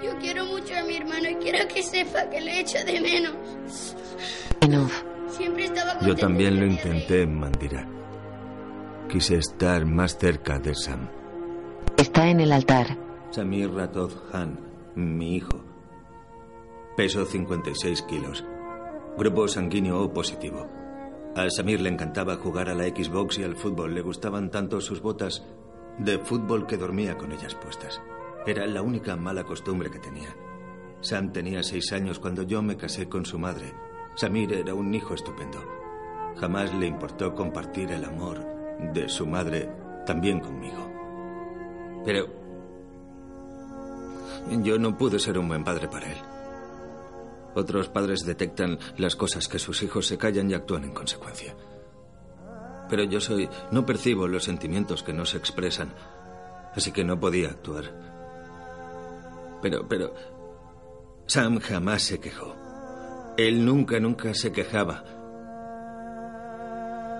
Yo 0.03 0.17
quiero 0.19 0.45
mucho 0.45 0.75
a 0.75 0.83
mi 0.83 0.97
hermano 0.97 1.29
y 1.29 1.35
quiero 1.35 1.67
que 1.67 1.81
sepa 1.81 2.29
que 2.29 2.41
le 2.41 2.59
echo 2.59 2.77
de 2.85 2.99
menos. 3.01 3.95
Enough. 4.61 4.91
Siempre 5.29 5.65
estaba 5.65 5.99
Yo 6.01 6.15
también 6.15 6.59
lo 6.59 6.65
intenté, 6.65 7.25
Mandira. 7.25 7.87
Quise 9.09 9.37
estar 9.37 9.85
más 9.85 10.17
cerca 10.17 10.59
de 10.59 10.73
Sam. 10.75 11.09
Está 11.97 12.27
en 12.27 12.39
el 12.41 12.51
altar. 12.51 12.97
Samir 13.31 13.71
Ratov 13.71 14.11
Han, 14.33 14.59
mi 14.95 15.35
hijo. 15.35 15.63
Peso 16.95 17.25
56 17.25 18.01
kilos. 18.03 18.45
Grupo 19.17 19.47
sanguíneo 19.47 20.01
O 20.01 20.13
positivo. 20.13 20.67
A 21.35 21.49
Samir 21.49 21.81
le 21.81 21.89
encantaba 21.89 22.37
jugar 22.37 22.69
a 22.69 22.75
la 22.75 22.85
Xbox 22.85 23.39
y 23.39 23.43
al 23.43 23.55
fútbol. 23.57 23.93
Le 23.93 24.01
gustaban 24.01 24.51
tanto 24.51 24.79
sus 24.79 25.01
botas 25.01 25.45
de 25.97 26.17
fútbol 26.19 26.65
que 26.65 26.77
dormía 26.77 27.17
con 27.17 27.31
ellas 27.31 27.55
puestas. 27.55 28.01
Era 28.45 28.67
la 28.67 28.81
única 28.81 29.15
mala 29.15 29.43
costumbre 29.43 29.89
que 29.89 29.99
tenía. 29.99 30.35
Sam 31.01 31.31
tenía 31.31 31.63
seis 31.63 31.91
años 31.93 32.19
cuando 32.19 32.43
yo 32.43 32.61
me 32.61 32.77
casé 32.77 33.09
con 33.09 33.25
su 33.25 33.39
madre. 33.39 33.73
Samir 34.15 34.53
era 34.53 34.73
un 34.73 34.93
hijo 34.93 35.13
estupendo. 35.13 35.63
Jamás 36.37 36.73
le 36.73 36.87
importó 36.87 37.33
compartir 37.33 37.91
el 37.91 38.05
amor 38.05 38.45
de 38.93 39.09
su 39.09 39.25
madre 39.25 39.69
también 40.05 40.39
conmigo. 40.39 40.91
Pero 42.05 42.27
yo 44.63 44.77
no 44.77 44.97
pude 44.97 45.19
ser 45.19 45.39
un 45.39 45.47
buen 45.47 45.63
padre 45.63 45.87
para 45.87 46.11
él. 46.11 46.17
Otros 47.55 47.89
padres 47.89 48.25
detectan 48.25 48.77
las 48.97 49.15
cosas 49.15 49.47
que 49.47 49.59
sus 49.59 49.81
hijos 49.81 50.05
se 50.07 50.17
callan 50.17 50.51
y 50.51 50.53
actúan 50.53 50.83
en 50.83 50.93
consecuencia. 50.93 51.55
Pero 52.89 53.05
yo 53.05 53.19
soy... 53.19 53.49
no 53.71 53.85
percibo 53.85 54.27
los 54.27 54.43
sentimientos 54.43 55.01
que 55.01 55.13
no 55.13 55.25
se 55.25 55.37
expresan, 55.37 55.93
así 56.75 56.91
que 56.91 57.03
no 57.03 57.19
podía 57.19 57.49
actuar. 57.49 58.04
Pero, 59.65 59.87
pero... 59.87 60.13
Sam 61.25 61.59
jamás 61.59 62.03
se 62.03 62.19
quejó. 62.19 62.55
Él 63.35 63.65
nunca, 63.65 63.99
nunca 63.99 64.31
se 64.35 64.51
quejaba. 64.51 65.03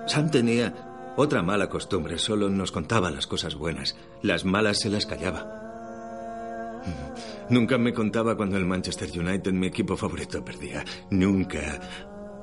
Sam 0.06 0.30
tenía 0.30 1.12
otra 1.16 1.42
mala 1.42 1.68
costumbre, 1.68 2.18
solo 2.18 2.48
nos 2.48 2.70
contaba 2.70 3.10
las 3.10 3.26
cosas 3.26 3.56
buenas. 3.56 3.96
Las 4.22 4.44
malas 4.44 4.78
se 4.78 4.90
las 4.90 5.06
callaba. 5.06 6.82
Nunca 7.50 7.78
me 7.78 7.92
contaba 7.92 8.36
cuando 8.36 8.56
el 8.58 8.64
Manchester 8.64 9.10
United, 9.18 9.52
mi 9.52 9.66
equipo 9.66 9.96
favorito, 9.96 10.44
perdía. 10.44 10.84
Nunca. 11.10 11.80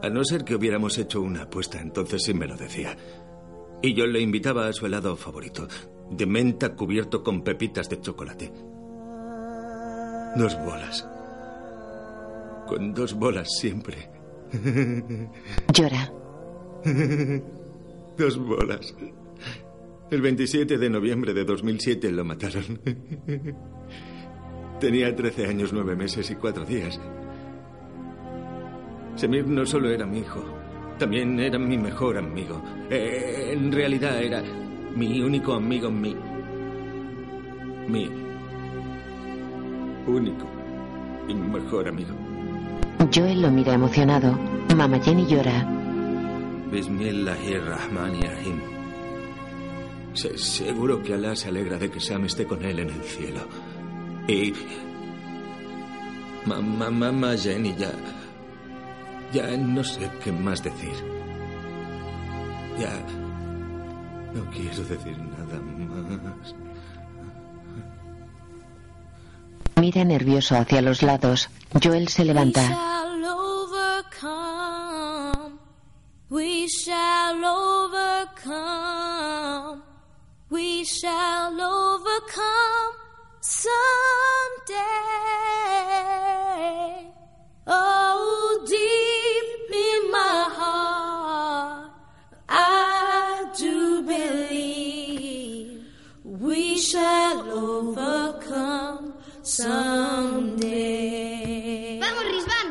A 0.02 0.10
no 0.10 0.26
ser 0.26 0.44
que 0.44 0.56
hubiéramos 0.56 0.98
hecho 0.98 1.22
una 1.22 1.44
apuesta, 1.44 1.80
entonces 1.80 2.24
sí 2.26 2.34
me 2.34 2.46
lo 2.46 2.58
decía. 2.58 2.98
Y 3.82 3.94
yo 3.94 4.06
le 4.06 4.20
invitaba 4.20 4.68
a 4.68 4.74
su 4.74 4.86
helado 4.86 5.16
favorito, 5.16 5.66
de 6.12 6.26
menta 6.26 6.76
cubierto 6.76 7.24
con 7.24 7.42
pepitas 7.42 7.88
de 7.88 8.02
chocolate. 8.02 8.73
Dos 10.36 10.58
bolas. 10.64 11.08
Con 12.68 12.94
dos 12.94 13.14
bolas 13.14 13.48
siempre. 13.60 14.10
Llora. 15.74 16.12
Dos 18.18 18.38
bolas. 18.38 18.96
El 20.12 20.22
27 20.22 20.78
de 20.78 20.90
noviembre 20.90 21.34
de 21.34 21.44
2007 21.44 22.12
lo 22.12 22.24
mataron. 22.24 22.80
Tenía 24.80 25.16
13 25.16 25.48
años, 25.48 25.72
9 25.74 25.96
meses 25.96 26.30
y 26.30 26.36
4 26.36 26.66
días. 26.66 27.00
Semir 29.16 29.48
no 29.48 29.66
solo 29.66 29.90
era 29.90 30.06
mi 30.06 30.20
hijo, 30.20 30.44
también 31.00 31.40
era 31.40 31.58
mi 31.58 31.78
mejor 31.78 32.18
amigo. 32.18 32.62
Eh, 32.90 33.52
en 33.54 33.72
realidad 33.72 34.22
era 34.22 34.44
mi 34.96 35.22
único 35.22 35.54
amigo, 35.54 35.90
mi. 35.90 36.16
Mi. 37.88 38.23
Único 40.08 40.46
y 41.28 41.34
mejor 41.34 41.88
amigo. 41.88 42.14
Joel 43.14 43.42
lo 43.42 43.52
mira 43.52 43.74
emocionado. 43.74 44.38
Mama 44.76 45.00
Jenny 45.00 45.26
llora. 45.28 45.66
Bismillahirrahmanirrahim. 46.72 48.60
Se- 50.14 50.38
Seguro 50.38 51.02
que 51.04 51.14
Alá 51.14 51.36
se 51.36 51.50
alegra 51.50 51.78
de 51.78 51.90
que 51.90 52.00
Sam 52.00 52.26
esté 52.26 52.46
con 52.46 52.64
él 52.64 52.80
en 52.80 52.90
el 52.90 53.04
cielo. 53.04 53.42
Y. 54.28 54.54
Mamá, 56.46 56.90
mamá, 56.90 57.36
Jenny, 57.38 57.74
ya. 57.76 57.92
Ya 59.34 59.56
no 59.58 59.84
sé 59.84 60.10
qué 60.24 60.32
más 60.32 60.64
decir. 60.64 60.94
Ya. 62.80 62.94
No 64.36 64.44
quiero 64.52 64.84
decir 64.84 65.18
nada 65.18 65.62
más. 65.62 66.56
Mira 69.84 70.06
nervioso 70.06 70.56
hacia 70.56 70.82
los 70.82 71.02
lados. 71.02 71.50
Joel 71.84 72.08
se 72.08 72.24
levanta. 72.24 72.62
We 76.30 76.70
shall 76.70 77.44
overcome. 77.44 78.64
We 80.50 80.86
shall 80.86 81.60
overcome 81.60 82.96
someday. 83.42 83.74
Oh, 87.68 88.64
deep 88.66 89.70
in 89.70 90.12
my 90.14 90.48
heart, 90.60 91.92
I 92.48 93.52
do 93.60 94.02
believe 94.04 95.84
we 96.24 96.78
shall 96.80 97.52
overcome 97.52 99.13
someday. 99.53 100.89
¡Vamos, 102.01 102.25
Risvan! 102.35 102.67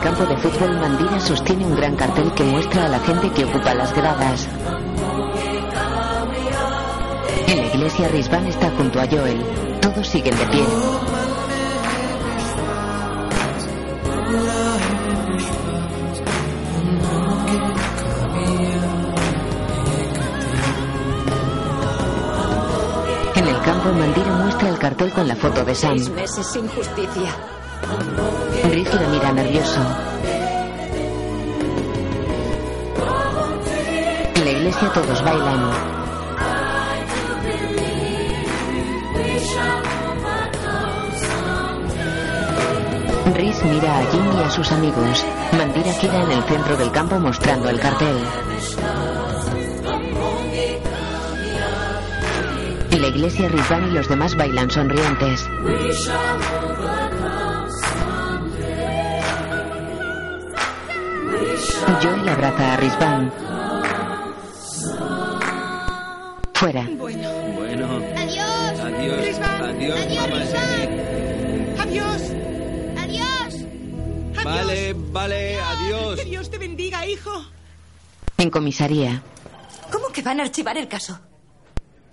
El 0.00 0.04
campo 0.04 0.24
de 0.24 0.36
fútbol, 0.38 0.78
Mandira 0.80 1.20
sostiene 1.20 1.66
un 1.66 1.76
gran 1.76 1.94
cartel 1.94 2.32
que 2.32 2.42
muestra 2.44 2.86
a 2.86 2.88
la 2.88 2.98
gente 3.00 3.30
que 3.30 3.44
ocupa 3.44 3.74
las 3.74 3.94
gradas. 3.94 4.48
En 7.46 7.58
la 7.58 7.66
iglesia, 7.66 8.08
Risvan 8.08 8.46
está 8.46 8.70
junto 8.70 8.98
a 8.98 9.06
Joel. 9.06 9.44
Todos 9.82 10.06
siguen 10.06 10.36
de 10.38 10.46
pie. 10.46 10.64
En 23.36 23.48
el 23.48 23.60
campo, 23.60 23.92
Mandira 23.92 24.32
muestra 24.32 24.68
el 24.70 24.78
cartel 24.78 25.12
con 25.12 25.28
la 25.28 25.36
foto 25.36 25.64
de 25.64 25.74
Sam. 25.74 25.98
Riz 28.70 28.94
lo 28.94 29.08
mira 29.08 29.32
nervioso. 29.32 29.80
En 34.34 34.44
la 34.44 34.50
iglesia 34.50 34.92
todos 34.92 35.22
bailan. 35.24 36.00
Rhys 43.34 43.64
mira 43.64 43.98
a 43.98 44.02
Jim 44.10 44.24
y 44.38 44.42
a 44.42 44.50
sus 44.50 44.72
amigos. 44.72 45.24
Mandira 45.56 45.92
gira 45.94 46.22
en 46.22 46.32
el 46.32 46.42
centro 46.44 46.76
del 46.76 46.90
campo 46.90 47.18
mostrando 47.18 47.70
el 47.70 47.80
cartel. 47.80 48.16
En 52.90 53.02
la 53.02 53.08
iglesia 53.08 53.48
Rizvan 53.48 53.88
y 53.88 53.92
los 53.92 54.08
demás 54.08 54.36
bailan 54.36 54.70
sonrientes. 54.70 55.48
Joel 61.98 62.28
abraza 62.28 62.74
a 62.74 62.76
Rizvan. 62.76 63.32
Fuera. 66.54 66.88
Bueno. 66.96 67.30
Bueno. 67.56 67.86
Adiós. 68.16 68.80
Adiós. 68.80 69.24
Rizvan. 69.24 69.62
Adiós, 69.62 70.00
Adiós, 70.00 70.20
mamá 70.20 70.36
Rizvan. 70.36 71.80
Adiós. 71.80 72.22
Adiós. 72.98 74.44
Vale, 74.44 74.92
vale, 74.94 75.60
adiós. 75.60 76.18
Que 76.18 76.24
Dios 76.24 76.50
te 76.50 76.58
bendiga, 76.58 77.06
hijo. 77.06 77.32
En 78.38 78.50
comisaría. 78.50 79.22
¿Cómo 79.90 80.08
que 80.08 80.22
van 80.22 80.40
a 80.40 80.44
archivar 80.44 80.76
el 80.76 80.88
caso? 80.88 81.18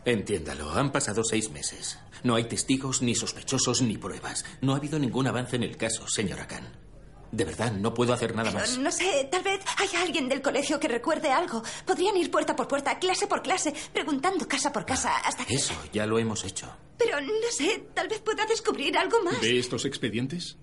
Entiéndalo, 0.05 0.71
han 0.71 0.91
pasado 0.91 1.23
seis 1.23 1.51
meses. 1.51 1.99
No 2.23 2.35
hay 2.35 2.45
testigos, 2.45 3.01
ni 3.01 3.13
sospechosos, 3.15 3.81
ni 3.81 3.97
pruebas. 3.97 4.45
No 4.61 4.73
ha 4.73 4.77
habido 4.77 4.97
ningún 4.97 5.27
avance 5.27 5.57
en 5.57 5.63
el 5.63 5.77
caso, 5.77 6.07
señora 6.07 6.47
Khan. 6.47 6.86
De 7.31 7.43
verdad, 7.43 7.71
no 7.73 7.93
puedo 7.93 8.13
hacer 8.13 8.33
nada 8.35 8.49
Pero 8.51 8.61
más. 8.61 8.77
no 8.77 8.89
sé, 8.91 9.27
tal 9.29 9.43
vez 9.43 9.59
haya 9.77 10.01
alguien 10.01 10.29
del 10.29 10.41
colegio 10.41 10.79
que 10.79 10.87
recuerde 10.87 11.29
algo. 11.29 11.61
Podrían 11.85 12.15
ir 12.15 12.31
puerta 12.31 12.55
por 12.55 12.67
puerta, 12.67 12.97
clase 12.99 13.27
por 13.27 13.41
clase, 13.41 13.73
preguntando 13.91 14.47
casa 14.47 14.71
por 14.71 14.85
casa 14.85 15.17
hasta 15.17 15.45
que... 15.45 15.55
Eso, 15.55 15.73
ya 15.91 16.05
lo 16.05 16.19
hemos 16.19 16.45
hecho. 16.45 16.67
Pero 16.97 17.19
no 17.19 17.27
sé, 17.51 17.85
tal 17.93 18.07
vez 18.07 18.19
pueda 18.21 18.45
descubrir 18.45 18.97
algo 18.97 19.21
más. 19.23 19.41
¿Ve 19.41 19.59
estos 19.59 19.83
expedientes? 19.85 20.57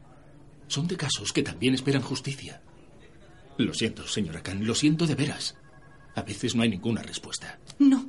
Son 0.66 0.86
de 0.86 0.96
casos 0.96 1.32
que 1.32 1.42
también 1.42 1.74
esperan 1.74 2.02
justicia. 2.02 2.62
Lo 3.58 3.74
siento, 3.74 4.06
señora 4.08 4.42
Khan, 4.42 4.66
lo 4.66 4.74
siento 4.74 5.06
de 5.06 5.14
veras. 5.14 5.56
A 6.14 6.22
veces 6.22 6.54
no 6.54 6.62
hay 6.62 6.70
ninguna 6.70 7.02
respuesta. 7.02 7.58
No. 7.78 8.06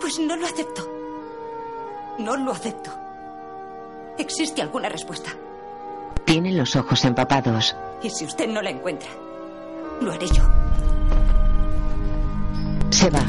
Pues 0.00 0.18
no 0.18 0.36
lo 0.36 0.46
acepto. 0.46 0.86
No 2.18 2.36
lo 2.36 2.52
acepto. 2.52 2.92
¿Existe 4.18 4.60
alguna 4.62 4.88
respuesta? 4.88 5.34
Tienen 6.24 6.56
los 6.56 6.76
ojos 6.76 7.04
empapados. 7.04 7.76
Y 8.02 8.10
si 8.10 8.24
usted 8.24 8.48
no 8.48 8.62
la 8.62 8.70
encuentra, 8.70 9.08
lo 10.00 10.12
haré 10.12 10.26
yo. 10.28 10.42
Se 12.90 13.10
va. 13.10 13.20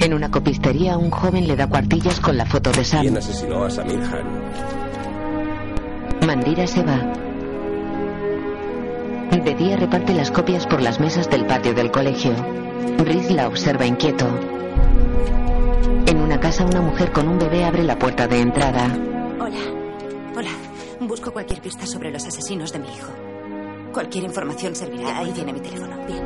En 0.00 0.14
una 0.14 0.30
copistería, 0.30 0.96
un 0.96 1.10
joven 1.10 1.46
le 1.46 1.56
da 1.56 1.66
cuartillas 1.66 2.20
con 2.20 2.36
la 2.36 2.46
foto 2.46 2.72
de 2.72 2.84
Sam. 2.84 3.02
¿Quién 3.02 3.18
asesinó 3.18 3.64
a 3.64 3.70
Samir 3.70 4.00
Khan? 4.00 4.24
Mandira 6.26 6.66
se 6.66 6.82
va. 6.82 6.98
De 9.30 9.54
día 9.54 9.76
reparte 9.76 10.12
las 10.12 10.30
copias 10.30 10.66
por 10.66 10.82
las 10.82 11.00
mesas 11.00 11.30
del 11.30 11.46
patio 11.46 11.72
del 11.74 11.90
colegio. 11.90 12.32
Rhys 12.98 13.30
la 13.30 13.46
observa 13.46 13.86
inquieto. 13.86 14.26
En 16.06 16.18
una 16.20 16.40
casa, 16.40 16.64
una 16.64 16.80
mujer 16.80 17.12
con 17.12 17.28
un 17.28 17.38
bebé 17.38 17.64
abre 17.64 17.84
la 17.84 17.98
puerta 17.98 18.26
de 18.26 18.40
entrada. 18.40 18.86
Hola. 19.38 19.58
Hola. 20.36 20.50
Busco 21.10 21.32
cualquier 21.32 21.60
pista 21.60 21.84
sobre 21.86 22.12
los 22.12 22.24
asesinos 22.24 22.72
de 22.72 22.78
mi 22.78 22.86
hijo. 22.86 23.10
Cualquier 23.92 24.22
información 24.22 24.76
servirá. 24.76 25.18
Ahí 25.18 25.32
tiene 25.32 25.52
mi 25.52 25.58
teléfono. 25.58 25.96
Bien. 26.06 26.22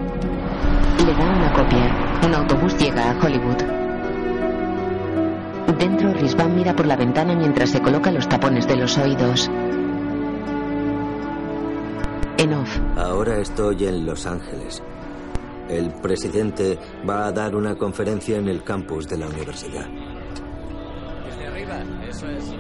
Le 1.07 1.15
da 1.15 1.25
una 1.25 1.53
copia. 1.55 2.21
Un 2.27 2.35
autobús 2.35 2.77
llega 2.77 3.11
a 3.11 3.19
Hollywood. 3.19 3.63
Dentro, 5.79 6.13
Risvan 6.13 6.55
mira 6.55 6.77
por 6.77 6.85
la 6.85 6.97
ventana 6.97 7.35
mientras 7.35 7.71
se 7.71 7.81
coloca 7.81 8.11
los 8.11 8.29
tapones 8.29 8.69
de 8.69 8.77
los 8.77 8.99
oídos. 8.99 9.51
En 12.37 12.53
off, 12.53 12.79
Ahora 12.99 13.39
estoy 13.39 13.87
en 13.87 14.05
Los 14.05 14.27
Ángeles. 14.27 14.83
El 15.67 15.95
presidente 15.95 16.79
va 17.09 17.29
a 17.29 17.33
dar 17.33 17.57
una 17.57 17.75
conferencia 17.77 18.37
en 18.37 18.49
el 18.49 18.63
campus 18.63 19.09
de 19.09 19.17
la 19.17 19.29
universidad. 19.29 19.87
Desde 21.25 21.47
arriba, 21.47 21.83
eso 22.07 22.29
es. 22.29 22.55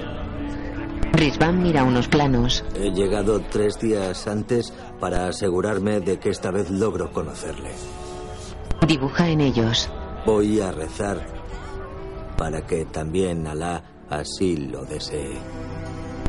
Risvan 1.14 1.62
mira 1.62 1.84
unos 1.84 2.08
planos. 2.08 2.64
He 2.74 2.90
llegado 2.90 3.40
tres 3.40 3.78
días 3.78 4.26
antes 4.26 4.72
para 4.98 5.28
asegurarme 5.28 6.00
de 6.00 6.18
que 6.18 6.30
esta 6.30 6.50
vez 6.50 6.70
logro 6.70 7.12
conocerle. 7.12 7.70
Dibuja 8.86 9.28
en 9.28 9.40
ellos. 9.40 9.88
Voy 10.26 10.60
a 10.60 10.72
rezar 10.72 11.24
para 12.36 12.66
que 12.66 12.84
también 12.86 13.46
Alá 13.46 13.84
así 14.10 14.56
lo 14.56 14.84
desee. 14.84 15.38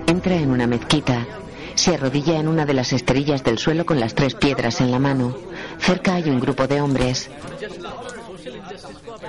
Entra 0.06 0.36
en 0.36 0.52
una 0.52 0.68
mezquita. 0.68 1.26
Se 1.74 1.96
arrodilla 1.96 2.40
en 2.40 2.48
una 2.48 2.66
de 2.66 2.76
las 2.76 2.94
esterillas 2.94 3.44
del 3.44 3.58
suelo 3.58 3.86
con 3.86 4.00
las 4.00 4.14
tres 4.14 4.36
piedras 4.36 4.82
en 4.82 4.92
la 4.92 5.00
mano. 5.00 5.36
Cerca 5.80 6.14
hay 6.16 6.30
un 6.30 6.40
grupo 6.40 6.68
de 6.68 6.80
hombres. 6.80 7.30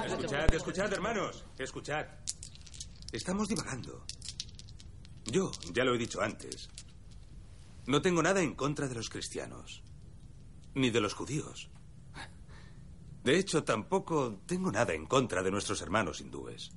Escuchad, 0.05 0.55
escuchad, 0.55 0.93
hermanos. 0.93 1.45
Escuchad. 1.59 2.05
Estamos 3.11 3.49
divagando. 3.49 4.05
Yo, 5.27 5.51
ya 5.73 5.85
lo 5.85 5.95
he 5.95 5.99
dicho 5.99 6.23
antes, 6.23 6.69
no 7.87 8.01
tengo 8.01 8.23
nada 8.23 8.43
en 8.43 8.55
contra 8.55 8.89
de 8.89 8.95
los 8.95 9.11
cristianos, 9.11 9.83
ni 10.75 10.91
de 10.91 11.01
los 11.01 11.15
judíos. 11.15 11.71
De 13.25 13.39
hecho, 13.39 13.65
tampoco 13.65 14.41
tengo 14.47 14.71
nada 14.71 14.95
en 14.95 15.07
contra 15.07 15.43
de 15.43 15.51
nuestros 15.51 15.83
hermanos 15.83 16.21
hindúes. 16.21 16.71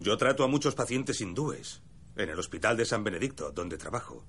Yo 0.00 0.16
trato 0.18 0.44
a 0.44 0.48
muchos 0.48 0.74
pacientes 0.74 1.20
hindúes 1.20 1.82
en 2.16 2.28
el 2.28 2.38
hospital 2.38 2.76
de 2.76 2.84
San 2.84 3.04
Benedicto, 3.04 3.52
donde 3.52 3.78
trabajo. 3.78 4.24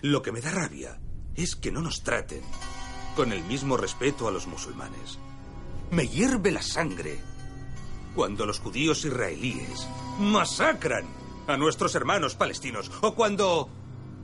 Lo 0.00 0.22
que 0.22 0.32
me 0.32 0.40
da 0.40 0.50
rabia 0.50 0.98
es 1.34 1.56
que 1.56 1.70
no 1.70 1.82
nos 1.82 2.02
traten 2.02 2.42
con 3.16 3.32
el 3.32 3.42
mismo 3.44 3.76
respeto 3.76 4.28
a 4.28 4.30
los 4.30 4.46
musulmanes. 4.46 5.18
Me 5.90 6.08
hierve 6.08 6.52
la 6.52 6.62
sangre 6.62 7.20
cuando 8.14 8.46
los 8.46 8.60
judíos 8.60 9.04
israelíes 9.04 9.86
masacran 10.18 11.21
a 11.46 11.56
nuestros 11.56 11.94
hermanos 11.94 12.34
palestinos 12.34 12.90
o 13.00 13.14
cuando 13.14 13.68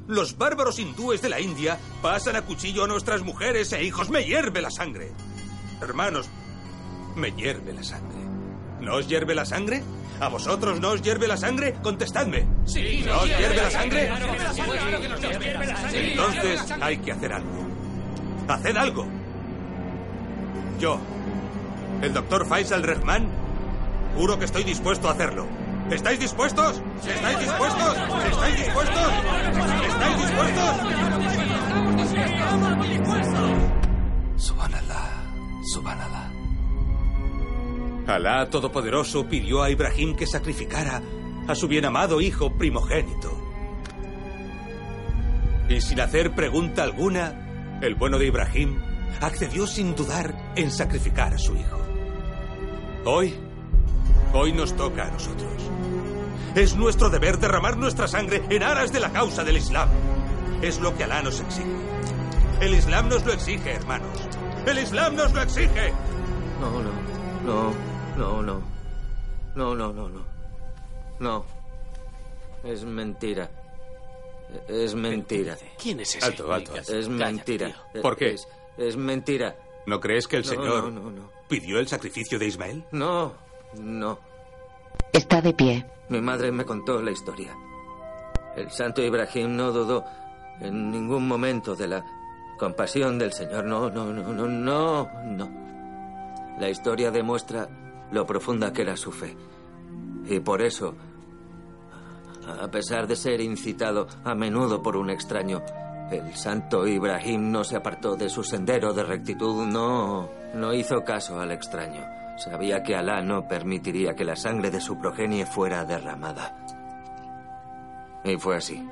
los 0.06 0.38
bárbaros 0.38 0.78
hindúes 0.78 1.20
de 1.20 1.28
la 1.28 1.40
India 1.40 1.78
pasan 2.00 2.36
a 2.36 2.42
cuchillo 2.42 2.84
a 2.84 2.88
nuestras 2.88 3.22
mujeres 3.22 3.72
e 3.72 3.84
hijos. 3.84 4.08
Me 4.08 4.24
hierve 4.24 4.62
la 4.62 4.70
sangre. 4.70 5.12
Hermanos, 5.82 6.28
me 7.14 7.32
hierve 7.32 7.72
la 7.74 7.82
sangre. 7.82 8.18
¿No 8.80 8.94
os 8.94 9.08
hierve 9.08 9.34
la 9.34 9.44
sangre? 9.44 9.82
¿A 10.20 10.28
vosotros 10.28 10.80
no 10.80 10.90
os 10.90 11.02
hierve 11.02 11.28
la 11.28 11.36
sangre? 11.36 11.74
Contestadme. 11.82 12.46
Sí, 12.64 13.04
¿No 13.06 13.18
os 13.20 13.26
hierve 13.26 13.56
la 13.56 13.70
sangre? 13.70 14.10
Entonces 15.92 16.74
hay 16.80 16.98
que 16.98 17.12
hacer 17.12 17.32
algo. 17.32 17.66
¡Haced 18.48 18.76
algo! 18.76 19.06
Yo, 20.80 20.98
el 22.00 22.14
doctor 22.14 22.46
Faisal 22.46 22.82
Rehman, 22.82 23.28
juro 24.16 24.38
que 24.38 24.46
estoy 24.46 24.64
dispuesto 24.64 25.08
a 25.08 25.12
hacerlo. 25.12 25.46
¿Estáis 25.90 26.20
dispuestos? 26.20 26.82
¿Estáis 27.06 27.38
dispuestos? 27.38 27.96
¿Estáis 28.30 28.56
dispuestos? 28.58 29.12
¿Estáis 29.88 30.18
dispuestos? 30.18 30.76
Subhanallah, 34.36 35.10
subhanallah. 35.72 36.32
Alá 38.06 38.50
Todopoderoso 38.50 39.26
pidió 39.28 39.62
a 39.62 39.70
Ibrahim 39.70 40.14
que 40.14 40.26
sacrificara 40.26 41.02
a 41.46 41.54
su 41.54 41.68
bienamado 41.68 42.20
hijo 42.20 42.56
primogénito. 42.58 43.32
Y 45.70 45.80
sin 45.80 46.00
hacer 46.00 46.34
pregunta 46.34 46.82
alguna, 46.82 47.78
el 47.82 47.94
bueno 47.94 48.18
de 48.18 48.26
Ibrahim 48.26 48.78
accedió 49.20 49.66
sin 49.66 49.94
dudar 49.94 50.52
en 50.54 50.70
sacrificar 50.70 51.32
a 51.34 51.38
su 51.38 51.56
hijo. 51.56 51.78
Hoy, 53.04 53.34
hoy 54.32 54.52
nos 54.52 54.74
toca 54.76 55.06
a 55.06 55.10
nosotros. 55.10 55.52
Es 56.54 56.76
nuestro 56.76 57.10
deber 57.10 57.38
derramar 57.38 57.76
nuestra 57.76 58.08
sangre 58.08 58.42
en 58.50 58.62
aras 58.62 58.92
de 58.92 59.00
la 59.00 59.10
causa 59.12 59.44
del 59.44 59.56
Islam. 59.58 59.88
Es 60.62 60.80
lo 60.80 60.96
que 60.96 61.04
Alá 61.04 61.22
nos 61.22 61.40
exige. 61.40 61.68
El 62.60 62.74
Islam 62.74 63.08
nos 63.08 63.24
lo 63.24 63.32
exige, 63.32 63.72
hermanos. 63.72 64.18
El 64.66 64.78
Islam 64.78 65.14
nos 65.14 65.32
lo 65.32 65.42
exige. 65.42 65.92
No, 66.60 66.70
no, 66.82 66.90
no, 67.44 67.74
no, 68.16 68.42
no. 68.42 68.62
No, 69.54 69.74
no, 69.74 69.92
no, 69.92 70.08
no. 70.08 70.24
No. 71.20 71.44
Es 72.64 72.84
mentira. 72.84 73.48
Es 74.66 74.94
mentira. 74.94 75.56
¿Quién 75.80 76.00
es 76.00 76.16
ese? 76.16 76.24
Alto, 76.26 76.52
alto. 76.52 76.74
Es 76.76 77.08
mentira. 77.08 77.70
¿Por 78.02 78.16
qué? 78.16 78.32
Es, 78.34 78.48
es 78.76 78.96
mentira. 78.96 79.54
¿No 79.86 80.00
crees 80.00 80.26
que 80.26 80.36
el 80.36 80.42
No, 80.42 80.48
Señor 80.48 80.92
no, 80.92 81.00
no, 81.02 81.10
no. 81.10 81.30
pidió 81.48 81.78
el 81.78 81.86
sacrificio 81.88 82.38
de 82.38 82.46
Ismael? 82.46 82.84
No, 82.92 83.34
no. 83.74 84.18
Está 85.12 85.40
de 85.40 85.52
pie. 85.52 85.86
Mi 86.08 86.20
madre 86.20 86.50
me 86.52 86.64
contó 86.64 87.00
la 87.02 87.10
historia. 87.10 87.54
El 88.56 88.70
santo 88.70 89.02
Ibrahim 89.02 89.56
no 89.56 89.72
dudó 89.72 90.04
en 90.60 90.90
ningún 90.90 91.28
momento 91.28 91.76
de 91.76 91.88
la 91.88 92.04
compasión 92.58 93.18
del 93.18 93.32
Señor. 93.32 93.64
No, 93.64 93.90
no, 93.90 94.12
no, 94.12 94.32
no, 94.32 94.46
no, 94.46 95.08
no. 95.24 95.50
La 96.58 96.68
historia 96.68 97.10
demuestra 97.10 97.68
lo 98.10 98.26
profunda 98.26 98.72
que 98.72 98.82
era 98.82 98.96
su 98.96 99.12
fe. 99.12 99.36
Y 100.26 100.40
por 100.40 100.62
eso, 100.62 100.94
a 102.60 102.68
pesar 102.68 103.06
de 103.06 103.16
ser 103.16 103.40
incitado 103.40 104.08
a 104.24 104.34
menudo 104.34 104.82
por 104.82 104.96
un 104.96 105.10
extraño, 105.10 105.62
el 106.10 106.34
santo 106.34 106.86
Ibrahim 106.86 107.50
no 107.50 107.64
se 107.64 107.76
apartó 107.76 108.16
de 108.16 108.28
su 108.28 108.42
sendero 108.42 108.92
de 108.92 109.04
rectitud, 109.04 109.66
no, 109.66 110.28
no 110.54 110.74
hizo 110.74 111.04
caso 111.04 111.38
al 111.38 111.52
extraño. 111.52 112.17
Sabía 112.38 112.82
que 112.82 112.94
Alá 112.94 113.20
no 113.20 113.46
permitiría 113.46 114.14
que 114.14 114.24
la 114.24 114.36
sangre 114.36 114.70
de 114.70 114.80
su 114.80 114.98
progenie 114.98 115.44
fuera 115.44 115.84
derramada. 115.84 116.56
Y 118.24 118.36
fue 118.36 118.56
así. 118.56 118.88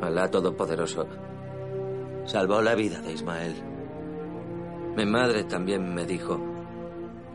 Alá 0.00 0.28
Todopoderoso 0.30 1.06
salvó 2.24 2.60
la 2.60 2.74
vida 2.74 3.00
de 3.00 3.12
Ismael. 3.12 3.62
Mi 4.96 5.06
madre 5.06 5.44
también 5.44 5.94
me 5.94 6.04
dijo, 6.04 6.40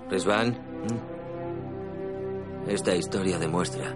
Rizvan, 0.09 0.57
esta 2.67 2.95
historia 2.95 3.39
demuestra 3.39 3.95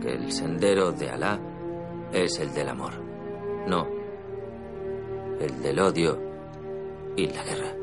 que 0.00 0.12
el 0.12 0.32
sendero 0.32 0.92
de 0.92 1.10
Alá 1.10 1.38
es 2.12 2.38
el 2.38 2.54
del 2.54 2.68
amor, 2.68 2.92
no 3.66 4.00
el 5.40 5.62
del 5.62 5.80
odio 5.80 6.18
y 7.16 7.26
la 7.26 7.42
guerra. 7.42 7.79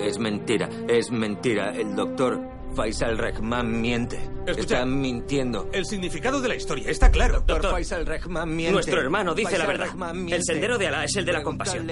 Es 0.00 0.18
mentira, 0.18 0.68
es 0.88 1.10
mentira. 1.10 1.70
El 1.74 1.94
doctor 1.96 2.40
Faisal 2.76 3.16
Rehman 3.16 3.80
miente. 3.80 4.20
Está 4.46 4.84
mintiendo. 4.84 5.68
El 5.72 5.86
significado 5.86 6.40
de 6.40 6.48
la 6.48 6.54
historia 6.54 6.90
está 6.90 7.10
claro. 7.10 7.42
Doctor, 7.46 7.70
Faisal 7.70 8.04
Rehman 8.04 8.54
miente. 8.54 8.74
Nuestro 8.74 9.00
hermano 9.00 9.34
dice 9.34 9.56
Faisal 9.56 9.66
la 9.66 9.86
verdad. 9.86 10.14
El 10.28 10.44
sendero 10.44 10.76
de 10.76 10.86
Alá 10.86 11.04
es 11.04 11.16
el 11.16 11.24
de 11.24 11.32
la 11.32 11.42
compasión. 11.42 11.90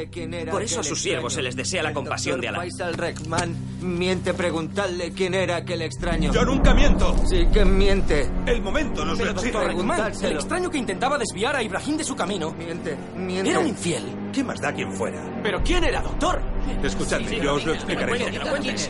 Por 0.51 0.63
eso 0.63 0.81
a 0.81 0.85
sus 0.85 1.01
siervos 1.01 1.33
se 1.33 1.43
les 1.43 1.57
desea 1.57 1.83
la 1.83 1.89
El 1.89 1.95
compasión 1.95 2.41
de 2.41 2.49
doctor 2.49 2.63
Alá. 2.63 2.71
Faisal 2.71 2.95
Rehman 2.95 3.57
miente. 3.81 4.35
Preguntadle 4.35 5.13
quién 5.13 5.35
era 5.35 5.57
aquel 5.57 5.83
extraño. 5.83 6.31
Yo 6.33 6.45
nunca 6.45 6.75
miento. 6.75 7.17
Sí 7.27 7.47
que 7.53 7.65
miente. 7.65 8.31
El 8.47 8.61
momento 8.61 9.05
nos 9.05 9.19
lo 9.19 9.31
exige. 9.31 10.29
El 10.29 10.37
extraño 10.37 10.71
que 10.71 10.79
intentaba 10.79 11.17
desviar 11.17 11.57
a 11.57 11.63
Ibrahim 11.63 11.97
de 11.97 12.05
su 12.05 12.15
camino. 12.15 12.53
Miente, 12.53 12.97
miente. 13.17 13.51
Era 13.51 13.61
un 13.61 13.69
infiel. 13.69 14.05
¿Qué 14.33 14.45
más 14.45 14.61
da 14.61 14.73
quien 14.73 14.93
fuera? 14.93 15.41
¿Pero 15.43 15.63
quién 15.63 15.85
era, 15.85 16.03
doctor? 16.03 16.43
Escuchadme, 16.83 17.41
yo 17.41 17.55
os 17.55 17.65
lo 17.65 17.75
explicaré. 17.75 18.13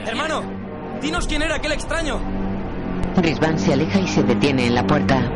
Hermano, 0.06 0.42
dinos 1.00 1.26
quién 1.26 1.42
era 1.42 1.56
aquel 1.56 1.72
extraño. 1.72 2.20
Rizvan 3.16 3.58
se 3.58 3.72
aleja 3.72 4.00
y 4.00 4.08
se 4.08 4.22
detiene 4.22 4.66
en 4.66 4.74
la 4.74 4.86
puerta. 4.86 5.30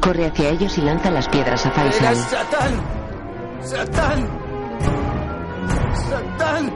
Corre 0.00 0.26
hacia 0.26 0.48
ellos 0.50 0.76
y 0.78 0.80
lanza 0.80 1.10
las 1.10 1.28
piedras 1.28 1.64
a 1.64 1.68
Era 1.68 1.76
Faisal. 1.76 2.16
Satán. 2.16 2.72
Satán. 3.62 4.28
Satán. 6.08 6.72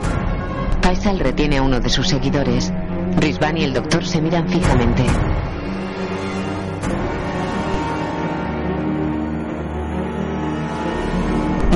Faisal 0.80 1.18
retiene 1.18 1.58
a 1.58 1.62
uno 1.62 1.80
de 1.80 1.88
sus 1.88 2.06
seguidores. 2.06 2.72
Rizvan 3.16 3.56
y 3.56 3.64
el 3.64 3.72
doctor 3.72 4.04
se 4.04 4.20
miran 4.20 4.48
fijamente. 4.48 5.04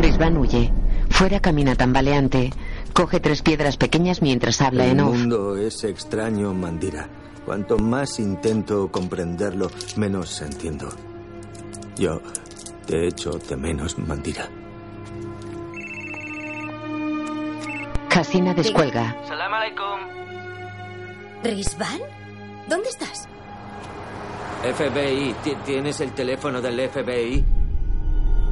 Rizvan 0.00 0.36
huye. 0.36 0.79
Fuera 1.20 1.38
camina 1.40 1.74
tambaleante. 1.74 2.50
Coge 2.94 3.20
tres 3.20 3.42
piedras 3.42 3.76
pequeñas 3.76 4.22
mientras 4.22 4.62
habla 4.62 4.86
El 4.86 4.92
en 4.92 5.00
off. 5.00 5.14
mundo 5.18 5.54
es 5.58 5.84
extraño, 5.84 6.54
Mandira. 6.54 7.10
Cuanto 7.44 7.76
más 7.76 8.18
intento 8.18 8.90
comprenderlo, 8.90 9.70
menos 9.96 10.40
entiendo. 10.40 10.88
Yo 11.98 12.22
te 12.86 13.06
echo 13.06 13.32
de 13.32 13.54
menos, 13.58 13.98
Mandira. 13.98 14.48
Hasina 18.16 18.54
descuelga. 18.54 19.14
Salam 19.28 19.52
alaikum. 19.52 20.00
¿Rizvan? 21.44 22.00
¿Dónde 22.66 22.88
estás? 22.88 23.28
FBI, 24.62 25.34
¿ti- 25.44 25.56
¿tienes 25.66 26.00
el 26.00 26.12
teléfono 26.12 26.62
del 26.62 26.80
FBI? 26.88 27.44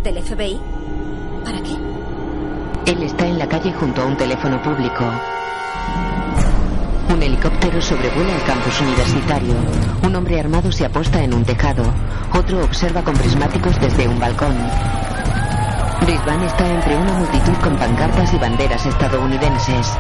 ¿Del 0.05 0.23
FBI? 0.23 0.61
¿Para 1.45 1.63
qué? 1.63 1.88
Él 2.89 3.03
está 3.03 3.27
en 3.27 3.39
la 3.39 3.47
calle 3.47 3.71
junto 3.75 4.01
a 4.01 4.07
un 4.07 4.17
teléfono 4.17 4.63
público. 4.63 5.05
Un 7.11 7.23
helicóptero 7.23 7.83
sobrevuela 7.83 8.35
el 8.35 8.43
campus 8.45 8.81
universitario. 8.81 9.55
Un 10.05 10.17
hombre 10.17 10.41
armado 10.41 10.73
se 10.73 10.87
aposta 10.87 11.23
en 11.23 11.35
un 11.35 11.45
tejado. 11.45 11.83
Otro 12.33 12.65
observa 12.65 13.03
con 13.03 13.15
prismáticos 13.15 13.79
desde 13.79 14.09
un 14.09 14.19
balcón. 14.19 14.57
Brisbane 16.01 16.47
está 16.47 16.67
entre 16.67 16.97
una 16.97 17.13
multitud 17.13 17.53
con 17.63 17.77
pancartas 17.77 18.33
y 18.33 18.39
banderas 18.39 18.87
estadounidenses. 18.87 19.93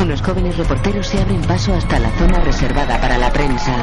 Unos 0.00 0.22
jóvenes 0.22 0.58
reporteros 0.58 1.06
se 1.06 1.22
abren 1.22 1.42
paso 1.42 1.72
hasta 1.72 2.00
la 2.00 2.10
zona 2.18 2.40
reservada 2.40 3.00
para 3.00 3.16
la 3.16 3.30
prensa. 3.30 3.76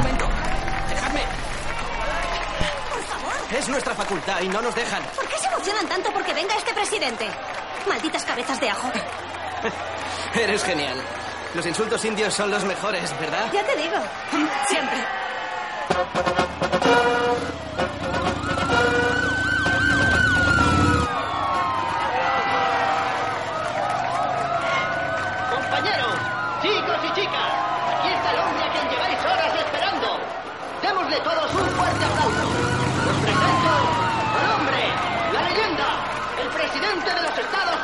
Es 3.58 3.66
nuestra 3.66 3.94
facultad 3.94 4.42
y 4.42 4.48
no 4.48 4.60
nos 4.60 4.74
dejan. 4.74 5.02
¿Por 5.16 5.26
qué 5.26 5.39
emocionan 5.60 5.86
tanto 5.88 6.10
porque 6.12 6.32
venga 6.32 6.56
este 6.56 6.72
presidente? 6.72 7.26
Malditas 7.86 8.24
cabezas 8.24 8.58
de 8.60 8.70
ajo. 8.70 8.90
Eres 10.34 10.64
genial. 10.64 10.96
Los 11.54 11.66
insultos 11.66 12.02
indios 12.06 12.32
son 12.32 12.50
los 12.50 12.64
mejores, 12.64 13.12
¿verdad? 13.20 13.52
Ya 13.52 13.62
te 13.66 13.76
digo. 13.76 13.96
Siempre. 14.68 15.04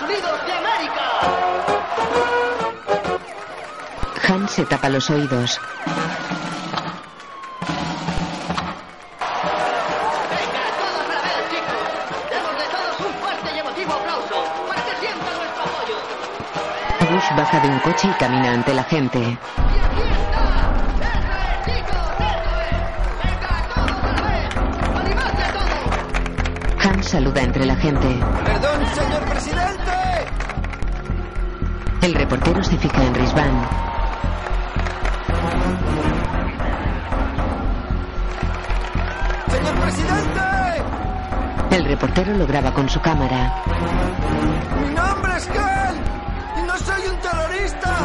Unidos 0.07 0.47
de 0.47 0.53
América. 0.53 1.05
Han 4.29 4.49
se 4.49 4.65
tapa 4.65 4.89
los 4.89 5.11
oídos. 5.11 5.61
Démosle 12.31 12.65
todos 12.71 13.01
un 13.01 13.15
fuerte 13.21 13.49
y 13.55 13.59
emotivo 13.59 13.93
aplauso 13.95 14.45
para 14.69 14.83
que 14.85 14.95
sientan 15.01 15.37
nuestro 15.39 15.63
apoyo. 15.65 15.97
Bush 17.11 17.37
baja 17.37 17.61
de 17.61 17.69
un 17.69 17.79
coche 17.81 18.09
y 18.09 18.13
camina 18.13 18.53
ante 18.53 18.75
la 18.75 18.85
gente. 18.85 19.39
Han 26.85 27.03
saluda 27.03 27.43
entre 27.43 27.67
la 27.67 27.75
gente. 27.75 28.21
Perdón, 28.45 28.87
señor 28.95 29.25
presidente. 29.25 29.76
El 32.07 32.15
reportero 32.15 32.63
se 32.63 32.79
fija 32.79 33.05
en 33.05 33.15
Risvan. 33.17 33.69
Señor 39.51 39.75
presidente. 39.81 40.41
El 41.73 41.85
reportero 41.85 42.33
lo 42.35 42.47
graba 42.47 42.73
con 42.73 42.89
su 42.89 43.01
cámara. 43.01 43.61
Mi 44.81 44.95
nombre 44.95 45.33
es 45.37 45.47
Ken. 45.49 46.63
Y 46.63 46.67
no 46.69 46.79
soy 46.79 47.09
un 47.11 47.19
terrorista. 47.19 47.97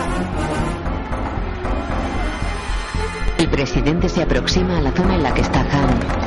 El 3.37 3.49
presidente 3.51 4.09
se 4.09 4.23
aproxima 4.23 4.79
a 4.79 4.81
la 4.81 4.91
zona 4.93 5.13
en 5.13 5.21
la 5.21 5.31
que 5.31 5.41
está 5.41 5.59
Han. 5.59 6.20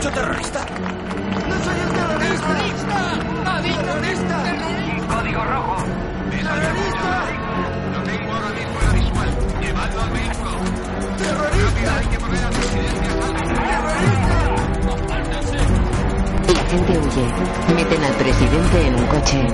Dicho 0.00 0.12
terrorista? 0.12 0.60
No 1.46 1.56
soy 1.62 1.78
un 1.78 1.92
terrorista. 1.92 2.46
¡Terrorista! 2.48 2.98
¡Ha 3.44 3.60
dicho 3.60 3.80
terrorista! 3.82 4.36
Código 5.14 5.44
rojo. 5.44 5.76
¡Terrorista! 6.30 7.12
Lo 7.92 8.02
tengo 8.04 8.32
ahora 8.32 8.48
mismo 8.48 8.80
en 8.80 8.86
la 8.86 8.92
visual. 8.94 9.28
Llevadlo 9.60 10.00
al 10.00 10.10
vehículo. 10.10 10.50
¡Terrorista! 11.18 11.96
Hay 11.98 12.06
que 12.06 12.18
poner 12.18 12.44
al 12.44 12.50
presidente 12.50 13.06
a 13.06 13.12
salvo. 14.30 14.56
La 16.48 16.64
gente 16.70 16.92
huye. 16.98 17.74
Meten 17.74 18.04
al 18.04 18.14
presidente 18.14 18.86
en 18.86 18.94
un 18.94 19.06
coche. 19.06 19.46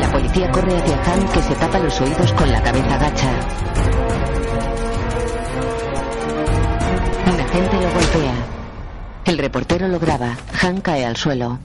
La 0.00 0.10
policía 0.10 0.50
corre 0.50 0.76
hacia 0.76 0.96
Han 1.04 1.28
que 1.28 1.40
se 1.40 1.54
tapa 1.54 1.78
los 1.78 2.00
oídos 2.00 2.32
con 2.32 2.50
la 2.50 2.60
cabeza 2.60 2.98
gacha. 2.98 3.30
Un 7.26 7.40
agente 7.40 7.76
lo 7.80 7.90
golpea. 7.90 8.23
El 9.24 9.38
reportero 9.38 9.88
lo 9.88 9.98
graba. 9.98 10.36
Han 10.62 10.82
cae 10.82 11.06
al 11.06 11.16
suelo. 11.16 11.58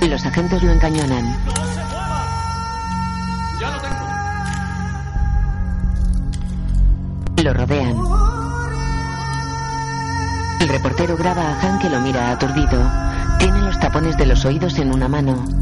Los 0.00 0.24
agentes 0.24 0.62
lo 0.62 0.72
encañonan. 0.72 1.36
¡Ya 3.60 3.78
tengo! 3.78 4.06
Lo 7.42 7.54
rodean. 7.54 7.96
El 10.60 10.68
reportero 10.68 11.16
graba 11.16 11.42
a 11.42 11.60
Han 11.60 11.78
que 11.78 11.90
lo 11.90 12.00
mira 12.00 12.30
aturdido. 12.30 12.90
Tiene 13.38 13.60
los 13.60 13.78
tapones 13.78 14.16
de 14.16 14.26
los 14.26 14.44
oídos 14.44 14.78
en 14.78 14.94
una 14.94 15.08
mano. 15.08 15.61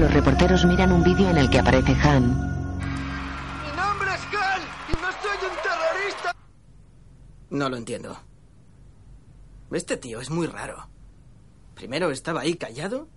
Los 0.00 0.12
reporteros 0.14 0.64
miran 0.64 0.92
un 0.92 1.02
vídeo 1.04 1.28
en 1.28 1.36
el 1.36 1.50
que 1.50 1.58
aparece 1.58 1.92
Han. 1.92 2.30
Mi 2.30 3.76
nombre 3.76 4.08
es 4.14 4.22
Hal 4.34 4.62
y 4.88 4.92
no 4.94 5.12
soy 5.12 5.48
un 5.48 5.56
terrorista. 5.62 6.36
No 7.50 7.68
lo 7.68 7.76
entiendo. 7.76 8.18
Este 9.70 9.98
tío 9.98 10.20
es 10.20 10.30
muy 10.30 10.46
raro. 10.46 10.88
Primero 11.74 12.10
estaba 12.10 12.40
ahí 12.40 12.54
callado 12.54 13.08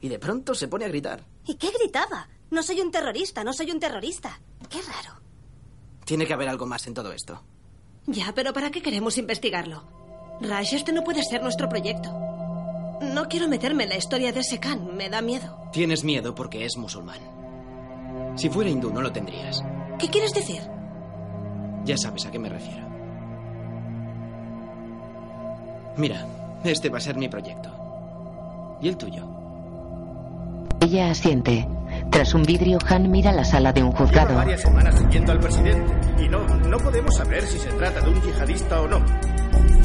y 0.00 0.08
de 0.08 0.20
pronto 0.20 0.54
se 0.54 0.68
pone 0.68 0.84
a 0.84 0.88
gritar. 0.88 1.24
¿Y 1.46 1.56
qué 1.56 1.70
gritaba? 1.76 2.28
No 2.50 2.62
soy 2.62 2.80
un 2.80 2.92
terrorista, 2.92 3.42
no 3.42 3.52
soy 3.52 3.72
un 3.72 3.80
terrorista. 3.80 4.40
Qué 4.70 4.80
raro. 4.82 5.20
Tiene 6.04 6.26
que 6.26 6.34
haber 6.34 6.48
algo 6.48 6.66
más 6.66 6.86
en 6.86 6.94
todo 6.94 7.12
esto. 7.12 7.42
Ya, 8.06 8.32
pero 8.36 8.52
¿para 8.52 8.70
qué 8.70 8.82
queremos 8.82 9.18
investigarlo? 9.18 9.82
Raj, 10.40 10.74
este 10.74 10.92
no 10.92 11.02
puede 11.02 11.24
ser 11.24 11.42
nuestro 11.42 11.68
proyecto. 11.68 12.33
No 13.00 13.28
quiero 13.28 13.48
meterme 13.48 13.84
en 13.84 13.90
la 13.90 13.96
historia 13.96 14.32
de 14.32 14.40
ese 14.40 14.58
Khan, 14.58 14.96
me 14.96 15.08
da 15.08 15.20
miedo. 15.22 15.58
Tienes 15.72 16.04
miedo 16.04 16.34
porque 16.34 16.64
es 16.64 16.76
musulmán. 16.76 17.18
Si 18.36 18.48
fuera 18.48 18.70
hindú 18.70 18.90
no 18.92 19.00
lo 19.02 19.12
tendrías. 19.12 19.62
¿Qué 19.98 20.08
quieres 20.08 20.32
decir? 20.34 20.62
Ya 21.84 21.96
sabes 21.96 22.26
a 22.26 22.30
qué 22.30 22.38
me 22.38 22.48
refiero. 22.48 22.84
Mira, 25.96 26.26
este 26.64 26.88
va 26.88 26.98
a 26.98 27.00
ser 27.00 27.16
mi 27.16 27.28
proyecto. 27.28 27.70
¿Y 28.80 28.88
el 28.88 28.96
tuyo? 28.96 29.26
Ella 30.80 31.10
asiente. 31.10 31.66
Tras 32.10 32.34
un 32.34 32.42
vidrio, 32.42 32.78
Han 32.88 33.10
mira 33.10 33.32
la 33.32 33.44
sala 33.44 33.72
de 33.72 33.82
un 33.82 33.92
juzgado. 33.92 34.30
Lleva 34.30 34.42
varias 34.42 34.62
semanas 34.62 34.98
siguiendo 34.98 35.32
al 35.32 35.40
presidente 35.40 35.92
y 36.22 36.28
no, 36.28 36.46
no 36.46 36.76
podemos 36.78 37.16
saber 37.16 37.42
si 37.44 37.58
se 37.58 37.70
trata 37.70 38.00
de 38.00 38.10
un 38.10 38.22
yihadista 38.22 38.80
o 38.80 38.88
no. 38.88 39.04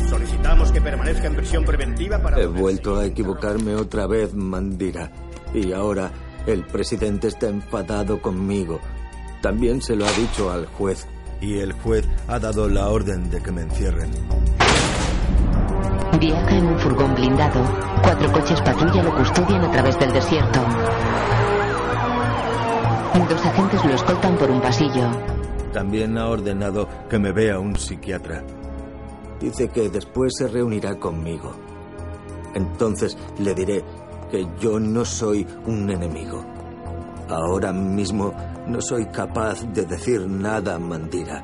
Solicitamos 0.10 0.72
que 0.72 0.81
permanezca 0.81 1.27
en 1.27 1.36
prisión 1.36 1.64
preventiva 1.64 2.22
para... 2.22 2.40
He 2.40 2.48
vuelto 2.48 2.98
a 2.98 3.06
equivocarme 3.06 3.76
otra 3.76 4.07
vez, 4.07 4.34
Mandira. 4.34 5.11
Y 5.53 5.72
ahora 5.72 6.11
el 6.48 6.65
presidente 6.65 7.27
está 7.27 7.48
enfadado 7.48 8.22
conmigo. 8.22 8.80
También 9.41 9.81
se 9.81 9.95
lo 9.95 10.06
ha 10.06 10.11
dicho 10.14 10.52
al 10.52 10.65
juez. 10.65 11.07
Y 11.41 11.60
el 11.60 11.73
juez 11.73 12.06
ha 12.27 12.40
dado 12.40 12.68
la 12.68 12.90
orden 12.90 13.30
de 13.30 13.41
que 13.41 13.52
me 13.52 13.61
encierren. 13.61 14.10
Viaja 16.19 16.57
en 16.57 16.65
un 16.65 16.80
furgón 16.80 17.15
blindado. 17.15 17.61
Cuatro 18.03 18.31
coches 18.31 18.60
patrulla 18.61 19.03
lo 19.03 19.15
custodian 19.15 19.64
a 19.64 19.72
través 19.72 19.98
del 19.99 20.11
desierto. 20.11 20.60
Dos 23.28 23.46
agentes 23.46 23.84
lo 23.86 23.94
escoltan 23.94 24.38
por 24.38 24.50
un 24.50 24.62
pasillo. 24.62 25.10
También 25.74 26.18
ha 26.18 26.28
ordenado 26.28 26.88
que 27.10 27.20
me 27.20 27.32
vea 27.32 27.60
un 27.60 27.76
psiquiatra. 27.76 28.44
Dice 29.40 29.68
que 29.70 29.90
después 29.90 30.34
se 30.38 30.48
reunirá 30.48 30.96
conmigo. 30.98 31.54
Entonces 32.56 33.18
le 33.40 33.54
diré 33.54 33.84
que 34.32 34.48
yo 34.60 34.80
no 34.80 35.06
soy 35.06 35.46
un 35.66 35.90
enemigo. 35.90 36.46
Ahora 37.30 37.72
mismo 37.74 38.34
no 38.68 38.82
soy 38.82 39.06
capaz 39.08 39.64
de 39.74 39.86
decir 39.86 40.22
nada, 40.28 40.80
Mandira. 40.80 41.44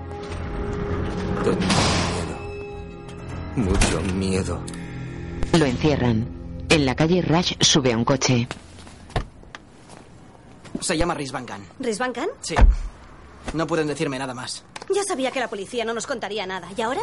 Tengo 1.44 1.58
miedo. 3.56 3.70
Mucho 3.70 4.14
miedo. 4.16 4.60
Lo 5.58 5.66
encierran. 5.66 6.26
En 6.70 6.86
la 6.86 6.96
calle, 6.96 7.22
Rash 7.22 7.54
sube 7.60 7.94
a 7.94 7.98
un 7.98 8.06
coche. 8.06 8.48
Se 10.82 10.98
llama. 10.98 11.14
¿Rizvan 11.14 11.46
Khan? 11.46 11.62
Sí. 12.42 12.56
No 13.54 13.68
pueden 13.68 13.88
decirme 13.88 14.20
nada 14.20 14.34
más. 14.34 14.64
Ya 14.94 15.04
sabía 15.04 15.32
que 15.32 15.40
la 15.40 15.48
policía 15.48 15.86
no 15.86 15.94
nos 15.94 16.08
contaría 16.08 16.46
nada. 16.46 16.68
¿Y 16.76 16.82
ahora? 16.82 17.02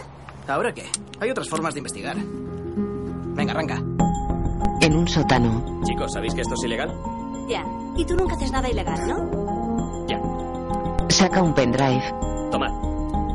¿Ahora 0.48 0.72
qué? 0.74 0.88
Hay 1.20 1.30
otras 1.30 1.48
formas 1.48 1.74
de 1.74 1.80
investigar. 1.80 2.16
Venga, 2.16 3.52
arranca. 3.52 3.76
En 4.80 4.96
un 4.96 5.06
sótano. 5.08 5.80
Chicos, 5.84 6.12
¿sabéis 6.12 6.34
que 6.34 6.40
esto 6.42 6.54
es 6.54 6.64
ilegal? 6.64 6.92
Ya. 7.48 7.64
Y 7.96 8.04
tú 8.04 8.14
nunca 8.16 8.34
haces 8.34 8.50
nada 8.50 8.68
ilegal, 8.68 9.06
¿no? 9.06 10.06
Ya. 10.08 10.20
Saca 11.08 11.42
un 11.42 11.54
pendrive. 11.54 12.02
Tomad. 12.50 12.70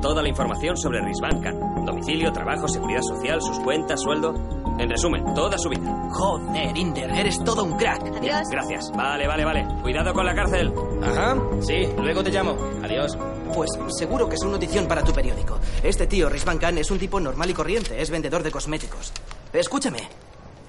Toda 0.01 0.21
la 0.21 0.29
información 0.29 0.77
sobre 0.77 1.01
Rizvan 1.01 1.41
Khan. 1.41 1.85
Domicilio, 1.85 2.31
trabajo, 2.31 2.67
seguridad 2.67 3.01
social, 3.01 3.41
sus 3.41 3.59
cuentas, 3.59 4.01
sueldo. 4.01 4.33
En 4.79 4.89
resumen, 4.89 5.33
toda 5.33 5.57
su 5.57 5.69
vida. 5.69 5.91
Joder, 6.11 6.77
Inder, 6.77 7.09
eres 7.11 7.43
todo 7.43 7.63
un 7.63 7.77
crack. 7.77 8.01
Adiós. 8.17 8.47
Gracias. 8.51 8.91
Vale, 8.95 9.27
vale, 9.27 9.43
vale. 9.43 9.67
Cuidado 9.81 10.13
con 10.13 10.25
la 10.25 10.35
cárcel. 10.35 10.71
Ajá. 11.01 11.35
Sí, 11.61 11.87
luego 11.97 12.23
te 12.23 12.29
llamo. 12.29 12.55
Adiós. 12.83 13.17
Pues 13.53 13.71
seguro 13.97 14.29
que 14.29 14.35
es 14.35 14.41
una 14.43 14.51
notición 14.51 14.87
para 14.87 15.03
tu 15.03 15.11
periódico. 15.11 15.59
Este 15.81 16.05
tío, 16.05 16.29
Rizvan 16.29 16.59
Khan, 16.59 16.77
es 16.77 16.91
un 16.91 16.99
tipo 16.99 17.19
normal 17.19 17.49
y 17.49 17.53
corriente. 17.53 17.99
Es 17.99 18.11
vendedor 18.11 18.43
de 18.43 18.51
cosméticos. 18.51 19.11
Escúchame. 19.51 20.07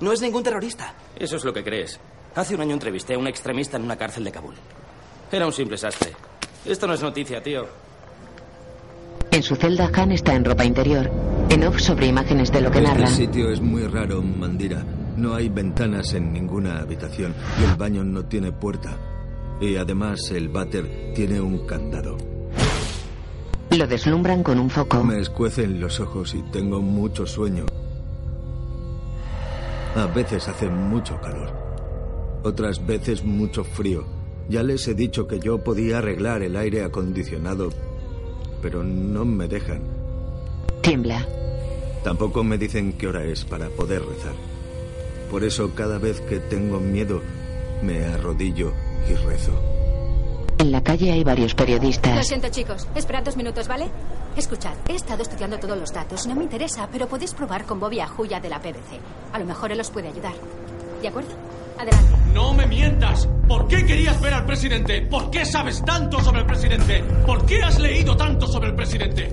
No 0.01 0.13
es 0.13 0.23
ningún 0.23 0.43
terrorista. 0.43 0.95
Eso 1.17 1.37
es 1.37 1.45
lo 1.45 1.53
que 1.53 1.63
crees. 1.63 2.01
Hace 2.35 2.55
un 2.55 2.61
año 2.63 2.73
entrevisté 2.75 3.15
a 3.15 3.19
un 3.19 3.27
extremista 3.27 3.77
en 3.77 3.83
una 3.85 3.97
cárcel 3.97 4.25
de 4.25 4.33
Kabul. 4.33 4.55
Era 5.31 5.45
un 5.45 5.53
simple 5.53 5.77
sastre. 5.77 6.13
Esto 6.65 6.87
no 6.87 6.95
es 6.95 7.03
noticia, 7.03 7.43
tío. 7.43 7.67
En 9.39 9.45
su 9.45 9.55
celda, 9.55 9.89
Han 9.95 10.11
está 10.11 10.35
en 10.35 10.45
ropa 10.45 10.65
interior. 10.65 11.09
En 11.49 11.63
off 11.63 11.79
sobre 11.79 12.09
imágenes 12.09 12.51
de 12.51 12.61
lo 12.61 12.73
que 12.73 12.81
narra. 12.81 13.05
Este 13.05 13.27
sitio 13.27 13.51
es 13.51 13.61
muy 13.61 13.87
raro, 13.87 14.21
Mandira. 14.21 14.85
No 15.17 15.33
hay 15.33 15.49
ventanas 15.49 16.13
en 16.15 16.33
ninguna 16.33 16.81
habitación 16.81 17.37
y 17.61 17.71
el 17.71 17.77
baño 17.77 18.03
no 18.03 18.25
tiene 18.25 18.51
puerta. 18.51 18.99
Y 19.61 19.77
además 19.77 20.33
el 20.33 20.49
váter 20.49 21.13
tiene 21.15 21.41
un 21.41 21.65
candado. 21.67 22.17
Lo 23.71 23.87
deslumbran 23.87 24.43
con 24.43 24.59
un 24.59 24.69
foco. 24.71 25.05
Me 25.05 25.21
escuecen 25.21 25.79
los 25.79 26.01
ojos 26.01 26.35
y 26.35 26.43
tengo 26.51 26.81
mucho 26.81 27.25
sueño. 27.25 27.65
A 29.95 30.07
veces 30.07 30.49
hace 30.49 30.69
mucho 30.69 31.21
calor. 31.21 31.53
Otras 32.43 32.85
veces 32.85 33.23
mucho 33.23 33.63
frío. 33.63 34.05
Ya 34.49 34.65
les 34.65 34.89
he 34.89 34.95
dicho 34.95 35.29
que 35.29 35.39
yo 35.39 35.63
podía 35.63 35.99
arreglar 35.99 36.43
el 36.43 36.57
aire 36.57 36.83
acondicionado, 36.83 37.69
pero 38.63 38.83
no 38.85 39.25
me 39.25 39.49
dejan. 39.49 39.81
Tiembla. 40.83 41.27
Tampoco 42.05 42.45
me 42.45 42.59
dicen 42.59 42.93
qué 42.95 43.09
hora 43.09 43.25
es 43.25 43.45
para 43.45 43.69
poder 43.69 44.03
rezar. 44.03 44.35
Por 45.31 45.45
eso 45.45 45.75
cada 45.75 45.99
vez 45.99 46.21
que 46.23 46.39
tengo 46.39 46.81
miedo, 46.81 47.21
me 47.83 48.05
arrodillo 48.05 48.73
y 49.11 49.15
rezo. 49.15 49.53
En 50.59 50.73
la 50.73 50.83
calle 50.83 51.13
hay 51.13 51.23
varios 51.23 51.53
Lo 51.53 51.57
periodistas. 51.59 52.27
siento, 52.27 52.49
chicos. 52.49 52.89
Esperad 52.95 53.23
dos 53.25 53.37
minutos, 53.37 53.69
¿vale? 53.69 53.87
Escuchad, 54.37 54.75
he 54.89 54.95
estado 54.95 55.23
estudiando 55.23 55.59
todos 55.59 55.79
los 55.79 55.93
datos. 55.93 56.27
No 56.27 56.35
me 56.35 56.45
interesa, 56.45 56.89
pero 56.91 57.09
podéis 57.09 57.35
probar 57.35 57.65
con 57.65 57.79
Bobby 57.79 58.01
Ajuya 58.01 58.41
de 58.41 58.49
la 58.49 58.61
PDC. 58.61 58.99
A 59.33 59.39
lo 59.39 59.45
mejor 59.45 59.71
él 59.73 59.81
os 59.81 59.91
puede 59.91 60.09
ayudar. 60.09 60.35
¿De 61.03 61.09
acuerdo? 61.09 61.31
Adelante. 61.79 62.09
¡No 62.35 62.53
me 62.55 62.67
mientas! 62.67 63.29
¿Por 63.47 63.69
qué 63.69 63.87
querías 63.87 64.21
ver 64.21 64.35
al 64.35 64.45
presidente? 64.45 65.01
¿Por 65.03 65.31
qué 65.31 65.45
sabes 65.45 65.83
tanto 65.85 66.21
sobre 66.21 66.41
el 66.41 66.47
presidente? 66.47 67.03
¿Por 67.27 67.47
qué 67.47 67.63
has 67.63 67.79
leído 67.79 68.17
tanto 68.17 68.47
sobre 68.47 68.69
el 68.69 68.75
presidente? 68.75 69.31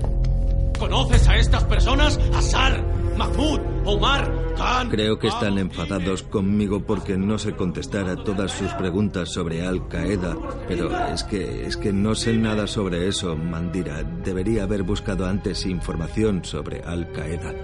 ¿Conoces 0.78 1.26
a 1.28 1.36
estas 1.36 1.64
personas? 1.64 2.18
Azar, 2.34 2.84
Mahmoud, 3.16 3.60
Omar, 3.84 4.30
Khan. 4.56 4.90
Creo 4.90 5.18
que 5.18 5.28
están 5.28 5.58
enfadados 5.58 6.22
conmigo 6.22 6.80
porque 6.80 7.16
no 7.16 7.38
sé 7.38 7.52
contestar 7.52 8.08
a 8.08 8.16
todas 8.16 8.52
sus 8.52 8.72
preguntas 8.74 9.30
sobre 9.32 9.66
Al 9.66 9.88
Qaeda, 9.88 10.36
pero 10.68 10.90
es 11.08 11.24
que 11.24 11.66
es 11.66 11.76
que 11.76 11.92
no 11.92 12.14
sé 12.14 12.34
nada 12.34 12.66
sobre 12.66 13.08
eso, 13.08 13.36
Mandira. 13.36 14.02
Debería 14.02 14.64
haber 14.64 14.82
buscado 14.82 15.26
antes 15.26 15.66
información 15.66 16.44
sobre 16.44 16.82
Al 16.82 17.10
Qaeda. 17.12 17.54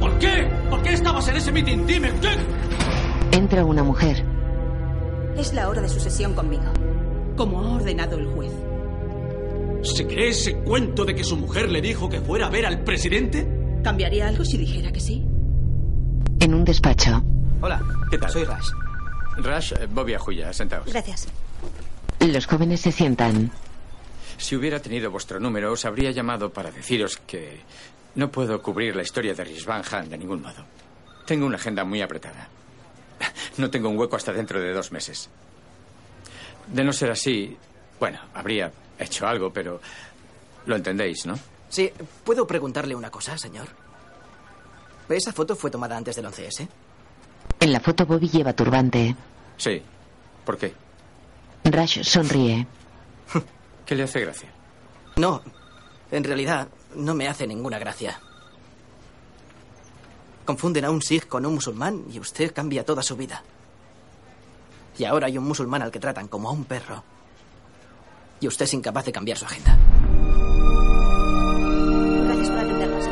¿Por 0.00 0.18
qué? 0.18 0.48
¿Por 0.68 0.82
qué 0.82 0.92
estabas 0.94 1.28
en 1.28 1.36
ese 1.36 1.52
mitin? 1.52 1.86
Dime, 1.86 2.10
¿qué? 2.20 2.79
Entra 3.32 3.64
una 3.64 3.82
mujer. 3.82 4.24
Es 5.36 5.52
la 5.54 5.68
hora 5.68 5.80
de 5.80 5.88
su 5.88 6.00
sesión 6.00 6.34
conmigo, 6.34 6.64
como 7.36 7.60
ha 7.60 7.74
ordenado 7.76 8.18
el 8.18 8.26
juez. 8.28 8.52
¿Se 9.82 10.06
cree 10.06 10.28
ese 10.30 10.56
cuento 10.58 11.04
de 11.04 11.14
que 11.14 11.24
su 11.24 11.36
mujer 11.36 11.70
le 11.70 11.80
dijo 11.80 12.08
que 12.08 12.20
fuera 12.20 12.46
a 12.46 12.50
ver 12.50 12.66
al 12.66 12.82
presidente? 12.84 13.48
¿Cambiaría 13.82 14.28
algo 14.28 14.44
si 14.44 14.58
dijera 14.58 14.92
que 14.92 15.00
sí? 15.00 15.24
En 16.40 16.54
un 16.54 16.64
despacho. 16.64 17.22
Hola, 17.62 17.80
¿Qué 18.10 18.18
tal? 18.18 18.30
soy 18.30 18.44
Rash. 18.44 18.68
Rash, 19.38 19.72
eh, 19.72 19.86
Bobby 19.90 20.14
Ajuya, 20.14 20.52
sentaos. 20.52 20.86
Gracias. 20.86 21.28
Los 22.20 22.46
jóvenes 22.46 22.80
se 22.80 22.92
sientan. 22.92 23.50
Si 24.36 24.56
hubiera 24.56 24.80
tenido 24.80 25.10
vuestro 25.10 25.38
número, 25.40 25.72
os 25.72 25.84
habría 25.84 26.10
llamado 26.10 26.50
para 26.52 26.70
deciros 26.70 27.16
que 27.26 27.60
no 28.16 28.30
puedo 28.30 28.60
cubrir 28.60 28.96
la 28.96 29.02
historia 29.02 29.34
de 29.34 29.44
Rizvan 29.44 29.82
Khan 29.82 30.10
de 30.10 30.18
ningún 30.18 30.42
modo. 30.42 30.64
Tengo 31.26 31.46
una 31.46 31.56
agenda 31.56 31.84
muy 31.84 32.02
apretada. 32.02 32.48
No 33.58 33.70
tengo 33.70 33.88
un 33.88 33.98
hueco 33.98 34.16
hasta 34.16 34.32
dentro 34.32 34.60
de 34.60 34.72
dos 34.72 34.92
meses. 34.92 35.28
De 36.66 36.84
no 36.84 36.92
ser 36.92 37.10
así, 37.10 37.56
bueno, 37.98 38.18
habría 38.34 38.72
hecho 38.98 39.26
algo, 39.26 39.52
pero 39.52 39.80
lo 40.66 40.76
entendéis, 40.76 41.26
¿no? 41.26 41.38
Sí, 41.68 41.92
¿puedo 42.24 42.46
preguntarle 42.46 42.94
una 42.94 43.10
cosa, 43.10 43.36
señor? 43.36 43.68
¿Esa 45.08 45.32
foto 45.32 45.56
fue 45.56 45.70
tomada 45.70 45.96
antes 45.96 46.16
del 46.16 46.26
11S? 46.26 46.68
En 47.60 47.72
la 47.72 47.80
foto 47.80 48.06
Bobby 48.06 48.28
lleva 48.28 48.52
turbante. 48.52 49.14
Sí. 49.56 49.82
¿Por 50.44 50.56
qué? 50.56 50.72
Rash 51.64 52.02
sonríe. 52.02 52.66
¿Qué 53.84 53.94
le 53.94 54.04
hace 54.04 54.20
gracia? 54.20 54.48
No, 55.16 55.42
en 56.10 56.24
realidad 56.24 56.68
no 56.94 57.14
me 57.14 57.28
hace 57.28 57.46
ninguna 57.46 57.78
gracia. 57.78 58.20
Confunden 60.44 60.84
a 60.84 60.90
un 60.90 61.02
sikh 61.02 61.26
con 61.26 61.46
un 61.46 61.54
musulmán 61.54 62.04
y 62.12 62.18
usted 62.18 62.52
cambia 62.52 62.84
toda 62.84 63.02
su 63.02 63.16
vida. 63.16 63.42
Y 64.98 65.04
ahora 65.04 65.26
hay 65.26 65.38
un 65.38 65.44
musulmán 65.44 65.82
al 65.82 65.90
que 65.90 66.00
tratan 66.00 66.28
como 66.28 66.48
a 66.48 66.52
un 66.52 66.64
perro. 66.64 67.02
Y 68.40 68.48
usted 68.48 68.64
es 68.64 68.74
incapaz 68.74 69.04
de 69.04 69.12
cambiar 69.12 69.38
su 69.38 69.44
agenda. 69.44 69.78
Gracias 72.24 72.50
por 72.50 72.58
atendernos. 72.58 73.08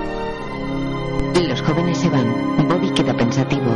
Los 1.48 1.62
jóvenes 1.62 1.98
se 1.98 2.08
van. 2.08 2.68
Bobby 2.68 2.92
queda 2.92 3.16
pensativo. 3.16 3.70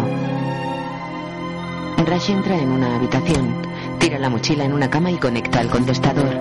Rash 2.05 2.31
entra 2.31 2.59
en 2.59 2.70
una 2.70 2.97
habitación. 2.97 3.62
Tira 3.99 4.19
la 4.19 4.29
mochila 4.29 4.65
en 4.65 4.73
una 4.73 4.91
cama 4.91 5.11
y 5.11 5.16
conecta 5.16 5.61
al 5.61 5.70
contestador. 5.70 6.35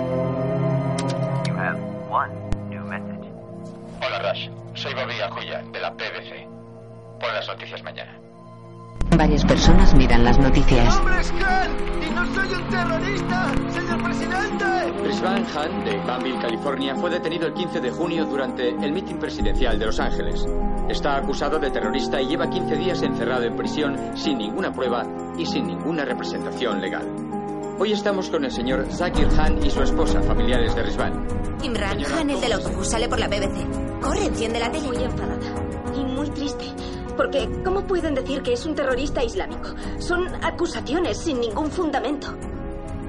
Hola, 4.04 4.32
Rush. 4.34 4.50
Soy 4.74 4.94
Bobby 4.94 5.22
Ajuya, 5.22 5.62
de 5.72 5.80
la 5.80 5.94
PBC. 5.94 6.41
Pon 7.22 7.34
las 7.36 7.48
noticias 7.48 7.84
mañana. 7.84 8.20
Varias 9.16 9.46
personas 9.46 9.94
miran 9.94 10.24
las 10.24 10.40
noticias. 10.40 10.98
¡Hombre, 10.98 11.20
es 11.20 11.32
Khan! 11.34 11.72
¡Y 12.02 12.10
no 12.10 12.26
soy 12.34 12.54
un 12.54 12.70
terrorista, 12.70 13.54
señor 13.70 14.04
presidente! 14.04 14.66
Rizvan 15.04 15.46
Khan, 15.46 15.84
de 15.86 15.98
Vanville, 15.98 16.40
California, 16.40 16.96
fue 16.96 17.12
detenido 17.12 17.46
el 17.46 17.54
15 17.54 17.80
de 17.80 17.92
junio 17.92 18.26
durante 18.26 18.70
el 18.70 18.92
mitin 18.92 19.20
presidencial 19.20 19.78
de 19.78 19.86
Los 19.86 20.00
Ángeles. 20.00 20.46
Está 20.90 21.18
acusado 21.18 21.60
de 21.60 21.70
terrorista 21.70 22.20
y 22.20 22.28
lleva 22.28 22.50
15 22.50 22.76
días 22.76 23.04
encerrado 23.04 23.44
en 23.44 23.56
prisión 23.56 24.18
sin 24.18 24.40
ninguna 24.40 24.72
prueba 24.72 25.06
y 25.38 25.46
sin 25.46 25.68
ninguna 25.68 26.06
representación 26.06 26.82
legal. 26.82 27.06
Hoy 27.78 27.92
estamos 27.92 28.30
con 28.30 28.46
el 28.46 28.52
señor 28.52 28.88
Zakir 28.92 29.28
Khan 29.28 29.64
y 29.64 29.70
su 29.70 29.84
esposa, 29.84 30.22
familiares 30.24 30.74
de 30.74 30.84
Rizvan. 30.84 31.28
Imran 31.62 32.02
Khan, 32.02 32.30
el 32.32 32.42
del 32.42 32.54
autobús, 32.54 32.88
sale 32.88 33.08
por 33.08 33.20
la 33.20 33.28
BBC. 33.28 34.02
Corre, 34.02 34.26
enciende 34.26 34.60
la 34.60 34.72
tele. 34.72 34.88
Muy 34.88 35.04
enfadada 35.04 35.72
y 35.96 36.04
muy 36.04 36.30
triste. 36.30 36.66
Porque, 37.16 37.50
¿cómo 37.64 37.82
pueden 37.86 38.16
decir 38.16 38.42
que 38.42 38.54
es 38.54 38.66
un 38.66 38.76
terrorista 38.76 39.24
islámico? 39.24 39.70
Son 40.00 40.28
acusaciones 40.44 41.18
sin 41.18 41.40
ningún 41.40 41.70
fundamento. 41.72 42.28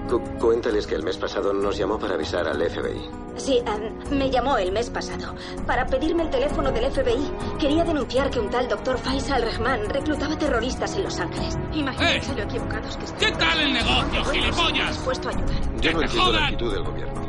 Cu- 0.09 0.21
cuéntales 0.39 0.87
que 0.87 0.95
el 0.97 1.03
mes 1.05 1.17
pasado 1.17 1.53
nos 1.53 1.77
llamó 1.79 1.99
para 1.99 2.15
avisar 2.15 2.47
al 2.49 2.61
FBI. 2.61 3.09
Sí, 3.37 3.63
em, 3.65 4.19
me 4.19 4.31
llamó 4.31 4.59
el 4.59 4.73
mes 4.73 4.91
pasado 4.91 5.35
para 5.67 5.87
pedirme 5.87 6.25
el 6.25 6.31
teléfono 6.31 6.71
del 6.71 6.91
FBI. 6.93 7.31
Quería 7.59 7.83
denunciar 7.85 8.29
que 8.31 8.39
un 8.41 8.51
tal 8.51 8.69
doctor 8.69 8.99
Faisal 8.99 9.43
Rahman 9.43 9.89
reclutaba 9.89 10.37
terroristas 10.37 10.95
en 10.97 11.05
Los 11.05 11.19
Ángeles. 11.19 11.57
Imagínense 11.73 12.35
lo 12.35 12.43
equivocados 12.43 12.97
que 12.99 13.05
están. 13.05 13.19
¿Qué 13.21 13.33
tal 13.39 13.59
el 13.61 13.73
negocio, 13.73 14.25
gilipollas? 14.25 14.89
Dispuesto 14.89 15.29
a 15.29 15.33
ayudar. 15.33 15.81
Yo 15.81 15.93
no 15.93 16.03
entiendo 16.03 16.33
la 16.33 16.45
actitud 16.47 16.73
del 16.75 16.83
gobierno. 16.85 17.22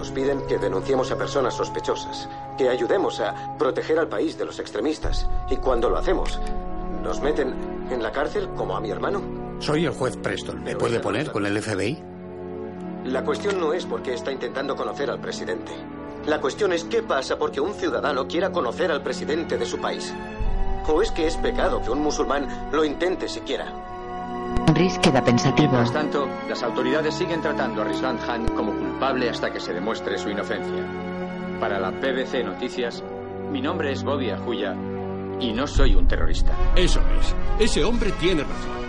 Nos 0.00 0.12
piden 0.12 0.40
que 0.46 0.56
denunciemos 0.56 1.12
a 1.12 1.18
personas 1.18 1.52
sospechosas, 1.52 2.26
que 2.56 2.70
ayudemos 2.70 3.20
a 3.20 3.54
proteger 3.58 3.98
al 3.98 4.08
país 4.08 4.38
de 4.38 4.46
los 4.46 4.58
extremistas. 4.58 5.28
Y 5.50 5.56
cuando 5.56 5.90
lo 5.90 5.98
hacemos, 5.98 6.40
nos 7.02 7.20
meten 7.20 7.54
en 7.90 8.02
la 8.02 8.10
cárcel 8.10 8.48
como 8.56 8.74
a 8.74 8.80
mi 8.80 8.90
hermano. 8.90 9.20
Soy 9.58 9.84
el 9.84 9.92
juez 9.92 10.16
Preston. 10.16 10.64
¿Me 10.64 10.74
puede 10.74 11.00
poner 11.00 11.30
con 11.30 11.44
el 11.44 11.60
FBI? 11.60 12.02
La 13.04 13.22
cuestión 13.26 13.60
no 13.60 13.74
es 13.74 13.84
por 13.84 14.02
qué 14.02 14.14
está 14.14 14.32
intentando 14.32 14.74
conocer 14.74 15.10
al 15.10 15.20
presidente. 15.20 15.72
La 16.24 16.40
cuestión 16.40 16.72
es 16.72 16.84
qué 16.84 17.02
pasa 17.02 17.36
porque 17.36 17.60
un 17.60 17.74
ciudadano 17.74 18.26
quiera 18.26 18.52
conocer 18.52 18.90
al 18.90 19.02
presidente 19.02 19.58
de 19.58 19.66
su 19.66 19.82
país. 19.82 20.14
¿O 20.88 21.02
es 21.02 21.12
que 21.12 21.26
es 21.26 21.36
pecado 21.36 21.82
que 21.82 21.90
un 21.90 22.00
musulmán 22.00 22.70
lo 22.72 22.86
intente 22.86 23.28
siquiera? 23.28 23.89
Rhys 24.68 24.98
queda 24.98 25.22
pensativo. 25.22 25.72
Mientras 25.72 25.92
tanto, 25.92 26.28
las 26.48 26.62
autoridades 26.62 27.14
siguen 27.14 27.40
tratando 27.40 27.82
a 27.82 27.84
Rizvan 27.84 28.18
Khan 28.18 28.48
como 28.54 28.72
culpable 28.72 29.28
hasta 29.28 29.52
que 29.52 29.60
se 29.60 29.72
demuestre 29.72 30.18
su 30.18 30.30
inocencia. 30.30 30.86
Para 31.58 31.78
la 31.78 31.90
BBC 31.90 32.44
Noticias, 32.44 33.02
mi 33.50 33.60
nombre 33.60 33.92
es 33.92 34.02
Bobby 34.02 34.30
Ajuya 34.30 34.74
y 35.40 35.52
no 35.52 35.66
soy 35.66 35.94
un 35.94 36.06
terrorista. 36.06 36.56
Eso 36.76 37.00
es. 37.18 37.34
Ese 37.58 37.84
hombre 37.84 38.12
tiene 38.12 38.42
razón. 38.44 38.80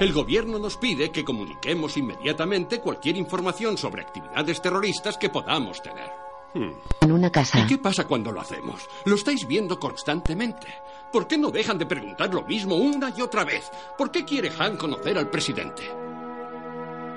El 0.00 0.12
gobierno 0.12 0.58
nos 0.58 0.76
pide 0.76 1.10
que 1.10 1.24
comuniquemos 1.24 1.96
inmediatamente 1.96 2.80
cualquier 2.80 3.16
información 3.16 3.78
sobre 3.78 4.02
actividades 4.02 4.60
terroristas 4.60 5.16
que 5.16 5.30
podamos 5.30 5.80
tener. 5.80 6.10
Hmm. 6.54 6.72
En 7.00 7.12
una 7.12 7.30
casa. 7.30 7.60
¿Y 7.60 7.66
qué 7.66 7.78
pasa 7.78 8.06
cuando 8.06 8.32
lo 8.32 8.40
hacemos? 8.40 8.88
Lo 9.04 9.14
estáis 9.14 9.46
viendo 9.46 9.78
constantemente. 9.78 10.66
¿Por 11.12 11.26
qué 11.26 11.36
no 11.36 11.50
dejan 11.50 11.76
de 11.76 11.84
preguntar 11.84 12.32
lo 12.32 12.42
mismo 12.42 12.74
una 12.76 13.12
y 13.14 13.20
otra 13.20 13.44
vez? 13.44 13.70
¿Por 13.98 14.10
qué 14.10 14.24
quiere 14.24 14.50
Han 14.58 14.78
conocer 14.78 15.18
al 15.18 15.28
presidente? 15.28 15.82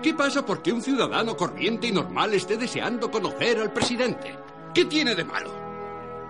¿Qué 0.03 0.13
pasa 0.13 0.45
porque 0.45 0.73
un 0.73 0.81
ciudadano 0.81 1.37
corriente 1.37 1.87
y 1.87 1.91
normal 1.93 2.33
esté 2.33 2.57
deseando 2.57 3.09
conocer 3.09 3.57
al 3.59 3.71
presidente? 3.71 4.37
¿Qué 4.73 4.85
tiene 4.85 5.15
de 5.15 5.23
malo? 5.23 5.49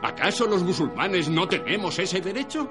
¿Acaso 0.04 0.46
los 0.46 0.62
musulmanes 0.62 1.28
no 1.28 1.48
tenemos 1.48 1.98
ese 1.98 2.22
derecho? 2.22 2.70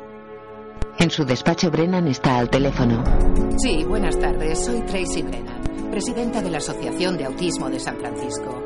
En 0.99 1.11
su 1.11 1.25
despacho, 1.25 1.73
Brennan 1.73 2.07
está 2.07 2.39
al 2.39 2.49
teléfono. 2.49 3.03
Sí, 3.59 3.83
buenas 3.83 4.16
tardes. 4.19 4.65
Soy 4.65 4.81
Tracy 4.83 5.23
Brennan, 5.23 5.91
presidenta 5.91 6.41
de 6.41 6.51
la 6.51 6.59
Asociación 6.59 7.16
de 7.16 7.25
Autismo 7.25 7.69
de 7.69 7.81
San 7.81 7.99
Francisco. 7.99 8.62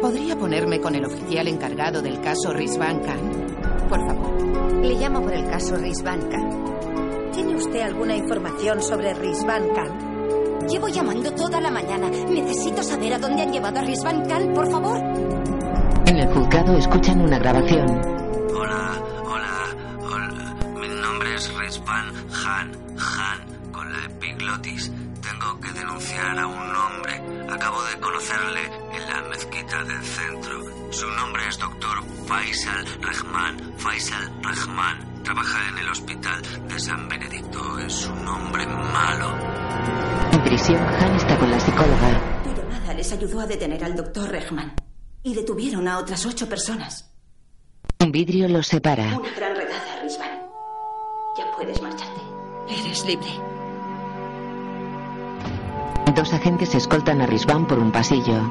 ¿Podría 0.00 0.38
ponerme 0.38 0.80
con 0.80 0.94
el 0.94 1.04
oficial 1.04 1.48
encargado 1.48 2.00
del 2.00 2.20
caso 2.20 2.52
Rizvan 2.52 3.00
Khan? 3.00 3.51
Por 3.88 4.06
favor. 4.06 4.42
Le 4.82 4.94
llamo 4.94 5.22
por 5.22 5.32
el 5.32 5.48
caso 5.48 5.76
Rizvan 5.76 6.28
Khan. 6.28 7.30
¿Tiene 7.32 7.56
usted 7.56 7.80
alguna 7.80 8.16
información 8.16 8.82
sobre 8.82 9.14
Rizvan 9.14 9.68
Khan? 9.74 10.68
Llevo 10.68 10.88
llamando 10.88 11.32
toda 11.32 11.60
la 11.60 11.70
mañana. 11.70 12.08
Necesito 12.08 12.82
saber 12.82 13.14
a 13.14 13.18
dónde 13.18 13.42
han 13.42 13.52
llevado 13.52 13.78
a 13.78 13.82
Rizvan 13.82 14.26
Khan, 14.28 14.52
por 14.54 14.70
favor. 14.70 14.98
En 16.06 16.16
el 16.18 16.28
juzgado 16.32 16.76
escuchan 16.76 17.20
una 17.20 17.38
grabación. 17.38 17.86
Hola, 18.54 18.92
hola, 19.24 19.76
hola. 20.02 20.54
Mi 20.80 20.88
nombre 20.88 21.34
es 21.34 21.52
Rizvan 21.56 22.12
Han, 22.46 22.72
Han, 22.96 23.72
con 23.72 23.92
la 23.92 24.04
epiglotis. 24.06 24.92
Tengo 25.20 25.60
que 25.60 25.72
denunciar 25.72 26.38
a 26.38 26.46
un 26.46 26.54
hombre. 26.76 27.52
Acabo 27.52 27.82
de 27.84 28.00
conocerle 28.00 28.60
en 28.94 29.08
la 29.08 29.22
mezquita 29.30 29.84
del 29.84 30.02
centro. 30.02 30.81
Su 30.92 31.10
nombre 31.10 31.42
es 31.48 31.58
doctor 31.58 32.04
Faisal 32.26 32.84
Rahman. 33.00 33.72
Faisal 33.78 34.30
Rahman. 34.42 35.22
Trabaja 35.22 35.68
en 35.70 35.78
el 35.78 35.88
hospital 35.88 36.42
de 36.68 36.78
San 36.78 37.08
Benedicto. 37.08 37.78
Es 37.78 38.06
un 38.08 38.28
hombre 38.28 38.66
malo. 38.66 39.34
En 40.32 40.42
prisión, 40.42 40.76
Han 40.78 41.16
está 41.16 41.38
con 41.38 41.50
la 41.50 41.58
psicóloga. 41.58 42.42
Tu 42.44 42.54
llamada 42.54 42.92
les 42.92 43.10
ayudó 43.10 43.40
a 43.40 43.46
detener 43.46 43.82
al 43.82 43.96
doctor 43.96 44.28
Rehman. 44.28 44.74
Y 45.22 45.34
detuvieron 45.34 45.88
a 45.88 45.98
otras 45.98 46.26
ocho 46.26 46.46
personas. 46.46 47.10
Un 48.00 48.12
vidrio 48.12 48.46
los 48.48 48.66
separa. 48.66 49.18
Una 49.18 49.30
gran 49.30 49.56
redada, 49.56 50.02
Rizvan. 50.02 50.42
Ya 51.38 51.50
puedes 51.56 51.80
marcharte. 51.80 52.20
Eres 52.68 53.06
libre. 53.06 53.30
Dos 56.14 56.34
agentes 56.34 56.74
escoltan 56.74 57.22
a 57.22 57.26
Rizvan 57.26 57.66
por 57.66 57.78
un 57.78 57.90
pasillo. 57.90 58.42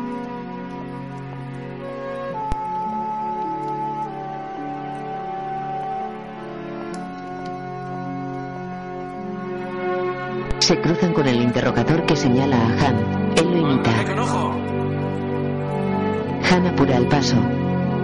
Se 10.61 10.79
cruzan 10.79 11.11
con 11.11 11.27
el 11.27 11.41
interrogador 11.41 12.05
que 12.05 12.15
señala 12.15 12.55
a 12.55 12.67
Han. 12.67 13.33
Él 13.35 13.51
lo 13.51 13.57
imita. 13.57 13.91
Han 16.51 16.67
apura 16.67 16.97
el 16.97 17.07
paso. 17.07 17.35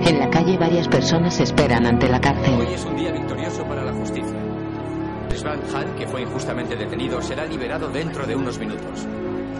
En 0.04 0.18
la 0.20 0.28
calle 0.32 0.58
varias 0.58 0.88
personas 0.88 1.40
esperan 1.40 1.86
ante 1.86 2.10
la 2.10 2.20
cárcel. 2.20 2.56
Hoy 2.60 2.74
es 2.74 2.84
un 2.84 2.96
día 2.96 3.12
victorioso 3.12 3.64
para 3.64 3.86
la 3.86 3.94
justicia. 3.94 4.36
Rizvan 5.30 5.60
Khan, 5.72 5.96
que 5.96 6.08
fue 6.08 6.24
injustamente 6.24 6.76
detenido, 6.76 7.22
será 7.22 7.46
liberado 7.46 7.90
dentro 7.90 8.26
de 8.26 8.36
unos 8.36 8.58
minutos. 8.58 9.06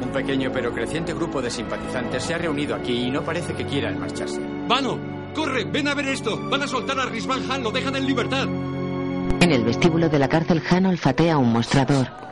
Un 0.02 0.10
pequeño 0.10 0.50
pero 0.52 0.74
creciente 0.74 1.14
grupo 1.14 1.40
de 1.40 1.52
simpatizantes 1.52 2.24
se 2.24 2.34
ha 2.34 2.40
reunido 2.40 2.74
aquí 2.74 3.06
y 3.08 3.12
no 3.12 3.22
parece 3.22 3.54
que 3.54 3.66
quieran 3.66 4.00
marcharse. 4.00 4.42
¡Vano! 4.68 4.98
¡Corre! 5.36 5.66
¡Ven 5.66 5.88
a 5.88 5.94
ver 5.94 6.08
esto! 6.08 6.36
¡Van 6.50 6.64
a 6.64 6.68
soltar 6.68 7.00
a 7.00 7.06
Rizvan 7.06 7.52
Han! 7.52 7.62
¡Lo 7.62 7.70
dejan 7.70 7.96
en 7.96 8.08
libertad! 8.08 8.48
En 8.48 9.52
el 9.52 9.64
vestíbulo 9.64 10.10
de 10.10 10.18
la 10.18 10.28
cárcel, 10.28 10.64
Han 10.72 10.88
olfatea 10.88 11.38
un 11.38 11.54
mostrador. 11.54 12.27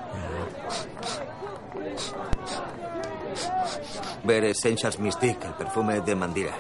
Ver 4.24 4.44
Essentials 4.46 5.00
Mystique, 5.00 5.46
el 5.48 5.54
perfume 5.54 6.02
de 6.02 6.16
Mandira. 6.16 6.52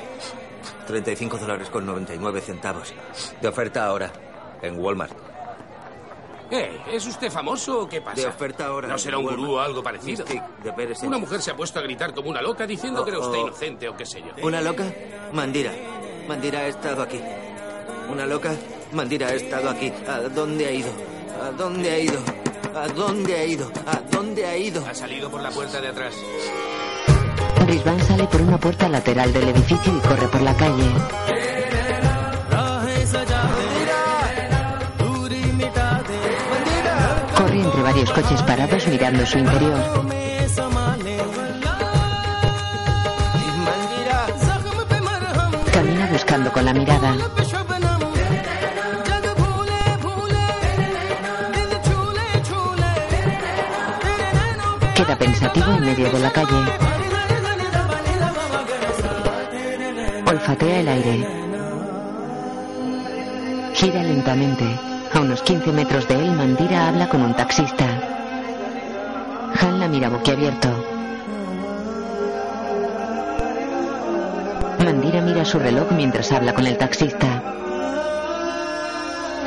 35 0.88 1.38
dólares 1.40 1.70
con 1.70 1.86
99 1.86 2.42
centavos. 2.42 2.94
De 3.42 3.48
oferta 3.48 3.86
ahora, 3.86 4.12
en 4.62 4.80
Walmart. 4.80 5.14
Eh, 6.52 6.80
¿es 6.92 7.08
usted 7.08 7.32
famoso 7.32 7.82
o 7.82 7.90
qué 7.90 8.02
pasa? 8.02 8.22
De 8.22 8.28
oferta 8.28 8.68
ahora. 8.68 8.88
¿No 8.88 8.98
será 9.00 9.18
un 9.18 9.26
Walmart. 9.26 9.42
gurú 9.42 9.56
o 9.56 9.60
algo 9.60 9.82
parecido? 9.82 10.24
Mystique, 10.26 10.44
de 10.64 10.72
Ver 10.72 10.92
Essentials. 10.92 11.04
Una 11.08 11.18
mujer 11.18 11.42
se 11.42 11.52
ha 11.52 11.56
puesto 11.56 11.80
a 11.80 11.82
gritar 11.82 12.14
como 12.14 12.30
una 12.30 12.42
loca 12.42 12.68
diciendo 12.68 13.04
que 13.04 13.10
era 13.12 13.20
Oh, 13.20 13.26
usted 13.26 13.40
oh. 13.40 13.48
inocente 13.48 13.90
o 13.90 13.98
qué 13.98 14.06
sé 14.06 14.22
yo. 14.22 14.46
¿Una 14.46 14.62
loca? 14.62 14.84
Mandira. 15.34 15.72
Mandira 16.28 16.60
ha 16.60 16.68
estado 16.68 17.02
aquí. 17.02 17.20
¿Una 18.12 18.28
loca? 18.28 18.54
Mandira 18.92 19.28
ha 19.28 19.34
estado 19.34 19.70
aquí. 19.72 19.92
¿A 20.08 20.20
dónde 20.30 20.68
ha 20.68 20.72
ido? 20.72 20.90
¿A 21.44 21.50
dónde 21.52 21.90
ha 21.92 21.98
ido? 21.98 22.20
¿A 22.76 22.90
dónde 22.90 23.34
ha 23.34 23.46
ido? 23.46 23.72
¿A 23.86 24.02
dónde 24.12 24.46
ha 24.46 24.58
ido? 24.58 24.86
Ha 24.86 24.94
salido 24.94 25.32
por 25.32 25.42
la 25.42 25.50
puerta 25.50 25.80
de 25.80 25.88
atrás. 25.88 26.14
Rizvan 27.66 28.00
sale 28.02 28.26
por 28.28 28.42
una 28.42 28.58
puerta 28.58 28.90
lateral 28.90 29.32
del 29.32 29.48
edificio 29.48 29.96
y 29.96 30.00
corre 30.06 30.28
por 30.28 30.42
la 30.42 30.54
calle. 30.58 30.84
Corre 37.38 37.62
entre 37.62 37.82
varios 37.82 38.12
coches 38.12 38.42
parados 38.44 38.88
mirando 38.88 39.26
su 39.26 39.38
interior. 39.38 39.80
Camina 45.72 46.08
buscando 46.12 46.52
con 46.52 46.66
la 46.66 46.74
mirada. 46.74 47.16
Queda 54.96 55.18
pensativo 55.18 55.72
en 55.74 55.82
medio 55.82 56.10
de 56.10 56.20
la 56.20 56.32
calle. 56.32 56.56
Olfatea 60.26 60.80
el 60.80 60.88
aire. 60.88 61.28
Gira 63.74 64.04
lentamente. 64.04 64.64
A 65.14 65.20
unos 65.20 65.42
15 65.42 65.72
metros 65.74 66.08
de 66.08 66.16
él, 66.16 66.32
Mandira 66.32 66.88
habla 66.88 67.10
con 67.10 67.22
un 67.22 67.34
taxista. 67.34 67.86
Han 69.62 69.80
la 69.82 69.88
mira 69.90 70.08
boquiabierto. 70.08 70.70
Mandira 74.84 75.22
mira 75.22 75.44
su 75.44 75.60
reloj 75.60 75.92
mientras 75.92 76.32
habla 76.32 76.54
con 76.54 76.66
el 76.68 76.78
taxista. 76.78 77.44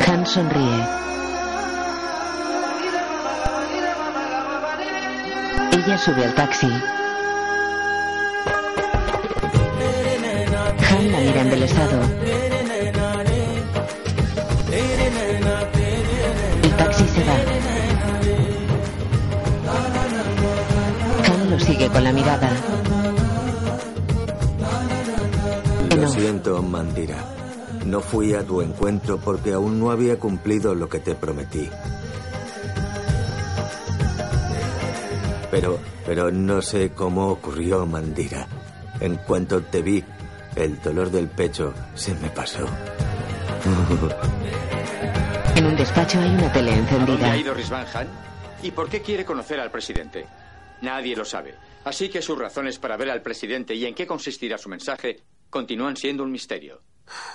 Han 0.07 0.27
sonríe. 0.27 1.08
Ella 5.89 5.97
sube 5.97 6.23
al 6.23 6.35
taxi. 6.35 6.67
Han 10.91 11.13
la 11.13 11.19
mira 11.19 11.41
embelesado. 11.41 12.01
El 16.63 16.77
taxi 16.77 17.05
se 17.09 17.25
va. 17.25 17.37
Han 21.25 21.51
lo 21.51 21.59
sigue 21.59 21.89
con 21.89 22.05
la 22.05 22.13
mirada. 22.13 22.51
Lo 25.97 26.09
siento, 26.09 26.63
Mandira. 26.63 27.17
No 27.87 28.01
fui 28.01 28.35
a 28.35 28.45
tu 28.45 28.61
encuentro 28.61 29.17
porque 29.17 29.55
aún 29.55 29.81
no 29.81 29.91
había 29.91 30.19
cumplido 30.19 30.75
lo 30.75 30.91
que 30.91 30.99
te 30.99 31.15
prometí. 31.15 31.71
Pero, 35.51 35.79
pero 36.05 36.31
no 36.31 36.61
sé 36.63 36.91
cómo 36.91 37.29
ocurrió, 37.29 37.87
Mandira. 37.87 38.47
En 39.01 39.17
cuanto 39.17 39.63
te 39.63 39.81
vi, 39.83 40.05
el 40.57 40.81
dolor 40.83 41.11
del 41.11 41.29
pecho 41.29 41.73
se 41.95 42.15
me 42.15 42.29
pasó. 42.31 42.67
En 45.57 45.67
un 45.67 45.77
despacho 45.77 46.21
hay 46.21 46.31
una 46.31 46.53
tele 46.53 46.73
¿A 46.73 46.77
dónde 46.77 46.93
encendida. 46.97 47.33
ha 47.33 47.37
ido 47.37 47.55
Rizvan 47.55 47.87
Han? 47.95 48.09
¿Y 48.63 48.71
por 48.71 48.89
qué 48.89 49.01
quiere 49.03 49.25
conocer 49.25 49.59
al 49.61 49.71
presidente? 49.71 50.27
Nadie 50.83 51.17
lo 51.17 51.25
sabe. 51.25 51.55
Así 51.85 52.09
que 52.09 52.23
sus 52.23 52.39
razones 52.39 52.79
para 52.79 52.97
ver 52.97 53.11
al 53.11 53.23
presidente 53.23 53.75
y 53.75 53.85
en 53.87 53.95
qué 53.95 54.07
consistirá 54.07 54.59
su 54.59 54.69
mensaje 54.69 55.21
continúan 55.51 55.97
siendo 55.97 56.23
un 56.23 56.31
misterio. 56.31 56.81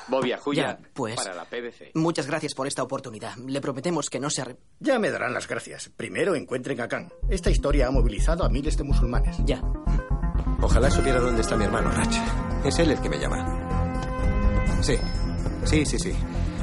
Bobby 0.07 0.31
Ajuya 0.33 0.63
Ya, 0.63 0.79
pues. 0.93 1.15
para 1.15 1.33
la 1.35 1.45
PBC. 1.45 1.91
Muchas 1.95 2.27
gracias 2.27 2.53
por 2.53 2.67
esta 2.67 2.83
oportunidad. 2.83 3.35
Le 3.37 3.61
prometemos 3.61 4.09
que 4.09 4.19
no 4.19 4.29
se 4.29 4.41
arre... 4.41 4.57
Ya 4.79 4.99
me 4.99 5.09
darán 5.11 5.33
las 5.33 5.47
gracias. 5.47 5.89
Primero 5.95 6.35
encuentren 6.35 6.79
a 6.81 6.87
Khan. 6.87 7.11
Esta 7.29 7.49
historia 7.49 7.87
ha 7.87 7.91
movilizado 7.91 8.43
a 8.43 8.49
miles 8.49 8.77
de 8.77 8.83
musulmanes. 8.83 9.37
Ya. 9.45 9.61
Ojalá 10.61 10.89
supiera 10.89 11.19
dónde 11.19 11.41
está 11.41 11.55
mi 11.55 11.65
hermano 11.65 11.91
Rach. 11.91 12.15
Es 12.65 12.79
él 12.79 12.91
el 12.91 12.99
que 13.01 13.09
me 13.09 13.17
llama. 13.19 13.59
Sí, 14.81 14.95
sí, 15.65 15.85
sí, 15.85 15.99
sí. 15.99 16.13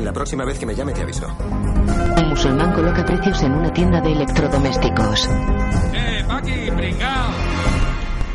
La 0.00 0.12
próxima 0.12 0.44
vez 0.44 0.58
que 0.58 0.64
me 0.66 0.74
llame 0.74 0.92
te 0.92 1.02
aviso. 1.02 1.26
Un 1.36 2.28
musulmán 2.30 2.72
coloca 2.72 3.04
precios 3.04 3.42
en 3.42 3.52
una 3.52 3.72
tienda 3.72 4.00
de 4.00 4.12
electrodomésticos. 4.12 5.28
¡Eh, 5.92 6.24
Paqui, 6.26 6.70
pringao! 6.74 7.30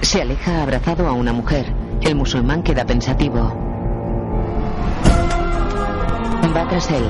Se 0.01 0.21
aleja 0.21 0.61
abrazado 0.61 1.07
a 1.07 1.13
una 1.13 1.33
mujer. 1.33 1.73
El 2.01 2.15
musulmán 2.15 2.61
queda 2.61 2.85
pensativo. 2.85 3.51
Va 6.55 6.67
tras 6.69 6.89
él. 6.89 7.03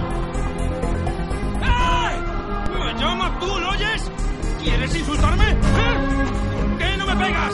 ¡Me 2.79 2.99
llama 2.99 3.27
Abdul, 3.27 3.63
oyes! 3.63 4.11
¿Quieres 4.63 4.95
insultarme? 4.95 5.51
¿Eh? 5.51 5.55
¿Por 6.53 6.77
qué 6.79 6.97
no 6.97 7.05
me 7.05 7.15
pegas? 7.15 7.53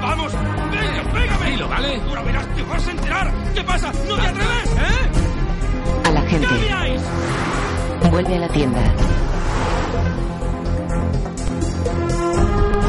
¡Vamos! 0.00 0.32
¡Venga, 0.32 1.12
pégame! 1.12 1.50
Dilo, 1.50 1.68
¿vale? 1.68 2.00
Ahora 2.08 2.22
verás, 2.22 2.46
te 2.54 2.62
vas 2.62 2.86
a 2.86 2.90
enterar. 2.90 3.32
¿Qué 3.54 3.62
pasa? 3.62 3.92
¿No 4.08 4.14
te 4.14 4.26
atreves? 4.26 4.70
¿Eh? 4.72 6.08
A 6.08 6.10
la 6.12 6.22
gente. 6.22 6.46
¿Qué 6.46 6.54
miráis? 6.54 7.02
Vuelve 8.10 8.36
a 8.36 8.38
la 8.38 8.48
tienda. 8.48 8.80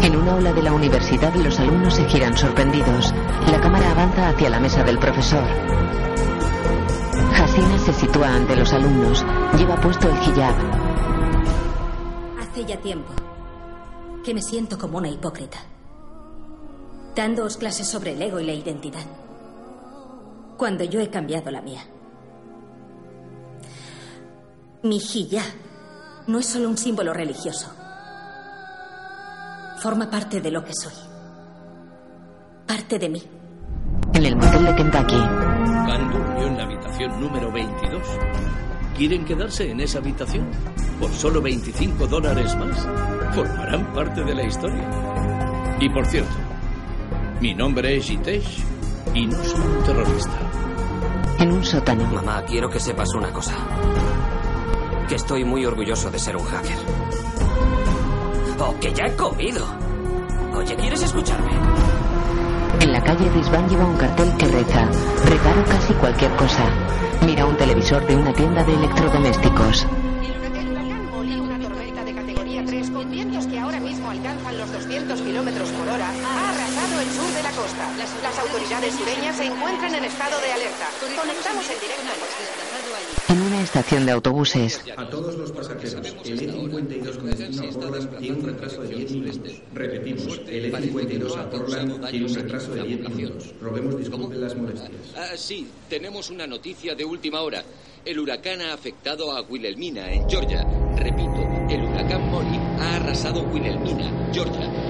En 0.02 0.16
una 0.16 0.32
aula 0.32 0.54
de 0.54 0.64
la 0.64 0.72
universidad 0.72 1.34
los 1.36 1.60
alumnos 1.60 1.94
se 1.94 2.06
giran 2.06 2.38
sorprendidos. 2.38 3.14
La 3.52 3.60
cámara 3.60 3.92
avanza 3.92 4.30
hacia 4.30 4.50
la 4.50 4.62
mesa 4.62 4.84
del 4.86 4.98
profesor. 4.98 5.44
Hasina 7.60 7.78
se 7.78 7.94
sitúa 7.94 8.34
ante 8.34 8.56
los 8.56 8.72
alumnos. 8.72 9.26
Lleva 9.58 9.76
puesto 9.82 10.10
el 10.10 10.16
hijab. 10.16 10.56
Hace 12.40 12.64
ya 12.64 12.78
tiempo 12.80 13.12
que 14.24 14.34
me 14.34 14.42
siento 14.42 14.78
como 14.78 14.98
una 14.98 15.10
hipócrita. 15.10 15.58
Dándoos 17.16 17.58
clases 17.58 17.86
sobre 17.86 18.14
el 18.14 18.22
ego 18.22 18.40
y 18.40 18.46
la 18.46 18.54
identidad. 18.54 19.06
Cuando 20.58 20.86
yo 20.86 21.02
he 21.02 21.10
cambiado 21.10 21.52
la 21.52 21.62
mía. 21.62 21.82
Mi 24.84 24.98
hijab 24.98 25.52
no 26.28 26.40
es 26.40 26.46
solo 26.46 26.70
un 26.70 26.78
símbolo 26.78 27.14
religioso. 27.14 27.68
Forma 29.82 30.10
parte 30.10 30.40
de 30.40 30.52
lo 30.52 30.64
que 30.64 30.74
soy. 30.74 30.94
Parte 32.66 32.98
de 32.98 33.10
mí. 33.10 33.22
En 34.14 34.26
el 34.26 34.36
motel 34.38 34.66
de 34.66 34.76
Kentucky. 34.76 35.59
Khan 35.90 36.12
durmió 36.12 36.46
en 36.46 36.56
la 36.56 36.64
habitación 36.66 37.20
número 37.20 37.52
22. 37.52 38.04
¿Quieren 38.96 39.26
quedarse 39.26 39.72
en 39.72 39.80
esa 39.80 39.98
habitación? 39.98 40.48
¿Por 41.00 41.12
solo 41.12 41.42
25 41.42 42.06
dólares 42.06 42.56
más? 42.58 42.88
Formarán 43.34 43.92
parte 43.92 44.24
de 44.24 44.36
la 44.36 44.44
historia. 44.44 44.88
Y 45.80 45.90
por 45.90 46.06
cierto, 46.06 46.36
mi 47.42 47.56
nombre 47.56 47.98
es 47.98 48.06
Jitesh 48.06 48.64
y 49.16 49.26
no 49.26 49.44
soy 49.44 49.62
un 49.62 49.84
terrorista. 49.84 50.38
En 51.40 51.52
un 51.54 51.66
sótano. 51.66 52.06
Mamá, 52.06 52.44
quiero 52.46 52.70
que 52.70 52.80
sepas 52.80 53.12
una 53.16 53.32
cosa. 53.32 53.56
Que 55.08 55.16
estoy 55.16 55.44
muy 55.44 55.66
orgulloso 55.66 56.12
de 56.12 56.20
ser 56.20 56.38
un 56.38 56.46
hacker. 56.46 56.78
¡Oh, 58.60 58.76
que 58.80 58.94
ya 58.94 59.06
he 59.08 59.16
comido! 59.16 59.66
Oye, 60.54 60.76
¿quieres 60.76 61.02
escucharme? 61.02 61.50
En 62.82 62.94
la 62.94 63.02
calle 63.04 63.30
Rizvan 63.30 63.68
lleva 63.68 63.86
un 63.86 63.98
cartel 63.98 64.36
que 64.38 64.48
reza. 64.48 64.88
Reparo 65.26 65.66
casi 65.66 65.94
cualquier 65.94 66.32
cosa. 66.36 66.64
Mira 67.26 67.46
un 67.46 67.58
televisor 67.58 68.06
de 68.08 68.16
una 68.16 68.34
tienda 68.34 68.64
de 68.64 68.74
electrodomésticos. 68.74 69.86
Una 69.90 71.60
tormenta 71.60 72.04
de 72.06 72.14
categoría 72.14 72.64
3 72.66 72.90
con 72.92 73.12
vientos 73.12 73.48
que 73.48 73.60
ahora 73.60 73.80
mismo 73.80 74.10
alcanzan 74.10 74.58
los 74.58 74.72
200 74.72 75.22
kilómetros 75.22 75.70
por 75.70 75.88
hora 75.90 76.08
ha 76.08 76.50
arrasado 76.50 77.02
el 77.02 77.10
sur 77.12 77.30
de 77.34 77.44
la 77.44 77.52
costa. 77.52 77.90
Las 77.98 78.40
autoridades 78.40 78.96
sureñas 78.96 79.36
se 79.36 79.46
encuentran 79.46 79.96
en 79.96 80.06
estado 80.06 80.40
de 80.40 80.52
alerta. 80.54 80.88
Conectamos 81.20 81.70
en 81.70 81.80
directo. 81.80 82.69
Una 83.60 83.66
estación 83.66 84.06
de 84.06 84.14
autobuses. 84.14 84.82
A 84.96 85.10
todos 85.10 85.36
los 85.36 85.52
pasajeros, 85.52 86.16
el 86.24 86.40
E52 86.40 87.18
con 87.18 87.30
destino 87.30 87.62
a 87.62 87.74
Portland 87.74 88.18
tiene 88.18 88.38
un 88.38 88.46
retraso 88.46 88.82
de 88.84 88.96
10 88.96 89.12
minutos. 89.12 89.62
Repetimos, 89.74 90.40
el 90.48 90.74
E52 90.74 91.38
a 91.38 91.50
Portland 91.50 92.10
tiene 92.10 92.26
un 92.26 92.36
retraso 92.36 92.72
de 92.74 92.84
10 92.84 93.10
minutos. 93.10 93.54
Robemos 93.62 93.98
disculpen 93.98 94.40
las 94.40 94.56
molestias. 94.56 94.92
Ah, 95.18 95.36
sí, 95.36 95.68
tenemos 95.90 96.30
una 96.30 96.48
noticia 96.48 96.96
de 96.96 97.04
última 97.04 97.42
hora. 97.42 97.62
El 98.06 98.20
huracán 98.20 98.62
ha 98.62 98.74
afectado 98.74 99.34
a 99.34 99.42
Wilhelmina, 99.42 100.10
en 100.10 100.30
Georgia. 100.30 100.66
Repito, 100.96 101.46
el 101.70 101.84
huracán 101.84 102.32
Mori 102.32 102.56
ha 102.80 102.96
arrasado 102.96 103.42
Wilhelmina, 103.44 104.32
Georgia. 104.32 104.89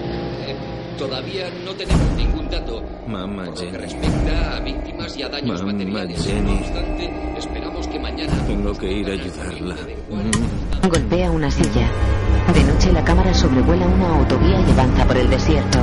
Eh, 1.00 1.08
todavía 1.08 1.50
no 1.66 1.72
tenemos 1.74 2.12
ningún 2.18 2.50
dato 2.50 2.84
Mamá 3.08 3.46
por 3.46 3.54
lo 3.54 3.54
que 3.54 3.66
Jenny. 3.66 3.78
respecta 3.78 4.58
a 4.58 4.60
víctimas 4.60 5.18
y 5.18 5.24
a 5.24 5.30
daños 5.30 5.62
Mamá 5.62 5.72
materiales. 5.74 6.26
Jenny. 6.26 6.52
No 6.56 6.60
obstante, 6.60 7.34
esperamos 7.38 7.88
que 7.88 8.00
mañana... 8.00 8.34
Tengo 8.46 8.74
que 8.78 8.92
ir 8.92 9.10
a 9.10 9.14
ayudarla. 9.14 9.76
Golpea 10.90 11.32
una 11.32 11.50
silla. 11.52 11.90
De 12.54 12.64
noche 12.64 12.92
la 12.92 13.04
cámara 13.04 13.34
sobrevuela 13.34 13.86
una 13.86 14.10
autovía 14.10 14.60
y 14.60 14.72
avanza 14.72 15.06
por 15.06 15.18
el 15.18 15.30
desierto. 15.30 15.80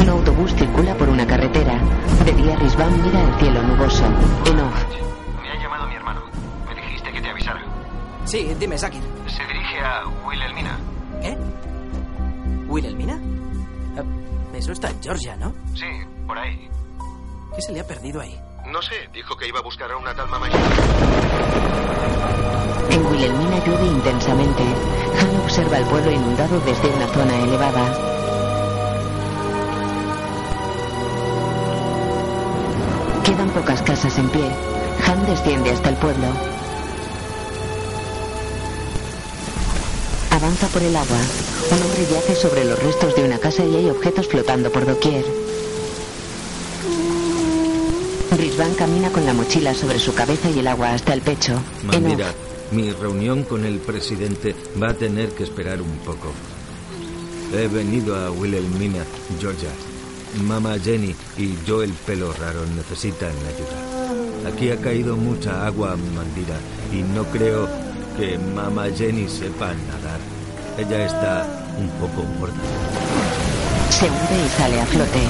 Un 0.00 0.08
autobús 0.08 0.54
circula 0.54 0.94
por 0.96 1.08
una 1.08 1.26
carretera. 1.26 1.78
De 2.24 2.32
día 2.32 2.56
Rizvan 2.56 3.00
mira 3.02 3.22
el 3.22 3.34
cielo 3.38 3.62
nuboso. 3.62 4.04
En 4.46 4.60
off. 4.60 4.84
Me 5.40 5.50
ha 5.50 5.62
llamado 5.62 5.86
mi 5.88 5.94
hermano. 5.94 6.22
Me 6.68 6.74
dijiste 6.80 7.12
que 7.12 7.20
te 7.20 7.28
avisara. 7.28 7.62
Sí, 8.24 8.48
dime, 8.58 8.76
Zakir. 8.78 9.02
Se 9.28 9.42
dirige 9.46 9.78
a 9.80 10.02
Wilhelmina. 10.26 10.78
¿Qué? 11.20 11.36
¿Wilhelmina? 12.72 13.20
Ah, 13.98 14.02
Eso 14.56 14.72
está 14.72 14.88
en 14.88 15.02
Georgia, 15.02 15.36
¿no? 15.36 15.52
Sí, 15.74 15.84
por 16.26 16.38
ahí. 16.38 16.70
¿Qué 17.54 17.60
se 17.60 17.70
le 17.72 17.80
ha 17.80 17.86
perdido 17.86 18.18
ahí? 18.22 18.34
No 18.66 18.80
sé, 18.80 18.94
dijo 19.12 19.36
que 19.36 19.46
iba 19.46 19.58
a 19.58 19.62
buscar 19.62 19.92
a 19.92 19.96
una 19.98 20.14
tal 20.14 20.26
mamá. 20.28 20.48
En 22.90 23.06
Wilhelmina 23.06 23.62
llueve 23.66 23.86
intensamente. 23.86 24.62
Han 25.20 25.40
observa 25.42 25.76
el 25.78 25.84
pueblo 25.84 26.12
inundado 26.12 26.58
desde 26.60 26.88
una 26.88 27.06
zona 27.08 27.38
elevada. 27.42 27.92
Quedan 33.24 33.50
pocas 33.50 33.82
casas 33.82 34.18
en 34.18 34.28
pie. 34.30 34.50
Han 35.08 35.26
desciende 35.26 35.70
hasta 35.72 35.90
el 35.90 35.96
pueblo. 35.96 36.26
Avanza 40.42 40.66
por 40.66 40.82
el 40.82 40.96
agua. 40.96 41.18
Un 41.70 41.82
hombre 41.82 42.04
yace 42.10 42.34
sobre 42.34 42.64
los 42.64 42.76
restos 42.82 43.14
de 43.14 43.22
una 43.22 43.38
casa 43.38 43.64
y 43.64 43.76
hay 43.76 43.88
objetos 43.88 44.26
flotando 44.26 44.72
por 44.72 44.84
doquier. 44.84 45.24
Rizvan 48.36 48.74
camina 48.74 49.12
con 49.12 49.24
la 49.24 49.34
mochila 49.34 49.72
sobre 49.72 50.00
su 50.00 50.12
cabeza 50.14 50.50
y 50.50 50.58
el 50.58 50.66
agua 50.66 50.94
hasta 50.94 51.14
el 51.14 51.20
pecho. 51.20 51.62
Mandira, 51.84 52.30
off, 52.30 52.72
mi 52.72 52.90
reunión 52.90 53.44
con 53.44 53.64
el 53.64 53.78
presidente 53.78 54.56
va 54.82 54.88
a 54.88 54.94
tener 54.94 55.28
que 55.28 55.44
esperar 55.44 55.80
un 55.80 55.96
poco. 55.98 56.32
He 57.56 57.68
venido 57.68 58.16
a 58.16 58.32
Wilhelmina, 58.32 59.04
Georgia. 59.38 59.70
Mamá 60.42 60.76
Jenny 60.82 61.14
y 61.38 61.54
yo 61.64 61.84
el 61.84 61.92
pelo 61.92 62.32
raro 62.32 62.66
necesitan 62.74 63.30
ayuda. 63.30 64.50
Aquí 64.52 64.70
ha 64.70 64.76
caído 64.78 65.16
mucha 65.16 65.64
agua, 65.64 65.96
Mandira, 66.16 66.58
y 66.92 67.04
no 67.14 67.22
creo 67.26 67.68
que 68.16 68.38
Mamá 68.38 68.86
Jenny 68.90 69.28
sepa 69.28 69.68
nadar. 69.68 70.31
Ella 70.78 71.04
está 71.04 71.46
un 71.78 71.88
poco 72.00 72.22
muerta. 72.38 72.56
se 73.90 74.06
hunde 74.06 74.46
y 74.46 74.48
sale 74.48 74.80
a 74.80 74.86
flote. 74.86 75.20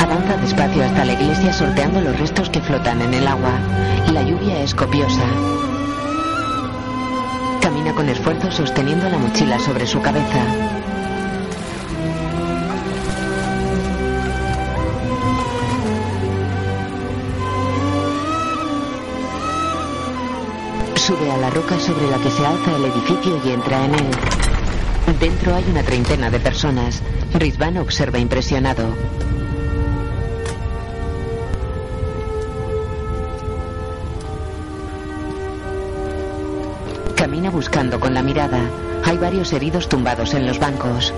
Avanza 0.00 0.36
despacio 0.38 0.84
hasta 0.84 1.04
la 1.04 1.12
iglesia 1.12 1.52
sorteando 1.52 2.00
los 2.00 2.18
restos 2.18 2.48
que 2.48 2.60
flotan 2.60 3.02
en 3.02 3.14
el 3.14 3.26
agua. 3.26 3.52
La 4.12 4.22
lluvia 4.22 4.62
es 4.62 4.74
copiosa. 4.74 5.26
Camina 7.60 7.94
con 7.94 8.08
esfuerzo 8.08 8.50
sosteniendo 8.50 9.08
la 9.08 9.18
mochila 9.18 9.58
sobre 9.58 9.86
su 9.86 10.00
cabeza. 10.00 10.79
Roca 21.50 21.78
sobre 21.78 22.08
la 22.08 22.18
que 22.18 22.30
se 22.30 22.46
alza 22.46 22.76
el 22.76 22.84
edificio 22.84 23.40
y 23.44 23.50
entra 23.50 23.84
en 23.84 23.94
él. 23.94 24.10
Dentro 25.18 25.54
hay 25.54 25.64
una 25.70 25.82
treintena 25.82 26.30
de 26.30 26.40
personas. 26.40 27.02
Rizvan 27.34 27.76
observa 27.78 28.18
impresionado. 28.18 28.84
Camina 37.16 37.50
buscando 37.50 38.00
con 38.00 38.14
la 38.14 38.22
mirada. 38.22 38.60
Hay 39.04 39.18
varios 39.18 39.52
heridos 39.52 39.88
tumbados 39.88 40.34
en 40.34 40.46
los 40.46 40.58
bancos. 40.58 41.12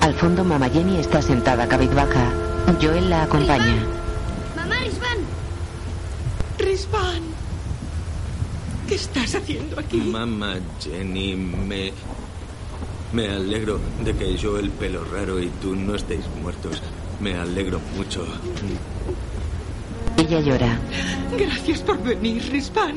Al 0.00 0.14
fondo, 0.14 0.44
Mama 0.44 0.68
Jenny 0.68 0.98
está 0.98 1.20
sentada 1.20 1.66
cabizbaja. 1.66 2.30
Joel 2.80 3.10
la 3.10 3.24
acompaña. 3.24 3.76
¡Mamá, 4.56 4.76
Rizvan! 4.76 5.18
Risvan, 6.58 7.22
¿qué 8.88 8.94
aquí? 9.78 9.98
Mamá 10.00 10.56
Jenny, 10.80 11.34
me. 11.36 11.92
Me 13.12 13.28
alegro 13.28 13.78
de 14.04 14.12
que 14.14 14.36
yo, 14.36 14.58
el 14.58 14.70
pelo 14.70 15.04
raro 15.04 15.40
y 15.40 15.46
tú 15.62 15.76
no 15.76 15.94
estéis 15.94 16.24
muertos. 16.42 16.82
Me 17.20 17.34
alegro 17.36 17.80
mucho. 17.96 18.26
Ella 20.16 20.40
llora. 20.40 20.78
Gracias 21.38 21.80
por 21.80 22.02
venir, 22.02 22.42
Risvan. 22.50 22.96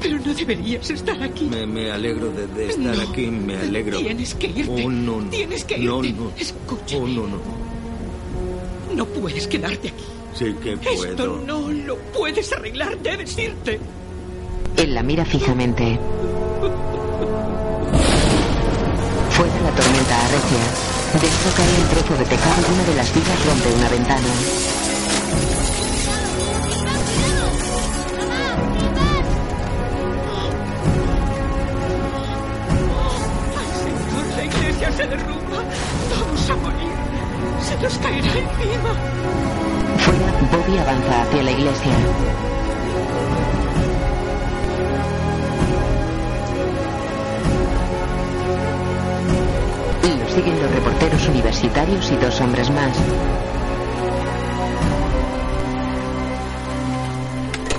Pero 0.00 0.18
no 0.18 0.34
deberías 0.34 0.90
estar 0.90 1.20
aquí. 1.22 1.44
Me, 1.44 1.66
me 1.66 1.90
alegro 1.90 2.30
de, 2.30 2.46
de 2.48 2.68
estar 2.70 2.96
No. 2.96 3.02
aquí, 3.10 3.26
me 3.28 3.56
alegro. 3.56 3.98
Tienes 3.98 4.34
que 4.34 4.46
irte. 4.48 4.84
Oh, 4.84 4.90
no, 4.90 5.20
no. 5.22 5.30
Tienes 5.30 5.64
que 5.64 5.78
irte. 5.78 6.12
no. 6.12 6.32
Escucha. 6.36 6.96
Oh, 6.98 7.06
no, 7.06 7.26
no. 7.28 7.38
No 8.94 9.06
puedes 9.06 9.46
quedarte 9.46 9.88
aquí. 9.88 10.04
Sí 10.34 10.54
que 10.62 10.72
Esto 10.74 10.90
puedo. 10.96 11.42
no 11.46 11.70
lo 11.70 11.96
puedes 11.98 12.52
arreglar. 12.52 12.98
Debes 12.98 13.36
irte. 13.38 13.78
Él 14.82 14.94
la 14.94 15.02
mira 15.04 15.24
fijamente. 15.24 15.96
Fuera 19.30 19.60
la 19.62 19.70
tormenta 19.70 20.24
arrecia. 20.24 20.64
Dentro 21.12 21.50
cae 21.56 21.82
un 21.82 21.88
trozo 21.88 22.14
de 22.18 22.24
tecado 22.24 22.62
y 22.68 22.72
una 22.72 22.82
de 22.82 22.94
las 22.96 23.14
vigas 23.14 23.46
rompe 23.46 23.72
una 23.78 23.88
ventana. 23.88 24.26
Señor, 33.84 34.26
la 34.36 34.44
iglesia 34.46 34.90
se 34.90 35.06
derrumba. 35.06 35.62
Vamos 36.10 36.50
a 36.50 36.56
morir. 36.56 36.92
Se 37.60 37.76
nos 37.80 37.98
caerá 37.98 38.26
encima. 38.26 38.92
Fuera, 39.98 40.32
Bobby 40.50 40.76
avanza 40.76 41.22
hacia 41.22 41.42
la 41.44 41.50
iglesia. 41.52 41.92
Siguen 50.32 50.62
los 50.62 50.70
reporteros 50.70 51.28
universitarios 51.28 52.10
y 52.10 52.16
dos 52.16 52.40
hombres 52.40 52.70
más. 52.70 52.96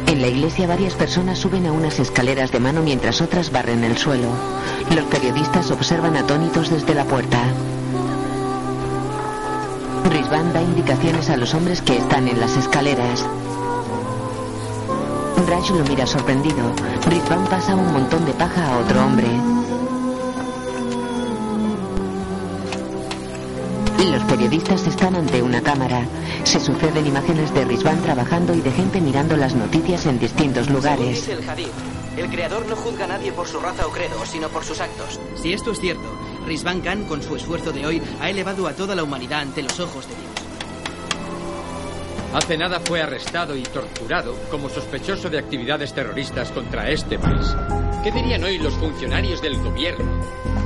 En 0.05 0.21
la 0.21 0.27
iglesia 0.27 0.67
varias 0.67 0.93
personas 0.93 1.39
suben 1.39 1.65
a 1.65 1.71
unas 1.71 1.99
escaleras 1.99 2.51
de 2.51 2.59
mano 2.59 2.83
mientras 2.83 3.21
otras 3.21 3.51
barren 3.51 3.83
el 3.83 3.97
suelo. 3.97 4.27
Los 4.93 5.05
periodistas 5.05 5.71
observan 5.71 6.15
atónitos 6.15 6.69
desde 6.69 6.93
la 6.93 7.05
puerta. 7.05 7.39
Rizvan 10.11 10.53
da 10.53 10.61
indicaciones 10.61 11.31
a 11.31 11.37
los 11.37 11.55
hombres 11.55 11.81
que 11.81 11.97
están 11.97 12.27
en 12.27 12.39
las 12.39 12.55
escaleras. 12.55 13.25
Raj 15.47 15.71
lo 15.71 15.83
mira 15.85 16.05
sorprendido. 16.05 16.71
Rizvan 17.07 17.45
pasa 17.45 17.75
un 17.75 17.91
montón 17.91 18.25
de 18.25 18.33
paja 18.33 18.67
a 18.67 18.77
otro 18.77 19.03
hombre. 19.03 19.27
Los 24.11 24.23
periodistas 24.23 24.85
están 24.85 25.15
ante 25.15 25.41
una 25.41 25.61
cámara. 25.61 26.05
Se 26.43 26.59
suceden 26.59 27.07
imágenes 27.07 27.53
de 27.53 27.63
Rizvan 27.63 28.01
trabajando 28.01 28.53
y 28.53 28.59
de 28.59 28.71
gente 28.71 28.99
mirando 28.99 29.37
las 29.37 29.55
noticias 29.55 30.05
en 30.05 30.19
distintos 30.19 30.65
Según 30.65 30.81
lugares. 30.81 31.15
dice 31.15 31.33
el 31.33 31.49
hadith, 31.49 31.71
el 32.17 32.29
creador 32.29 32.65
no 32.67 32.75
juzga 32.75 33.05
a 33.05 33.07
nadie 33.07 33.31
por 33.31 33.47
su 33.47 33.59
raza 33.59 33.87
o 33.87 33.91
credo, 33.91 34.25
sino 34.25 34.49
por 34.49 34.65
sus 34.65 34.81
actos. 34.81 35.19
Si 35.35 35.53
esto 35.53 35.71
es 35.71 35.79
cierto, 35.79 36.03
Rizvan 36.45 36.81
Khan, 36.81 37.05
con 37.05 37.23
su 37.23 37.35
esfuerzo 37.35 37.71
de 37.71 37.85
hoy, 37.85 38.01
ha 38.19 38.29
elevado 38.29 38.67
a 38.67 38.73
toda 38.73 38.93
la 38.93 39.03
humanidad 39.03 39.39
ante 39.39 39.63
los 39.63 39.79
ojos 39.79 40.05
de 40.07 40.15
Dios. 40.15 40.31
Hace 42.33 42.57
nada 42.57 42.81
fue 42.81 43.01
arrestado 43.01 43.55
y 43.55 43.63
torturado 43.63 44.35
como 44.51 44.67
sospechoso 44.67 45.29
de 45.29 45.39
actividades 45.39 45.93
terroristas 45.93 46.51
contra 46.51 46.89
este 46.89 47.17
país. 47.17 47.55
¿Qué 48.03 48.11
dirían 48.11 48.43
hoy 48.43 48.57
los 48.57 48.73
funcionarios 48.73 49.41
del 49.41 49.63
gobierno 49.63 50.19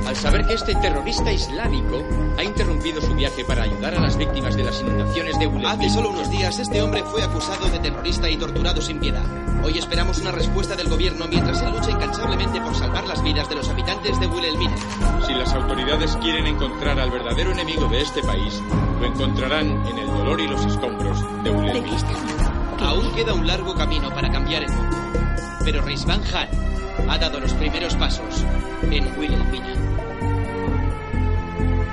al 0.08 0.16
saber 0.16 0.44
que 0.44 0.54
este 0.54 0.74
terrorista 0.74 1.30
islámico 1.30 2.02
ha 2.36 2.42
interrumpido 2.42 3.00
su 3.00 3.14
viaje 3.14 3.44
para 3.44 3.62
ayudar 3.62 3.94
a 3.94 4.00
las 4.00 4.16
víctimas 4.16 4.56
de 4.56 4.64
las 4.64 4.80
inundaciones 4.80 5.38
de 5.38 5.46
Wilhelmina? 5.46 5.70
Hace 5.70 5.88
solo 5.88 6.10
unos 6.10 6.28
días 6.30 6.58
este 6.58 6.82
hombre 6.82 7.04
fue 7.04 7.22
acusado 7.22 7.68
de 7.68 7.78
terrorista 7.78 8.28
y 8.28 8.36
torturado 8.38 8.82
sin 8.82 8.98
piedad. 8.98 9.22
Hoy 9.62 9.78
esperamos 9.78 10.18
una 10.18 10.32
respuesta 10.32 10.74
del 10.74 10.88
gobierno 10.88 11.28
mientras 11.28 11.62
él 11.62 11.70
lucha 11.70 11.92
incansablemente 11.92 12.60
por 12.60 12.74
salvar 12.74 13.06
las 13.06 13.22
vidas 13.22 13.48
de 13.48 13.54
los 13.54 13.68
habitantes 13.68 14.18
de 14.18 14.26
Wilhelmina. 14.26 14.76
Si 15.24 15.32
las 15.32 15.54
autoridades 15.54 16.16
quieren 16.16 16.46
encontrar 16.48 16.98
al 16.98 17.12
verdadero 17.12 17.52
enemigo 17.52 17.86
de 17.86 18.00
este 18.00 18.20
país, 18.20 18.60
lo 18.98 19.06
encontrarán 19.06 19.86
en 19.86 19.96
el 19.96 20.08
dolor 20.08 20.40
y 20.40 20.48
los 20.48 20.64
escombros 20.66 21.20
de 21.44 21.50
Wilhelmina. 21.50 21.96
Aún 22.80 23.12
queda 23.14 23.32
un 23.32 23.46
largo 23.46 23.76
camino 23.76 24.10
para 24.10 24.28
cambiar 24.28 24.64
el 24.64 24.72
mundo. 24.72 24.96
Pero 25.64 25.82
Rizvan 25.82 26.22
Khan 26.22 26.67
ha 27.08 27.18
dado 27.18 27.40
los 27.40 27.52
primeros 27.54 27.94
pasos 27.96 28.44
en 28.90 29.06
Wilhelmina. 29.18 29.74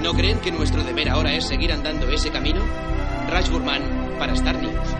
¿No 0.01 0.13
creen 0.13 0.39
que 0.39 0.51
nuestro 0.51 0.83
deber 0.83 1.09
ahora 1.09 1.33
es 1.33 1.45
seguir 1.45 1.73
andando 1.73 2.07
ese 2.09 2.29
camino? 2.31 2.61
Raj 3.29 3.49
Burman 3.49 3.81
para 4.19 4.33
Star 4.33 4.61
News. 4.61 4.95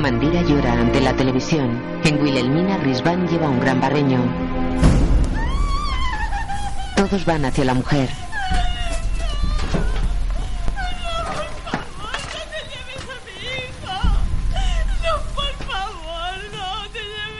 Mandira 0.00 0.42
llora 0.42 0.72
ante 0.74 1.00
la 1.00 1.14
televisión. 1.14 1.80
En 2.04 2.20
Wilhelmina, 2.20 2.76
Rizvan 2.76 3.26
lleva 3.26 3.48
un 3.48 3.58
gran 3.58 3.80
barreño. 3.80 4.20
Todos 6.96 7.24
van 7.24 7.46
hacia 7.46 7.64
la 7.64 7.74
mujer. 7.74 8.23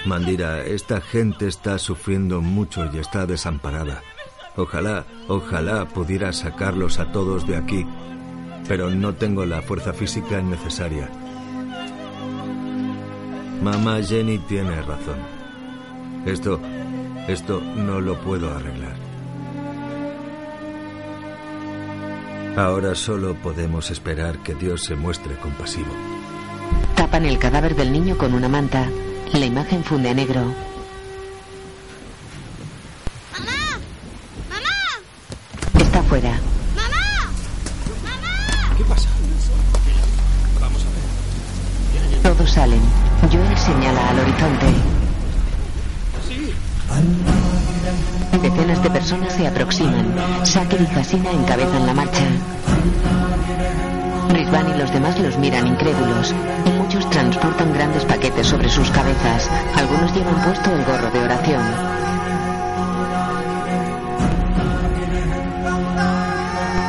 Mandira, 0.06 0.62
esta 0.64 1.00
gente 1.00 1.46
está 1.46 1.78
sufriendo 1.78 2.42
mucho 2.42 2.84
y 2.92 2.98
está 2.98 3.24
desamparada. 3.24 4.02
Ojalá, 4.56 5.06
ojalá 5.28 5.86
pudiera 5.86 6.32
sacarlos 6.32 6.98
a 6.98 7.10
todos 7.10 7.46
de 7.46 7.56
aquí, 7.56 7.86
pero 8.68 8.90
no 8.90 9.14
tengo 9.14 9.46
la 9.46 9.62
fuerza 9.62 9.94
física 9.94 10.42
necesaria. 10.42 11.10
Mamá 13.62 14.02
Jenny 14.02 14.38
tiene 14.40 14.82
razón. 14.82 15.16
Esto, 16.26 16.60
esto 17.26 17.60
no 17.60 18.00
lo 18.00 18.20
puedo 18.20 18.54
arreglar. 18.54 18.96
Ahora 22.56 22.94
solo 22.94 23.34
podemos 23.34 23.90
esperar 23.90 24.38
que 24.38 24.54
Dios 24.54 24.84
se 24.84 24.94
muestre 24.94 25.34
compasivo. 25.36 25.90
Tapan 26.94 27.24
el 27.24 27.38
cadáver 27.38 27.74
del 27.74 27.90
niño 27.90 28.16
con 28.16 28.34
una 28.34 28.48
manta. 28.48 28.88
La 29.34 29.46
imagen 29.46 29.82
funde 29.82 30.10
a 30.10 30.14
negro. 30.14 30.40
Está 35.76 36.02
fuera. 36.04 36.38
¿Qué 38.78 38.84
pasa? 38.84 39.08
Vamos 40.60 40.82
a 40.84 40.88
ver. 40.88 42.22
Todos 42.22 42.50
salen. 42.50 42.80
Joel 43.30 43.58
señala 43.58 44.10
al 44.10 44.20
horizonte. 44.20 44.66
Sí. 46.28 46.54
Decenas 48.40 48.82
de 48.84 48.90
personas 48.90 49.32
se 49.32 49.48
aproximan. 49.48 50.14
Saker 50.44 50.80
y 50.80 50.98
Hasina 50.98 51.30
encabezan 51.32 51.86
la 51.86 51.94
marcha. 51.94 52.24
Rizvan 54.44 54.68
y 54.68 54.78
los 54.78 54.92
demás 54.92 55.18
los 55.18 55.38
miran 55.38 55.66
incrédulos. 55.66 56.34
Muchos 56.76 57.08
transportan 57.08 57.72
grandes 57.72 58.04
paquetes 58.04 58.46
sobre 58.46 58.68
sus 58.68 58.90
cabezas. 58.90 59.50
Algunos 59.74 60.14
llevan 60.14 60.34
puesto 60.42 60.70
el 60.70 60.84
gorro 60.84 61.10
de 61.10 61.22
oración. 61.22 61.62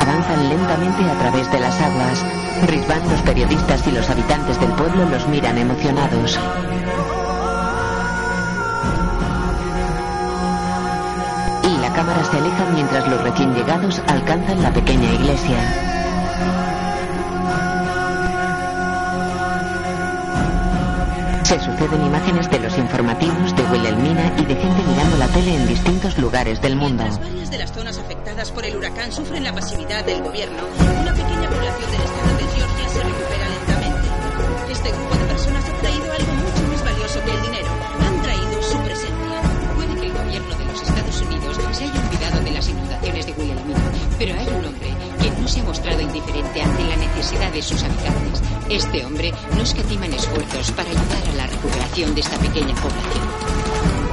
Avanzan 0.02 0.48
lentamente 0.50 1.10
a 1.10 1.18
través 1.18 1.50
de 1.50 1.60
las 1.60 1.80
aguas. 1.80 2.26
Rizvan, 2.66 3.08
los 3.08 3.22
periodistas 3.22 3.86
y 3.86 3.92
los 3.92 4.10
habitantes 4.10 4.60
del 4.60 4.72
pueblo 4.72 5.06
los 5.08 5.26
miran 5.28 5.56
emocionados. 5.56 6.38
Y 11.64 11.80
la 11.80 11.90
cámara 11.94 12.22
se 12.22 12.36
aleja 12.36 12.66
mientras 12.74 13.08
los 13.08 13.22
recién 13.22 13.54
llegados 13.54 14.02
alcanzan 14.08 14.62
la 14.62 14.70
pequeña 14.72 15.10
iglesia. 15.14 16.05
Se 21.46 21.60
suceden 21.60 22.04
imágenes 22.04 22.50
de 22.50 22.58
los 22.58 22.76
informativos 22.76 23.54
de 23.54 23.62
Wilhelmina 23.62 24.34
y 24.36 24.44
de 24.46 24.56
gente 24.56 24.82
mirando 24.82 25.16
la 25.16 25.28
tele 25.28 25.54
en 25.54 25.68
distintos 25.68 26.18
lugares 26.18 26.60
del 26.60 26.74
mundo. 26.74 27.04
Varias 27.04 27.52
de 27.52 27.58
las 27.58 27.70
zonas 27.70 27.98
afectadas 27.98 28.50
por 28.50 28.66
el 28.66 28.76
huracán 28.76 29.12
sufren 29.12 29.44
la 29.44 29.52
pasividad 29.52 30.04
del 30.04 30.24
gobierno. 30.24 30.64
Una 30.66 31.14
pequeña 31.14 31.48
población 31.48 31.90
del 31.92 32.02
estado 32.02 32.34
de 32.34 32.46
Georgia 32.50 32.88
se 32.88 32.98
recupera 32.98 33.48
lentamente. 33.48 34.72
Este 34.72 34.90
grupo 34.90 35.14
de 35.14 35.24
personas 35.24 35.64
ha 35.70 35.72
traído 35.78 36.12
algo 36.18 36.32
mucho 36.34 36.62
más 36.66 36.84
valioso 36.84 37.22
que 37.22 37.30
el 37.30 37.42
dinero. 37.42 37.68
Han 38.02 38.22
traído 38.22 38.62
su 38.62 38.78
presencia. 38.82 39.38
Puede 39.76 40.00
que 40.00 40.06
el 40.06 40.12
gobierno 40.18 40.58
de 40.58 40.64
los 40.64 40.82
Estados 40.82 41.20
Unidos 41.22 41.56
se 41.78 41.84
haya 41.84 42.00
olvidado 42.10 42.40
de 42.42 42.50
las 42.50 42.68
inundaciones 42.68 43.24
de 43.24 43.32
Wilhelmina, 43.38 43.78
pero 44.18 44.34
hay 44.34 44.48
un 44.48 44.64
hombre 44.64 44.90
que 45.22 45.30
no 45.30 45.46
se 45.46 45.60
ha 45.60 45.62
mostrado 45.62 46.00
indiferente 46.00 46.60
ante 46.60 46.82
la 46.90 46.96
necesidad 46.96 47.52
de 47.52 47.62
sus 47.62 47.84
habitantes. 47.84 48.35
Este 48.68 49.06
hombre 49.06 49.32
no 49.54 49.62
escatima 49.62 50.06
en 50.06 50.14
esfuerzos 50.14 50.72
para 50.72 50.90
ayudar 50.90 51.28
a 51.30 51.36
la 51.36 51.46
recuperación 51.46 52.14
de 52.16 52.20
esta 52.20 52.36
pequeña 52.38 52.74
población. 52.74 53.24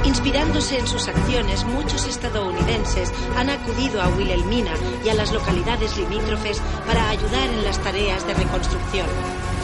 Inspirándose 0.04 0.78
en 0.78 0.86
sus 0.86 1.08
acciones, 1.08 1.64
muchos 1.64 2.06
estadounidenses 2.06 3.12
han 3.36 3.50
acudido 3.50 4.00
a 4.00 4.08
Wilhelmina 4.10 4.70
y 5.04 5.08
a 5.08 5.14
las 5.14 5.32
localidades 5.32 5.96
limítrofes 5.96 6.60
para 6.86 7.08
ayudar 7.08 7.48
en 7.48 7.64
las 7.64 7.78
tareas 7.80 8.24
de 8.28 8.34
reconstrucción. 8.34 9.06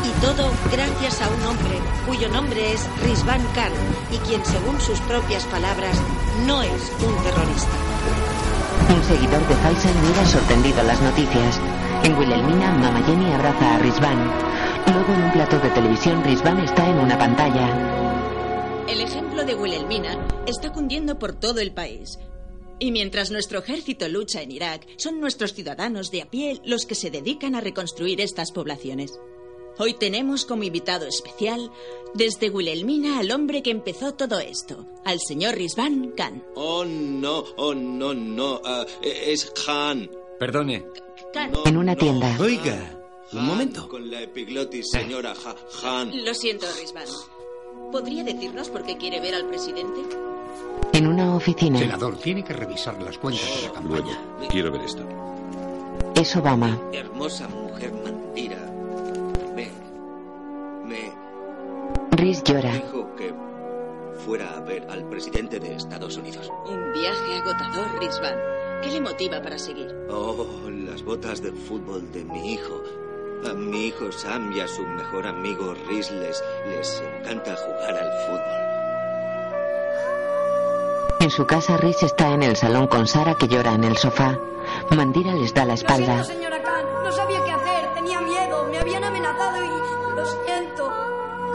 Y 0.02 0.20
todo 0.20 0.50
gracias 0.72 1.22
a 1.22 1.28
un 1.28 1.46
hombre 1.46 1.78
cuyo 2.06 2.28
nombre 2.28 2.72
es 2.72 2.88
Rizvan 3.04 3.42
Khan 3.54 3.72
y 4.10 4.18
quien, 4.26 4.44
según 4.44 4.80
sus 4.80 4.98
propias 5.02 5.44
palabras, 5.44 5.96
no 6.46 6.62
es 6.62 6.92
un 6.98 7.14
terrorista. 7.22 7.76
Un 8.92 9.04
seguidor 9.04 9.46
de 9.46 9.54
Faisal 9.54 9.94
mira 10.02 10.26
sorprendido 10.26 10.82
las 10.82 11.00
noticias. 11.00 11.60
En 12.02 12.16
Wilhelmina, 12.16 12.72
Mama 12.72 13.02
Jenny 13.06 13.32
abraza 13.32 13.76
a 13.76 13.78
Rizvan. 13.78 14.49
Luego 14.92 15.12
en 15.12 15.22
un 15.22 15.32
plato 15.32 15.58
de 15.60 15.70
televisión, 15.70 16.24
Rizvan 16.24 16.58
está 16.60 16.88
en 16.88 16.98
una 16.98 17.16
pantalla. 17.16 18.86
El 18.88 19.00
ejemplo 19.00 19.44
de 19.44 19.54
Wilhelmina 19.54 20.26
está 20.46 20.72
cundiendo 20.72 21.16
por 21.16 21.32
todo 21.32 21.60
el 21.60 21.72
país. 21.72 22.18
Y 22.80 22.90
mientras 22.90 23.30
nuestro 23.30 23.60
ejército 23.60 24.08
lucha 24.08 24.42
en 24.42 24.50
Irak, 24.50 24.86
son 24.96 25.20
nuestros 25.20 25.54
ciudadanos 25.54 26.10
de 26.10 26.22
a 26.22 26.26
pie 26.26 26.60
los 26.64 26.86
que 26.86 26.96
se 26.96 27.10
dedican 27.10 27.54
a 27.54 27.60
reconstruir 27.60 28.20
estas 28.20 28.50
poblaciones. 28.50 29.12
Hoy 29.78 29.94
tenemos 29.94 30.44
como 30.44 30.64
invitado 30.64 31.06
especial 31.06 31.70
desde 32.14 32.50
Wilhelmina 32.50 33.20
al 33.20 33.30
hombre 33.30 33.62
que 33.62 33.70
empezó 33.70 34.14
todo 34.14 34.40
esto, 34.40 34.86
al 35.04 35.20
señor 35.20 35.54
Rizvan 35.54 36.10
Khan. 36.16 36.42
Oh, 36.56 36.84
no, 36.84 37.44
oh, 37.56 37.74
no, 37.74 38.12
no. 38.12 38.60
ah, 38.64 38.84
es 39.02 39.52
Han. 39.68 40.10
Perdone. 40.40 40.84
Khan. 41.32 41.52
En 41.64 41.76
una 41.76 41.94
tienda. 41.94 42.36
Oiga, 42.40 42.99
un 43.32 43.46
momento. 43.46 43.88
Con 43.88 44.10
la 44.10 44.20
epiglotis, 44.22 44.88
señora 44.90 45.34
Ha- 45.44 46.00
Han. 46.00 46.24
Lo 46.24 46.34
siento, 46.34 46.66
Rizvan. 46.78 47.06
¿Podría 47.92 48.22
decirnos 48.24 48.68
por 48.68 48.82
qué 48.84 48.96
quiere 48.96 49.20
ver 49.20 49.34
al 49.34 49.46
presidente? 49.46 50.00
En 50.92 51.06
una 51.06 51.34
oficina. 51.34 51.78
Senador, 51.78 52.16
tiene 52.18 52.44
que 52.44 52.52
revisar 52.52 53.00
las 53.02 53.18
cuentas 53.18 53.44
de 53.62 53.68
la 53.68 53.72
campaña. 53.72 54.18
Quiero 54.48 54.70
ver 54.72 54.82
esto. 54.82 55.02
Es 56.14 56.36
Obama. 56.36 56.78
Hermosa 56.92 57.48
mujer 57.48 57.92
Mandira. 58.04 58.58
Me. 59.54 59.70
Me 60.86 61.12
Riz 62.12 62.42
llora. 62.44 62.72
dijo 62.72 63.14
que 63.16 63.32
fuera 64.24 64.56
a 64.56 64.60
ver 64.60 64.86
al 64.90 65.08
presidente 65.08 65.58
de 65.58 65.74
Estados 65.76 66.16
Unidos. 66.16 66.50
Un 66.66 66.92
viaje 66.92 67.36
agotador, 67.38 67.98
Rizvan. 68.00 68.34
¿Qué 68.82 68.90
le 68.90 69.00
motiva 69.00 69.42
para 69.42 69.58
seguir? 69.58 69.88
Oh, 70.10 70.46
las 70.70 71.02
botas 71.02 71.42
de 71.42 71.52
fútbol 71.52 72.10
de 72.12 72.24
mi 72.24 72.52
hijo. 72.54 72.82
A 73.48 73.54
mi 73.54 73.86
hijo 73.86 74.12
Sam 74.12 74.52
y 74.52 74.60
a 74.60 74.68
su 74.68 74.82
mejor 74.82 75.26
amigo 75.26 75.74
Riz 75.88 76.10
les, 76.10 76.44
les 76.66 77.00
encanta 77.00 77.56
jugar 77.56 77.96
al 77.96 78.12
fútbol. 78.26 78.70
En 81.20 81.30
su 81.30 81.46
casa, 81.46 81.76
Riz 81.78 82.02
está 82.02 82.32
en 82.32 82.42
el 82.42 82.56
salón 82.56 82.86
con 82.86 83.06
Sara 83.06 83.34
que 83.34 83.48
llora 83.48 83.72
en 83.72 83.84
el 83.84 83.96
sofá. 83.96 84.38
Mandira 84.90 85.32
les 85.34 85.54
da 85.54 85.64
la 85.64 85.74
espalda. 85.74 86.18
Lo 86.18 86.24
siento, 86.24 86.32
señora 86.32 86.62
Khan. 86.62 86.84
No 87.02 87.12
sabía 87.12 87.44
qué 87.44 87.50
hacer. 87.50 87.94
Tenía 87.94 88.20
miedo. 88.20 88.66
Me 88.70 88.78
habían 88.78 89.04
amenazado 89.04 89.64
y... 89.64 89.68
Lo 90.16 90.26
siento. 90.44 90.90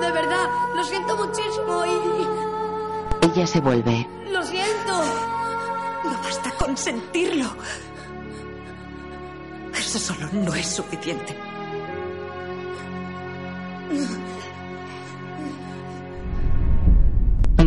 De 0.02 0.12
verdad. 0.12 0.50
Lo 0.76 0.84
siento 0.84 1.16
muchísimo 1.16 1.86
y... 1.86 3.26
Ella 3.26 3.48
se 3.48 3.60
vuelve. 3.60 4.08
Lo 4.32 4.44
siento. 4.44 5.04
No 6.04 6.12
basta 6.24 6.52
con 6.52 6.76
sentirlo. 6.76 7.48
Eso 9.74 10.00
solo 10.00 10.28
no 10.32 10.54
es 10.54 10.68
suficiente. 10.68 11.38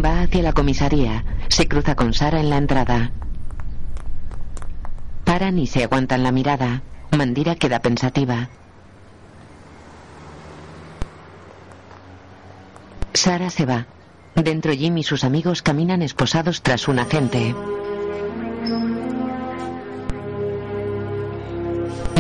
Va 0.05 0.23
hacia 0.23 0.43
la 0.43 0.53
comisaría. 0.53 1.25
Se 1.49 1.67
cruza 1.67 1.95
con 1.95 2.13
Sara 2.15 2.41
en 2.41 2.51
la 2.51 2.59
entrada. 2.59 3.11
Paran 5.25 5.59
y 5.59 5.67
se 5.67 5.85
aguantan 5.85 6.23
la 6.23 6.33
mirada. 6.33 6.83
Mandira 7.17 7.57
queda 7.57 7.81
pensativa. 7.81 8.49
Sara 13.15 13.51
se 13.51 13.67
va. 13.67 13.87
Dentro 14.37 14.73
Jim 14.73 14.97
y 14.99 15.03
sus 15.03 15.25
amigos 15.25 15.63
caminan 15.63 16.03
esposados 16.03 16.63
tras 16.63 16.87
un 16.87 17.01
agente. 17.01 17.55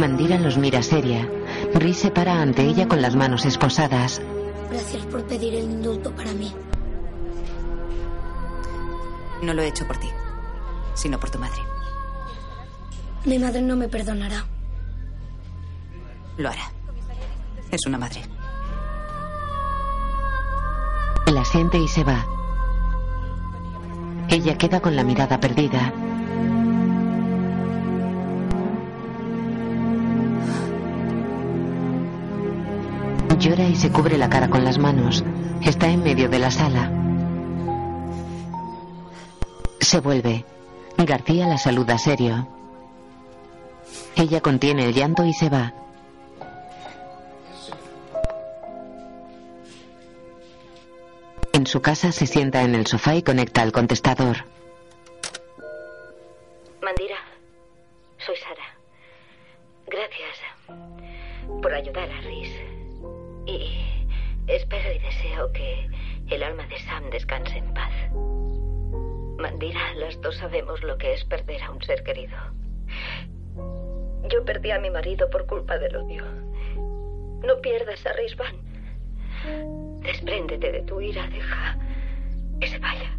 Mandira 0.00 0.38
los 0.38 0.58
mira 0.58 0.82
seria. 0.82 1.28
Riz 1.74 1.98
se 1.98 2.10
para 2.10 2.40
ante 2.40 2.62
ella 2.62 2.88
con 2.88 3.02
las 3.02 3.14
manos 3.14 3.44
esposadas. 3.44 4.20
Gracias 4.70 5.04
por 5.06 5.24
pedir 5.24 5.54
el 5.54 5.64
indulto 5.64 6.14
para 6.14 6.32
mí. 6.32 6.52
No 9.42 9.54
lo 9.54 9.62
he 9.62 9.68
hecho 9.68 9.86
por 9.86 9.96
ti, 9.98 10.08
sino 10.94 11.18
por 11.20 11.30
tu 11.30 11.38
madre. 11.38 11.60
Mi 13.24 13.38
madre 13.38 13.62
no 13.62 13.76
me 13.76 13.88
perdonará. 13.88 14.44
Lo 16.36 16.48
hará. 16.48 16.70
Es 17.70 17.86
una 17.86 17.98
madre. 17.98 18.22
La 21.26 21.44
siente 21.44 21.78
y 21.78 21.88
se 21.88 22.04
va. 22.04 22.26
Ella 24.28 24.56
queda 24.56 24.80
con 24.80 24.96
la 24.96 25.04
mirada 25.04 25.40
perdida. 25.40 25.92
Llora 33.38 33.68
y 33.68 33.76
se 33.76 33.92
cubre 33.92 34.18
la 34.18 34.28
cara 34.28 34.48
con 34.48 34.64
las 34.64 34.78
manos. 34.78 35.24
Está 35.62 35.88
en 35.88 36.02
medio 36.02 36.28
de 36.28 36.38
la 36.40 36.50
sala. 36.50 36.90
Se 39.80 40.00
vuelve. 40.00 40.44
García 40.96 41.46
la 41.46 41.56
saluda 41.56 41.98
serio. 41.98 42.48
Ella 44.16 44.40
contiene 44.40 44.86
el 44.86 44.94
llanto 44.94 45.24
y 45.24 45.32
se 45.32 45.48
va. 45.48 45.72
En 51.52 51.66
su 51.66 51.80
casa 51.80 52.10
se 52.10 52.26
sienta 52.26 52.62
en 52.62 52.74
el 52.74 52.86
sofá 52.86 53.14
y 53.14 53.22
conecta 53.22 53.62
al 53.62 53.70
contestador. 53.70 54.38
Mandira, 56.82 57.18
soy 58.18 58.36
Sara. 58.36 58.76
Gracias 59.86 60.38
por 61.62 61.72
ayudar 61.72 62.10
a 62.10 62.20
Rhys. 62.22 62.67
Y 63.48 64.06
espero 64.46 64.92
y 64.92 64.98
deseo 64.98 65.50
que 65.52 65.88
el 66.28 66.42
alma 66.42 66.66
de 66.66 66.78
Sam 66.80 67.08
descanse 67.10 67.56
en 67.56 67.72
paz. 67.72 67.92
Mandira, 69.38 69.94
las 69.94 70.20
dos 70.20 70.36
sabemos 70.36 70.82
lo 70.82 70.98
que 70.98 71.14
es 71.14 71.24
perder 71.24 71.62
a 71.62 71.70
un 71.70 71.82
ser 71.82 72.02
querido. 72.02 72.36
Yo 74.28 74.44
perdí 74.44 74.70
a 74.70 74.78
mi 74.78 74.90
marido 74.90 75.30
por 75.30 75.46
culpa 75.46 75.78
del 75.78 75.96
odio. 75.96 76.24
No 77.42 77.60
pierdas 77.62 78.04
a 78.04 78.12
Rizvan. 78.12 78.56
Despréndete 80.02 80.72
de 80.72 80.82
tu 80.82 81.00
ira, 81.00 81.26
deja 81.28 81.78
que 82.60 82.66
se 82.66 82.78
vaya. 82.78 83.16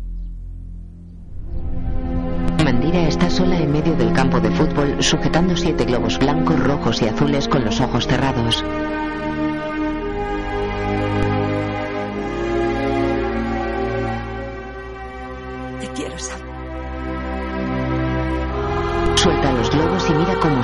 Mandira 2.64 3.08
está 3.08 3.30
sola 3.30 3.58
en 3.58 3.72
medio 3.72 3.95
del 3.95 4.14
campo 4.14 4.40
de 4.40 4.51
fútbol 4.51 5.01
sujetando 5.01 5.56
siete 5.58 5.85
globos 5.85 6.19
blancos, 6.19 6.59
rojos 6.59 7.01
y 7.01 7.08
azules 7.08 7.48
con 7.48 7.66
los 7.66 7.80
ojos 7.82 8.06
cerrados. 8.06 8.64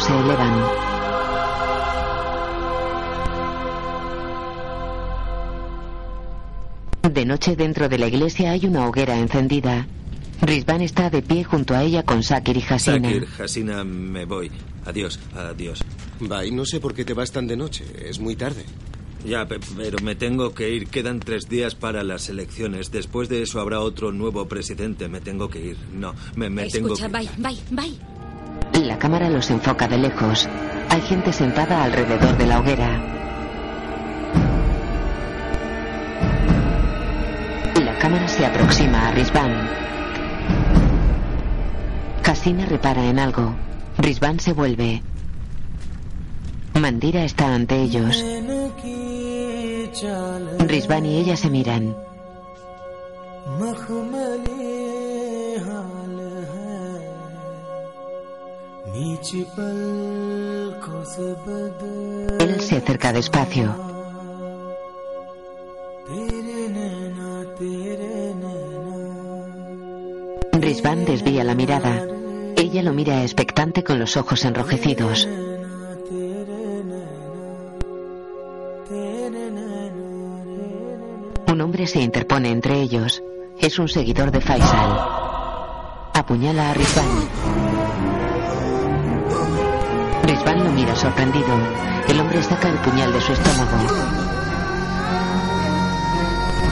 Se 0.06 0.14
elevan. 0.19 0.53
De 7.11 7.25
noche 7.25 7.56
dentro 7.56 7.88
de 7.88 7.98
la 7.98 8.08
iglesia 8.08 8.51
hay 8.51 8.66
una 8.66 8.88
hoguera 8.88 9.17
encendida. 9.17 9.88
Rizvan 10.42 10.82
está 10.82 11.09
de 11.09 11.22
pie 11.22 11.43
junto 11.43 11.74
a 11.75 11.84
ella 11.84 12.03
con 12.03 12.24
Sakir 12.24 12.58
y 12.58 12.64
Hasina. 12.67 13.08
Sakir, 13.09 13.27
Hasina, 13.40 13.84
me 13.84 14.25
voy. 14.25 14.51
Adiós, 14.85 15.19
adiós. 15.34 15.82
Va, 16.30 16.45
y 16.45 16.51
no 16.51 16.66
sé 16.66 16.80
por 16.80 16.93
qué 16.93 17.06
te 17.06 17.14
vas 17.14 17.32
tan 17.32 17.48
de 17.48 17.56
noche. 17.56 17.85
Es 18.09 18.19
muy 18.19 18.35
tarde. 18.35 18.66
Ya, 19.25 19.48
pe- 19.48 19.59
pero 19.77 19.98
me 20.03 20.16
tengo 20.16 20.53
que 20.53 20.69
ir. 20.69 20.88
Quedan 20.88 21.19
tres 21.19 21.48
días 21.48 21.74
para 21.74 22.03
las 22.03 22.27
elecciones. 22.30 22.92
Después 22.92 23.30
de 23.30 23.42
eso 23.43 23.59
habrá 23.59 23.80
otro 23.80 24.11
nuevo 24.11 24.48
presidente. 24.48 25.08
Me 25.08 25.22
tengo 25.22 25.50
que 25.50 25.59
ir. 25.61 25.77
No, 25.93 26.14
me, 26.35 26.50
me 26.50 26.67
tengo 26.67 26.90
Escucha, 26.93 27.08
que 27.09 27.17
bye, 27.17 27.30
bye, 27.38 27.58
bye. 27.72 28.14
La 28.85 28.99
cámara 28.99 29.31
los 29.31 29.49
enfoca 29.49 29.88
de 29.88 29.97
lejos. 29.97 30.47
Hay 30.89 31.01
gente 31.01 31.33
sentada 31.33 31.83
alrededor 31.83 32.38
de 32.38 32.45
la 32.45 32.59
hoguera. 32.59 33.01
La 37.83 37.97
cámara 37.97 38.27
se 38.27 38.45
aproxima 38.45 39.07
a 39.07 39.11
Rizvan. 39.11 39.85
Hasina 42.23 42.65
repara 42.67 43.03
en 43.05 43.17
algo. 43.17 43.55
Rizvan 43.97 44.39
se 44.39 44.53
vuelve. 44.53 45.01
Mandira 46.80 47.23
está 47.23 47.55
ante 47.55 47.81
ellos. 47.81 48.23
Rizvan 50.59 51.05
y 51.07 51.17
ella 51.17 51.35
se 51.35 51.49
miran. 51.49 51.95
Él 62.40 62.61
se 62.61 62.77
acerca 62.77 63.11
despacio. 63.11 63.75
Rizvan 70.53 71.06
desvía 71.06 71.43
la 71.43 71.56
mirada. 71.56 72.07
Ella 72.56 72.83
lo 72.83 72.93
mira 72.93 73.22
expectante 73.22 73.83
con 73.83 73.99
los 73.99 74.15
ojos 74.15 74.45
enrojecidos. 74.45 75.27
Un 81.48 81.61
hombre 81.61 81.88
se 81.88 82.01
interpone 82.01 82.49
entre 82.49 82.82
ellos. 82.82 83.22
Es 83.59 83.77
un 83.77 83.90
seguidor 83.90 84.32
de 84.32 84.41
Faisal. 84.41 84.99
Apuñala 86.14 86.72
a 86.72 86.74
Rizvan. 86.74 87.74
Rizvan 90.65 90.77
lo 90.77 90.81
mira 90.81 90.95
sorprendido. 90.95 91.59
El 92.07 92.19
hombre 92.19 92.41
saca 92.41 92.69
el 92.69 92.77
puñal 92.79 93.13
de 93.13 93.21
su 93.21 93.33
estómago. 93.33 93.77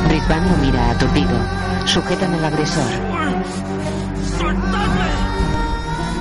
Rizvan 0.10 0.50
lo 0.50 0.58
mira 0.58 0.90
aturdido. 0.92 1.38
Sujetan 1.86 2.34
al 2.34 2.46
agresor. 2.46 2.90
¡Soltadme! 4.40 5.12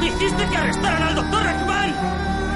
¡Dijiste 0.00 0.46
que 0.46 0.56
arrestaran 0.56 1.02
al 1.02 1.14
doctor 1.14 1.46
Ekman! 1.46 1.94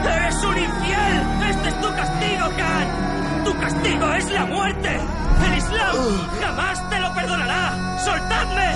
¡Eres 0.04 0.44
un 0.44 0.58
infiel! 0.58 1.48
¡Este 1.48 1.68
es 1.68 1.80
tu 1.80 1.94
castigo, 1.94 2.48
Khan! 2.58 3.44
¡Tu 3.44 3.58
castigo 3.58 4.12
es 4.12 4.30
la 4.30 4.44
muerte! 4.44 5.00
¡El 5.46 5.56
Islam 5.56 5.96
jamás 6.42 6.90
te 6.90 7.00
lo 7.00 7.14
perdonará! 7.14 7.98
¡Soltadme! 8.04 8.72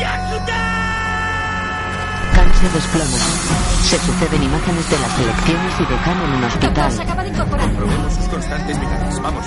¡Yakuta! 0.00 0.97
Se 2.58 2.68
desploma. 2.70 3.18
Se 3.84 3.98
suceden 4.00 4.42
imágenes 4.42 4.90
de 4.90 4.98
las 4.98 5.18
elecciones 5.20 5.74
y 5.78 5.84
de 5.84 5.96
Khan 6.02 6.16
en 6.20 6.34
un 6.34 6.44
hospital. 6.44 6.90
Se 6.90 7.02
acaba 7.02 7.22
de 7.22 7.28
incorporar. 7.28 7.70
Probemos 7.70 8.12
sus 8.14 8.28
constantes 8.28 8.80
vitales. 8.80 9.22
Vamos. 9.22 9.46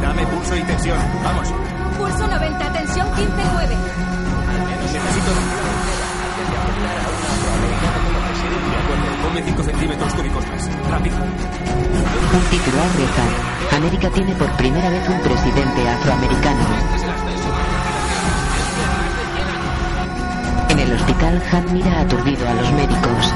Dame 0.00 0.26
pulso 0.28 0.56
y 0.56 0.62
tensión. 0.62 0.98
Vamos. 1.22 1.48
Pulso 1.98 2.26
90, 2.26 2.72
tensión 2.72 3.06
15-9. 3.08 3.76
Necesito... 4.94 5.32
Ponme 9.26 9.42
5 9.42 9.62
centímetros 9.64 10.14
cúbicos 10.14 10.46
más. 10.46 10.70
Rápido. 10.88 11.16
Un 11.16 12.44
titular 12.48 12.88
reza. 12.96 13.76
América 13.76 14.08
tiene 14.10 14.32
por 14.36 14.48
primera 14.52 14.88
vez 14.88 15.08
un 15.08 15.20
presidente 15.20 15.88
afroamericano. 15.88 16.64
En 20.68 20.78
el 20.78 20.92
hospital, 20.92 21.42
Han 21.52 21.74
mira 21.74 22.00
aturdido 22.02 22.48
a 22.48 22.54
los 22.54 22.72
médicos. 22.72 23.34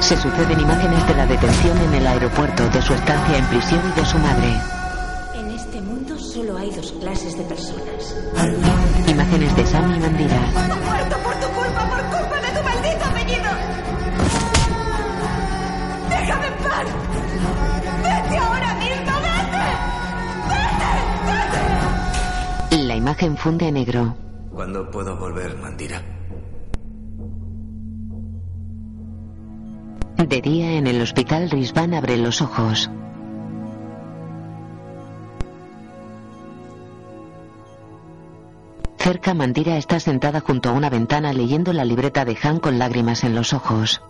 Se 0.00 0.16
suceden 0.18 0.60
imágenes 0.60 1.08
de 1.08 1.14
la 1.14 1.26
detención 1.26 1.78
en 1.78 1.94
el 1.94 2.06
aeropuerto, 2.06 2.68
de 2.68 2.82
su 2.82 2.92
estancia 2.92 3.38
en 3.38 3.46
prisión 3.46 3.80
y 3.90 4.00
de 4.00 4.06
su 4.06 4.18
madre. 4.18 4.60
En 5.34 5.50
este 5.50 5.80
mundo 5.80 6.18
solo 6.18 6.58
hay 6.58 6.70
dos 6.70 6.92
clases 7.00 7.38
de 7.38 7.44
personas. 7.44 8.16
Imágenes 9.08 9.56
de 9.56 9.66
Sam 9.66 9.94
y 9.94 10.00
Mandira. 10.00 11.13
La 22.94 22.98
imagen 22.98 23.36
funde 23.36 23.66
a 23.66 23.72
negro. 23.72 24.16
¿Cuándo 24.52 24.88
puedo 24.88 25.16
volver, 25.16 25.58
Mandira? 25.58 26.00
De 30.16 30.40
día 30.40 30.74
en 30.74 30.86
el 30.86 31.02
hospital, 31.02 31.50
Rizvan 31.50 31.92
abre 31.92 32.16
los 32.16 32.40
ojos. 32.40 32.88
Cerca, 38.98 39.34
Mandira 39.34 39.76
está 39.76 39.98
sentada 39.98 40.38
junto 40.38 40.68
a 40.68 40.72
una 40.74 40.88
ventana 40.88 41.32
leyendo 41.32 41.72
la 41.72 41.84
libreta 41.84 42.24
de 42.24 42.38
Han 42.40 42.60
con 42.60 42.78
lágrimas 42.78 43.24
en 43.24 43.34
los 43.34 43.54
ojos. 43.54 44.02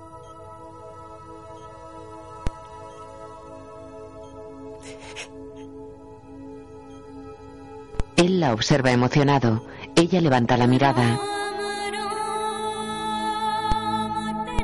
Él 8.16 8.40
la 8.40 8.52
observa 8.52 8.90
emocionado. 8.92 9.64
Ella 9.96 10.20
levanta 10.20 10.56
la 10.56 10.66
mirada. 10.66 11.18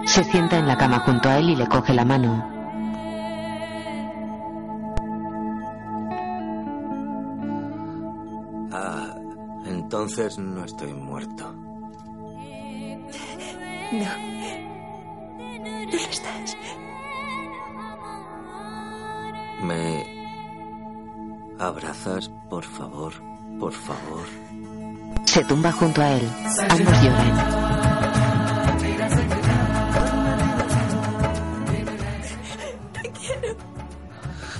Se 0.06 0.24
sienta 0.24 0.58
en 0.58 0.66
la 0.66 0.76
cama 0.76 1.00
junto 1.00 1.28
a 1.28 1.38
él 1.38 1.50
y 1.50 1.56
le 1.56 1.66
coge 1.66 1.94
la 1.94 2.04
mano. 2.04 2.44
Ah, 8.72 9.14
entonces 9.66 10.38
no 10.38 10.64
estoy 10.64 10.92
muerto. 10.94 11.52
No. 13.92 14.06
No 15.60 15.84
lo 15.84 15.96
estás. 16.10 16.56
Me 19.62 20.06
abrazas, 21.58 22.30
por 22.48 22.64
favor, 22.64 23.12
por 23.60 23.72
favor. 23.72 24.24
Se 25.26 25.44
tumba 25.44 25.70
junto 25.70 26.00
a 26.00 26.12
él. 26.12 26.28
Ambos 26.70 27.02
lloran. 27.02 27.34
Te 32.92 33.10
quiero. 33.10 33.56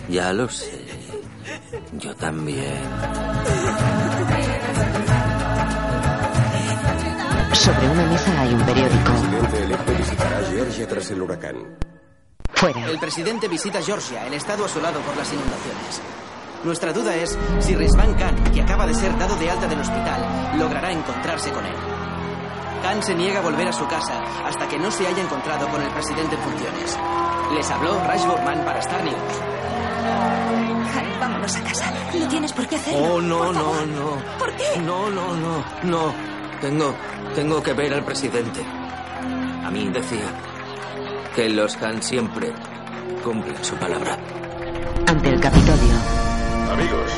Ya 0.09 0.33
lo 0.33 0.49
sé. 0.49 0.85
Yo 1.99 2.15
también. 2.15 2.83
Sobre 7.55 7.89
una 7.89 8.07
mesa 8.07 8.41
hay 8.41 8.55
un 8.55 8.63
periódico. 8.63 9.13
El 9.13 9.21
presidente 9.21 9.65
electo 9.65 9.93
visitará 9.97 10.47
Georgia 10.51 10.89
tras 10.89 11.11
el 11.11 11.23
huracán. 11.23 11.57
Fuera. 12.53 12.91
El 12.91 12.99
presidente 12.99 13.49
visita 13.49 13.83
Georgia, 13.83 14.27
el 14.27 14.35
estado 14.35 14.67
asolado 14.67 15.01
por 15.01 15.17
las 15.17 15.33
inundaciones. 15.33 16.03
Nuestra 16.65 16.93
duda 16.93 17.15
es 17.17 17.39
si 17.61 17.75
Rizvan 17.75 18.15
Khan, 18.15 18.35
que 18.53 18.61
acaba 18.61 18.87
de 18.87 18.95
ser 18.95 19.17
dado 19.19 19.35
de 19.37 19.51
alta 19.51 19.67
del 19.67 19.81
hospital, 19.81 20.59
logrará 20.59 20.93
encontrarse 20.93 21.51
con 21.51 21.65
él. 21.65 21.75
Khan 22.83 23.03
se 23.03 23.15
niega 23.15 23.39
a 23.41 23.43
volver 23.43 23.69
a 23.69 23.73
su 23.73 23.87
casa 23.87 24.21
hasta 24.45 24.69
que 24.69 24.79
no 24.79 24.91
se 24.91 25.07
haya 25.07 25.23
encontrado 25.23 25.69
con 25.69 25.81
el 25.83 25.91
presidente 25.91 26.35
en 26.37 26.43
funciones. 26.43 26.99
Les 27.55 27.71
habló 27.71 27.99
Raj 28.05 28.27
Borman 28.27 28.65
para 28.65 28.79
Star 28.81 29.03
News. 29.05 29.15
Harry, 30.95 31.13
vámonos 31.19 31.57
a 31.57 31.63
casa. 31.63 31.93
No 32.19 32.29
tienes 32.29 32.53
por 32.53 32.67
qué 32.67 32.77
hacerlo. 32.77 33.15
Oh, 33.15 33.21
no, 33.21 33.39
Por 33.39 33.55
no, 33.55 33.87
no. 33.87 34.39
¿Por 34.39 34.57
qué? 34.57 34.81
No, 34.85 35.11
no, 35.11 35.35
no, 35.37 35.65
no. 35.85 36.15
Tengo, 36.61 36.95
tengo 37.35 37.63
que 37.63 37.73
ver 37.73 37.95
al 37.95 38.05
presidente. 38.05 38.61
A 39.65 39.71
mí 39.71 39.89
decía 39.89 40.27
que 41.35 41.49
los 41.49 41.81
Han 41.83 42.03
siempre 42.03 42.53
cumplen 43.25 43.65
su 43.65 43.77
palabra. 43.77 44.19
Ante 45.07 45.29
el 45.31 45.41
Capitolio. 45.41 46.20
Amigos, 46.71 47.11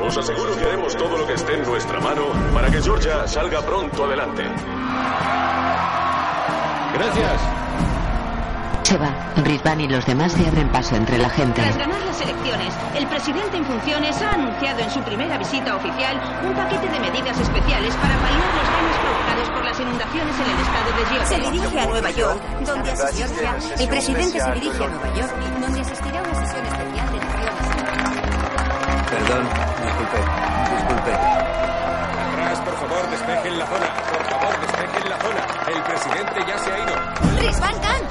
os 0.00 0.16
aseguro 0.16 0.56
que 0.56 0.64
haremos 0.64 0.96
todo 0.96 1.18
lo 1.18 1.26
que 1.26 1.34
esté 1.34 1.54
en 1.54 1.64
nuestra 1.64 1.98
mano 2.00 2.26
para 2.54 2.70
que 2.70 2.80
Georgia 2.80 3.26
salga 3.26 3.60
pronto 3.62 4.04
adelante. 4.04 4.44
Gracias. 6.94 7.40
Se 8.84 8.96
va. 8.96 9.10
Rizvan 9.44 9.80
y 9.80 9.88
los 9.88 10.06
demás 10.06 10.32
se 10.32 10.46
abren 10.46 10.68
paso 10.70 10.96
entre 10.96 11.18
la 11.18 11.30
gente. 11.30 11.62
Tras 11.62 11.76
ganar 11.76 12.00
las 12.02 12.20
elecciones, 12.20 12.74
el 12.94 13.06
presidente 13.06 13.56
en 13.56 13.64
funciones 13.64 14.20
ha 14.22 14.30
anunciado 14.32 14.80
en 14.80 14.90
su 14.90 15.00
primera 15.02 15.38
visita 15.38 15.76
oficial 15.76 16.20
un 16.44 16.54
paquete 16.54 16.88
de 16.88 17.00
medidas 17.00 17.38
especiales 17.38 17.94
para 17.96 18.16
paliar 18.18 18.50
los 18.54 18.66
daños 18.70 18.96
provocados 19.02 19.48
por 19.50 19.64
las 19.64 19.80
inundaciones 19.80 20.34
en 20.38 20.50
el 20.50 20.60
estado 20.60 20.90
de 20.96 21.06
Georgia. 21.06 21.26
Se 21.26 21.50
dirige 21.50 21.80
a 21.80 21.86
Nueva 21.86 22.10
York, 22.10 22.42
donde 22.66 22.90
asistirá. 22.92 23.56
El 23.78 23.88
presidente 23.88 24.40
se 24.40 24.52
dirige 24.52 24.84
a 24.84 24.88
Nueva 24.88 25.14
York, 25.14 25.32
donde 25.60 25.80
asistirá 25.80 26.18
a 26.18 26.22
una 26.22 26.34
sesión 26.46 26.66
especial 26.66 27.09
Perdón, 29.10 29.44
disculpe, 29.84 30.18
disculpe. 30.76 31.12
Atrás, 31.12 32.60
por 32.60 32.74
favor, 32.78 33.10
despejen 33.10 33.58
la 33.58 33.66
zona. 33.66 33.94
Por 34.12 34.24
favor, 34.30 34.60
despejen 34.60 35.10
la 35.10 35.18
zona. 35.18 35.46
El 35.74 35.82
presidente 35.82 36.40
ya 36.46 36.58
se 36.58 36.72
ha 36.72 36.78
ido. 36.78 37.40
¡Rizvan 37.40 37.80
Khan! 37.80 38.02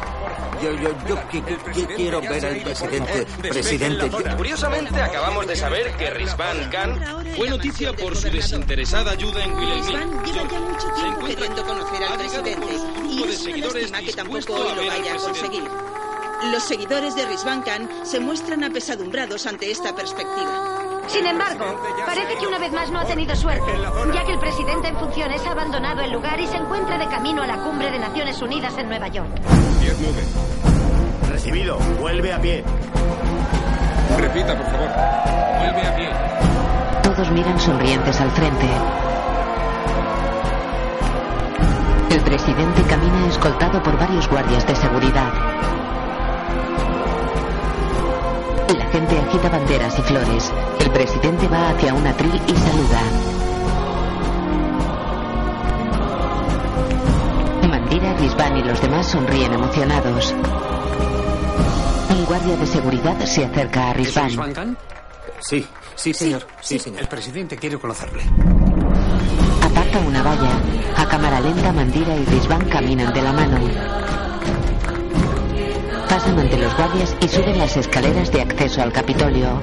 Yo, 0.61 0.71
yo, 0.73 0.89
yo 1.07 1.15
qui- 1.29 1.41
qui- 1.73 1.95
quiero 1.95 2.19
ver 2.19 2.45
al 2.45 2.57
presidente. 2.61 3.25
Presidente, 3.49 4.09
Curiosamente, 4.35 5.01
acabamos 5.01 5.47
de 5.47 5.55
saber 5.55 5.95
que 5.95 6.09
Rizvan 6.09 6.69
Khan 6.69 6.99
fue 7.37 7.49
noticia 7.49 7.93
por 7.93 8.15
su 8.17 8.29
desinteresada 8.29 9.11
ayuda 9.11 9.41
en 9.45 9.53
Wilhelmina. 9.53 9.99
Rizvan 9.99 10.25
lleva 10.25 10.49
ya 10.51 10.59
mucho 10.59 10.87
tiempo 10.99 11.25
queriendo 11.27 11.65
conocer 11.65 12.03
al 12.03 12.17
presidente 12.17 12.73
y 13.09 13.23
es 13.23 13.45
una 13.45 13.57
lástima 13.67 13.99
que 14.01 14.13
tampoco 14.13 14.53
hoy 14.53 14.75
lo 14.75 14.85
vaya 14.87 15.13
a 15.13 15.17
conseguir. 15.17 15.63
Los 16.51 16.63
seguidores 16.63 17.15
de 17.15 17.25
Rizvan 17.25 17.61
Khan 17.63 17.89
se 18.03 18.19
muestran 18.19 18.63
apesadumbrados 18.65 19.45
ante 19.47 19.71
esta 19.71 19.95
perspectiva. 19.95 20.87
Sin 21.09 21.25
embargo, 21.25 21.65
parece 22.05 22.37
que 22.37 22.47
una 22.47 22.59
vez 22.59 22.71
más 22.71 22.91
no 22.91 22.99
ha 22.99 23.05
tenido 23.05 23.35
suerte, 23.35 23.71
ya 24.13 24.23
que 24.23 24.33
el 24.33 24.39
presidente 24.39 24.89
en 24.89 24.97
funciones 24.97 25.43
ha 25.45 25.51
abandonado 25.51 26.01
el 26.01 26.11
lugar 26.11 26.39
y 26.39 26.45
se 26.45 26.57
encuentra 26.57 26.99
de 26.99 27.07
camino 27.07 27.41
a 27.41 27.47
la 27.47 27.57
cumbre 27.57 27.89
de 27.89 27.97
Naciones 27.97 28.39
Unidas 28.41 28.77
en 28.77 28.89
Nueva 28.89 29.07
York. 29.07 29.29
10-9. 29.81 31.29
Recibido. 31.31 31.79
Vuelve 31.99 32.31
a 32.31 32.39
pie. 32.39 32.63
Repita, 34.17 34.55
por 34.55 34.65
favor. 34.67 34.89
Vuelve 35.57 35.87
a 35.87 35.95
pie. 35.95 36.09
Todos 37.01 37.31
miran 37.31 37.59
sonrientes 37.59 38.21
al 38.21 38.31
frente. 38.31 38.67
El 42.11 42.21
presidente 42.21 42.83
camina 42.83 43.27
escoltado 43.27 43.81
por 43.81 43.97
varios 43.97 44.27
guardias 44.29 44.65
de 44.67 44.75
seguridad. 44.75 45.33
La 48.77 48.85
gente 48.91 49.17
agita 49.17 49.49
banderas 49.49 49.97
y 49.97 50.01
flores. 50.03 50.53
El 50.89 51.05
presidente 51.05 51.47
va 51.47 51.69
hacia 51.69 51.93
un 51.93 52.05
atril 52.05 52.41
y 52.47 52.55
saluda. 52.55 53.01
Mandira, 57.69 58.13
Rizvan 58.17 58.57
y 58.57 58.63
los 58.63 58.81
demás 58.81 59.07
sonríen 59.07 59.53
emocionados. 59.53 60.33
Un 62.09 62.25
guardia 62.25 62.57
de 62.57 62.65
seguridad 62.65 63.19
se 63.19 63.45
acerca 63.45 63.91
a 63.91 63.93
Rizvan. 63.93 64.29
¿Rizvan 64.29 64.53
Khan? 64.53 64.77
Sí, 65.39 65.65
sí, 65.95 66.13
señor. 66.13 66.47
Sí, 66.59 66.79
señor. 66.79 67.01
El 67.01 67.07
presidente 67.07 67.55
quiere 67.55 67.77
conocerle. 67.77 68.23
Aparta 69.61 69.99
una 69.99 70.23
valla. 70.23 70.51
A 70.97 71.07
cámara 71.07 71.39
lenta, 71.39 71.71
Mandira 71.71 72.15
y 72.15 72.25
Rizvan 72.25 72.67
caminan 72.67 73.13
de 73.13 73.21
la 73.21 73.31
mano. 73.31 73.57
Pasan 76.09 76.39
ante 76.39 76.57
los 76.57 76.75
guardias 76.75 77.15
y 77.21 77.27
suben 77.27 77.59
las 77.59 77.77
escaleras 77.77 78.31
de 78.31 78.41
acceso 78.41 78.81
al 78.81 78.91
Capitolio. 78.91 79.61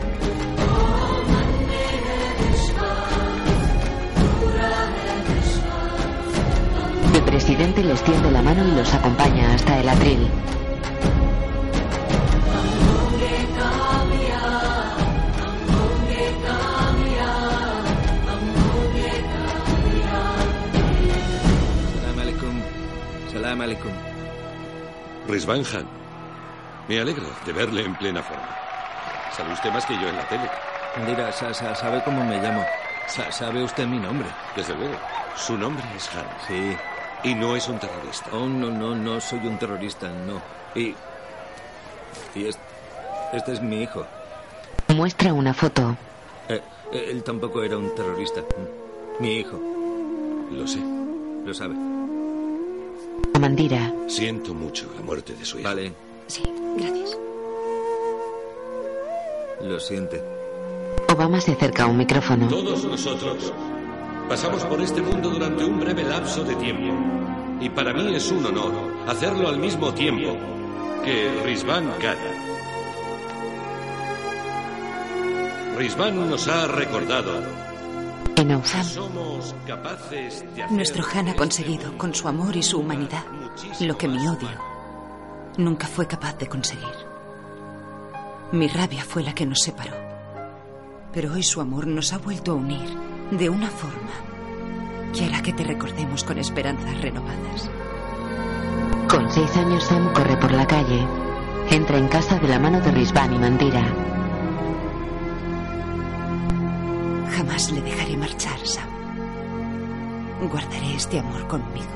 El 7.58 7.72
presidente 7.72 7.84
les 7.84 8.02
tiende 8.04 8.30
la 8.30 8.42
mano 8.42 8.68
y 8.68 8.70
los 8.72 8.92
acompaña 8.92 9.54
hasta 9.54 9.80
el 9.80 9.88
atril. 9.88 10.28
Salam 23.32 23.60
alaikum. 23.60 23.92
Rizvan 25.28 25.62
Khan. 25.64 25.86
Me 26.88 27.00
alegra 27.00 27.28
de 27.44 27.52
verle 27.52 27.84
en 27.84 27.94
plena 27.96 28.22
forma. 28.22 28.48
Sabe 29.36 29.52
usted 29.52 29.70
más 29.72 29.84
que 29.86 29.94
yo 29.94 30.08
en 30.08 30.16
la 30.16 30.26
tele. 30.28 30.48
Mira, 31.06 31.32
sa- 31.32 31.52
sa- 31.52 31.74
¿sabe 31.74 32.02
cómo 32.04 32.24
me 32.24 32.38
llamo? 32.40 32.64
Sa- 33.08 33.30
¿Sabe 33.30 33.62
usted 33.62 33.86
mi 33.86 33.98
nombre? 33.98 34.28
Desde 34.56 34.74
luego. 34.74 34.96
Su 35.36 35.56
nombre 35.58 35.84
es 35.96 36.08
Han. 36.14 36.26
Sí. 36.48 36.76
Y 37.26 37.34
no 37.34 37.56
es 37.56 37.68
un 37.68 37.78
terrorista. 37.78 38.30
Oh, 38.32 38.46
no, 38.46 38.70
no, 38.70 38.94
no 38.94 39.20
soy 39.20 39.40
un 39.40 39.58
terrorista, 39.58 40.08
no. 40.08 40.40
Y. 40.80 40.94
Y 42.34 42.46
es- 42.46 42.58
este 43.32 43.52
es 43.52 43.60
mi 43.60 43.82
hijo. 43.82 44.06
Muestra 44.94 45.32
una 45.32 45.52
foto. 45.52 45.96
Eh, 46.48 46.62
él 46.92 47.22
tampoco 47.24 47.62
era 47.62 47.76
un 47.76 47.94
terrorista. 47.94 48.42
Mi 49.18 49.38
hijo. 49.38 49.58
Lo 50.52 50.66
sé. 50.66 50.78
Lo 51.44 51.52
sabe. 51.52 51.74
Mandira. 53.40 53.92
Siento 54.06 54.54
mucho 54.54 54.88
la 54.96 55.02
muerte 55.02 55.34
de 55.34 55.44
su 55.44 55.58
hijo. 55.58 55.68
Vale, 55.68 55.92
Sí, 56.28 56.42
gracias. 56.76 57.18
lo 59.62 59.80
siente. 59.80 60.22
Obama 61.12 61.40
se 61.40 61.52
acerca 61.52 61.84
a 61.84 61.86
un 61.86 61.96
micrófono. 61.98 62.46
Todos 62.48 62.84
nosotros 62.84 63.52
pasamos 64.28 64.64
por 64.64 64.80
este 64.80 65.00
mundo 65.00 65.30
durante 65.30 65.64
un 65.64 65.78
breve 65.80 66.02
lapso 66.02 66.42
de 66.44 66.54
tiempo. 66.56 66.94
Y 67.60 67.70
para 67.70 67.92
mí 67.92 68.14
es 68.14 68.30
un 68.30 68.44
honor 68.44 68.72
hacerlo 69.06 69.48
al 69.48 69.58
mismo 69.58 69.92
tiempo 69.94 70.36
que 71.04 71.42
Rizvan 71.44 71.90
Khan. 72.00 72.16
Rizvan 75.76 76.30
nos 76.30 76.48
ha 76.48 76.66
recordado 76.66 77.42
En 78.36 78.50
hacer 78.50 78.84
Nuestro 80.70 81.04
Han 81.14 81.28
ha 81.28 81.34
conseguido, 81.34 81.96
con 81.96 82.14
su 82.14 82.26
amor 82.28 82.56
y 82.56 82.62
su 82.62 82.80
humanidad, 82.80 83.24
lo 83.80 83.96
que 83.96 84.08
mi 84.08 84.26
odio 84.26 84.48
nunca 85.58 85.86
fue 85.86 86.06
capaz 86.06 86.36
de 86.38 86.48
conseguir. 86.48 86.94
Mi 88.52 88.68
rabia 88.68 89.04
fue 89.04 89.22
la 89.22 89.34
que 89.34 89.46
nos 89.46 89.60
separó. 89.60 89.96
Pero 91.12 91.32
hoy 91.32 91.42
su 91.42 91.60
amor 91.60 91.86
nos 91.86 92.12
ha 92.12 92.18
vuelto 92.18 92.52
a 92.52 92.54
unir 92.56 93.15
de 93.30 93.48
una 93.50 93.68
forma 93.70 94.12
que 95.12 95.24
hará 95.24 95.42
que 95.42 95.52
te 95.52 95.64
recordemos 95.64 96.22
con 96.24 96.38
esperanzas 96.38 97.00
renovadas. 97.00 97.70
con 99.08 99.30
seis 99.30 99.56
años, 99.56 99.84
Sam 99.84 100.12
corre 100.12 100.36
por 100.36 100.52
la 100.52 100.66
calle. 100.66 101.06
Entra 101.70 101.96
en 101.98 102.08
casa 102.08 102.38
de 102.38 102.48
la 102.48 102.58
mano 102.58 102.80
de 102.80 102.90
Rizvan 102.90 103.34
y 103.34 103.38
Mandira. 103.38 103.84
Jamás 107.36 107.70
le 107.72 107.80
dejaré 107.82 108.16
marchar, 108.16 108.58
Sam. 108.64 108.88
Guardaré 110.50 110.94
este 110.94 111.18
amor 111.18 111.46
conmigo. 111.46 111.86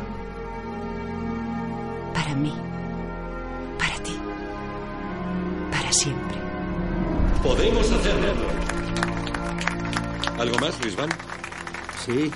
Para 2.15 2.35
mí. 2.35 2.55
Para 3.79 3.95
ti. 4.03 4.17
Para 5.71 5.93
siempre. 5.93 6.39
Podemos 7.43 7.91
hacerlo. 7.93 8.33
¿Algo 10.41 10.59
más, 10.59 10.79
Risvan? 10.81 11.11
Sí. 12.07 12.31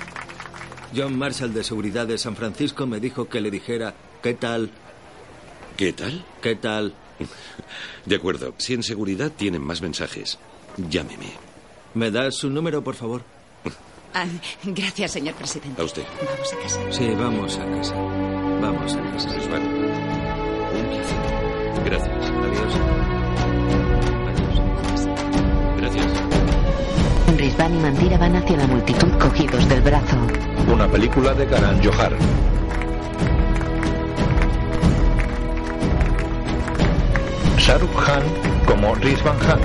John 0.95 1.17
Marshall 1.17 1.53
de 1.55 1.63
Seguridad 1.63 2.05
de 2.05 2.19
San 2.19 2.35
Francisco 2.35 2.85
me 2.85 2.99
dijo 2.99 3.27
que 3.27 3.41
le 3.41 3.49
dijera, 3.49 3.95
¿qué 4.21 4.35
tal? 4.35 4.69
¿Qué 5.75 5.91
tal? 5.91 6.23
¿Qué 6.39 6.55
tal? 6.55 6.93
De 8.05 8.15
acuerdo. 8.15 8.53
Si 8.59 8.75
en 8.75 8.83
seguridad 8.83 9.31
tienen 9.31 9.63
más 9.63 9.81
mensajes, 9.81 10.37
llámeme. 10.77 11.33
¿Me 11.95 12.11
das 12.11 12.35
su 12.35 12.49
número, 12.51 12.83
por 12.83 12.93
favor? 12.93 13.23
Ah, 14.13 14.27
gracias, 14.63 15.11
señor 15.11 15.33
presidente. 15.33 15.81
A 15.81 15.85
usted. 15.85 16.03
Vamos 16.23 16.53
a 16.53 16.59
casa. 16.59 16.91
Sí, 16.91 17.09
vamos 17.17 17.57
a 17.57 17.65
casa. 17.65 17.95
Vamos 17.95 18.93
a 18.93 19.01
casa. 19.01 19.29
Placer. 19.29 19.61
Gracias. 21.83 22.25
Adiós. 22.29 23.04
Rizvan 27.55 27.73
y 27.73 27.79
Mandira 27.79 28.17
van 28.17 28.35
hacia 28.35 28.57
la 28.57 28.67
multitud 28.67 29.11
cogidos 29.17 29.69
del 29.69 29.81
brazo. 29.81 30.17
Una 30.67 30.89
película 30.89 31.33
de 31.33 31.47
Karan 31.47 31.81
Johar. 31.81 32.11
Shahrukh 37.57 37.95
Khan 37.95 38.23
como 38.65 38.93
Rizvan 38.95 39.37
Khan. 39.39 39.59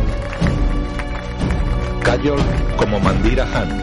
Kajol 2.05 2.39
como 2.77 3.01
Mandira 3.01 3.45
Khan. 3.47 3.83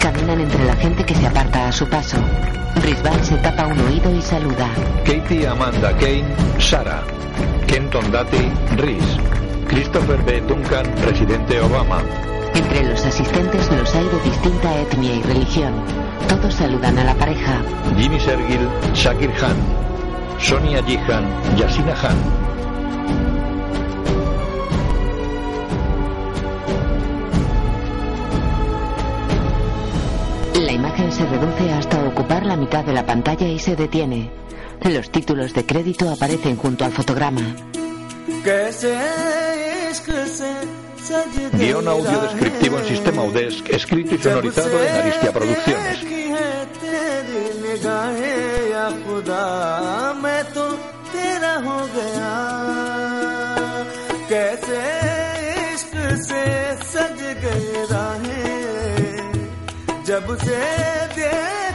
Caminan 0.00 0.42
entre 0.42 0.62
la 0.66 0.76
gente 0.76 1.02
que 1.02 1.14
se 1.14 1.26
aparta 1.26 1.68
a 1.68 1.72
su 1.72 1.88
paso. 1.88 2.18
Rizvan 2.84 3.24
se 3.24 3.36
tapa 3.38 3.68
un 3.68 3.80
oído 3.80 4.14
y 4.14 4.20
saluda. 4.20 4.68
Katie 5.06 5.48
Amanda 5.48 5.96
Kane, 5.96 6.26
Sara. 6.58 7.02
Kenton 7.66 8.12
Dati, 8.12 8.52
Riz. 8.76 9.16
Christopher 9.66 10.22
B. 10.24 10.42
Duncan, 10.42 10.84
presidente 10.96 11.58
Obama. 11.62 12.02
Entre 12.54 12.84
los 12.84 13.04
asistentes 13.04 13.70
los 13.72 13.94
hay 13.94 14.08
de 14.08 14.20
distinta 14.20 14.80
etnia 14.80 15.16
y 15.16 15.22
religión. 15.22 15.72
Todos 16.28 16.54
saludan 16.54 16.98
a 16.98 17.04
la 17.04 17.14
pareja. 17.14 17.62
Jimmy 17.96 18.18
Sergil, 18.20 18.68
Shakir 18.94 19.32
Khan. 19.34 19.56
Sonia 20.38 20.82
Jihan, 20.82 21.24
Yasina 21.56 21.94
Khan. 21.94 22.16
La 30.54 30.72
imagen 30.72 31.12
se 31.12 31.26
reduce 31.26 31.72
hasta 31.72 32.02
ocupar 32.04 32.46
la 32.46 32.56
mitad 32.56 32.84
de 32.84 32.92
la 32.92 33.04
pantalla 33.04 33.48
y 33.48 33.58
se 33.58 33.76
detiene. 33.76 34.30
Los 34.82 35.10
títulos 35.10 35.52
de 35.52 35.66
crédito 35.66 36.10
aparecen 36.10 36.56
junto 36.56 36.84
al 36.84 36.92
fotograma. 36.92 37.42
Guión 41.52 41.88
audio 41.88 42.20
descriptivo 42.20 42.78
en 42.78 42.84
sistema 42.86 43.22
UDESC, 43.22 43.68
escrito 43.70 44.14
y 44.14 44.18
sonorizado 44.18 44.82
en 44.82 44.94
Aristia 44.94 45.32
Producciones. 45.32 45.98
सज 56.90 57.20
गए 57.42 57.84
राहें 57.90 58.60
जब 60.06 60.26
से 60.38 60.58
देखिए 61.16 61.69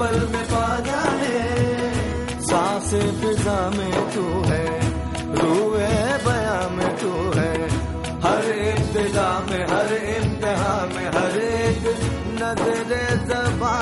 पल 0.00 0.18
में 0.32 0.44
पाना 0.44 1.00
है। 1.20 1.40
सांसे 2.40 3.00
फिजा 3.20 3.58
में 3.70 3.92
तू 4.14 4.24
है, 4.46 4.64
रूए 5.34 5.88
बया 6.24 6.60
में 6.68 6.90
तू 6.98 7.12
है। 7.38 7.52
हर 8.24 8.48
इब्तदा 8.54 9.28
में, 9.50 9.62
हर 9.66 9.92
इम्तिहा 10.16 10.76
में, 10.94 11.06
हर 11.08 11.38
एक 11.40 11.84
नज़र 12.40 12.92
जबा 13.28 13.76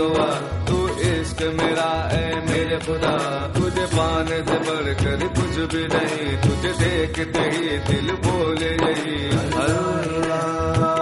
दुआ, 0.00 0.26
तू 0.68 0.76
इश्क 1.08 1.42
मेरा 1.58 1.90
है 2.12 2.24
मेरे 2.46 2.78
खुदा। 2.86 3.12
तुझे 3.56 3.86
पाने 3.92 4.38
से 4.48 4.58
बढ़कर 4.68 5.26
कुछ 5.36 5.58
भी 5.72 5.82
नहीं, 5.86 6.30
तुझे 6.38 6.72
देखते 6.80 7.44
ही 7.50 7.78
दिल 7.90 8.10
बोले 8.24 8.72
यही। 8.76 9.18
कैसे 10.80 10.99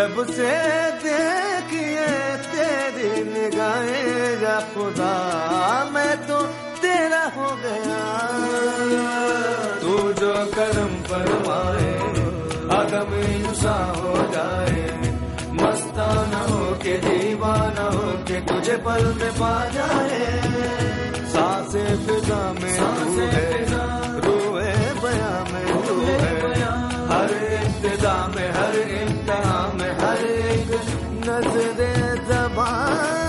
जब 0.00 0.18
से 0.26 0.52
देखिए 1.00 2.04
तेरी 2.52 3.08
निगाहें 3.24 4.42
या 4.42 4.54
खुदा 4.72 5.10
मैं 5.94 6.14
तो 6.28 6.38
तेरा 6.80 7.20
हो 7.34 7.48
गया। 7.64 7.98
तू 9.82 9.96
जो 10.20 10.32
करम 10.54 10.94
फरमाए 11.08 11.92
आदम 12.78 13.12
इंसा 13.20 13.76
हो 13.98 14.14
जाए। 14.32 14.86
मस्ताना 15.60 16.40
हो 16.48 16.64
के 16.84 16.96
दीवाना 17.04 17.86
हो 17.96 18.08
के 18.30 18.40
तुझे 18.48 18.76
पल 18.88 19.04
में 19.20 19.32
पा 19.34 19.54
जाए। 19.76 20.24
सांसे 21.34 21.84
फिजा 22.06 22.42
में 22.52 22.76
तू 22.78 23.28
है 23.34 23.48
रूए 24.24 24.72
बया 25.02 25.34
फिजा 28.00 28.12
में 28.34 28.50
हर 28.52 28.76
इम्तहा 28.80 29.58
में 29.78 29.90
हर 30.00 30.24
एक 30.24 30.70
नज़र 31.28 31.80
जबान 32.30 33.19